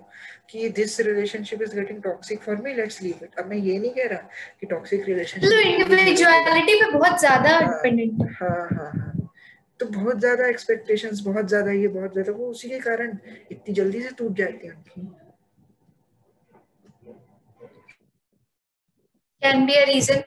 कि 0.50 0.68
this 0.68 0.98
relationship 1.00 1.62
is 1.62 1.74
getting 1.74 2.02
toxic 2.02 2.40
for 2.42 2.56
me 2.56 2.74
let's 2.74 3.02
leave 3.02 3.24
it 3.24 3.38
अब 3.38 3.46
मैं 3.50 3.56
ये 3.56 3.78
नहीं 3.78 3.90
कह 3.90 4.08
रहा 4.08 4.28
कि 4.60 4.66
टॉक्सिक 4.66 5.00
मतलब 5.00 5.60
इंडिविजुअलिटी 5.60 6.80
पे 6.80 6.90
बहुत 6.92 7.20
ज़्यादा। 7.20 7.58
डिपेंडेंट 7.60 8.22
है। 8.22 8.32
हाँ 8.32 8.68
हाँ 8.70 8.90
हाँ। 8.92 9.13
तो 9.80 9.86
बहुत 9.98 10.18
ज़्यादा 10.20 10.46
एक्सपेक्टेशंस 10.48 11.20
बहुत 11.26 11.48
ज़्यादा 11.48 11.70
ये 11.72 11.88
बहुत 11.88 12.12
ज़्यादा 12.12 12.32
वो 12.32 12.46
उसी 12.50 12.68
के 12.68 12.78
कारण 12.80 13.18
इतनी 13.52 13.74
जल्दी 13.74 14.02
से 14.02 14.10
टूट 14.18 14.36
जाती 14.38 14.66
है 14.66 14.72
उनकी 14.74 15.06
can 19.42 19.66
be 19.66 19.74
a 19.76 19.86
reason. 19.86 20.22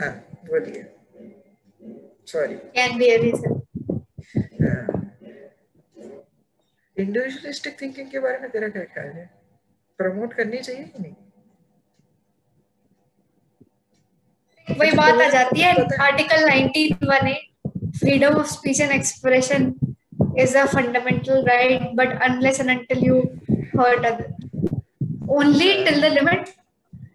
हाँ 0.00 0.10
बोलिए। 0.48 0.82
Sorry 2.32 2.56
can 2.78 2.98
be 2.98 3.10
a 3.10 3.20
reason. 3.22 3.60
Individualistic 6.96 7.80
thinking 7.80 8.10
के 8.10 8.18
बारे 8.20 8.38
में 8.38 8.50
तेरा 8.50 8.68
क्या 8.68 8.84
ख्याल 8.94 9.08
है? 9.08 9.30
प्रमोट 9.98 10.34
करनी 10.34 10.58
चाहिए 10.58 10.84
कि 10.84 11.02
नहीं? 11.02 11.14
वही 14.68 14.90
तो 14.90 14.96
बात 14.96 15.20
आ 15.20 15.28
जाती 15.28 15.60
है। 15.60 15.72
Article 16.00 16.48
freedom 17.98 18.34
of 18.34 18.46
speech 18.46 18.80
and 18.80 18.92
expression 18.92 19.72
is 20.38 20.56
a 20.58 20.64
fundamental 20.66 21.44
right 21.48 21.90
but 21.94 22.20
unless 22.22 22.60
and 22.60 22.70
until 22.70 23.04
you 23.04 23.20
hurt 23.78 24.04
other 24.06 25.26
only 25.30 25.72
till 25.84 26.00
the 26.02 26.12
limit 26.12 26.48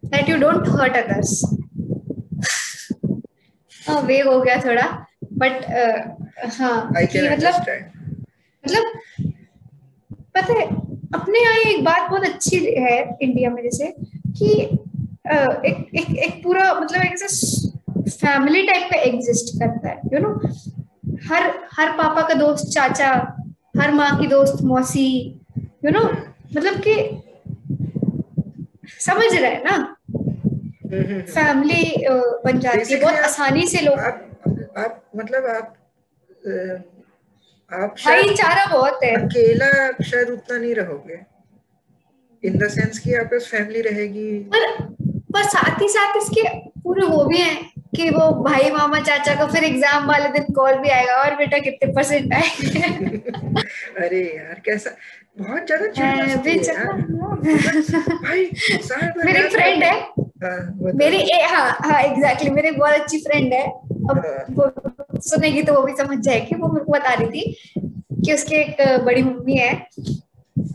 that 0.06 0.30
you 0.30 0.38
don't 0.38 0.68
hurt 0.80 0.98
others 0.98 1.42
वे 4.06 4.20
हो 4.22 4.40
गया 4.42 4.56
थोड़ा 4.58 4.88
बट 5.34 5.66
हाँ 6.58 6.76
मतलब 6.92 7.72
मतलब 8.64 8.84
पता 10.36 10.54
है 10.54 10.66
अपने 11.14 11.40
यहाँ 11.40 11.58
एक 11.72 11.84
बात 11.84 12.10
बहुत 12.10 12.24
अच्छी 12.26 12.58
है 12.76 12.98
इंडिया 13.22 13.50
में 13.50 13.62
जैसे 13.64 13.94
कि 14.38 14.50
एक 15.70 15.90
एक 15.96 16.18
एक 16.18 16.44
पूरा 16.44 16.74
मतलब 16.74 17.02
एक 17.02 17.14
ऐसा 17.14 17.70
फैमिली 18.10 18.62
टाइप 18.68 18.88
का 18.92 19.00
एग्जिस्ट 19.02 19.54
करता 19.60 19.90
है 19.90 20.02
यू 20.14 20.20
नो 20.20 20.34
हर 21.30 21.52
हर 21.74 21.92
पापा 21.98 22.22
का 22.28 22.34
दोस्त 22.34 22.74
चाचा 22.74 23.12
हर 23.78 23.92
माँ 23.92 24.10
की 24.20 24.28
दोस्त 24.28 24.64
मौसी 24.64 25.08
यू 25.86 25.92
नो 25.92 26.04
मतलब 26.56 26.82
कि 26.88 26.96
समझ 29.00 29.34
रहे 29.34 29.52
हैं 29.52 29.64
ना? 29.64 29.96
फैमिली 31.34 31.84
बन 32.46 32.60
जाती 32.60 32.94
है 32.94 33.00
बहुत 33.02 33.14
आसानी 33.20 33.68
से 33.68 33.82
लोग 33.82 34.00
आप, 34.00 34.20
आप 34.78 35.04
मतलब 35.16 35.46
आप 35.46 35.74
भाईचारा 37.78 38.66
बहुत 38.66 39.00
है। 39.04 39.16
अकेला 39.16 39.92
शायद 40.04 40.30
उतना 40.30 40.58
नहीं 40.58 40.76
रहोगे। 40.76 41.20
इन 42.44 42.58
द 42.58 42.68
सेंस 42.68 43.00
कि 43.00 43.16
आपके 43.16 43.40
फैमिली 43.40 43.82
रहेगी। 43.82 44.40
पर 44.54 44.82
पर 45.34 45.44
साथ 45.44 45.82
ही 45.82 45.90
साथ 45.90 46.18
इसके 46.18 46.48
पूरे 46.80 47.08
वो 47.08 47.24
भी 47.26 47.38
हैं 47.38 47.72
कि 47.96 48.10
वो 48.10 48.44
भाई 48.44 48.72
मामा 48.72 49.00
चाचा 49.00 49.36
का 49.36 49.48
फिर 49.48 49.64
एग्ज़ाम 49.64 50.08
वाले 50.08 50.30
दिन 50.30 50.54
कॉल 50.54 50.74
भी 50.74 50.90
आएगा 50.90 51.14
और 51.14 51.36
बेटा 51.36 51.58
कितने 51.58 51.94
परसेंट 51.94 52.34
आए 52.34 52.42
अरे 54.06 54.38
यार 54.38 54.62
कैसा? 54.66 54.90
बहुत 55.40 55.66
ज़्यादा 55.66 55.88
भाई 58.24 58.46
मेरी 59.26 59.48
फ्रेंड 59.50 59.84
है। 59.84 60.00
हाँ, 60.44 60.74
मेरी 60.96 61.30
हाँ 61.42 61.78
हाँ 61.82 62.02
एग्जैक्टली 62.02 62.50
मेरी 62.50 62.72
बहुत 62.72 62.94
अच्छी 62.94 63.18
फ्रेंड 63.18 63.54
है। 63.54 63.66
अब। 64.10 64.22
वो 64.52 65.20
सुनेगी 65.22 65.62
तो 65.64 65.74
वो 65.74 65.82
भी 65.82 65.94
समझ 65.96 66.18
जाएगी 66.20 66.56
वो 66.56 66.68
मेरे 66.68 66.86
को 66.86 66.92
बता 66.92 67.14
रही 67.14 67.30
थी 67.32 67.56
कि 68.26 68.34
उसके 68.34 68.56
एक 68.56 69.04
बड़ी 69.06 69.24
मम्मी 69.24 69.56
है 69.56 69.74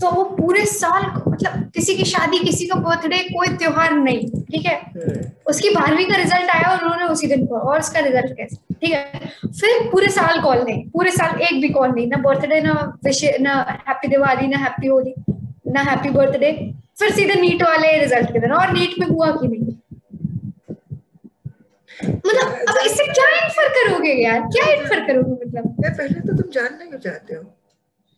तो 0.00 0.10
वो 0.10 0.22
पूरे 0.36 0.64
साल 0.66 1.02
मतलब 1.28 1.70
किसी 1.74 1.94
की 1.94 2.04
शादी 2.04 2.38
किसी 2.38 2.66
का 2.66 2.74
बर्थडे 2.80 3.18
कोई 3.24 3.48
त्योहार 3.56 3.92
नहीं 3.92 4.42
ठीक 4.42 4.66
है 4.66 4.74
हम्म। 4.76 5.20
उसकी 5.50 5.68
बारहवीं 5.70 6.06
का 6.06 6.16
रिज़ल्ट 6.16 6.50
आया 6.50 6.70
और 6.70 6.82
उन्होंने 6.84 7.04
उसी 7.12 7.26
दिन 7.26 7.46
को 7.46 7.58
और 7.58 7.78
उसका 7.78 8.00
रिज़ल्ट 8.00 8.36
कैसे 8.36 8.56
ठीक 8.74 8.92
है 8.92 9.30
फिर 9.60 9.88
पूरे 9.90 10.08
साल 10.12 10.40
कॉल 10.42 10.62
नहीं 10.62 10.88
पूरे 10.90 11.10
साल 11.10 11.40
एक 11.42 11.60
भी 11.60 11.68
कॉल 11.68 11.90
नहीं 11.90 12.06
ना 12.08 12.16
बर्थडे 12.22 12.60
ना 12.60 12.74
विश 13.04 13.24
ना 13.40 13.54
हैप्पी 13.88 14.08
दिवाली 14.08 14.46
ना 14.46 14.58
हैप्पी 14.58 14.86
होली 14.86 15.14
ना 15.72 15.82
हैप्पी 15.90 16.10
बर्थडे 16.10 16.52
फिर 16.98 17.10
सीधे 17.12 17.40
नीट 17.40 17.62
वाले 17.62 17.98
रिज़ल्ट 17.98 18.32
के 18.32 18.40
दिन 18.40 18.52
और 18.52 18.72
नीट 18.72 18.98
में 19.00 19.06
हुआ 19.06 19.30
कि 19.32 19.48
नहीं 19.48 19.76
मतलब 22.04 22.58
अब 22.68 22.76
इससे 22.86 23.06
क्या 23.12 23.28
इन्फर 23.36 23.68
करोगे 23.76 24.12
यार? 24.22 24.40
क्या 24.54 24.66
इन्फर 24.72 25.00
करोगे 25.06 25.32
मतलब? 25.32 25.74
पहले 25.84 26.20
तो 26.20 26.36
तुम 26.42 26.50
जानना 26.52 26.84
क्यों 26.84 26.98
चाहते 26.98 27.34
हो? 27.34 27.42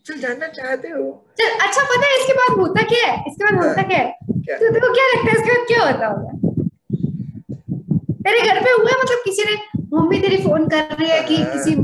चल 0.06 0.18
जानना 0.20 0.46
चाहते 0.58 0.88
हो। 0.88 1.02
चल 1.38 1.50
अच्छा 1.66 1.82
पता 1.84 2.06
है 2.06 2.18
इसके 2.20 2.32
बाद 2.32 2.56
होता 2.58 2.82
क्या 2.92 3.06
है? 3.06 3.16
इसके 3.28 3.44
बाद 3.44 3.64
होता 3.64 3.82
क्या 3.82 3.98
है? 3.98 4.10
तो 4.58 4.70
देखो 4.72 4.92
क्या 4.94 5.06
लगता 5.06 5.30
है 5.30 5.38
इसके 5.38 5.52
बाद 5.52 5.66
क्या 5.68 5.84
होता 5.84 6.06
होगा? 6.06 6.36
तेरे 8.24 8.40
घर 8.48 8.60
पे 8.64 8.70
हुआ 8.70 8.98
मतलब 9.02 9.22
किसी 9.24 9.44
ने 9.44 9.56
मम्मी 9.94 10.18
तेरी 10.20 10.36
फ़ोन 10.42 10.66
कर 10.68 10.96
रही 10.98 11.10
है 11.10 11.22
कि 11.28 11.36
हाँ। 11.36 11.52
किसी 11.52 11.74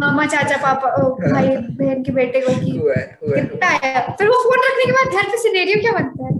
मामा 0.00 0.24
चाचा 0.26 0.56
पापा 0.62 0.88
हाँ। 0.96 1.32
भाई 1.32 1.56
बहन 1.78 2.02
के 2.02 2.12
बेटे 2.12 2.40
को 2.40 2.52
की 2.54 2.72
कितना 2.72 3.68
है। 3.84 4.00
फिर 4.18 4.28
वो 4.28 4.42
फ़ोन 4.42 4.58
रखने 4.66 4.84
के 4.84 4.92
बाद 4.92 5.14
घर 5.20 5.30
पे 5.30 5.38
सिनेरियो 5.42 5.80
क्या 5.80 5.92
बनता 5.92 6.26
है? 6.26 6.34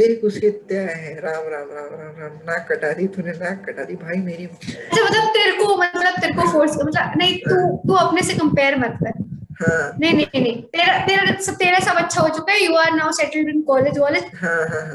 देख 0.00 0.24
उसके 0.24 0.50
क्या 0.50 0.80
है। 0.80 1.14
राम 1.20 1.48
राम 1.52 1.68
राम 1.72 1.88
राम 2.00 2.20
राम। 2.20 2.38
नाक 2.46 2.66
कटा 2.70 2.92
दी 2.92 3.06
तूने 3.16 3.32
नाक 3.32 3.64
कटा 3.66 3.84
दी 3.84 3.94
भाई 3.96 4.18
मेरी 4.22 4.44
अच्छा 4.44 5.04
मतलब 5.04 5.28
तेरे 5.36 5.52
को 5.58 5.76
मतलब 5.76 6.20
तेरे 6.20 6.32
को 6.34 6.50
फोर्स 6.52 6.76
मतलब 6.76 7.12
नहीं 7.18 7.38
तू 7.38 7.76
तू 7.86 7.94
अपने 8.04 8.22
से 8.22 8.34
कंपेयर 8.34 8.78
मत 8.78 8.98
कर। 9.02 9.20
हाँ. 9.62 9.96
नहीं 10.00 10.12
नहीं 10.14 10.40
नहीं 10.42 10.62
तेरा 10.76 10.98
तेरा 11.06 11.34
सब 11.40 11.54
तेरा 11.56 11.78
सब 11.78 11.96
अच्छा 11.96 12.20
हो 12.20 12.28
चुका 12.36 12.52
है। 12.52 12.64
You 12.64 12.74
are 12.76 12.92
now 12.94 13.10
settled 13.12 13.48
in 13.48 13.60
college 13.62 13.98
वॉलेज 13.98 14.24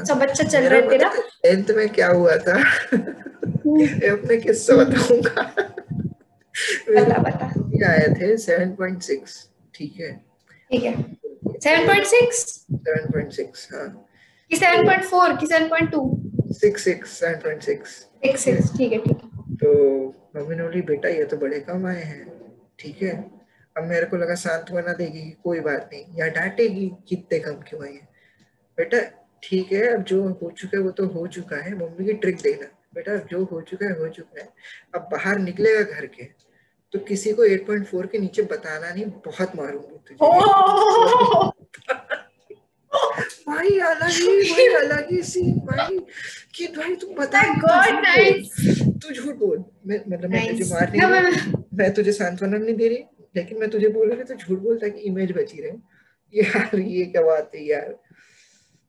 सब 0.08 0.22
अच्छा 0.22 0.44
चल 0.44 0.62
रहा 0.62 0.80
है 0.80 0.88
तेरा। 0.88 1.12
टेंथ 1.42 1.76
में 1.76 1.88
क्या 1.88 2.08
हुआ 2.08 2.36
था? 2.48 2.56
हम्म। 2.94 3.86
अपने 4.10 4.36
किस्सा 4.36 4.76
बताऊँगा। 4.76 5.42
बता 6.90 7.18
बता। 7.22 7.46
आए 7.86 8.06
थे 8.14 8.36
7.6 8.36 9.34
ठीक 9.74 10.00
है। 10.00 10.12
ठीक 10.70 10.82
है। 10.82 10.92
7.6 11.64 12.42
7.6 12.86 13.66
हाँ। 13.72 13.86
कि 14.50 14.56
7.4 14.56 15.36
कि 15.40 15.46
7.2 15.46 16.00
6 16.54 16.78
6 16.78 17.02
7.6 17.06 17.82
6 18.24 18.36
6 18.36 18.76
ठीक 18.78 18.92
है 18.92 18.98
ठीक 18.98 19.18
है। 19.22 19.54
तो 19.62 19.72
मम्मी 20.36 20.56
ने 20.56 20.62
बोली 20.62 20.82
बेटा 20.90 21.08
ये 21.08 21.24
तो 21.24 21.36
बड़े 21.36 21.60
कम 21.60 21.86
आए 21.86 22.02
हैं 22.02 22.24
ठीक 22.78 23.02
है? 23.02 23.12
अब 23.76 23.84
मेरे 23.84 24.06
को 24.06 24.16
लगा 24.16 24.34
सांत्वना 24.34 24.92
देगी 24.92 25.30
कोई 25.44 25.60
बात 25.60 25.90
नहीं। 25.92 26.04
या 26.18 26.26
डांटेगी 26.38 26.90
कितने 27.08 27.38
कम 27.38 27.54
क्यों 27.68 27.82
आए 27.84 27.98
बेटा 28.78 28.98
ठीक 29.42 29.72
है 29.72 29.86
अब 29.94 30.02
जो 30.04 30.22
हो 30.42 30.50
चुका 30.58 30.76
है 30.78 30.82
वो 30.84 30.90
तो 30.90 31.06
हो 31.08 31.26
चुका 31.36 31.56
है 31.64 31.74
मम्मी 31.74 32.04
की 32.04 32.12
ट्रिक 32.24 32.36
देना। 32.42 32.66
बेटा 32.94 33.12
अब 33.12 33.26
जो 33.30 33.44
हो 33.44 33.60
चुका 33.60 33.86
है 33.86 33.92
हो 33.98 34.08
चुका 34.08 34.40
है। 34.40 34.48
अब 34.94 35.08
बाहर 35.12 35.38
निकलेगा 35.38 35.82
घर 35.82 36.06
के 36.06 36.24
तो 36.94 36.98
किसी 36.98 37.32
को 37.32 37.46
8.4 37.46 38.06
के 38.12 38.18
नीचे 38.18 38.42
बताना 38.52 38.90
नहीं 38.94 39.04
बहुत 39.26 39.56
मारूँगी 39.56 39.98
तुझे। 40.08 40.16
भाई 43.48 43.78
अलग 43.78 44.08
ही 44.10 44.42
भाई 44.52 44.66
अलग 44.74 45.10
ही 45.12 45.22
सीन 45.22 45.52
भाई। 45.66 45.98
कि 46.54 46.66
भाई 46.66 46.94
तुम 46.94 47.14
बता 47.14 47.42
गॉड 47.54 48.00
नाइस 48.02 48.54
तू 49.02 49.14
झूठ 49.14 49.34
बोल। 49.34 49.64
मैं 49.86 50.00
मतलब 50.08 50.30
मैं 50.30 50.46
तुझे 50.48 50.74
मार 50.74 50.92
नहीं 50.96 51.62
मैं 51.78 51.92
तुझे 51.94 52.12
सांत्वना 52.12 52.58
नहीं 52.58 52.74
दे 52.76 52.88
रही 52.88 53.04
लेकिन 53.36 53.58
मैं 53.58 53.70
तुझे 53.70 53.88
बोल 53.88 54.10
रही 54.12 54.24
तो 54.24 54.34
झूठ 54.34 54.58
बोलता 54.58 54.88
कि 54.88 55.00
इमेज 55.00 55.32
बची 55.32 55.62
रहे। 55.62 56.42
यार 56.42 56.78
ये 56.78 57.04
क्या 57.04 57.22
बात 57.22 57.50
है 57.54 57.64
यार। 57.64 57.94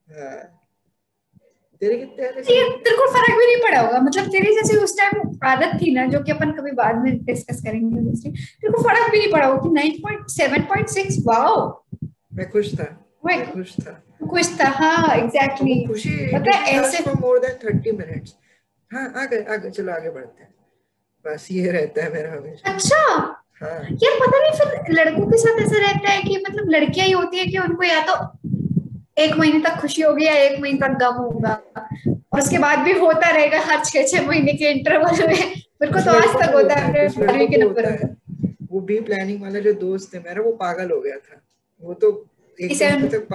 हाँ। 0.07 0.55
तेरे 1.81 1.97
कितने 1.97 2.27
तेरे 2.41 2.95
को 2.97 3.05
फ़र्क 3.11 3.37
भी 3.37 3.45
नहीं 3.45 3.61
पड़ा 3.63 3.81
होगा। 3.81 3.99
मतलब 3.99 4.25
तेरी 4.25 4.53
जैसे 4.55 4.77
उस 4.77 4.97
टाइम 4.97 5.37
आदत 5.43 5.77
थी 5.81 5.93
ना 5.95 6.05
जो 6.05 6.19
कि 6.23 6.31
अपन 6.31 6.51
कभी 6.51 6.71
बाद 6.71 6.95
में 6.95 7.17
डिस्कस 7.25 7.61
करेंगे 7.61 8.01
दूसरी 8.01 8.31
तेरे 8.31 8.73
को 8.73 8.81
फ़र्क 8.83 9.11
भी 9.11 9.17
नहीं 9.17 9.31
पड़ा 9.31 9.45
होगा 9.45 9.61
कि 9.61 9.69
9.7.6 9.69 11.17
वाओ 11.25 11.85
मैं 12.33 12.49
खुश 12.49 12.73
था। 12.73 12.87
मैं 13.25 13.51
खुश 13.51 13.75
था। 13.79 14.03
खुश 14.19 14.49
था 14.59 14.67
हाँ 14.77 15.15
एग्जैक्टली 15.15 15.75
पता 16.33 16.55
है 16.57 16.73
ऐसे 16.79 17.03
मोर 17.11 17.39
देन 17.39 17.57
30 17.61 17.91
मिनट्स 17.99 18.35
हाँ 18.91 19.11
आगे 19.21 19.41
आगे 19.53 19.69
चलो 19.69 19.93
आगे 19.93 20.09
बढ़ते 20.09 20.43
हैं। 20.43 20.53
बस 21.25 21.47
ये 21.51 21.71
रहता 21.71 22.03
है 22.03 22.13
मेरा 22.13 22.31
हमेशा। 22.31 22.71
अच्छा? 22.73 22.97
हाँ। 23.61 23.79
यार 24.03 24.17
पता 24.19 24.39
नहीं 24.39 24.51
फिर 24.59 24.93
लड़कों 24.99 25.25
के 25.31 25.37
साथ 25.37 25.61
ऐसा 25.61 25.79
रहता 25.79 26.09
है 26.09 26.21
कि 26.23 26.37
मतलब 26.47 26.69
लड़कियाँ 26.69 27.07
ही 27.07 27.11
होती 27.13 27.37
है 27.37 27.45
कि 27.45 27.57
उनको 27.57 27.83
या 27.83 27.99
तो 28.09 28.15
एक 29.23 29.35
महीने 29.37 29.59
तक 29.59 29.79
खुशी 29.81 30.01
होगी 30.01 30.25
या 30.25 30.33
एक 30.33 30.59
महीने 30.61 30.79
तक 30.79 30.97
गम 31.01 31.15
होगा। 31.15 31.51
और 32.07 32.39
उसके 32.39 32.57
बाद 32.57 32.79
भी 32.79 32.91
होता 32.99 33.29
रहेगा 33.29 33.59
हर 33.65 33.83
छह 33.85 34.03
छह 34.07 34.27
महीने 34.27 34.53
के 34.53 34.69
इंटरवल 34.71 35.27
में। 35.27 35.35
मेरे 35.81 35.91
को 35.93 35.99
तो 35.99 36.11
आज 36.11 36.35
तक 36.41 36.53
होता 36.55 36.75
है 36.75 37.05
अपने 37.07 37.47
के 37.47 37.57
नंबर 37.57 37.91
वो 38.71 38.79
भी 38.79 38.99
प्लानिंग 39.01 39.41
वाला 39.41 39.59
जो 39.59 39.73
दोस्त 39.73 40.15
है 40.15 40.21
मेरा 40.21 40.41
वो 40.41 40.51
पागल 40.51 40.91
हो 40.91 40.99
गया 41.01 41.15
था। 41.17 41.41
वो 41.83 41.93
तो 41.93 42.11
तक 43.07 43.25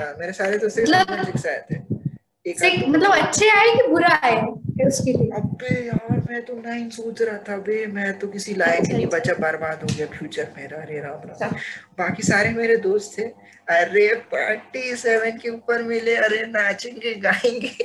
हाँ 0.00 0.14
मेरे 0.18 0.32
सारे 0.32 0.56
मतलब 0.56 1.10
आए 1.46 1.60
थे 1.70 2.86
मतलब 2.86 3.10
अच्छे 3.10 3.48
आए 3.48 3.74
कि 3.74 3.86
बुरा 3.88 4.20
आए 4.22 4.40
उसके 4.86 5.12
लिए 5.12 5.30
अबे 5.30 5.86
यार 5.86 6.22
मैं 6.30 6.44
तो 6.44 6.54
नाइन 6.54 6.88
सोच 6.90 7.22
रहा 7.22 7.38
था 7.38 7.56
बे 7.56 7.86
मैं 7.86 8.18
तो 8.18 8.28
किसी 8.28 8.54
लायक 8.54 8.80
नहीं 8.80 9.06
अच्छा, 9.06 9.18
बचा 9.18 9.34
बर्बाद 9.34 9.82
हो 9.82 9.96
गया 9.96 10.06
फ्यूचर 10.06 10.48
मेरा 10.56 10.78
अरे 10.78 11.00
राम 11.00 11.28
राम। 11.28 11.50
बाकी 11.98 12.22
सारे 12.22 12.50
मेरे 12.50 12.76
दोस्त 12.76 13.18
थे 13.18 13.22
अरे 13.68 14.14
पार्टी 14.14 14.96
सेवन 14.96 15.38
के 15.38 15.48
ऊपर 15.48 15.82
मिले 15.82 16.16
अरे 16.16 16.46
नाचेंगे 16.46 17.14
गाएँगे 17.14 17.76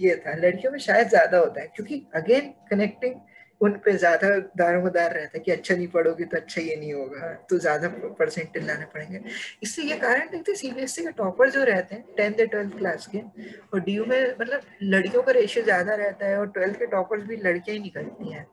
ये 0.00 0.16
था 0.16 0.34
लड़कियों 0.34 0.72
में 0.72 0.78
शायद 0.78 1.08
ज़्यादा 1.08 1.38
होता 1.38 1.60
है 1.60 1.66
क्योंकि 1.76 2.06
अगेन 2.14 2.52
कनेक्टिंग 2.70 3.14
उन 3.60 3.72
पे 3.84 3.92
ज़्यादा 3.94 4.28
दारोमदार 4.58 5.12
रहता 5.14 5.38
है 5.38 5.40
कि 5.44 5.50
अच्छा 5.52 5.74
नहीं 5.74 5.86
पढ़ोगे 5.88 6.24
तो 6.24 6.36
अच्छा 6.36 6.60
ये 6.60 6.76
नहीं 6.76 6.92
होगा 6.92 7.32
तो 7.50 7.58
ज़्यादा 7.58 7.88
परसेंटेज 8.18 8.66
लाने 8.66 8.84
पड़ेंगे। 8.94 9.20
इससे 9.62 9.82
ये 9.82 9.96
कारण 9.98 10.28
देखते 10.28 10.54
सीबीएसई 10.56 11.02
के 11.02 11.10
टॉपर 11.18 11.50
जो 11.50 11.64
रहते 11.64 11.94
हैं 11.94 12.04
टेंथ 12.16 12.40
या 12.40 12.46
ट्वेल्थ 12.46 12.76
क्लास 12.78 13.06
के 13.06 13.18
और 13.18 13.80
डी 13.80 13.98
में 14.00 14.22
मतलब 14.40 14.60
लड़कियों 14.84 15.22
का 15.22 15.32
रेशियो 15.32 15.64
ज़्यादा 15.64 15.94
रहता 15.94 16.26
है 16.26 16.38
और 16.38 16.46
ट्वेल्थ 16.50 16.78
के 16.78 16.86
टॉपर्स 16.88 17.22
भी 17.24 17.36
लड़कियाँ 17.38 17.76
ही 17.76 17.82
निकलती 17.82 18.32
हैं। 18.32 18.46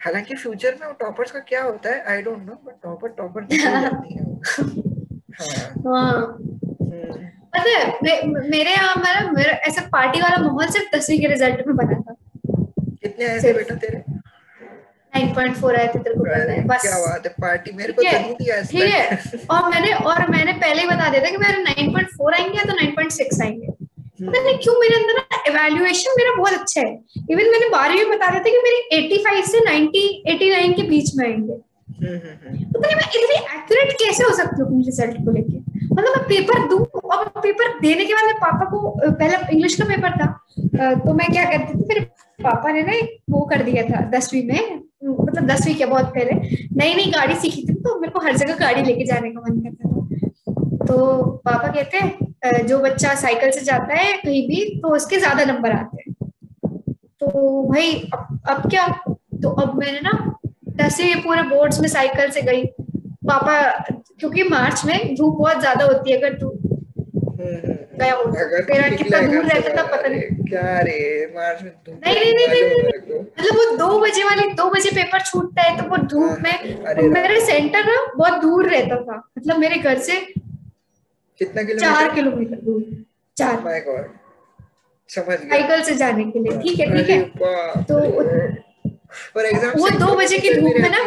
हालाँकि 0.00 0.34
फ्यूचर 0.36 0.76
में 0.80 0.86
वो 0.86 0.92
टॉपर्स 1.00 1.30
का 1.32 1.38
क्या 1.48 1.62
होता 1.62 1.90
है 1.90 2.02
I 2.12 2.22
don't 2.22 2.42
know 2.46 2.54
but 2.64 2.82
topper 2.82 3.08
topper 3.18 3.46
पता 7.54 7.70
है 7.70 8.26
मेरे 8.50 8.70
यहाँ 8.70 8.94
मेरा 8.96 9.30
मेरा 9.32 9.52
ऐसा 9.68 9.88
पार्टी 9.92 10.20
वाला 10.20 10.36
माहौल 10.42 10.66
सिर्फ़ 10.70 10.96
दसवीं 10.96 11.18
के 11.20 11.26
रिज़ल्ट 11.28 11.66
में 11.66 11.76
बना 11.76 12.00
था। 12.00 12.14
कितने 13.06 13.26
आए 13.26 13.40
थे 13.42 13.52
बेटा 13.52 13.74
तेरे? 13.84 14.02
9.4 15.14 15.76
आए 15.78 15.86
थे 15.88 15.98
तेरे 15.98 16.14
को 16.14 16.24
पता 16.24 16.52
है 16.52 16.64
बस। 16.66 16.82
क्या 16.82 16.98
बात 16.98 17.26
है 17.26 17.32
पार्टी 17.40 17.72
मेरे 17.76 17.92
को 17.92 18.02
नहीं 18.02 18.34
दिया 18.34 18.58
आज 18.58 18.70
ठीक 18.70 18.82
है। 18.82 19.38
और 19.50 19.68
मैंने 19.70 19.92
और 20.10 20.30
मैंने 20.30 20.52
पहले 20.64 20.82
ही 20.82 20.88
बता 20.88 21.08
दिया 21.10 21.22
था 21.24 21.30
कि 21.30 21.36
मेरे 21.36 21.64
9.4 21.64 22.34
आएँगे 22.40 22.58
या 22.58 22.64
तो 22.64 22.78
9.6 22.80 23.42
आएँगे। 23.42 23.72
पता 24.18 24.40
नहीं 24.42 24.58
क्यों 24.58 24.74
मेरे 24.80 24.96
अंदर 24.96 25.18
ना 25.18 25.38
एवेल्युएशन 25.48 26.14
मेरा 26.18 26.34
बहुत 26.36 26.52
अच्छा 26.52 26.80
है। 26.80 26.92
इवन 27.30 27.50
मैंने 27.54 27.68
बारहवीं 27.70 28.04
में 28.04 28.18
बता 28.18 28.28
दिया 28.30 28.42
था 28.44 28.50
कि 28.50 28.60
मेरी 28.66 28.82
85 28.98 29.50
से 29.50 29.60
90 29.66 30.04
89 30.34 30.72
के 30.76 30.82
बीच 30.90 31.10
में 31.16 31.24
आएँगे। 31.26 31.52
हम्म, 31.52 32.14
हम्म, 32.14 32.36
हम्म। 32.46 32.64
पता 32.72 32.86
नहीं 32.86 32.96
मैं 32.96 33.04
इतनी 33.18 33.36
एक्यूरेट 33.56 33.92
कैसे 34.00 34.24
हो 34.24 34.34
सकती 34.36 34.60
हूँ 34.60 34.68
अपने 34.68 34.84
रिज़ल्ट 34.86 35.24
को 35.24 35.32
लेके? 35.32 35.58
मतलब 35.94 36.16
मैं 36.16 36.24
पेपर 36.28 36.66
दूँ 36.68 36.80
और 37.16 37.28
पेपर 37.42 37.78
देने 37.80 38.04
के 38.04 38.14
बाद 38.14 38.24
मेरे 38.24 38.38
पापा 38.40 38.64
को 38.70 38.80
पहला 39.10 39.38
इंग्लिश 39.52 39.74
का 39.80 39.84
पेपर 39.84 40.18
था 40.20 40.32
तो 41.04 41.12
मैं 41.14 41.30
क्या 41.32 41.44
करती 41.50 41.78
थी 41.78 41.84
मेरे 41.88 42.00
पापा 42.38 42.72
ने 42.72 42.82
ना 42.82 42.92
वो 43.30 43.44
कर 43.46 43.62
दिया 43.62 43.82
था 43.84 44.00
दसवीं 44.10 44.42
में 44.46 44.82
मतलब 45.04 45.46
दसवीं 45.46 45.74
के 45.74 45.86
बहुत 45.86 46.06
पहले 46.14 46.32
नई 46.76 46.94
नई 46.94 47.10
गाड़ी 47.10 47.34
सीखी 47.36 47.62
थी 47.62 47.74
तो 47.76 47.98
मेरे 48.00 48.12
को 48.12 48.20
हर 48.20 48.36
जगह 48.36 48.56
गाड़ी 48.58 48.82
लेके 48.82 49.04
जाने 49.04 49.30
का 49.30 49.40
मन 49.40 49.60
करता 49.60 49.88
था। 49.88 50.86
तो 50.86 51.24
पापा 51.44 51.68
कहते 51.68 51.98
हैं 51.98 52.66
जो 52.66 52.78
बच्चा 52.80 53.14
साइकिल 53.16 53.50
से 53.50 53.60
जाता 53.64 53.94
है 53.94 54.12
कहीं 54.16 54.46
भी 54.48 54.64
तो 54.80 54.94
उसके 54.96 55.16
ज़्यादा 55.18 55.44
नंबर 55.44 55.72
आते 55.72 56.02
हैं। 56.02 56.14
तो 57.20 57.62
भाई 57.70 57.92
अब 58.14 58.40
अब 58.48 58.68
क्या? 58.70 58.86
तो 59.42 59.50
अब 59.50 59.78
मैंने 59.78 60.00
ना 60.00 60.12
दसवीं 60.76 61.14
पूरे 61.22 61.42
बोर्ड्स 61.44 61.80
में 61.80 61.88
साइकिल 61.88 62.30
से 62.30 62.42
गई। 62.42 62.64
पापा, 63.26 63.60
क्योंकि 64.20 64.42
मार्च 64.44 64.84
में 64.86 65.14
धूप 65.14 65.36
बहुत 65.38 65.60
ज़्यादा 65.60 65.84
होती 65.84 66.10
है, 66.10 66.16
अगर 66.18 66.34
तू 66.34 66.48
गया 67.98 68.88
निकला 68.88 68.88
कितना 68.96 69.20
दूर 69.22 69.44
रहता 69.44 69.76
था 69.76 69.82
पता 69.86 70.08
नहीं। 70.08 70.22
क्या 70.48 70.78
रे 70.80 70.98
मार्च 71.34 71.62
में 71.62 71.70
धूप 71.72 72.00
नहीं, 72.06 72.14
नहीं, 72.14 72.32
नहीं, 72.32 72.46
नहीं, 72.48 72.62
मेरे। 72.84 73.18
मतलब 73.20 73.56
वो 73.56 73.64
दो 73.76 73.98
बजे 74.00 74.24
वाली 74.24 74.48
दो 74.54 74.68
बजे 74.70 74.90
पेपर 74.96 75.20
छूटता 75.22 75.62
है 75.62 75.76
तो 75.76 75.88
वो 75.90 75.96
धूप 76.12 76.38
में 76.42 77.10
मेरा 77.10 77.38
सेंटर 77.46 77.84
ना 77.86 77.96
बहुत 78.16 78.40
दूर 78.42 78.68
रहता 78.68 78.96
था। 79.02 79.16
मतलब 79.38 79.58
मेरे 79.58 79.76
घर 79.78 79.98
से 80.08 80.20
कितना 81.40 81.62
चार 81.64 82.14
किलोमीटर 82.14 82.14
किलोमीटर 82.14 82.56
दूर। 82.64 82.82
चार। 83.36 83.60
माय 83.64 83.80
गॉड 83.80 84.04
समझ 85.10 85.38
गया। 85.38 85.48
साइकिल 85.50 85.82
से 85.84 85.94
जाने 85.96 86.24
के 86.24 86.38
लिए। 86.38 86.58
ठीक 86.62 86.80
है 86.80 86.86
ठीक 86.96 87.10
है। 87.10 87.18
तो। 87.84 87.94
और 89.36 89.44
एग्ज़ाम 89.46 89.72
वो 89.78 89.88
दो 89.98 90.14
बजे 90.16 90.38
की 90.38 90.54
धूप 90.54 90.74
में 90.80 90.90
ना 90.90 91.02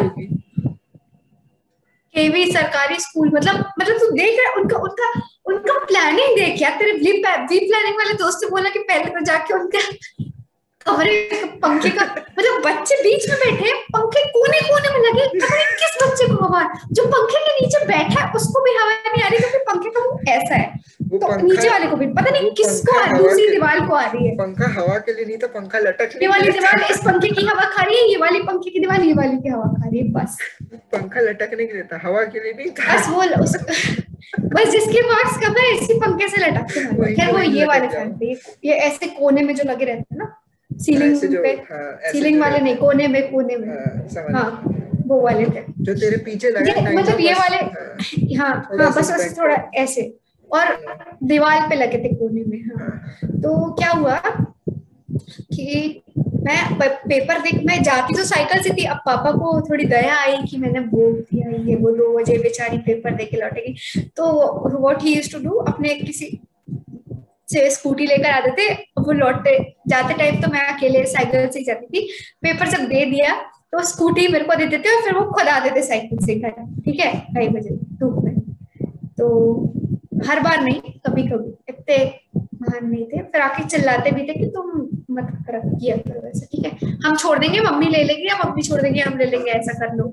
केवी 2.19 2.45
सरकारी 2.51 2.95
स्कूल 2.99 3.29
मतलब 3.33 3.57
मतलब 3.79 3.97
तू 3.97 4.07
देख 4.13 4.39
रहा 4.39 4.47
है 4.47 4.61
उनका 4.61 4.77
उनका 4.77 5.11
उनका 5.47 5.73
प्लानिंग 5.85 6.35
देख 6.35 6.61
यार, 6.61 6.71
तेरे 6.79 6.91
वी 6.93 7.11
ब्लिप 7.21 7.67
प्लानिंग 7.69 7.95
वाले 7.97 8.13
दोस्त 8.21 8.43
ने 8.43 8.49
बोला 8.49 8.69
कि 8.69 8.79
पहले 8.89 9.09
तो 9.09 9.23
जाके 9.25 9.53
उनका 9.53 9.79
कमरे 10.85 11.13
पंखे 11.63 11.89
का 11.89 12.03
मतलब 12.03 12.61
बच्चे 12.65 12.95
बीच 13.03 13.29
में 13.29 13.37
बैठे 13.39 13.69
हैं, 13.69 13.77
पंखे 13.95 14.23
कोने 14.35 14.59
कोने 14.67 14.89
में 14.89 14.99
लगे 15.07 15.27
किस 15.79 15.97
बच्चे 16.03 16.27
को 16.27 16.43
हवा 16.43 16.61
जो 16.91 17.05
पंखे 17.05 17.39
के 17.39 17.53
नीचे 17.59 17.85
बैठा 17.85 18.21
है, 18.21 18.31
उसको 18.35 18.63
भी 18.63 18.75
हवा 18.77 18.91
नहीं 18.91 19.23
आ 19.23 19.27
रही, 19.27 19.37
क्योंकि 19.37 19.57
पंखे 19.69 19.89
का 19.89 20.05
मुँह 20.05 20.31
ऐसा 20.35 20.55
है। 20.55 20.67
तो 21.11 21.35
नीचे 21.41 21.69
वाले 21.69 21.85
को 21.87 21.95
भी 21.95 22.07
पता 22.07 22.31
नहीं 22.31 22.51
किसको 22.51 22.99
आ- 22.99 23.17
दूसरी 23.17 23.47
दीवार 23.49 23.79
को 23.87 23.93
आ 23.95 24.05
रही 24.05 24.27
है। 24.27 24.35
पंखा 24.35 24.67
हवा 24.79 24.97
के 24.97 25.13
लिए 25.13 25.25
नहीं 25.25 25.37
था 25.37 25.47
पंखा 25.47 25.79
लटक 25.79 26.09
ये 26.21 26.27
वाली 26.27 26.51
दीवार 26.51 26.81
इस 26.91 26.97
पंखे 26.97 27.29
की 27.29 27.45
हवा 27.45 27.63
खा 27.69 27.83
रही 27.83 27.97
है 27.97 28.09
ये 28.09 28.17
वाली 28.17 28.39
पंखे 28.39 28.69
की 28.69 28.79
दीवार 28.79 29.01
ये 29.01 29.13
वाली 29.13 29.37
की 29.37 29.49
हवा 29.49 29.63
खा 29.63 29.89
रही 29.89 29.99
है 29.99 30.11
बस। 30.11 30.37
पंखा 30.93 31.21
लटकने 31.21 31.65
के 31.65 31.73
लिए 31.73 31.83
था 31.83 31.99
हवा 32.03 32.23
के 32.23 32.43
लिए 32.43 32.53
नहीं 32.53 32.69
था। 32.71 32.95
बस 32.95 33.09
वो 33.09 33.23
उस, 33.43 33.55
बस 34.39 34.69
जिसके 34.69 35.01
मार्क्स 35.01 35.37
कम 35.37 35.53
है 35.61 35.77
इसी 35.77 35.93
पंखे 35.93 36.27
से 36.29 36.37
लटकते 36.37 36.79
हैं। 36.79 37.13
खैर 37.15 37.31
वो 37.31 37.39
ये 37.39 37.65
वाले 37.65 37.85
लटक 37.85 37.95
फ़ैन 37.95 38.35
ये 38.65 38.73
ऐसे 38.73 39.07
कोने 39.07 39.41
में 39.41 39.55
जो 39.55 39.63
लगे 39.71 39.85
रहते 39.85 39.99
हैं 39.99 40.17
ना 40.17 40.35
सीलिंग 40.71 41.15
पे 41.43 41.55
सीलिंग 42.11 42.39
वाले 42.41 42.59
नहीं 42.59 42.75
कोने 42.75 43.07
में 43.07 43.31
कोने 43.31 43.55
में। 43.55 43.67
हाँ, 43.67 44.25
हाँ। 44.33 44.63
वो 45.07 45.21
वाले 45.21 45.45
थे। 45.45 45.63
जो 45.79 45.93
तेरे 45.95 46.17
पीछे 46.17 46.49
लगा 46.49 46.81
मतलब 46.99 47.19
ये 47.19 47.33
वाले 47.33 47.57
हाँ, 48.35 48.55
हाँ 48.79 48.91
बस 48.91 48.97
बस 48.97 49.37
थोड़ा 49.39 49.55
ऐसे। 49.75 50.18
और 50.53 51.17
दीवार 51.23 51.67
पे 51.69 51.75
लगे 51.75 51.97
थे 51.97 52.13
कोने 52.15 52.43
में 52.43 52.61
हाँ। 52.67 53.39
तो 53.41 53.71
क्या 53.73 53.91
हुआ 53.91 54.19
कि 55.53 56.03
मैं 56.43 56.57
पेपर 56.79 57.39
देख, 57.41 57.63
मैं 57.65 57.81
जाती 57.83 58.13
तो 58.13 58.23
साइकिल 58.25 58.61
से 58.63 58.69
थी, 58.73 58.83
अब 58.85 58.97
पापा 59.05 59.31
को 59.31 59.59
थोड़ी 59.61 59.85
दया 59.85 60.15
आई 60.15 60.37
कि 60.43 60.57
मैंने 60.57 60.79
बोल 60.81 61.13
दिया, 61.13 61.49
ये 61.49 61.75
वो 61.75 61.91
दो 61.91 62.17
बजे 62.17 62.37
बेचारी 62.39 62.77
पेपर 62.85 63.15
दे 63.15 63.25
के 63.25 63.37
लौटेगी। 63.37 64.01
तो 64.17 64.79
what 64.79 65.03
he 65.03 65.15
used 65.15 65.31
to 65.31 65.39
do 65.43 65.55
अपने 65.67 65.93
किसी 65.95 66.39
से 67.47 67.69
स्कूटी 67.71 68.05
लेकर 68.07 68.29
आते 68.29 68.51
थे 68.51 68.73
वो 68.99 69.11
लौटते, 69.13 69.57
जाते 69.87 70.13
टाइम 70.13 70.41
तो 70.41 70.51
मैं 70.51 70.61
अकेले 70.67 71.03
साइकिल 71.07 71.47
से 71.49 71.59
ही 71.59 71.65
जाती 71.65 71.85
थी, 71.87 72.07
पेपर 72.43 72.69
जब 72.69 72.87
दे 72.89 73.05
दिया 73.05 73.35
तो 73.71 73.83
स्कूटी 73.85 74.27
मेरे 74.27 74.45
को 74.45 74.55
दे 74.55 74.65
देते 74.67 74.95
और 74.95 75.01
फिर 75.03 75.13
वो 75.15 75.25
खुद 75.31 75.47
आते 75.47 75.75
थे 75.75 75.83
साइकिल 75.83 76.25
से 76.25 76.35
घर, 76.35 76.51
ठीक 76.85 76.99
है, 76.99 77.13
ढाई 77.35 77.47
बजे 77.49 77.75
धूप 77.99 78.23
में 78.23 78.39
तो 79.19 79.27
हर 80.27 80.39
बार 80.39 80.61
नहीं 80.63 80.81
कभी 81.05 81.23
कभी 81.27 81.49
इतने 81.69 81.97
महान 82.61 82.89
नहीं 82.89 83.05
थे। 83.05 83.21
फिर 83.23 83.41
आके 83.41 83.63
चिल्लाते 83.67 84.11
भी 84.11 84.21
थे 84.27 84.33
कि 84.33 84.45
तुम 84.55 84.71
मत 85.15 85.27
कर 85.47 85.59
किया 85.59 85.95
करो 85.97 86.27
ऐसा 86.29 86.45
ठीक 86.51 86.65
है? 86.65 86.71
हम 87.05 87.15
छोड़ 87.15 87.37
देंगे 87.39 87.59
मम्मी 87.61 87.87
ले 87.87 88.03
लेंगे 88.03 88.27
या 88.27 88.37
मम्मी 88.45 88.61
छोड़ 88.61 88.81
देंगे 88.81 89.01
हम 89.01 89.17
ले 89.17 89.25
लेंगे 89.25 89.51
ऐसा 89.51 89.73
कर 89.79 89.95
लो। 89.95 90.07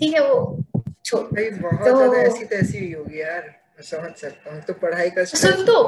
ठीक 0.00 0.14
है 0.14 0.20
वो 0.28 0.64
छोड़ 1.04 1.22
बहुत 1.22 1.84
तो- 1.84 1.96
ज़्यादा 1.96 2.18
ऐसी 2.18 2.44
तैसी 2.44 2.78
हुई 2.78 2.92
होगी 2.92 3.20
यार 3.20 3.54
समझ 3.82 4.12
सकता 4.16 4.54
हूँ। 4.54 4.60
तो 4.62 4.72
पढ़ाई 4.82 5.10
का 5.10 5.24
सुन 5.24 5.64
तो। 5.66 5.82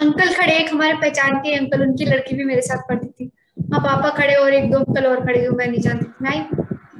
अंकल 0.00 0.32
खड़े 0.34 0.52
एक 0.52 0.70
हमारे 0.72 0.94
पहचान 0.94 1.36
के 1.38 1.54
अंकल 1.54 1.82
उनकी 1.82 2.04
लड़की 2.04 2.36
भी 2.36 2.44
मेरे 2.44 2.62
साथ 2.62 2.88
पढ़ती 2.88 3.08
थी। 3.08 3.30
हाँ 3.72 3.80
पापा 3.80 4.08
खड़े 4.16 4.34
और 4.34 4.54
एक 4.54 4.70
दो 4.70 4.78
अंकल 4.78 5.06
और 5.06 5.24
खड़े 5.26 5.44
हुए 5.44 5.56
मैं 5.56 5.66
नहीं 5.66 5.80
जानती। 5.80 6.24
नहीं 6.24 6.42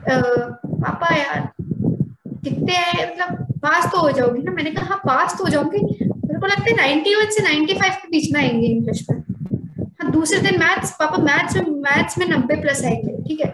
पापा 0.09 1.15
यार 1.17 1.51
कितने 2.45 2.73
हैं 2.75 3.11
मतलब 3.11 3.47
पास 3.63 3.85
तो 3.93 3.99
हो 4.01 4.11
जाओगी 4.13 4.43
ना? 4.43 4.53
मैंने 4.53 4.71
कहा 4.71 4.87
हाँ 4.87 4.99
पास 5.07 5.37
तो 5.39 5.45
हो 5.45 5.51
जाऊँगी। 5.51 5.79
मेरे 5.79 6.39
को 6.41 6.47
लगता 6.47 6.65
है 6.71 6.77
नाइन्टी 6.77 7.15
वन 7.15 7.31
से 7.31 7.43
नाइन्टी 7.43 7.75
फाइव 7.75 7.93
के 8.03 8.09
बीच 8.11 8.33
में 8.33 8.41
आएँगे 8.41 8.67
इंग्लिश 8.67 9.05
में। 9.11 9.19
हाँ 10.01 10.11
दूसरे 10.13 10.39
दिन 10.41 10.59
मैथ्स 10.61 10.91
पापा 11.01 11.23
मैथ्स 11.23 11.57
में 11.57 11.71
मैथ्स 11.87 12.19
में 12.19 12.27
नब्बे 12.29 12.61
प्लस 12.63 12.85
आएँगे 12.85 13.17
ठीक 13.29 13.41
है? 13.41 13.51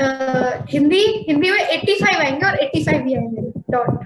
अ, 0.00 0.64
हिंदी 0.70 1.02
हिंदी 1.28 1.50
में 1.50 1.58
एट्टी 1.60 1.94
फाइव 2.04 2.18
आएँगे 2.20 2.46
और 2.46 2.58
एट्टी 2.60 2.84
फाइव 2.84 3.06
ही 3.06 3.14
आएँगे 3.14 3.50
डॉट 3.70 4.04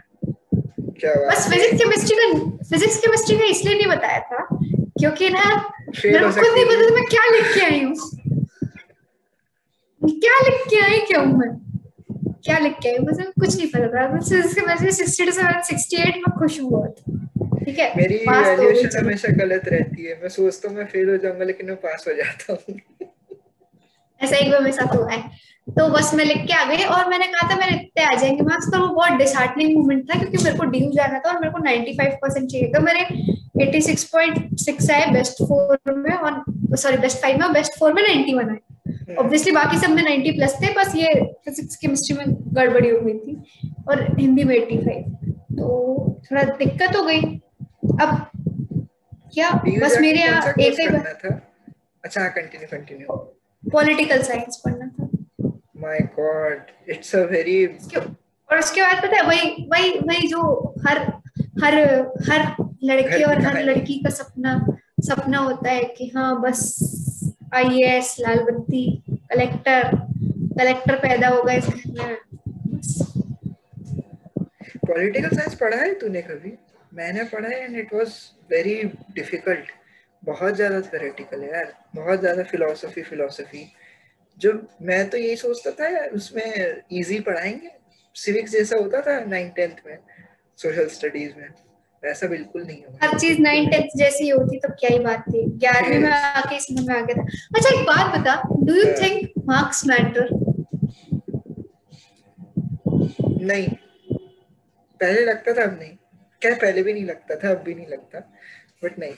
क्या 1.01 1.15
बस 1.31 1.49
फिजिक्स 1.51 1.79
केमिस्ट्री 1.83 2.17
का 2.17 2.29
फिजिक्स 2.71 2.97
केमिस्ट्री 3.01 3.37
का 3.39 3.45
इसलिए 3.45 3.75
नहीं 3.75 3.87
बताया 3.87 4.19
था 4.31 4.47
क्योंकि 4.53 5.29
ना 5.31 5.45
मेरे 6.05 6.19
को 6.19 6.31
खुद 6.33 6.53
नहीं 6.55 6.65
पता 6.65 6.95
मैं 6.95 7.05
क्या 7.11 7.25
लिख 7.33 7.55
के 7.55 7.61
आई 7.65 7.83
हूँ। 7.83 7.95
क्या 10.03 10.39
लिख 10.49 10.63
के 10.71 10.81
आई 10.87 10.99
क्या 11.09 11.21
हूँ 11.21 11.37
मैं? 11.39 11.49
क्या 12.45 12.59
लिख 12.59 12.75
के 12.83 12.99
मुझे 12.99 13.23
कुछ 13.23 13.57
नहीं 13.57 13.69
पता 13.71 13.89
था। 13.89 14.07
बस 14.09 14.29
physics 14.29 14.55
chemistry 14.55 14.93
sixty 14.93 15.25
two 15.25 15.33
seven 15.33 15.61
sixty 15.69 15.97
eight 16.03 16.17
में 16.17 16.39
खुश 16.39 16.61
हूँ 16.61 16.71
बहुत 16.71 16.95
ठीक 17.65 17.79
है? 17.79 17.93
मेरी 17.97 18.17
पास 18.19 18.47
तो 18.47 18.63
वैल्यूएशन 18.63 18.99
हमेशा 18.99 19.33
गलत 19.37 19.69
रहती 19.69 20.05
है। 20.05 20.15
मैं 20.23 20.29
सोचता 20.29 20.69
हूँ 20.69 20.77
मैं 20.77 20.85
फेल 20.87 21.11
हो 21.11 21.17
जाऊँगा 21.25 21.45
लेकिन 21.45 21.67
मैं 21.67 21.77
पास 21.77 22.05
हो 22.09 22.15
जाता 22.15 22.53
हूँ। 22.53 22.79
ऐसा 24.21 24.37
एक 24.37 24.51
बार 24.51 24.61
मेरे 24.61 24.77
साथ 24.77 24.95
हुआ 24.97 25.11
है। 25.13 25.23
तो 25.69 25.89
बस 25.89 26.13
मैं 26.15 26.25
लिख 26.25 26.39
के 26.47 26.53
आ 26.53 26.65
गई 26.65 26.85
और 26.85 27.09
मैंने 27.09 27.27
कहा 27.27 27.49
था 27.51 27.57
मेरे 27.57 27.75
इतने 27.75 28.05
आ 28.05 28.15
जाएँगे। 28.15 28.45
मार्क्स 28.45 28.69
पर 28.73 28.79
वो 28.79 28.87
बहुत 28.95 29.19
डिसहार्टनिंग 29.19 29.77
मोमेंट 29.79 30.09
था 30.11 30.19
क्योंकि 30.19 30.45
मेरे 30.45 30.57
को 30.59 30.65
ड्यू 30.65 30.91
जाना 30.93 31.19
था 31.19 31.31
और 31.33 31.39
मेरे 31.41 31.53
को 31.53 31.59
95 31.65 32.15
परसेंट 32.23 32.51
चाहिए 32.51 32.71
था। 32.75 32.81
मेरे 32.81 33.05
86.6 33.65 34.91
आए 34.91 35.11
बेस्ट 35.13 35.43
फोर 35.43 35.95
में 35.97 36.13
और 36.13 36.43
सॉरी 36.77 36.97
बेस्ट 36.97 37.19
फाइव 37.23 37.39
में 37.41 37.53
बेस्ट 37.53 37.79
फोर 37.79 37.93
में 37.95 38.03
91 38.03 38.51
आए। 38.51 38.59
ऑब्वियसली 39.09 39.53
बाकी 39.53 39.79
सब 39.79 39.91
में 39.91 40.03
90 40.03 40.33
प्लस 40.37 40.55
थे 40.63 40.73
बस 40.75 40.95
ये 40.97 41.13
फिजिक्स 41.45 41.77
केमिस्ट्री 41.77 42.17
में 42.17 42.25
गड़बड़ी 42.55 42.89
हो 42.89 43.01
गई 43.01 43.19
थी 43.19 43.37
और 43.89 44.03
हिंदी 44.19 44.45
में 44.45 44.55
85 44.57 45.03
तो 45.59 45.69
थोड़ा 46.31 46.43
दिक्कत 46.43 46.97
हो 46.97 47.03
गई। 47.05 47.21
अब 48.03 48.27
क्या? 49.35 49.51
बस 49.83 49.97
मेरे 50.01 50.19
यहाँ 50.19 50.53
एक 50.61 50.81
ही 50.81 50.87
था? 50.89 51.41
अच्छा 52.05 52.29
कंटिन्यू 52.29 52.69
कंटिन्यू 52.73 53.17
पॉलिटिकल 53.65 54.23
साइंस 54.23 54.63
पढ़ना 54.65 54.87
था। 54.89 55.09
My 55.83 55.99
God 56.19 56.91
it's 56.91 57.15
a 57.17 57.25
very 57.31 57.65
और 57.67 58.59
उसके 58.59 58.81
बाद 58.81 59.03
पता 59.03 59.17
है 59.17 59.23
वही 59.27 59.67
वही 59.73 59.99
वही 60.09 60.29
जो 60.29 60.43
हर 60.87 60.99
हर 61.65 61.75
हर 62.31 62.47
लड़के 62.85 63.23
और 63.25 63.41
हर 63.47 63.63
लड़की 63.65 63.99
का 64.05 64.11
सपना 64.11 64.55
सपना 65.09 65.39
होता 65.39 65.71
है 65.71 65.85
कि 65.99 66.11
हाँ 66.17 66.41
बस 66.43 66.61
आईएएस 67.55 68.17
लाल 68.21 68.39
बत्ती 68.45 68.85
कलेक्टर 69.11 69.97
कलेक्टर 70.59 70.97
पैदा 70.99 71.29
होगा 71.29 71.53
इस 71.53 71.67
घर 71.67 72.07
में। 72.07 72.17
पॉलिटिकल 74.87 75.37
साइंस 75.37 75.55
पढ़ा 75.55 75.77
है 75.77 75.93
तूने 76.01 76.23
कभी? 76.23 76.53
मैंने 76.95 77.25
पढ़ा 77.25 77.49
है 77.49 77.63
and 77.65 77.77
it 77.79 77.93
was 77.95 78.15
very 78.51 78.75
difficult 79.15 79.71
बहुत 80.23 80.55
ज़्यादा 80.55 80.81
थ्योरेटिकल 80.81 81.43
है 81.43 81.49
यार। 81.49 81.73
बहुत 81.97 82.21
ज़्यादा 82.21 82.43
फिलोसफी 82.45 83.03
फिलोसफी 83.03 83.67
जो 84.41 84.53
मैं 84.83 85.09
तो 85.11 85.17
यही 85.19 85.37
सोचता 85.37 85.71
था 85.71 85.89
यार, 85.89 86.09
उसमें 86.09 86.83
इजी 86.93 87.19
पढ़ाएँगे। 87.21 87.71
सिविक्स 88.17 88.53
जैसा 88.53 88.77
होता 88.77 89.01
था 89.01 89.19
नाइन 89.25 89.51
टेंथ 89.51 89.77
में 89.87 89.99
सोशल 90.59 90.89
स्टडीज़ 90.89 91.35
में। 91.37 91.49
वैसा 92.03 92.27
बिल्कुल 92.29 92.63
नहीं 92.63 92.83
होगा। 92.83 93.07
हर 93.07 93.19
चीज़ 93.19 93.41
नाइन 93.43 93.69
टेंथ 93.71 93.97
जैसी 93.99 94.29
होती 94.29 94.59
तो 94.59 94.69
क्या 94.81 94.91
ही 94.91 94.99
बात 95.05 95.25
थी। 95.29 95.45
ग्यारहवीं 95.59 95.99
में 95.99 96.11
आके 96.11 96.61
समझ 96.61 96.87
में 96.89 96.95
आ 96.95 97.01
गया 97.01 97.17
था। 97.17 97.27
अच्छा 97.57 97.69
एक 97.71 97.85
बात 97.87 98.19
बता 98.19 98.43
do 98.61 98.75
you 98.75 98.85
think 99.01 99.33
marks 99.47 99.87
matter 99.87 100.29
नहीं। 103.43 103.69
पहले 105.01 105.25
लगता 105.25 105.53
था 105.53 105.63
अब 105.63 105.79
नहीं। 105.79 105.97
क्या 106.43 106.55
पहले 106.55 106.83
भी 106.83 106.93
नहीं 106.93 107.05
लगता 107.05 107.37
था 107.37 107.51
अब 107.51 107.63
भी 107.65 107.75
नहीं 107.75 107.87
लगता 107.87 108.19
बट 108.85 108.99
नहीं। 108.99 109.15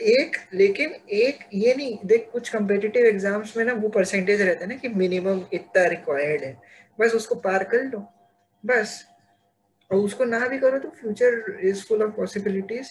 एक 0.00 0.36
लेकिन 0.54 0.94
एक 1.12 1.38
ये 1.54 1.74
नहीं 1.74 1.96
देख 2.06 2.28
कुछ 2.32 2.48
कम्पिटिटिव 2.48 3.06
एग्ज़ाम्स 3.06 3.56
में 3.56 3.64
ना 3.64 3.72
वो 3.74 3.88
परसेंटेज 3.88 4.40
रहता 4.40 4.64
है 4.64 4.68
ना 4.68 4.76
कि 4.76 4.88
मिनिमम 4.88 5.40
इतना 5.52 5.86
रिक्वायर्ड 5.86 6.42
है। 6.42 6.56
बस 6.98 7.14
उसको 7.14 7.34
पार 7.36 7.64
कर 7.64 7.84
लो। 7.84 8.06
बस। 8.64 9.04
और 9.90 9.98
उसको 9.98 10.24
ना 10.24 10.46
भी 10.48 10.58
करो 10.58 10.78
तो 10.78 10.88
future 11.00 11.58
is 11.68 11.84
full 11.88 12.02
of 12.02 12.10
possibilities 12.16 12.90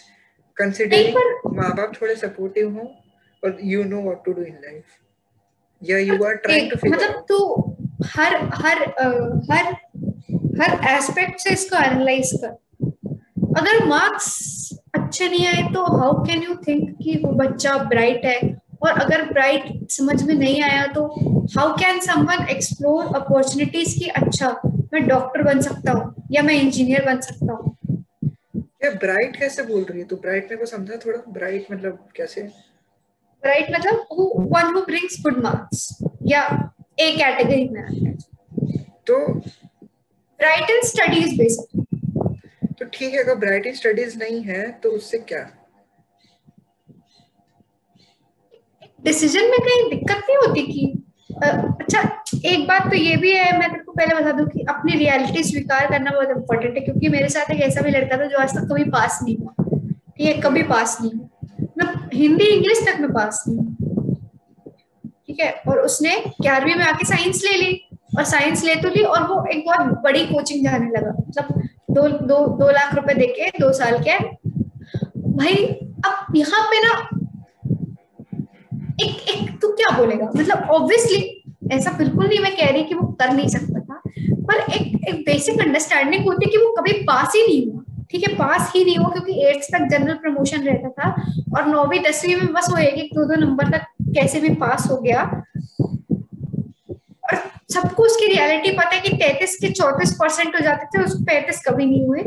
considering 0.58 1.18
माँ 1.56 1.70
बाप 1.78 1.92
थोड़े 2.02 2.16
सपोर्टिव 2.16 2.74
हो 2.78 2.88
और 3.44 3.58
you 3.64 3.84
know 3.84 4.02
what 4.04 4.24
to 4.26 4.32
do 4.34 4.44
in 4.44 4.54
life 4.66 4.84
या 5.82 5.98
you 5.98 6.24
are 6.26 6.36
trying 6.46 6.72
to 6.72 6.78
figure 6.78 6.96
मतलब 6.96 7.26
तू 7.30 7.38
हर 8.16 8.36
हर 8.64 8.84
हर 9.52 9.74
हर 10.62 10.80
एस्पेक्ट 10.92 11.40
से 11.40 11.50
इसको 11.54 11.84
एनालाइज 11.86 12.32
कर। 12.44 12.56
अगर 13.60 13.86
मार्क्स 13.88 14.28
अच्छे 14.96 15.28
नहीं 15.28 15.46
आए 15.48 15.62
तो 15.74 15.84
हाउ 15.98 16.24
कैन 16.24 16.44
यू 16.44 16.56
थिंक 16.68 16.90
कि 17.04 17.20
वो 17.24 17.32
बच्चा 17.34 17.78
ब्राइट 17.84 18.26
है? 18.26 18.40
और 18.84 19.00
अगर 19.02 19.24
ब्राइट 19.32 19.92
समझ 19.92 20.22
में 20.24 20.34
नहीं 20.36 20.62
आया 20.64 20.86
तो 20.94 21.06
how 21.58 21.74
can 21.76 22.00
someone 22.00 22.48
explore 22.50 23.16
opportunities 23.16 23.98
की 24.00 24.10
अच्छा? 24.22 24.50
मैं 24.94 25.08
डॉक्टर 25.08 25.44
बन 25.44 25.62
सकता 25.62 25.92
हूँ 25.92 26.28
या 26.32 26.42
मैं 26.44 26.54
इंजीनियर 26.56 27.06
बन 27.06 27.20
सकता 27.22 27.54
हूँ। 27.54 27.76
ये 28.84 28.90
ब्राइट 28.96 29.36
कैसे 29.36 29.64
बोल 29.64 29.84
रही 29.84 30.00
है 30.00 30.06
तू? 30.08 30.16
ब्राइट 30.16 30.44
मेरे 30.44 30.58
को 30.58 30.66
समझा 30.66 30.98
थोड़ा? 31.06 31.18
ब्राइट 31.30 31.68
मतलब 31.72 32.08
कैसे? 32.16 32.42
ब्राइट 33.44 33.72
मतलब 33.72 34.06
who 34.12 34.24
one 34.54 34.74
who 34.76 34.82
brings 34.82 35.22
good 35.24 35.38
marks 35.44 35.88
या 36.28 36.44
ए 37.00 37.12
कैटेगरी 37.18 37.68
में 37.70 37.82
आता 37.82 38.08
है। 38.08 38.14
तो 39.08 39.18
ब्राइट 40.40 40.70
इन 40.70 40.82
स्टडीज़ 40.86 41.38
बेसिकली 41.38 41.86
तो 42.80 42.86
ठीक 42.94 43.14
है 43.14 43.24
अगर 43.24 43.36
ब्राइट 43.36 43.66
इन 43.68 43.74
स्टडीज़ 43.76 44.18
नहीं 44.18 44.42
है 44.44 44.70
तो 44.84 44.90
उससे 44.92 45.18
क्या? 45.20 45.48
डिसीज़न 49.04 49.50
में 49.52 49.60
कहीं 49.60 49.90
दिक्कत 49.90 50.18
नहीं 50.18 50.38
होती 50.38 50.62
कि 50.64 51.04
अच्छा 51.38 52.02
एक 52.46 52.68
बात 52.68 52.90
तो 52.90 52.96
ये 52.96 53.16
भी 53.18 53.32
है, 53.32 53.58
मैं 53.60 53.70
तेरे 53.70 53.84
को 53.84 53.92
पहले 53.92 54.16
बता 54.16 54.32
दूँ 54.32 54.46
कि 54.48 54.66
अपनी 54.70 54.98
रियलिटी 54.98 55.44
स्वीकार 55.44 55.90
करना 55.90 56.12
बहुत 56.12 56.30
इंपॉर्टेंट 56.30 56.76
है, 56.76 56.82
क्योंकि 56.82 57.10
मेरे 57.10 57.30
साथ 57.30 57.52
एक 57.52 57.62
ऐसा 57.62 57.82
भी 57.82 57.92
लड़का 57.92 58.18
था 58.18 58.26
जो 58.26 58.38
आज 58.38 58.56
तक 58.56 58.68
कभी 58.72 58.84
पास 58.92 59.20
नहीं 59.24 59.38
हुआ। 59.38 59.66
ठीक 60.18 60.28
है, 60.28 60.34
कभी 60.42 60.64
पास 60.64 60.98
नहीं 61.02 61.12
हुआ। 61.12 61.28
मैं 61.78 61.88
हिंदी, 62.14 62.46
इंग्लिश 62.46 62.82
तक 62.88 63.00
में 63.00 63.12
पास 63.14 63.44
नहीं 63.48 63.76
ठीक 65.28 65.40
है, 65.40 65.52
और 65.68 65.80
उसने 65.80 66.16
ग्यारहवीं 66.42 66.76
में 66.76 66.86
आके 66.86 67.06
साइंस 67.06 67.44
ले 67.44 67.58
ली, 67.58 67.74
और 68.18 68.24
साइंस 68.24 68.64
ले 68.64 68.76
तो 68.76 68.90
ली, 68.90 69.04
और 69.04 69.24
वो 69.24 69.46
एक 69.52 69.66
बहुत 69.66 70.02
बड़ी 70.04 70.26
कोचिंग 70.26 70.64
जाने 70.64 70.90
लगा। 70.92 71.12
मतलब 71.20 71.62
दो 71.92 72.08
दो 72.28 72.46
दो 72.58 72.70
लाख 72.72 72.94
रुपए 72.96 73.14
देके, 73.14 73.50
दो 73.60 73.72
साल 73.74 73.98
के। 74.08 74.18
भाई, 75.38 75.56
अब 76.06 76.36
यहाँ 76.36 76.62
पे 76.72 76.80
ना 76.80 76.94
एक 78.98 79.30
एक, 79.30 79.50
तू 79.62 79.68
क्या 79.72 79.98
बोलेगा? 79.98 80.30
मतलब 80.36 80.70
ऑब्वियसली 80.72 81.44
ऐसा 81.72 81.92
बिल्कुल 81.98 82.28
नहीं 82.28 82.40
मैं 82.40 82.56
कह 82.56 82.70
रही 82.72 82.84
कि 82.84 82.96
वो 82.96 83.08
कर 83.20 83.34
नहीं 83.34 83.48
सकता 83.48 83.80
था, 83.80 84.02
पर 84.48 84.60
एक 84.74 85.08
एक 85.10 85.16
बेसिक 85.26 85.60
अंडरस्टैंडिंग 85.62 86.26
होती 86.26 86.46
है 86.46 86.52
कि 86.52 86.58
वो 86.58 86.72
कभी 86.78 86.92
पास 87.04 87.34
ही 87.36 87.42
नहीं 87.42 87.66
हुआ। 87.66 87.84
ठीक 88.12 88.28
है, 88.28 88.34
पास 88.36 88.72
ही 88.76 88.84
नहीं 88.84 88.98
हुआ 88.98 89.10
क्योंकि 89.10 89.34
एट्थ 89.48 89.68
तक 89.74 89.88
जनरल 89.92 90.14
प्रमोशन 90.16 90.62
रहता 90.64 90.90
था 90.90 91.10
और 91.58 91.68
नौवीं, 91.68 92.00
दसवीं 92.02 92.36
में 92.36 92.54
बस 92.54 92.68
वो 92.72 92.78
एक 92.78 92.96
एक 92.96 93.14
दो 93.16 93.24
दो 93.26 93.36
नंबर 93.42 93.70
तक 93.72 93.86
कैसे 94.16 94.40
भी 94.40 94.50
पास 94.56 94.88
हो 94.92 94.98
गया। 94.98 95.24
और 97.24 97.38
सबको 97.74 98.04
उसकी 98.04 98.28
रियलिटी 98.28 98.72
पता 98.72 98.96
है 98.96 99.02
कि 99.02 99.10
तैतीस 99.18 99.58
के 99.62 99.70
चौतीस 99.72 100.14
परसेंट 100.14 100.56
हो 100.56 100.60
जाते 100.60 100.86
थे, 100.86 101.04
उसको 101.04 101.24
पैंतीस 101.24 101.62
कभी 101.68 101.86
नहीं 101.86 102.06
हुए। 102.08 102.22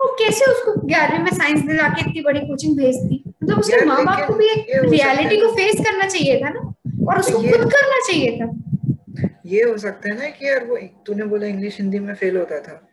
वो 0.00 0.14
कैसे 0.18 0.50
उसको 0.52 0.80
ग्यारहवीं 0.86 1.24
में 1.24 1.30
साइंस 1.32 1.60
दे 1.62 1.76
जाके 1.76 2.00
इतनी 2.00 2.20
बड़ी 2.22 2.40
कोचिंग 2.40 2.76
भेज 2.76 2.96
दी? 2.96 3.22
मतलब 3.48 3.60
उसके 3.60 3.84
माँ 3.84 4.04
बाप 4.04 4.26
को 4.26 4.34
भी 4.34 4.46
एक 4.46 4.66
रियलिटी 4.84 5.36
को 5.40 5.52
फेस 5.52 5.76
करना 5.86 6.06
चाहिए 6.06 6.40
था 6.40 6.48
ना? 6.48 6.60
और 7.08 7.18
उसको 7.18 7.38
खुद 7.38 7.72
करना 7.72 8.00
चाहिए 8.06 8.36
था। 8.36 8.46
ये 9.46 9.62
हो 9.62 9.76
सकता 9.78 10.12
है 10.12 10.18
ना 10.20 10.28
कि 10.28 10.48
यार 10.48 10.64
वो 10.64 10.76
तूने 11.06 11.24
बोला 11.24 11.46
इंग्लिश 11.46 11.76
हिंदी 11.80 11.98
में 11.98 12.14
फेल 12.14 12.36
होता 12.36 12.58
था। 12.60 12.84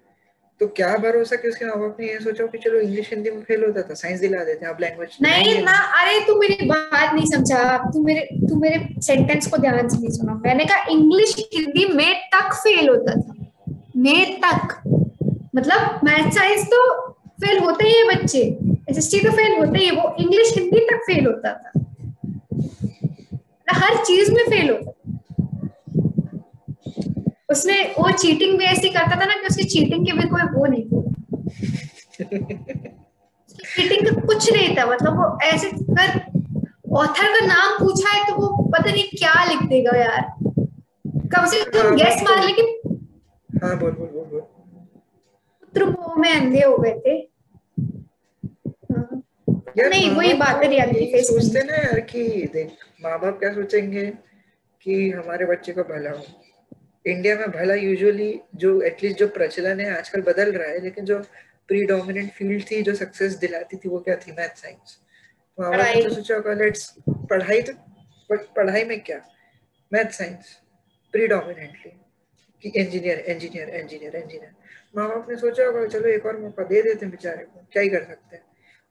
तो 0.61 0.67
क्या 0.67 0.95
भरोसा 0.97 1.35
कि 1.35 1.47
उसके 1.47 1.65
माँ 1.65 1.77
बाप 1.79 1.97
ने 1.99 2.07
ये 2.07 2.19
सोचा 2.19 2.45
कि 2.45 2.57
चलो 2.57 2.79
इंग्लिश 2.79 3.09
हिंदी 3.13 3.31
में 3.31 3.41
फेल 3.41 3.63
होता 3.63 3.81
था? 3.81 3.93
साइंस 3.93 4.19
दिला 4.19 4.43
देते 4.43 4.65
आप 4.65 4.77
लैंग्वेज 4.81 5.17
नहीं 5.21 5.63
ना 5.63 5.77
अरे 6.01 6.19
तू 6.19 6.35
मेरी 6.39 6.65
बात 6.65 7.13
नहीं 7.13 7.25
समझा। 7.25 7.77
तू 7.93 8.03
मेरे 8.03 8.21
तू 8.49 8.55
मेरे 8.55 9.01
सेंटेंस 9.01 9.47
को 9.47 9.57
ध्यान 9.57 9.87
से 9.89 9.97
नहीं 9.97 10.09
सुना। 10.09 10.33
मैंने 10.45 10.65
कहा 10.65 10.85
इंग्लिश 10.89 11.35
हिंदी 11.53 11.85
में 11.93 12.15
तक 12.35 12.53
फेल 12.53 12.89
होता 12.89 13.19
था। 13.21 13.33
में 13.97 14.39
तक। 14.39 14.81
मतलब 15.55 15.99
मैथ 16.03 16.31
साइंस 16.31 16.65
तो 16.65 17.11
फेल 17.43 17.59
होते 17.59 17.87
ही 17.87 17.97
है 17.97 18.15
बच्चे। 18.15 18.74
एसएसटी 18.87 19.19
तो 19.19 19.31
फेल 19.31 19.57
होते 19.57 19.79
ही 19.79 19.85
है 19.85 19.91
वो 19.91 20.15
इंग्लिश 20.19 20.53
हिंदी 20.57 20.79
तक 20.89 21.03
फेल 21.07 21.25
होता 21.27 21.53
था। 21.53 21.71
हर 23.75 23.95
चीज़ 24.05 24.31
में 24.33 24.43
फेल 24.49 24.69
होता 24.69 24.91
उसने 27.51 27.81
वो 27.97 28.11
चीटिंग 28.11 28.57
भी 28.59 28.65
ऐसी 28.65 28.89
करता 28.89 29.19
था 29.21 29.25
ना 29.25 29.33
कि 29.33 29.47
उसकी 29.47 29.63
चीटिंग 29.63 30.05
के 30.05 30.11
भी 30.13 30.27
कोई 30.29 30.41
वो 30.53 30.65
नहीं 30.65 30.85
चीटिंग 33.75 34.05
का 34.07 34.21
कुछ 34.27 34.51
नहीं 34.53 34.75
था 34.77 34.85
मतलब 34.85 35.17
वो 35.17 35.25
ऐसे 35.47 35.67
अगर 35.67 36.09
ऑथर 37.01 37.27
का 37.39 37.45
नाम 37.45 37.77
पूछा 37.79 38.09
है 38.09 38.23
तो 38.27 38.33
वो 38.35 38.47
पता 38.71 38.91
नहीं 38.91 39.03
क्या 39.17 39.43
लिख 39.49 39.61
देगा 39.69 39.97
यार। 39.97 40.21
कम 41.35 41.45
से 41.51 41.63
कम 41.71 41.95
गैस 41.95 42.15
हाँ, 42.15 42.23
मार 42.23 42.45
लेकिन 42.45 42.65
हाँ 43.63 43.77
बोल 43.79 43.91
बोल 43.91 44.07
बोल 44.07 44.25
बोल। 44.31 44.41
पुत्र 45.61 45.85
मोह 45.85 46.15
में 46.19 46.31
अंधे 46.33 46.63
हो 46.63 46.77
गए 46.77 46.93
थे। 47.05 47.11
हाँ। 47.11 47.34
नहीं 49.75 50.09
वही 50.09 50.33
बात 50.33 50.63
है 50.63 51.21
सोचते 51.23 51.63
ना 51.63 51.75
यार 51.75 51.99
कि 51.99 52.23
देख 52.53 52.67
माँ 53.01 53.19
बाप 53.19 53.39
क्या 53.39 53.53
सोचेंगे 53.53 54.05
कि 54.85 55.09
हमारे 55.11 55.45
बच्चे 55.45 55.71
का 55.73 55.83
भला 55.83 56.11
हो। 56.11 56.25
इंडिया 57.05 57.35
में 57.37 57.51
भला 57.51 57.73
यूजुअली 57.75 58.39
जो 58.55 58.81
एटलीस्ट 58.81 59.19
जो 59.19 59.27
प्रचलन 59.27 59.79
है 59.79 59.97
आजकल 59.97 60.21
बदल 60.21 60.51
रहा 60.51 60.69
है 60.69 60.79
लेकिन 60.83 61.05
जो 61.05 61.19
प्रीडोमिनेंट 61.69 62.31
फ़ील्ड 62.31 62.63
थी 62.71 62.81
जो 62.81 62.93
सक्सेस 62.95 63.35
दिलाती 63.35 63.77
थी 63.77 63.89
वो 63.89 63.99
क्या 63.99 64.15
थी? 64.15 64.31
मैथ 64.31 64.55
साइंस 64.57 64.97
तो 65.57 65.63
माँ 65.63 65.71
बाप 65.71 65.95
ने 65.95 66.03
तो 66.03 66.13
सोचा 66.15 66.35
होगा 66.35 66.53
लेट्स 66.53 66.89
पढ़ाई 67.09 67.61
तो 67.61 67.73
बट 68.29 68.47
पढ़ाई 68.55 68.83
में 68.85 68.99
क्या? 68.99 69.21
मैथ 69.91 70.09
साइंस 70.13 70.57
प्रीडोमिनेंटली 71.13 71.91
कि 72.63 72.79
इंजीनियर 72.79 73.19
इंजीनियर 73.19 73.69
इंजीनियर 73.75 74.15
इंजीनियर 74.15 74.51
माँ 74.97 75.09
बाप 75.09 75.29
ने 75.29 75.35
सोचा 75.37 75.65
होगा 75.65 75.85
चलो 75.87 76.07
एक 76.09 76.25
और 76.25 76.39
मौका 76.39 76.63
दे 76.63 76.81
देते 76.81 77.05
बेचारे 77.05 77.43
को। 77.45 77.67
क्या 77.71 77.83
ही 77.83 77.89
कर 77.89 78.03
सकते 78.03 78.35
हैं? 78.35 78.43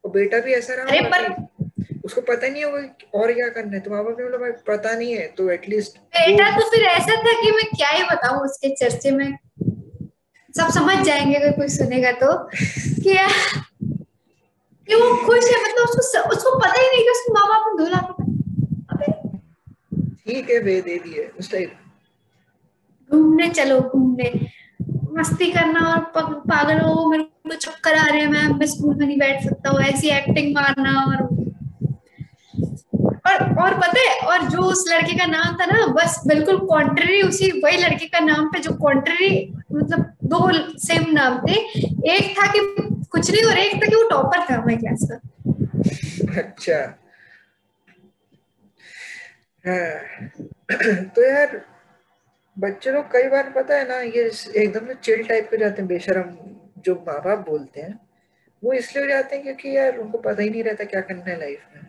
और 0.05 0.11
बेटा 0.11 0.39
भी 0.39 0.53
ऐसा 0.53 0.73
रहा 0.73 1.09
पर... 1.09 1.47
उसको 2.05 2.21
पता 2.21 2.47
नहीं 2.47 2.63
होगा 2.63 2.79
और 3.19 3.31
क्या 3.33 3.47
करना 3.49 3.73
है। 3.73 3.79
तो 3.79 3.91
माँ 3.91 4.03
बाप 4.03 4.15
ने 4.19 4.23
बोला 4.23 4.37
भाई 4.37 4.51
पता 4.67 4.93
नहीं 4.95 5.13
है 5.13 5.27
तो 5.27 5.49
एटलीस्ट 5.51 5.97
बेटा 5.97 6.49
तो 6.59 6.69
फिर 6.71 6.83
ऐसा 6.83 7.15
था 7.15 7.31
कि 7.41 7.51
मैं 7.51 7.65
क्या 7.77 7.89
ही 7.89 8.03
बताऊँ 8.03 8.41
उसके 8.41 8.69
चर्चे 8.75 9.11
में? 9.11 9.37
सब 10.55 10.69
समझ 10.69 11.05
जाएँगे 11.05 11.35
अगर 11.35 11.51
कोई 11.51 11.67
सुनेगा 11.67 12.11
तो 12.11 12.33
क्या 13.03 13.27
कि 14.87 14.95
वो 14.95 15.15
खुश 15.25 15.45
है 15.45 15.63
मतलब 15.63 15.89
उसको 15.89 16.29
उसको 16.29 16.59
पता 16.59 16.81
ही 16.81 16.87
नहीं 16.87 17.03
कि 17.03 17.09
उसके 17.09 17.33
माँ 17.33 17.47
बाप 17.49 17.63
ने 17.67 17.83
दो 17.83 17.89
लाख 17.91 18.05
रुपए 18.09 18.29
ठीक 20.25 20.49
है 20.49 20.59
वे 20.59 20.81
दे 20.81 20.97
दिए 20.97 21.31
उस 21.39 21.51
टाइप 21.51 21.73
घूमने 23.11 23.49
चलो 23.49 23.79
घूमने। 23.79 24.31
मस्ती 25.11 25.51
करना 25.51 25.81
और 25.89 26.33
पागल 26.47 26.79
हो 26.79 27.09
मेरे 27.09 27.23
में 27.47 27.55
चक्कर 27.55 27.95
आ 27.95 28.05
रहे 28.05 28.21
हैं, 28.21 28.27
मैम, 28.27 28.57
मैं 28.59 28.65
स्कूल 28.67 28.95
में 28.95 29.05
नहीं 29.07 29.17
बैठ 29.17 29.43
सकता 29.43 29.69
हूँ, 29.69 29.79
ऐसी 29.81 30.09
एक्टिंग 30.09 30.53
मारना 30.55 31.01
और 31.01 31.23
और 33.27 33.35
और 33.61 33.73
पता 33.73 33.99
है, 33.99 34.17
और 34.19 34.41
जो 34.49 34.61
उस 34.61 34.83
लड़के 34.89 35.17
का 35.17 35.25
नाम 35.25 35.55
था 35.57 35.65
ना, 35.65 35.85
बस 35.87 36.21
बिल्कुल 36.27 36.57
कॉन्ट्ररी 36.67 37.21
उसी 37.21 37.49
वही 37.61 37.77
लड़के 37.77 38.05
का 38.05 38.19
नाम 38.19 38.47
पे 38.47 38.59
जो 38.59 38.71
कॉन्ट्ररी 38.71 39.29
मतलब 39.73 40.13
दो 40.23 40.51
सेम 40.77 41.11
नाम 41.11 41.39
थे। 41.39 41.53
एक 42.11 42.35
था 42.37 42.47
कि 42.51 42.59
कुछ 43.11 43.31
नहीं, 43.31 43.43
और 43.43 43.57
एक 43.57 43.75
था 43.75 43.87
कि 43.87 43.95
वो 43.95 44.03
टॉपर 44.09 44.45
था 44.49 44.55
हमारी 44.55 44.75
क्लास 44.77 45.07
का। 45.11 46.39
अच्छा। 46.41 46.79
हाँ। 49.65 50.29
तो 51.05 51.29
यार, 51.29 51.61
बच्चे 52.57 52.91
लोग 52.91 53.05
कई 53.05 53.27
बार 53.29 53.53
पता 53.55 53.77
है 53.77 53.87
ना, 53.87 53.99
ये 53.99 54.31
एकदम 54.55 54.87
से 54.87 54.93
चिल 55.03 55.23
टाइप 55.27 55.47
पे 55.51 55.57
जाते 55.57 55.81
हैं, 55.81 55.87
बेशरम। 55.87 56.54
जो 56.85 56.95
माँ 57.07 57.19
बाप 57.25 57.45
बोलते 57.49 57.81
हैं 57.81 57.99
वो 58.63 58.73
इसलिए 58.73 59.03
हो 59.03 59.09
जाते 59.09 59.35
हैं 59.35 59.43
क्योंकि 59.43 59.75
यार 59.77 59.97
उनको 59.99 60.17
पता 60.19 60.41
ही 60.41 60.49
नहीं 60.49 60.63
रहता 60.63 60.83
क्या 60.85 61.01
करना 61.01 61.23
है 61.25 61.39
लाइफ 61.39 61.61
में। 61.75 61.81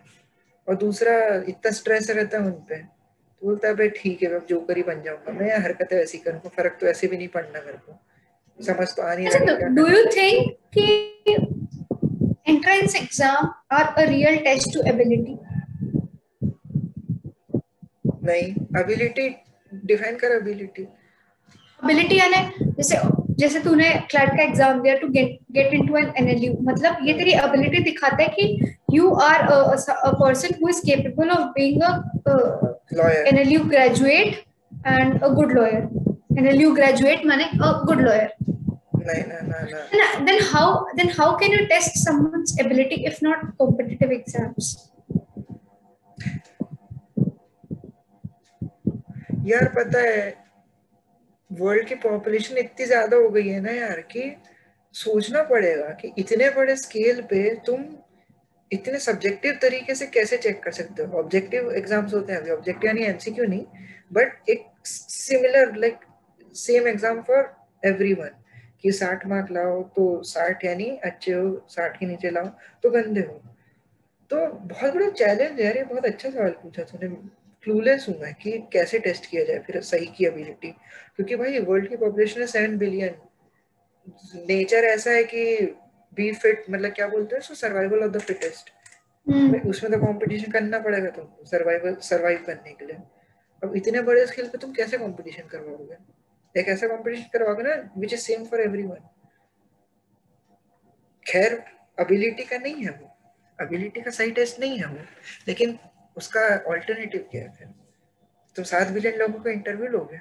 और 0.67 0.75
दूसरा 0.77 1.13
इतना 1.49 1.71
स्ट्रेस 1.71 2.09
रहता 2.09 2.37
है 2.37 2.43
उन 2.45 2.51
पे 2.69 2.77
तो 2.77 3.45
बोलता 3.45 3.67
है 3.67 3.73
भाई 3.75 3.89
ठीक 3.95 4.23
है 4.23 4.31
मैं 4.31 4.39
जोकर 4.49 4.77
ही 4.77 4.83
बन 4.83 5.01
जाऊँगा। 5.03 5.31
मैं 5.33 5.49
यार 5.49 5.61
हरकतें 5.61 5.95
वैसी 5.97 6.17
करूँगा 6.17 6.49
फ़र्क 6.57 6.77
तो 6.81 6.87
ऐसे 6.87 7.07
भी 7.07 7.17
नहीं 7.17 7.27
पड़ना 7.35 7.59
मेरे 7.65 7.77
को। 7.77 7.99
समझ 8.59 8.87
तो 8.89 9.01
आ 9.01 9.13
नहीं 9.13 9.27
रहा 9.27 9.67
डू 9.75 9.87
यू 9.87 10.03
थिंक 10.15 10.55
कि 10.77 10.85
entrance 12.47 12.95
exam 12.95 13.51
are 13.77 13.85
a 13.85 14.03
real 14.09 14.37
test 14.43 14.73
to 14.73 14.81
ability 14.89 15.37
नहीं 18.23 18.47
एबिलिटी 18.79 19.29
डिफाइन 19.71 20.15
कर 20.17 20.35
एबिलिटी 20.35 20.81
एबिलिटी 20.81 22.17
यानी 22.19 22.41
जैसे 22.65 22.97
जैसे 23.39 23.59
तूने 23.59 23.89
क्लैट 24.11 24.29
का 24.37 24.43
एग्ज़ाम 24.43 24.81
दिया 24.81 24.95
to 24.97 25.07
get 25.07 25.37
get 25.51 25.73
into 25.73 25.97
an 25.97 26.13
NLU 26.17 26.53
मतलब 26.69 27.05
ये 27.07 27.13
तेरी 27.17 27.33
एबिलिटी 27.45 27.83
दिखाता 27.83 28.23
है 28.23 28.29
कि 28.39 28.75
are 28.89 29.41
a, 29.49 29.77
a, 30.03 30.15
person 30.15 30.53
who 30.59 30.67
is 30.69 30.79
capable 30.81 31.29
of 31.29 31.53
being 31.53 31.81
a 31.81 32.03
uh, 32.25 32.73
lawyer 32.93 33.25
NLU 33.25 33.67
graduate 33.69 34.45
and 34.85 35.21
a 35.21 35.29
good 35.29 35.51
lawyer 35.51 35.89
NLU 36.37 36.73
graduate 36.75 37.25
माने 37.25 37.49
no, 39.07 39.23
no, 39.43 39.57
no. 39.71 40.25
then 40.25 40.41
how 40.51 40.85
then 40.95 41.09
how 41.09 41.35
can 41.35 41.51
you 41.51 41.67
test 41.67 41.97
someone's 41.97 42.59
ability 42.59 43.05
if 43.05 43.21
not 43.21 43.47
competitive 43.57 44.11
exams 44.11 44.75
यार 49.45 49.67
पता 49.75 49.99
है 49.99 50.46
world 51.51 51.87
की 51.87 51.95
population 52.03 52.57
इतनी 52.57 52.85
ज़्यादा 52.85 53.17
हो 53.17 53.29
गई 53.29 53.47
है 53.47 53.59
ना 53.61 53.71
यार 53.71 54.01
कि 54.11 54.31
सोचना 54.95 55.43
पड़ेगा 55.43 55.89
कि 56.01 56.11
इतने 56.19 56.49
बड़े 56.49 56.75
स्केल 56.75 57.21
पे 57.29 57.49
तुम 57.65 57.85
इतने 58.71 58.99
सब्जेक्टिव 58.99 59.57
तरीके 59.61 59.95
से 59.95 60.05
कैसे 60.07 60.37
चेक 60.37 60.61
कर 60.63 60.71
सकते 60.71 61.03
हो? 61.03 61.19
ऑब्जेक्टिव 61.19 61.71
एग्ज़ाम्स 61.73 62.13
होते 62.13 62.33
हैं 62.33 62.39
अभी 62.39 62.51
ऑब्जेक्टिव 62.51 62.87
यानी 62.87 63.05
एमसीक्यू 63.05 63.45
नहीं 63.45 63.65
बट 64.13 64.49
एक 64.49 64.65
similar 64.85 65.75
like 65.75 65.99
same 66.55 66.87
exam 66.87 67.21
for 67.21 67.49
everyone 67.83 68.29
कि 68.81 68.91
साठ 68.91 69.25
मार्क 69.27 69.51
लाओ 69.51 69.81
तो 69.95 70.23
साठ 70.23 70.65
यानी 70.65 70.89
अच्छे 71.05 71.31
हो, 71.31 71.65
साठ 71.69 71.99
के 71.99 72.05
नीचे 72.05 72.29
लाओ 72.29 72.47
तो 72.83 72.89
गंदे 72.91 73.21
हो। 73.21 73.41
तो 74.31 74.45
बहुत 74.67 74.93
बड़ा 74.93 75.09
चैलेंज 75.09 75.59
है 75.59 75.65
यार, 75.65 75.77
ये 75.77 75.83
बहुत 75.83 76.05
अच्छा 76.05 76.29
सवाल 76.29 76.51
पूछा 76.63 76.83
तूने। 76.83 77.07
क्लूलेस 77.67 78.05
हूँ 78.09 78.15
मैं 78.19 78.33
कि 78.33 78.57
कैसे 78.73 78.99
टेस्ट 78.99 79.25
किया 79.25 79.43
जाए 79.43 79.59
फिर 79.59 79.81
सही 79.83 80.05
की 80.17 80.25
एबिलिटी 80.25 80.71
क्योंकि 81.15 81.35
भाई 81.35 81.59
वर्ल्ड 81.61 81.87
की 81.89 81.97
पॉपुलेशन 81.97 82.41
है 82.41 82.47
सेवन 82.47 82.77
बिलियन 82.77 83.15
नेचर 84.47 84.85
ऐसा 84.85 85.11
है 85.11 85.23
कि 85.23 85.43
बी 86.17 86.31
फिट 86.33 86.65
मतलब 86.69 86.91
क्या 86.91 87.07
बोलते 87.07 87.35
हैं 87.35 87.55
सर्वाइवल 87.55 88.03
ऑफ़ 88.03 88.11
द 88.11 88.21
फिटेस्ट 88.21 88.71
उसमें 89.69 89.91
तो 89.91 89.97
कंपटीशन 89.99 90.51
करना 90.51 90.79
पड़ेगा 90.79 91.09
तुमको 91.09 91.45
सर्वाइवल 91.45 91.95
सर्वाइव 92.03 92.43
करने 92.45 92.73
के 92.73 92.85
लिए। 92.85 92.95
अब 93.63 93.75
इतने 93.75 94.01
बड़े 94.01 94.25
स्केल 94.27 94.47
पे 94.47 94.57
तुम 94.57 94.71
कैसे 94.73 94.97
कंपटीशन 94.97 95.47
करवाओगे? 95.47 95.97
एक 96.55 96.67
ऐसा 96.69 96.87
कंपटीशन 96.87 97.29
करवाओगे 97.33 97.63
ना 97.63 97.75
which 97.97 98.13
is 98.13 98.21
same 98.21 98.45
for 98.45 98.61
everyone 98.61 99.07
खैर 101.25 101.61
एबिलिटी 101.97 102.43
का 102.43 102.57
नहीं 102.57 102.85
है 102.85 102.91
वो। 102.91 103.11
एबिलिटी 103.59 104.01
का 104.01 104.11
सही 104.11 104.31
टेस्ट 104.31 104.59
नहीं 104.59 104.79
है 104.79 104.87
वो। 104.87 105.01
लेकिन 105.47 105.77
उसका 106.17 106.41
ऑल्टरनेटिव 106.71 107.27
क्या 107.31 107.41
है 107.41 107.49
फिर? 107.57 107.67
तुम 108.55 108.65
सात 108.65 108.91
बिलियन 108.91 109.17
लोगों 109.19 109.39
का 109.43 109.51
इंटरव्यू 109.51 109.87
लोगे। 109.91 110.19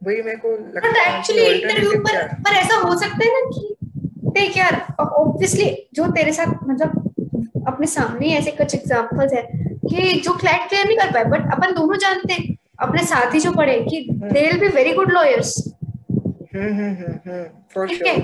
वही 0.00 0.22
मेरे 0.22 0.36
को 0.36 0.50
लगता 0.52 1.00
है 1.00 1.18
एक्चुअली 1.18 1.44
इंटरव्यू 1.46 2.00
पर 2.06 2.26
पर 2.44 2.56
ऐसा 2.56 2.76
हो 2.78 2.98
सकता 3.00 3.24
है 3.24 3.30
ना 3.34 3.50
कि 3.50 3.76
देख 4.38 4.56
यार 4.56 4.74
ऑब्वियसली 5.00 5.66
जो 5.94 6.06
तेरे 6.12 6.32
साथ 6.32 6.64
मतलब 6.68 7.64
अपने 7.68 7.86
सामने 7.86 8.32
ऐसे 8.36 8.50
कुछ 8.52 8.74
एग्जांपल्स 8.74 9.32
है 9.32 9.42
कि 9.42 10.20
जो 10.20 10.32
क्लैट 10.38 10.68
क्लियर 10.68 10.86
नहीं 10.86 10.96
कर 10.98 11.12
पाए 11.12 11.24
बट 11.32 11.52
अपन 11.52 11.74
दोनों 11.74 11.98
जानते 11.98 12.32
हैं 12.32 12.56
अपने 12.80 13.04
साथ 13.06 13.34
ही 13.34 13.40
जो 13.40 13.52
पढ़े 13.52 13.78
कि 13.84 14.06
they 14.12 14.40
will 14.40 14.60
be 14.60 14.68
very 14.76 14.92
good 14.92 15.12
lawyers 15.12 15.54
ठीक 16.54 18.06
है? 18.06 18.16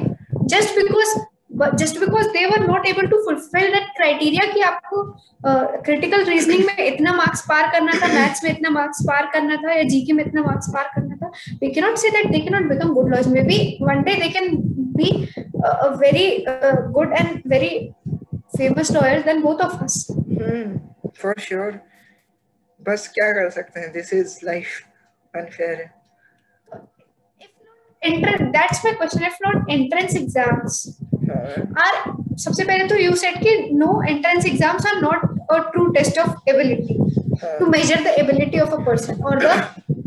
Just 0.46 0.74
because 0.76 1.18
just 1.58 1.98
because 2.00 2.28
they 2.36 2.44
were 2.46 2.66
not 2.66 2.86
able 2.88 3.06
to 3.10 3.16
fulfil 3.24 3.72
that 3.72 3.88
criteria 3.96 4.52
कि 4.52 4.60
आपको 4.62 5.02
क्रिटिकल 5.44 6.22
uh, 6.22 6.28
रीजनिंग 6.28 6.64
में 6.66 6.86
इतना 6.86 7.12
मार्क्स 7.14 7.40
पार 7.48 7.70
करना 7.72 7.92
था 8.02 8.12
मैथ्स 8.14 8.44
में 8.44 8.50
इतना 8.50 8.70
मार्क्स 8.70 9.02
पार 9.08 9.30
करना 9.34 9.56
था 9.64 9.72
या 9.72 9.82
जीके 9.94 10.12
में 10.12 10.24
इतना 10.24 10.42
मार्क्स 10.42 10.68
पार 10.74 10.90
करना 10.94 11.16
था 11.16 11.30
we 11.62 11.72
cannot 11.74 11.98
say 11.98 12.10
that 12.10 12.30
they 12.32 12.40
cannot 12.40 12.68
become 12.68 12.94
good 12.94 13.10
lawyers 13.10 13.28
maybe 13.28 13.58
one 13.80 14.02
day 14.04 14.18
they 14.18 14.30
can 14.30 14.56
be 14.96 15.10
uh, 15.64 15.88
a 15.88 15.96
very 15.96 16.46
uh, 16.46 16.76
good 16.96 17.12
and 17.20 17.42
very 17.44 17.94
famous 18.56 18.90
lawyers 18.90 19.24
than 19.24 19.42
both 19.42 19.60
of 19.60 19.82
us 19.82 20.00
hmm, 20.10 20.76
for 21.14 21.34
sure 21.38 21.72
बस 22.80 23.06
क्या 23.14 23.32
कर 23.32 23.50
सकते 23.50 23.80
हैं 23.80 23.92
this 23.92 24.12
is 24.14 24.38
life 24.44 24.80
unfair 25.34 25.76
है 25.76 25.96
entrance 28.02 28.42
that's 28.52 28.82
my 28.84 28.92
question 28.94 29.24
if 29.28 29.38
not 29.44 29.70
entrance 29.76 30.14
exams 30.18 30.76
are 31.84 31.96
सबसे 32.44 32.64
पहले 32.64 32.86
तो 32.88 32.96
you 33.02 33.16
said 33.22 33.38
कि 33.42 33.56
no 33.82 33.90
entrance 34.12 34.44
exams 34.52 34.86
are 34.92 35.00
not 35.00 35.24
a 35.56 35.60
true 35.72 35.92
test 35.98 36.18
of 36.18 36.54
ability. 36.54 36.98
to 37.58 37.66
measure 37.72 37.96
the 38.04 38.12
ability 38.20 38.60
of 38.60 38.72
a 38.72 38.78
person 38.86 39.20
or 39.22 39.34
the 39.40 39.52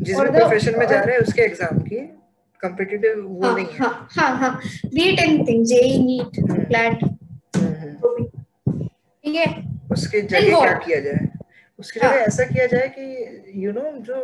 जिस 0.01 0.17
profession 0.17 0.77
में 0.79 0.85
जा 0.87 0.99
रहे 1.01 1.15
हैं 1.15 1.21
उसके 1.21 1.41
एग्ज़ाम 1.41 1.79
की 1.79 1.99
कॉम्पिटिटिव 2.61 3.21
वो 3.21 3.45
हाँ, 3.45 3.55
नहीं 3.55 3.65
है। 3.65 3.77
हाँ 3.77 4.07
हाँ 4.17 4.37
हाँ। 4.37 4.59
NEET 4.93 5.19
anything 5.19 5.65
JEE 5.65 5.97
NEET 6.03 6.39
CLAT 6.67 7.03
ठीक 9.23 9.35
है? 9.35 9.45
उसके 9.91 10.21
जगह 10.21 10.59
क्या 10.59 10.73
किया 10.85 10.99
जाए? 10.99 11.27
उसके 11.79 11.99
जगह 11.99 12.09
हाँ. 12.09 12.17
ऐसा 12.17 12.43
किया 12.45 12.65
जाए 12.73 12.87
कि 12.97 13.63
यू 13.65 13.71
नो 13.71 13.91
जो 14.09 14.17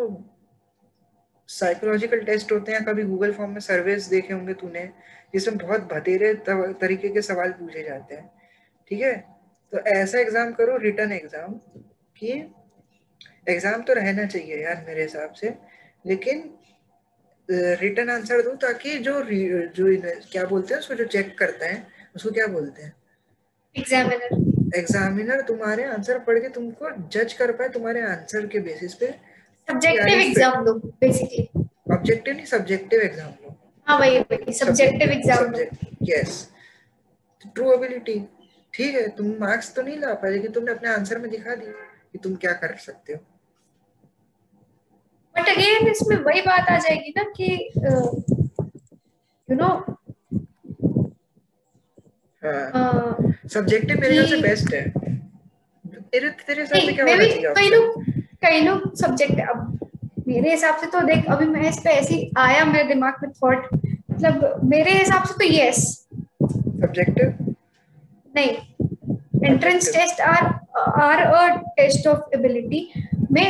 साइकोलॉजिकल 1.50 2.20
टेस्ट 2.26 2.52
होते 2.52 2.72
हैं 2.72 2.84
कभी 2.86 3.04
गूगल 3.04 3.32
फॉर्म 3.34 3.52
में 3.52 3.60
सर्वेस 3.62 4.08
देखे 4.10 4.34
होंगे 4.34 4.54
तूने 4.62 4.90
जिसमें 5.34 5.58
बहुत 5.58 5.82
भतेरे 5.94 6.34
तरीके 6.82 7.10
के 7.10 7.22
सवाल 7.22 7.52
पूछे 7.54 7.84
जाते 7.84 8.16
हैं। 8.16 8.30
ठीक 8.92 9.02
है? 9.02 9.16
तो 9.74 9.80
ऐसा 9.92 10.20
एग्ज़ाम 10.20 10.52
करो 10.54 10.78
रिटर्न 10.80 11.12
एग्ज़ाम 11.14 11.54
कि 12.16 12.32
एग्ज़ाम 13.50 13.82
तो 13.82 13.94
रहना 13.94 14.26
चाहिए 14.26 14.64
यार 14.64 14.84
मेरे 14.88 15.02
हिसाब 15.02 15.34
से 15.34 15.54
लेकिन 16.06 16.50
रिटर्न 17.50 18.10
आंसर 18.10 18.42
दो 18.42 18.54
ताकि 18.62 18.98
जो 19.00 19.14
जो 19.22 19.86
क्या 20.32 20.46
बोलते 20.46 20.74
हैं 20.74 20.80
उसको 20.80 20.96
जो 20.96 21.06
चेक 21.08 21.38
करता 21.40 21.66
है 21.66 21.86
उसको 22.16 22.32
क्या 22.32 22.48
बोलते 22.50 22.82
हैं? 22.82 22.94
एग्जामिनर 23.76 24.78
एग्जामिनर 24.78 25.42
तुम्हारे 25.48 25.84
आंसर 25.86 26.20
पढ़ 26.22 26.40
के 26.40 26.50
तुमको 26.52 26.90
जज 27.10 27.34
कर 27.34 27.52
पाए 27.52 27.70
तुम्हारे 27.70 28.02
आंसर 28.04 28.48
के 28.48 28.60
बेसिस 28.62 28.94
पे। 28.94 29.12
सब्जेक्टिव 29.68 30.20
एग्ज़ाम 30.20 30.64
लो 30.66 30.74
बेसिकली 30.74 31.48
ऑब्जेक्टिव 31.94 32.34
नहीं 32.34 32.46
सब्जेक्टिव 32.48 33.02
एग्ज़ाम 33.02 33.32
लो 33.44 33.47
हाँ 33.88 34.00
subjective 34.54 35.12
exam 35.12 35.54
yes 36.04 36.32
true 37.56 37.72
ability 37.74 38.20
ठीक 38.74 38.96
है 38.96 39.08
तुम 39.18 39.28
मार्क्स 39.42 39.74
तो 39.76 39.82
नहीं 39.82 39.98
ला 40.00 40.14
पाए 40.14 40.32
लेकिन 40.32 40.52
तुमने 40.52 40.72
अपने 40.72 40.90
आंसर 40.90 41.18
में 41.20 41.30
दिखा 41.32 41.56
दी 41.56 41.72
कि 42.12 42.18
तुम 42.24 42.36
क्या 42.36 42.52
कर 42.64 42.76
सकते 42.80 43.14
हो। 43.14 43.20
बट 45.36 45.50
अगेन 45.50 45.88
इसमें 45.88 46.18
वही 46.18 46.42
बात 46.42 46.70
आ 46.70 46.78
जाएगी 46.78 47.14
ना 47.18 47.24
कि 47.38 47.48
यू 49.50 49.56
नो 49.56 49.70
सब्जेक्टिव 53.50 54.00
मेरे 54.02 54.26
से 54.28 54.42
बेस्ट 54.42 54.74
है। 54.74 54.84
तेरे 56.12 56.30
तेरे 56.48 56.62
हिसाब 56.62 56.80
से 56.80 56.94
क्या 56.94 57.06
होना 57.06 57.24
चाहिए 57.24 57.54
कई 57.56 57.70
लोग 57.70 58.04
कई 58.44 58.62
लोग 58.62 58.96
सब्जेक्ट 58.98 59.40
अब 59.50 59.87
मेरे 60.28 60.52
हिसाब 60.52 60.78
से 60.78 60.88
तो 60.94 61.02
देख 61.08 61.26
अभी 61.32 61.46
मैं 61.46 61.70
इस 61.70 61.78
पे 61.84 61.90
ऐसी 61.90 62.20
आया 62.38 62.66
मेरे 62.66 62.88
दिमाग 62.88 63.14
में 63.24 63.32
थॉट 63.34 63.68
मतलब 63.76 64.60
मेरे 64.72 64.92
हिसाब 64.94 65.24
से 65.24 65.34
तो 65.34 65.54
यस 65.54 65.84
सब्जेक्टिव 66.44 67.56
नहीं. 68.36 68.52
Entrance 69.44 69.92
test 69.94 70.22
are 70.22 70.44
are 71.02 71.22
a 71.22 71.48
test 71.78 72.08
of 72.08 72.36
ability 72.36 72.90
may 73.36 73.46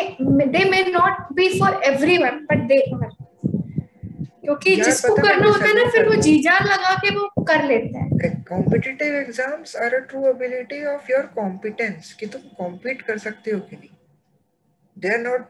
they 0.53 0.61
may 0.69 0.83
not 0.91 1.17
be 1.37 1.47
for 1.57 1.67
everyone 1.87 2.37
but 2.47 2.61
they 2.69 2.79
are. 2.93 3.09
क्योंकि 4.43 4.75
जिसको 4.75 5.15
करना 5.15 5.47
होता 5.47 5.65
है 5.65 5.73
ना 5.75 5.89
फिर 5.91 6.07
वो 6.07 6.15
जी 6.21 6.37
जान 6.43 6.63
लगा 6.65 6.93
के 7.03 7.09
वो 7.15 7.43
कर 7.43 7.63
लेता 7.65 8.03
है। 8.03 8.29
Competitive 8.49 9.15
exams 9.15 9.75
are 9.75 9.93
a 9.95 9.99
true 10.09 10.25
ability 10.29 10.83
of 10.93 11.11
your 11.11 11.25
competence 11.35 12.13
कि 12.19 12.25
तुम 12.25 12.41
कॉम्पीट 12.57 13.01
कर 13.01 13.17
सकते 13.25 13.51
हो 13.51 13.59
कि 13.59 13.75
नहीं? 13.75 13.89
They 14.97 15.13
are 15.13 15.19
not 15.19 15.45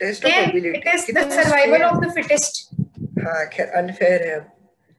test 0.00 0.24
of 0.26 0.32
ability 0.32 0.78
it 0.78 0.86
is 0.94 1.12
the 1.18 1.28
survival 1.30 1.82
of 1.82 2.04
the 2.04 2.12
fittest 2.14 2.64
हाँ 3.24 3.44
खैर 3.52 3.68
अनफेयर 3.82 4.22
है 4.22 4.34
अब। 4.36 4.50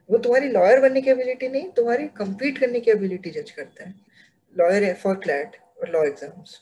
वो 0.10 0.18
तुम्हारी 0.18 0.50
लॉयर 0.50 0.80
बनने 0.82 1.02
की 1.02 1.10
एबिलिटी 1.12 1.48
नहीं 1.50 1.70
तुम्हारी 1.76 2.08
कम्पीट 2.18 2.58
करने 2.58 2.80
की 2.80 2.92
एबिलिटी 2.92 3.30
जज 3.32 3.52
करता 3.52 3.84
है। 3.84 3.94
लॉयर 4.56 4.84
है 4.84 4.94
फॉर 5.04 5.16
क्लैट 5.24 5.56
और 5.82 5.90
लॉ 5.92 6.04
एग्ज़ाम्स 6.06 6.60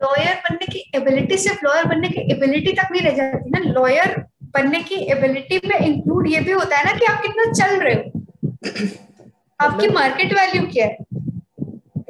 लॉयर 0.00 0.34
बनने 0.44 0.66
की 0.66 0.84
एबिलिटी 0.96 1.36
सिर्फ़ 1.38 1.64
लॉयर 1.64 1.84
बनने 1.84 2.08
की 2.08 2.20
एबिलिटी 2.32 2.72
तक 2.72 2.92
नहीं 2.92 3.02
रह 3.02 3.16
जाती 3.16 3.50
ना। 3.50 3.58
लॉयर 3.72 4.16
बनने 4.54 4.80
की 4.82 4.94
एबिलिटी 5.12 5.60
में 5.68 5.78
इंक्लूड 5.78 6.28
ये 6.28 6.40
भी 6.40 6.52
होता 6.52 6.76
है 6.76 6.84
ना 6.84 6.92
कि 6.98 7.04
आप 7.06 7.22
कितना 7.22 7.52
चल 7.52 7.76
रहे 7.80 7.94
हो। 7.94 8.02
आपकी 9.66 9.88
मार्केट 9.94 10.32
वैल्यू 10.32 10.62
क्या 10.72 10.86
है? 10.86 10.96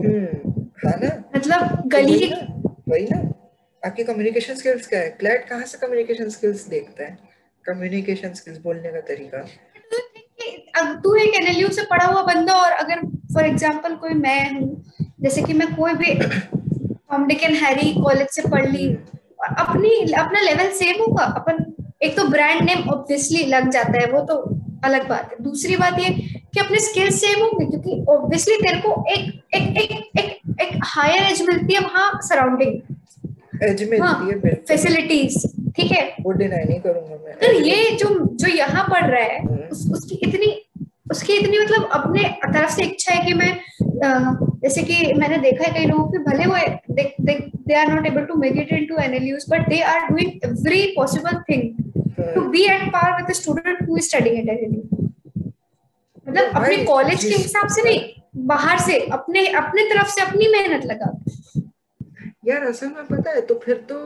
हम्म 0.00 0.62
हाँ 0.84 0.96
ना। 1.00 1.10
मतलब 1.36 1.82
गली 1.94 2.32
वही 2.88 3.06
ना। 3.10 3.18
आपकी 3.82 4.04
कम्युनिकेशन 4.04 4.54
स्किल्स 4.54 4.86
क्या 4.86 5.00
है? 5.00 5.08
क्लैट 5.10 5.48
कहाँ 5.48 5.64
से 5.64 5.78
कम्युनिकेशन 5.78 6.28
स्किल्स 6.28 6.66
देखता 6.68 7.04
है? 7.04 7.18
कम्युनिकेशन 7.64 8.32
स्किल्स 8.34 8.58
बोलने 8.58 8.90
का 8.92 9.00
तरीका। 9.08 9.38
अब 10.80 11.00
तू 11.04 11.14
एक 11.16 11.34
एनएलयू 11.34 11.68
से 11.68 11.82
पढ़ा 11.82 12.06
हुआ 12.06 12.22
बंदा 12.24 12.54
और 12.54 12.72
अगर 12.72 13.00
फॉर 13.34 13.46
एग्जांपल 13.46 13.94
कोई 13.94 14.14
मैं 14.16 14.50
हूँ, 14.50 14.84
जैसे 15.20 15.42
कि 15.42 15.52
मैं 15.52 15.74
कोई 15.76 15.94
भी 15.94 16.14
डिक 17.26 17.42
एंड 17.42 17.56
हैरी 17.56 17.92
कॉलेज 17.94 18.28
से 18.28 18.42
पढ़ 18.48 18.68
ली, 18.68 18.86
अपनी, 19.58 19.90
अपना 20.14 20.40
लेवल 20.40 20.70
सेम 20.72 21.00
होगा। 21.00 21.24
अपन, 21.24 21.64
एक 22.02 22.16
तो 22.16 22.24
ब्रांड 22.28 22.62
नेम 22.62 22.88
ऑब्वियसली 22.90 23.44
लग 23.46 23.70
जाता 23.70 24.00
है, 24.00 24.06
वो 24.06 24.20
तो 24.26 24.36
अलग 24.84 25.08
बात 25.08 25.32
है। 25.32 25.42
दूसरी 25.44 25.76
बात 25.76 25.98
ये 25.98 26.10
कि 26.54 26.60
अपने 26.60 26.78
स्किल्स 26.80 27.20
सेम 27.20 27.42
होंगे, 27.42 27.66
क्योंकि 27.66 28.04
ऑब्वियसली 28.08 28.56
तेरे 28.56 28.80
को 28.80 29.04
एक 29.10 29.54
एक 29.54 29.76
एक 29.78 29.90
एक 30.18 30.60
एक 30.60 30.80
हायर 30.84 31.30
एज 31.32 31.42
मिलती 31.42 31.74
है 31.74 31.80
वहाँ 31.80 32.10
सराउंडिंग 32.22 32.89
एज 33.62 33.82
मिलती 33.82 33.98
हाँ, 34.00 34.56
फैसिलिटीज़ 34.68 35.46
ठीक 35.76 35.92
है? 35.92 36.02
वो 36.22 36.32
डिनाई 36.32 36.64
नहीं 36.64 36.80
करूँगा 36.80 37.16
मैं। 37.24 37.34
तो 37.38 37.52
ये 37.60 37.90
जो 37.96 38.08
जो 38.34 38.48
यहाँ 38.48 38.86
पढ़ 38.90 39.06
रहा 39.06 39.22
है 39.22 39.38
हम्म। 39.40 39.68
उस, 39.72 39.88
उसकी 39.92 40.18
इतनी 40.26 40.54
उसकी 41.10 41.32
इतनी 41.32 41.58
मतलब 41.58 41.88
अपने 41.92 42.22
तरफ़ 42.44 42.70
से 42.74 42.82
इच्छा 42.82 43.12
है 43.12 43.24
कि 43.26 43.34
मैं 43.34 43.58
जैसे 44.62 44.82
कि 44.82 45.12
मैंने 45.14 45.38
देखा 45.38 45.64
है 45.64 45.72
कई 45.74 45.86
लोगों 45.86 46.04
के 46.08 46.18
भले 46.18 46.46
वो 46.46 46.56
they 46.90 47.74
are 47.74 47.92
not 47.92 48.06
able 48.06 48.24
to 48.24 48.34
make 48.40 48.56
it 48.56 48.72
into 48.72 48.96
NLUs 49.02 49.46
but 49.50 49.68
they 49.68 49.80
are 49.92 50.06
doing 50.06 50.44
every 50.44 50.84
possible 50.96 51.40
thing 51.50 52.34
to 52.34 52.48
be 52.50 52.64
at 52.66 52.88
par 52.92 53.16
with 53.16 53.30
the 53.30 53.32
student 53.32 53.88
who 53.88 53.96
is 53.96 54.08
studying 54.08 54.38
at 54.38 54.48
NLU 54.48 54.82
मतलब 56.28 56.50
अपने 56.54 56.76
कॉलेज 56.84 57.24
के 57.24 57.34
हिसाब 57.34 57.68
से 57.68 57.82
नहीं 57.82 58.00
बाहर 58.46 58.78
से 58.80 58.98
अपने 59.12 59.46
अपने 59.62 59.82
तरफ़ 59.84 60.08
से 60.08 60.20
अपनी 60.22 60.48
मेहनत 60.48 60.84
लगा। 60.86 61.12
यार 62.50 62.66
असल 62.66 62.88
में 62.88 63.04
पता 63.06 63.30
है 63.30 63.40
तो 63.46 63.54
फिर 63.64 63.76
तो 63.90 63.98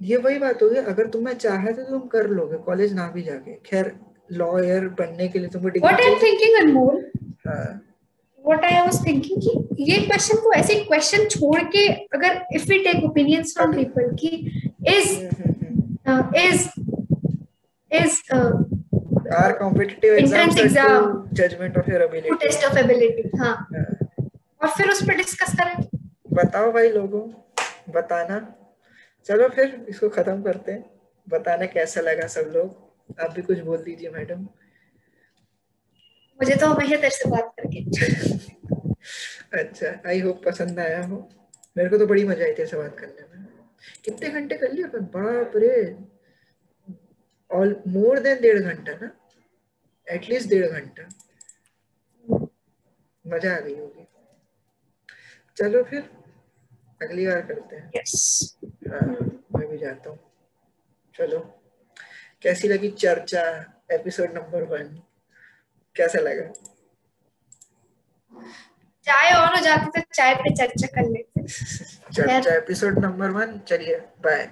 ये 0.00 0.16
वही 0.18 0.38
बात 0.38 0.62
होगी 0.62 0.76
अगर 0.92 1.06
तुम्हें 1.10 1.34
चाहे 1.36 1.72
तो 1.72 1.82
तुम 1.84 2.00
कर 2.14 2.28
लोगे 2.30 2.56
कॉलेज 2.64 2.92
ना 2.94 3.06
भी 3.14 3.22
जाके। 3.22 3.54
खैर 3.66 3.94
लॉयर 4.32 4.88
बनने 5.00 5.28
के 5.28 5.38
लिए 5.38 5.48
तुमको 5.48 5.80
what 5.80 6.00
I 6.00 6.06
am 6.06 6.18
thinking 6.22 6.56
Anmol 6.60 6.96
what 7.46 8.64
I 8.64 8.80
was 8.80 8.98
thinking 9.06 9.42
कि 9.42 9.84
ये 9.90 10.00
क्वेश्चन 10.06 10.40
को 10.42 10.52
ऐसे 10.52 10.74
क्वेश्चन 10.84 11.24
छोड़ 11.28 11.62
के 11.76 11.86
अगर 12.18 12.40
if 12.54 12.68
we 12.70 12.78
take 12.84 13.04
opinions 13.04 13.54
from 13.56 13.74
people 13.76 14.14
कि 14.20 14.30
is 14.88 15.10
is 16.38 16.68
is 17.90 18.20
are 19.34 19.52
competitive 19.58 20.14
exams 20.14 20.58
exam 20.60 21.12
judgement 21.34 21.78
of 21.78 21.90
your 21.90 22.02
ability 22.02 22.36
test 22.46 22.64
of 22.64 22.78
ability 22.78 23.36
हाँ। 23.38 23.54
और 24.62 24.68
फिर 24.76 24.90
उस 24.90 25.02
पर 25.02 25.16
डिस्कस 25.16 25.54
करें। 25.60 25.76
बताओ 26.34 26.72
भाई 26.72 26.88
लोगों 26.90 27.20
बताना। 27.92 28.38
चलो 29.26 29.48
फिर 29.48 29.74
इसको 29.88 30.08
खत्म 30.08 30.42
करते 30.42 30.72
हैं। 30.72 30.84
बताना 31.26 31.66
कैसा 31.66 32.00
लगा 32.00 32.26
सब 32.26 32.50
लोग? 32.54 33.20
आप 33.20 33.32
भी 33.32 33.42
कुछ 33.42 33.58
बोल 33.60 33.82
दीजिए 33.82 34.10
मैडम। 34.10 34.40
मुझे 36.40 36.56
तो 36.56 36.66
हमेशा 36.66 36.96
तेरे 36.96 37.10
से 37.10 37.28
बात 37.30 37.54
करके। 37.58 37.80
अच्छा 39.58 40.00
आई 40.08 40.20
होप 40.20 40.42
पसंद 40.44 40.78
आया 40.78 41.02
हो। 41.04 41.16
मेरे 41.76 41.88
को 41.90 41.98
तो 41.98 42.06
बड़ी 42.06 42.24
मज़ा 42.24 42.44
आई 42.44 42.52
तेरे 42.52 42.68
से 42.68 42.76
बात 42.76 42.98
करने 42.98 43.26
में। 43.28 43.46
कितने 44.04 44.28
घंटे 44.30 44.56
कर 44.56 44.72
लिए 44.72 44.84
अपन? 44.84 45.04
बाप 45.14 45.52
रे 45.56 45.74
ऑल 47.50 47.76
मोर 47.88 48.18
देन 48.18 48.40
डेढ़ 48.40 48.58
घंटा 48.58 48.92
ना? 48.92 49.10
एटलीस्ट 50.06 50.48
डेढ़ 50.48 50.66
घंटा। 50.66 51.08
मज़ा 53.24 53.54
आ 53.56 53.60
गई 53.60 53.78
होगी। 53.78 54.06
चलो 55.56 55.82
फिर। 55.84 56.02
अगली 57.04 57.26
बार 57.26 57.40
करते 57.40 57.76
हैं। 57.76 57.90
Yes. 57.90 58.12
हाँ 58.88 59.06
मैं 59.56 59.68
भी 59.70 59.78
जाता 59.78 60.10
हूँ। 60.10 60.18
चलो। 61.14 61.38
कैसी 62.42 62.68
लगी 62.68 62.90
चर्चा 62.90 63.42
एपिसोड 63.92 64.32
नंबर 64.34 64.62
वन 64.62 64.88
कैसा 65.96 66.20
लगा? 66.20 66.52
चाय 69.06 69.30
और 69.32 69.54
हो 69.54 69.60
जाती 69.60 70.00
तो 70.00 70.00
चाय 70.14 70.34
पे 70.34 70.54
चर्चा 70.54 70.86
कर 70.86 71.08
लेते। 71.10 71.46
चर्चा 72.12 72.54
एपिसोड 72.54 72.98
नंबर 72.98 73.30
वन 73.30 73.58
चलिए 73.68 73.96
बाय 74.24 74.44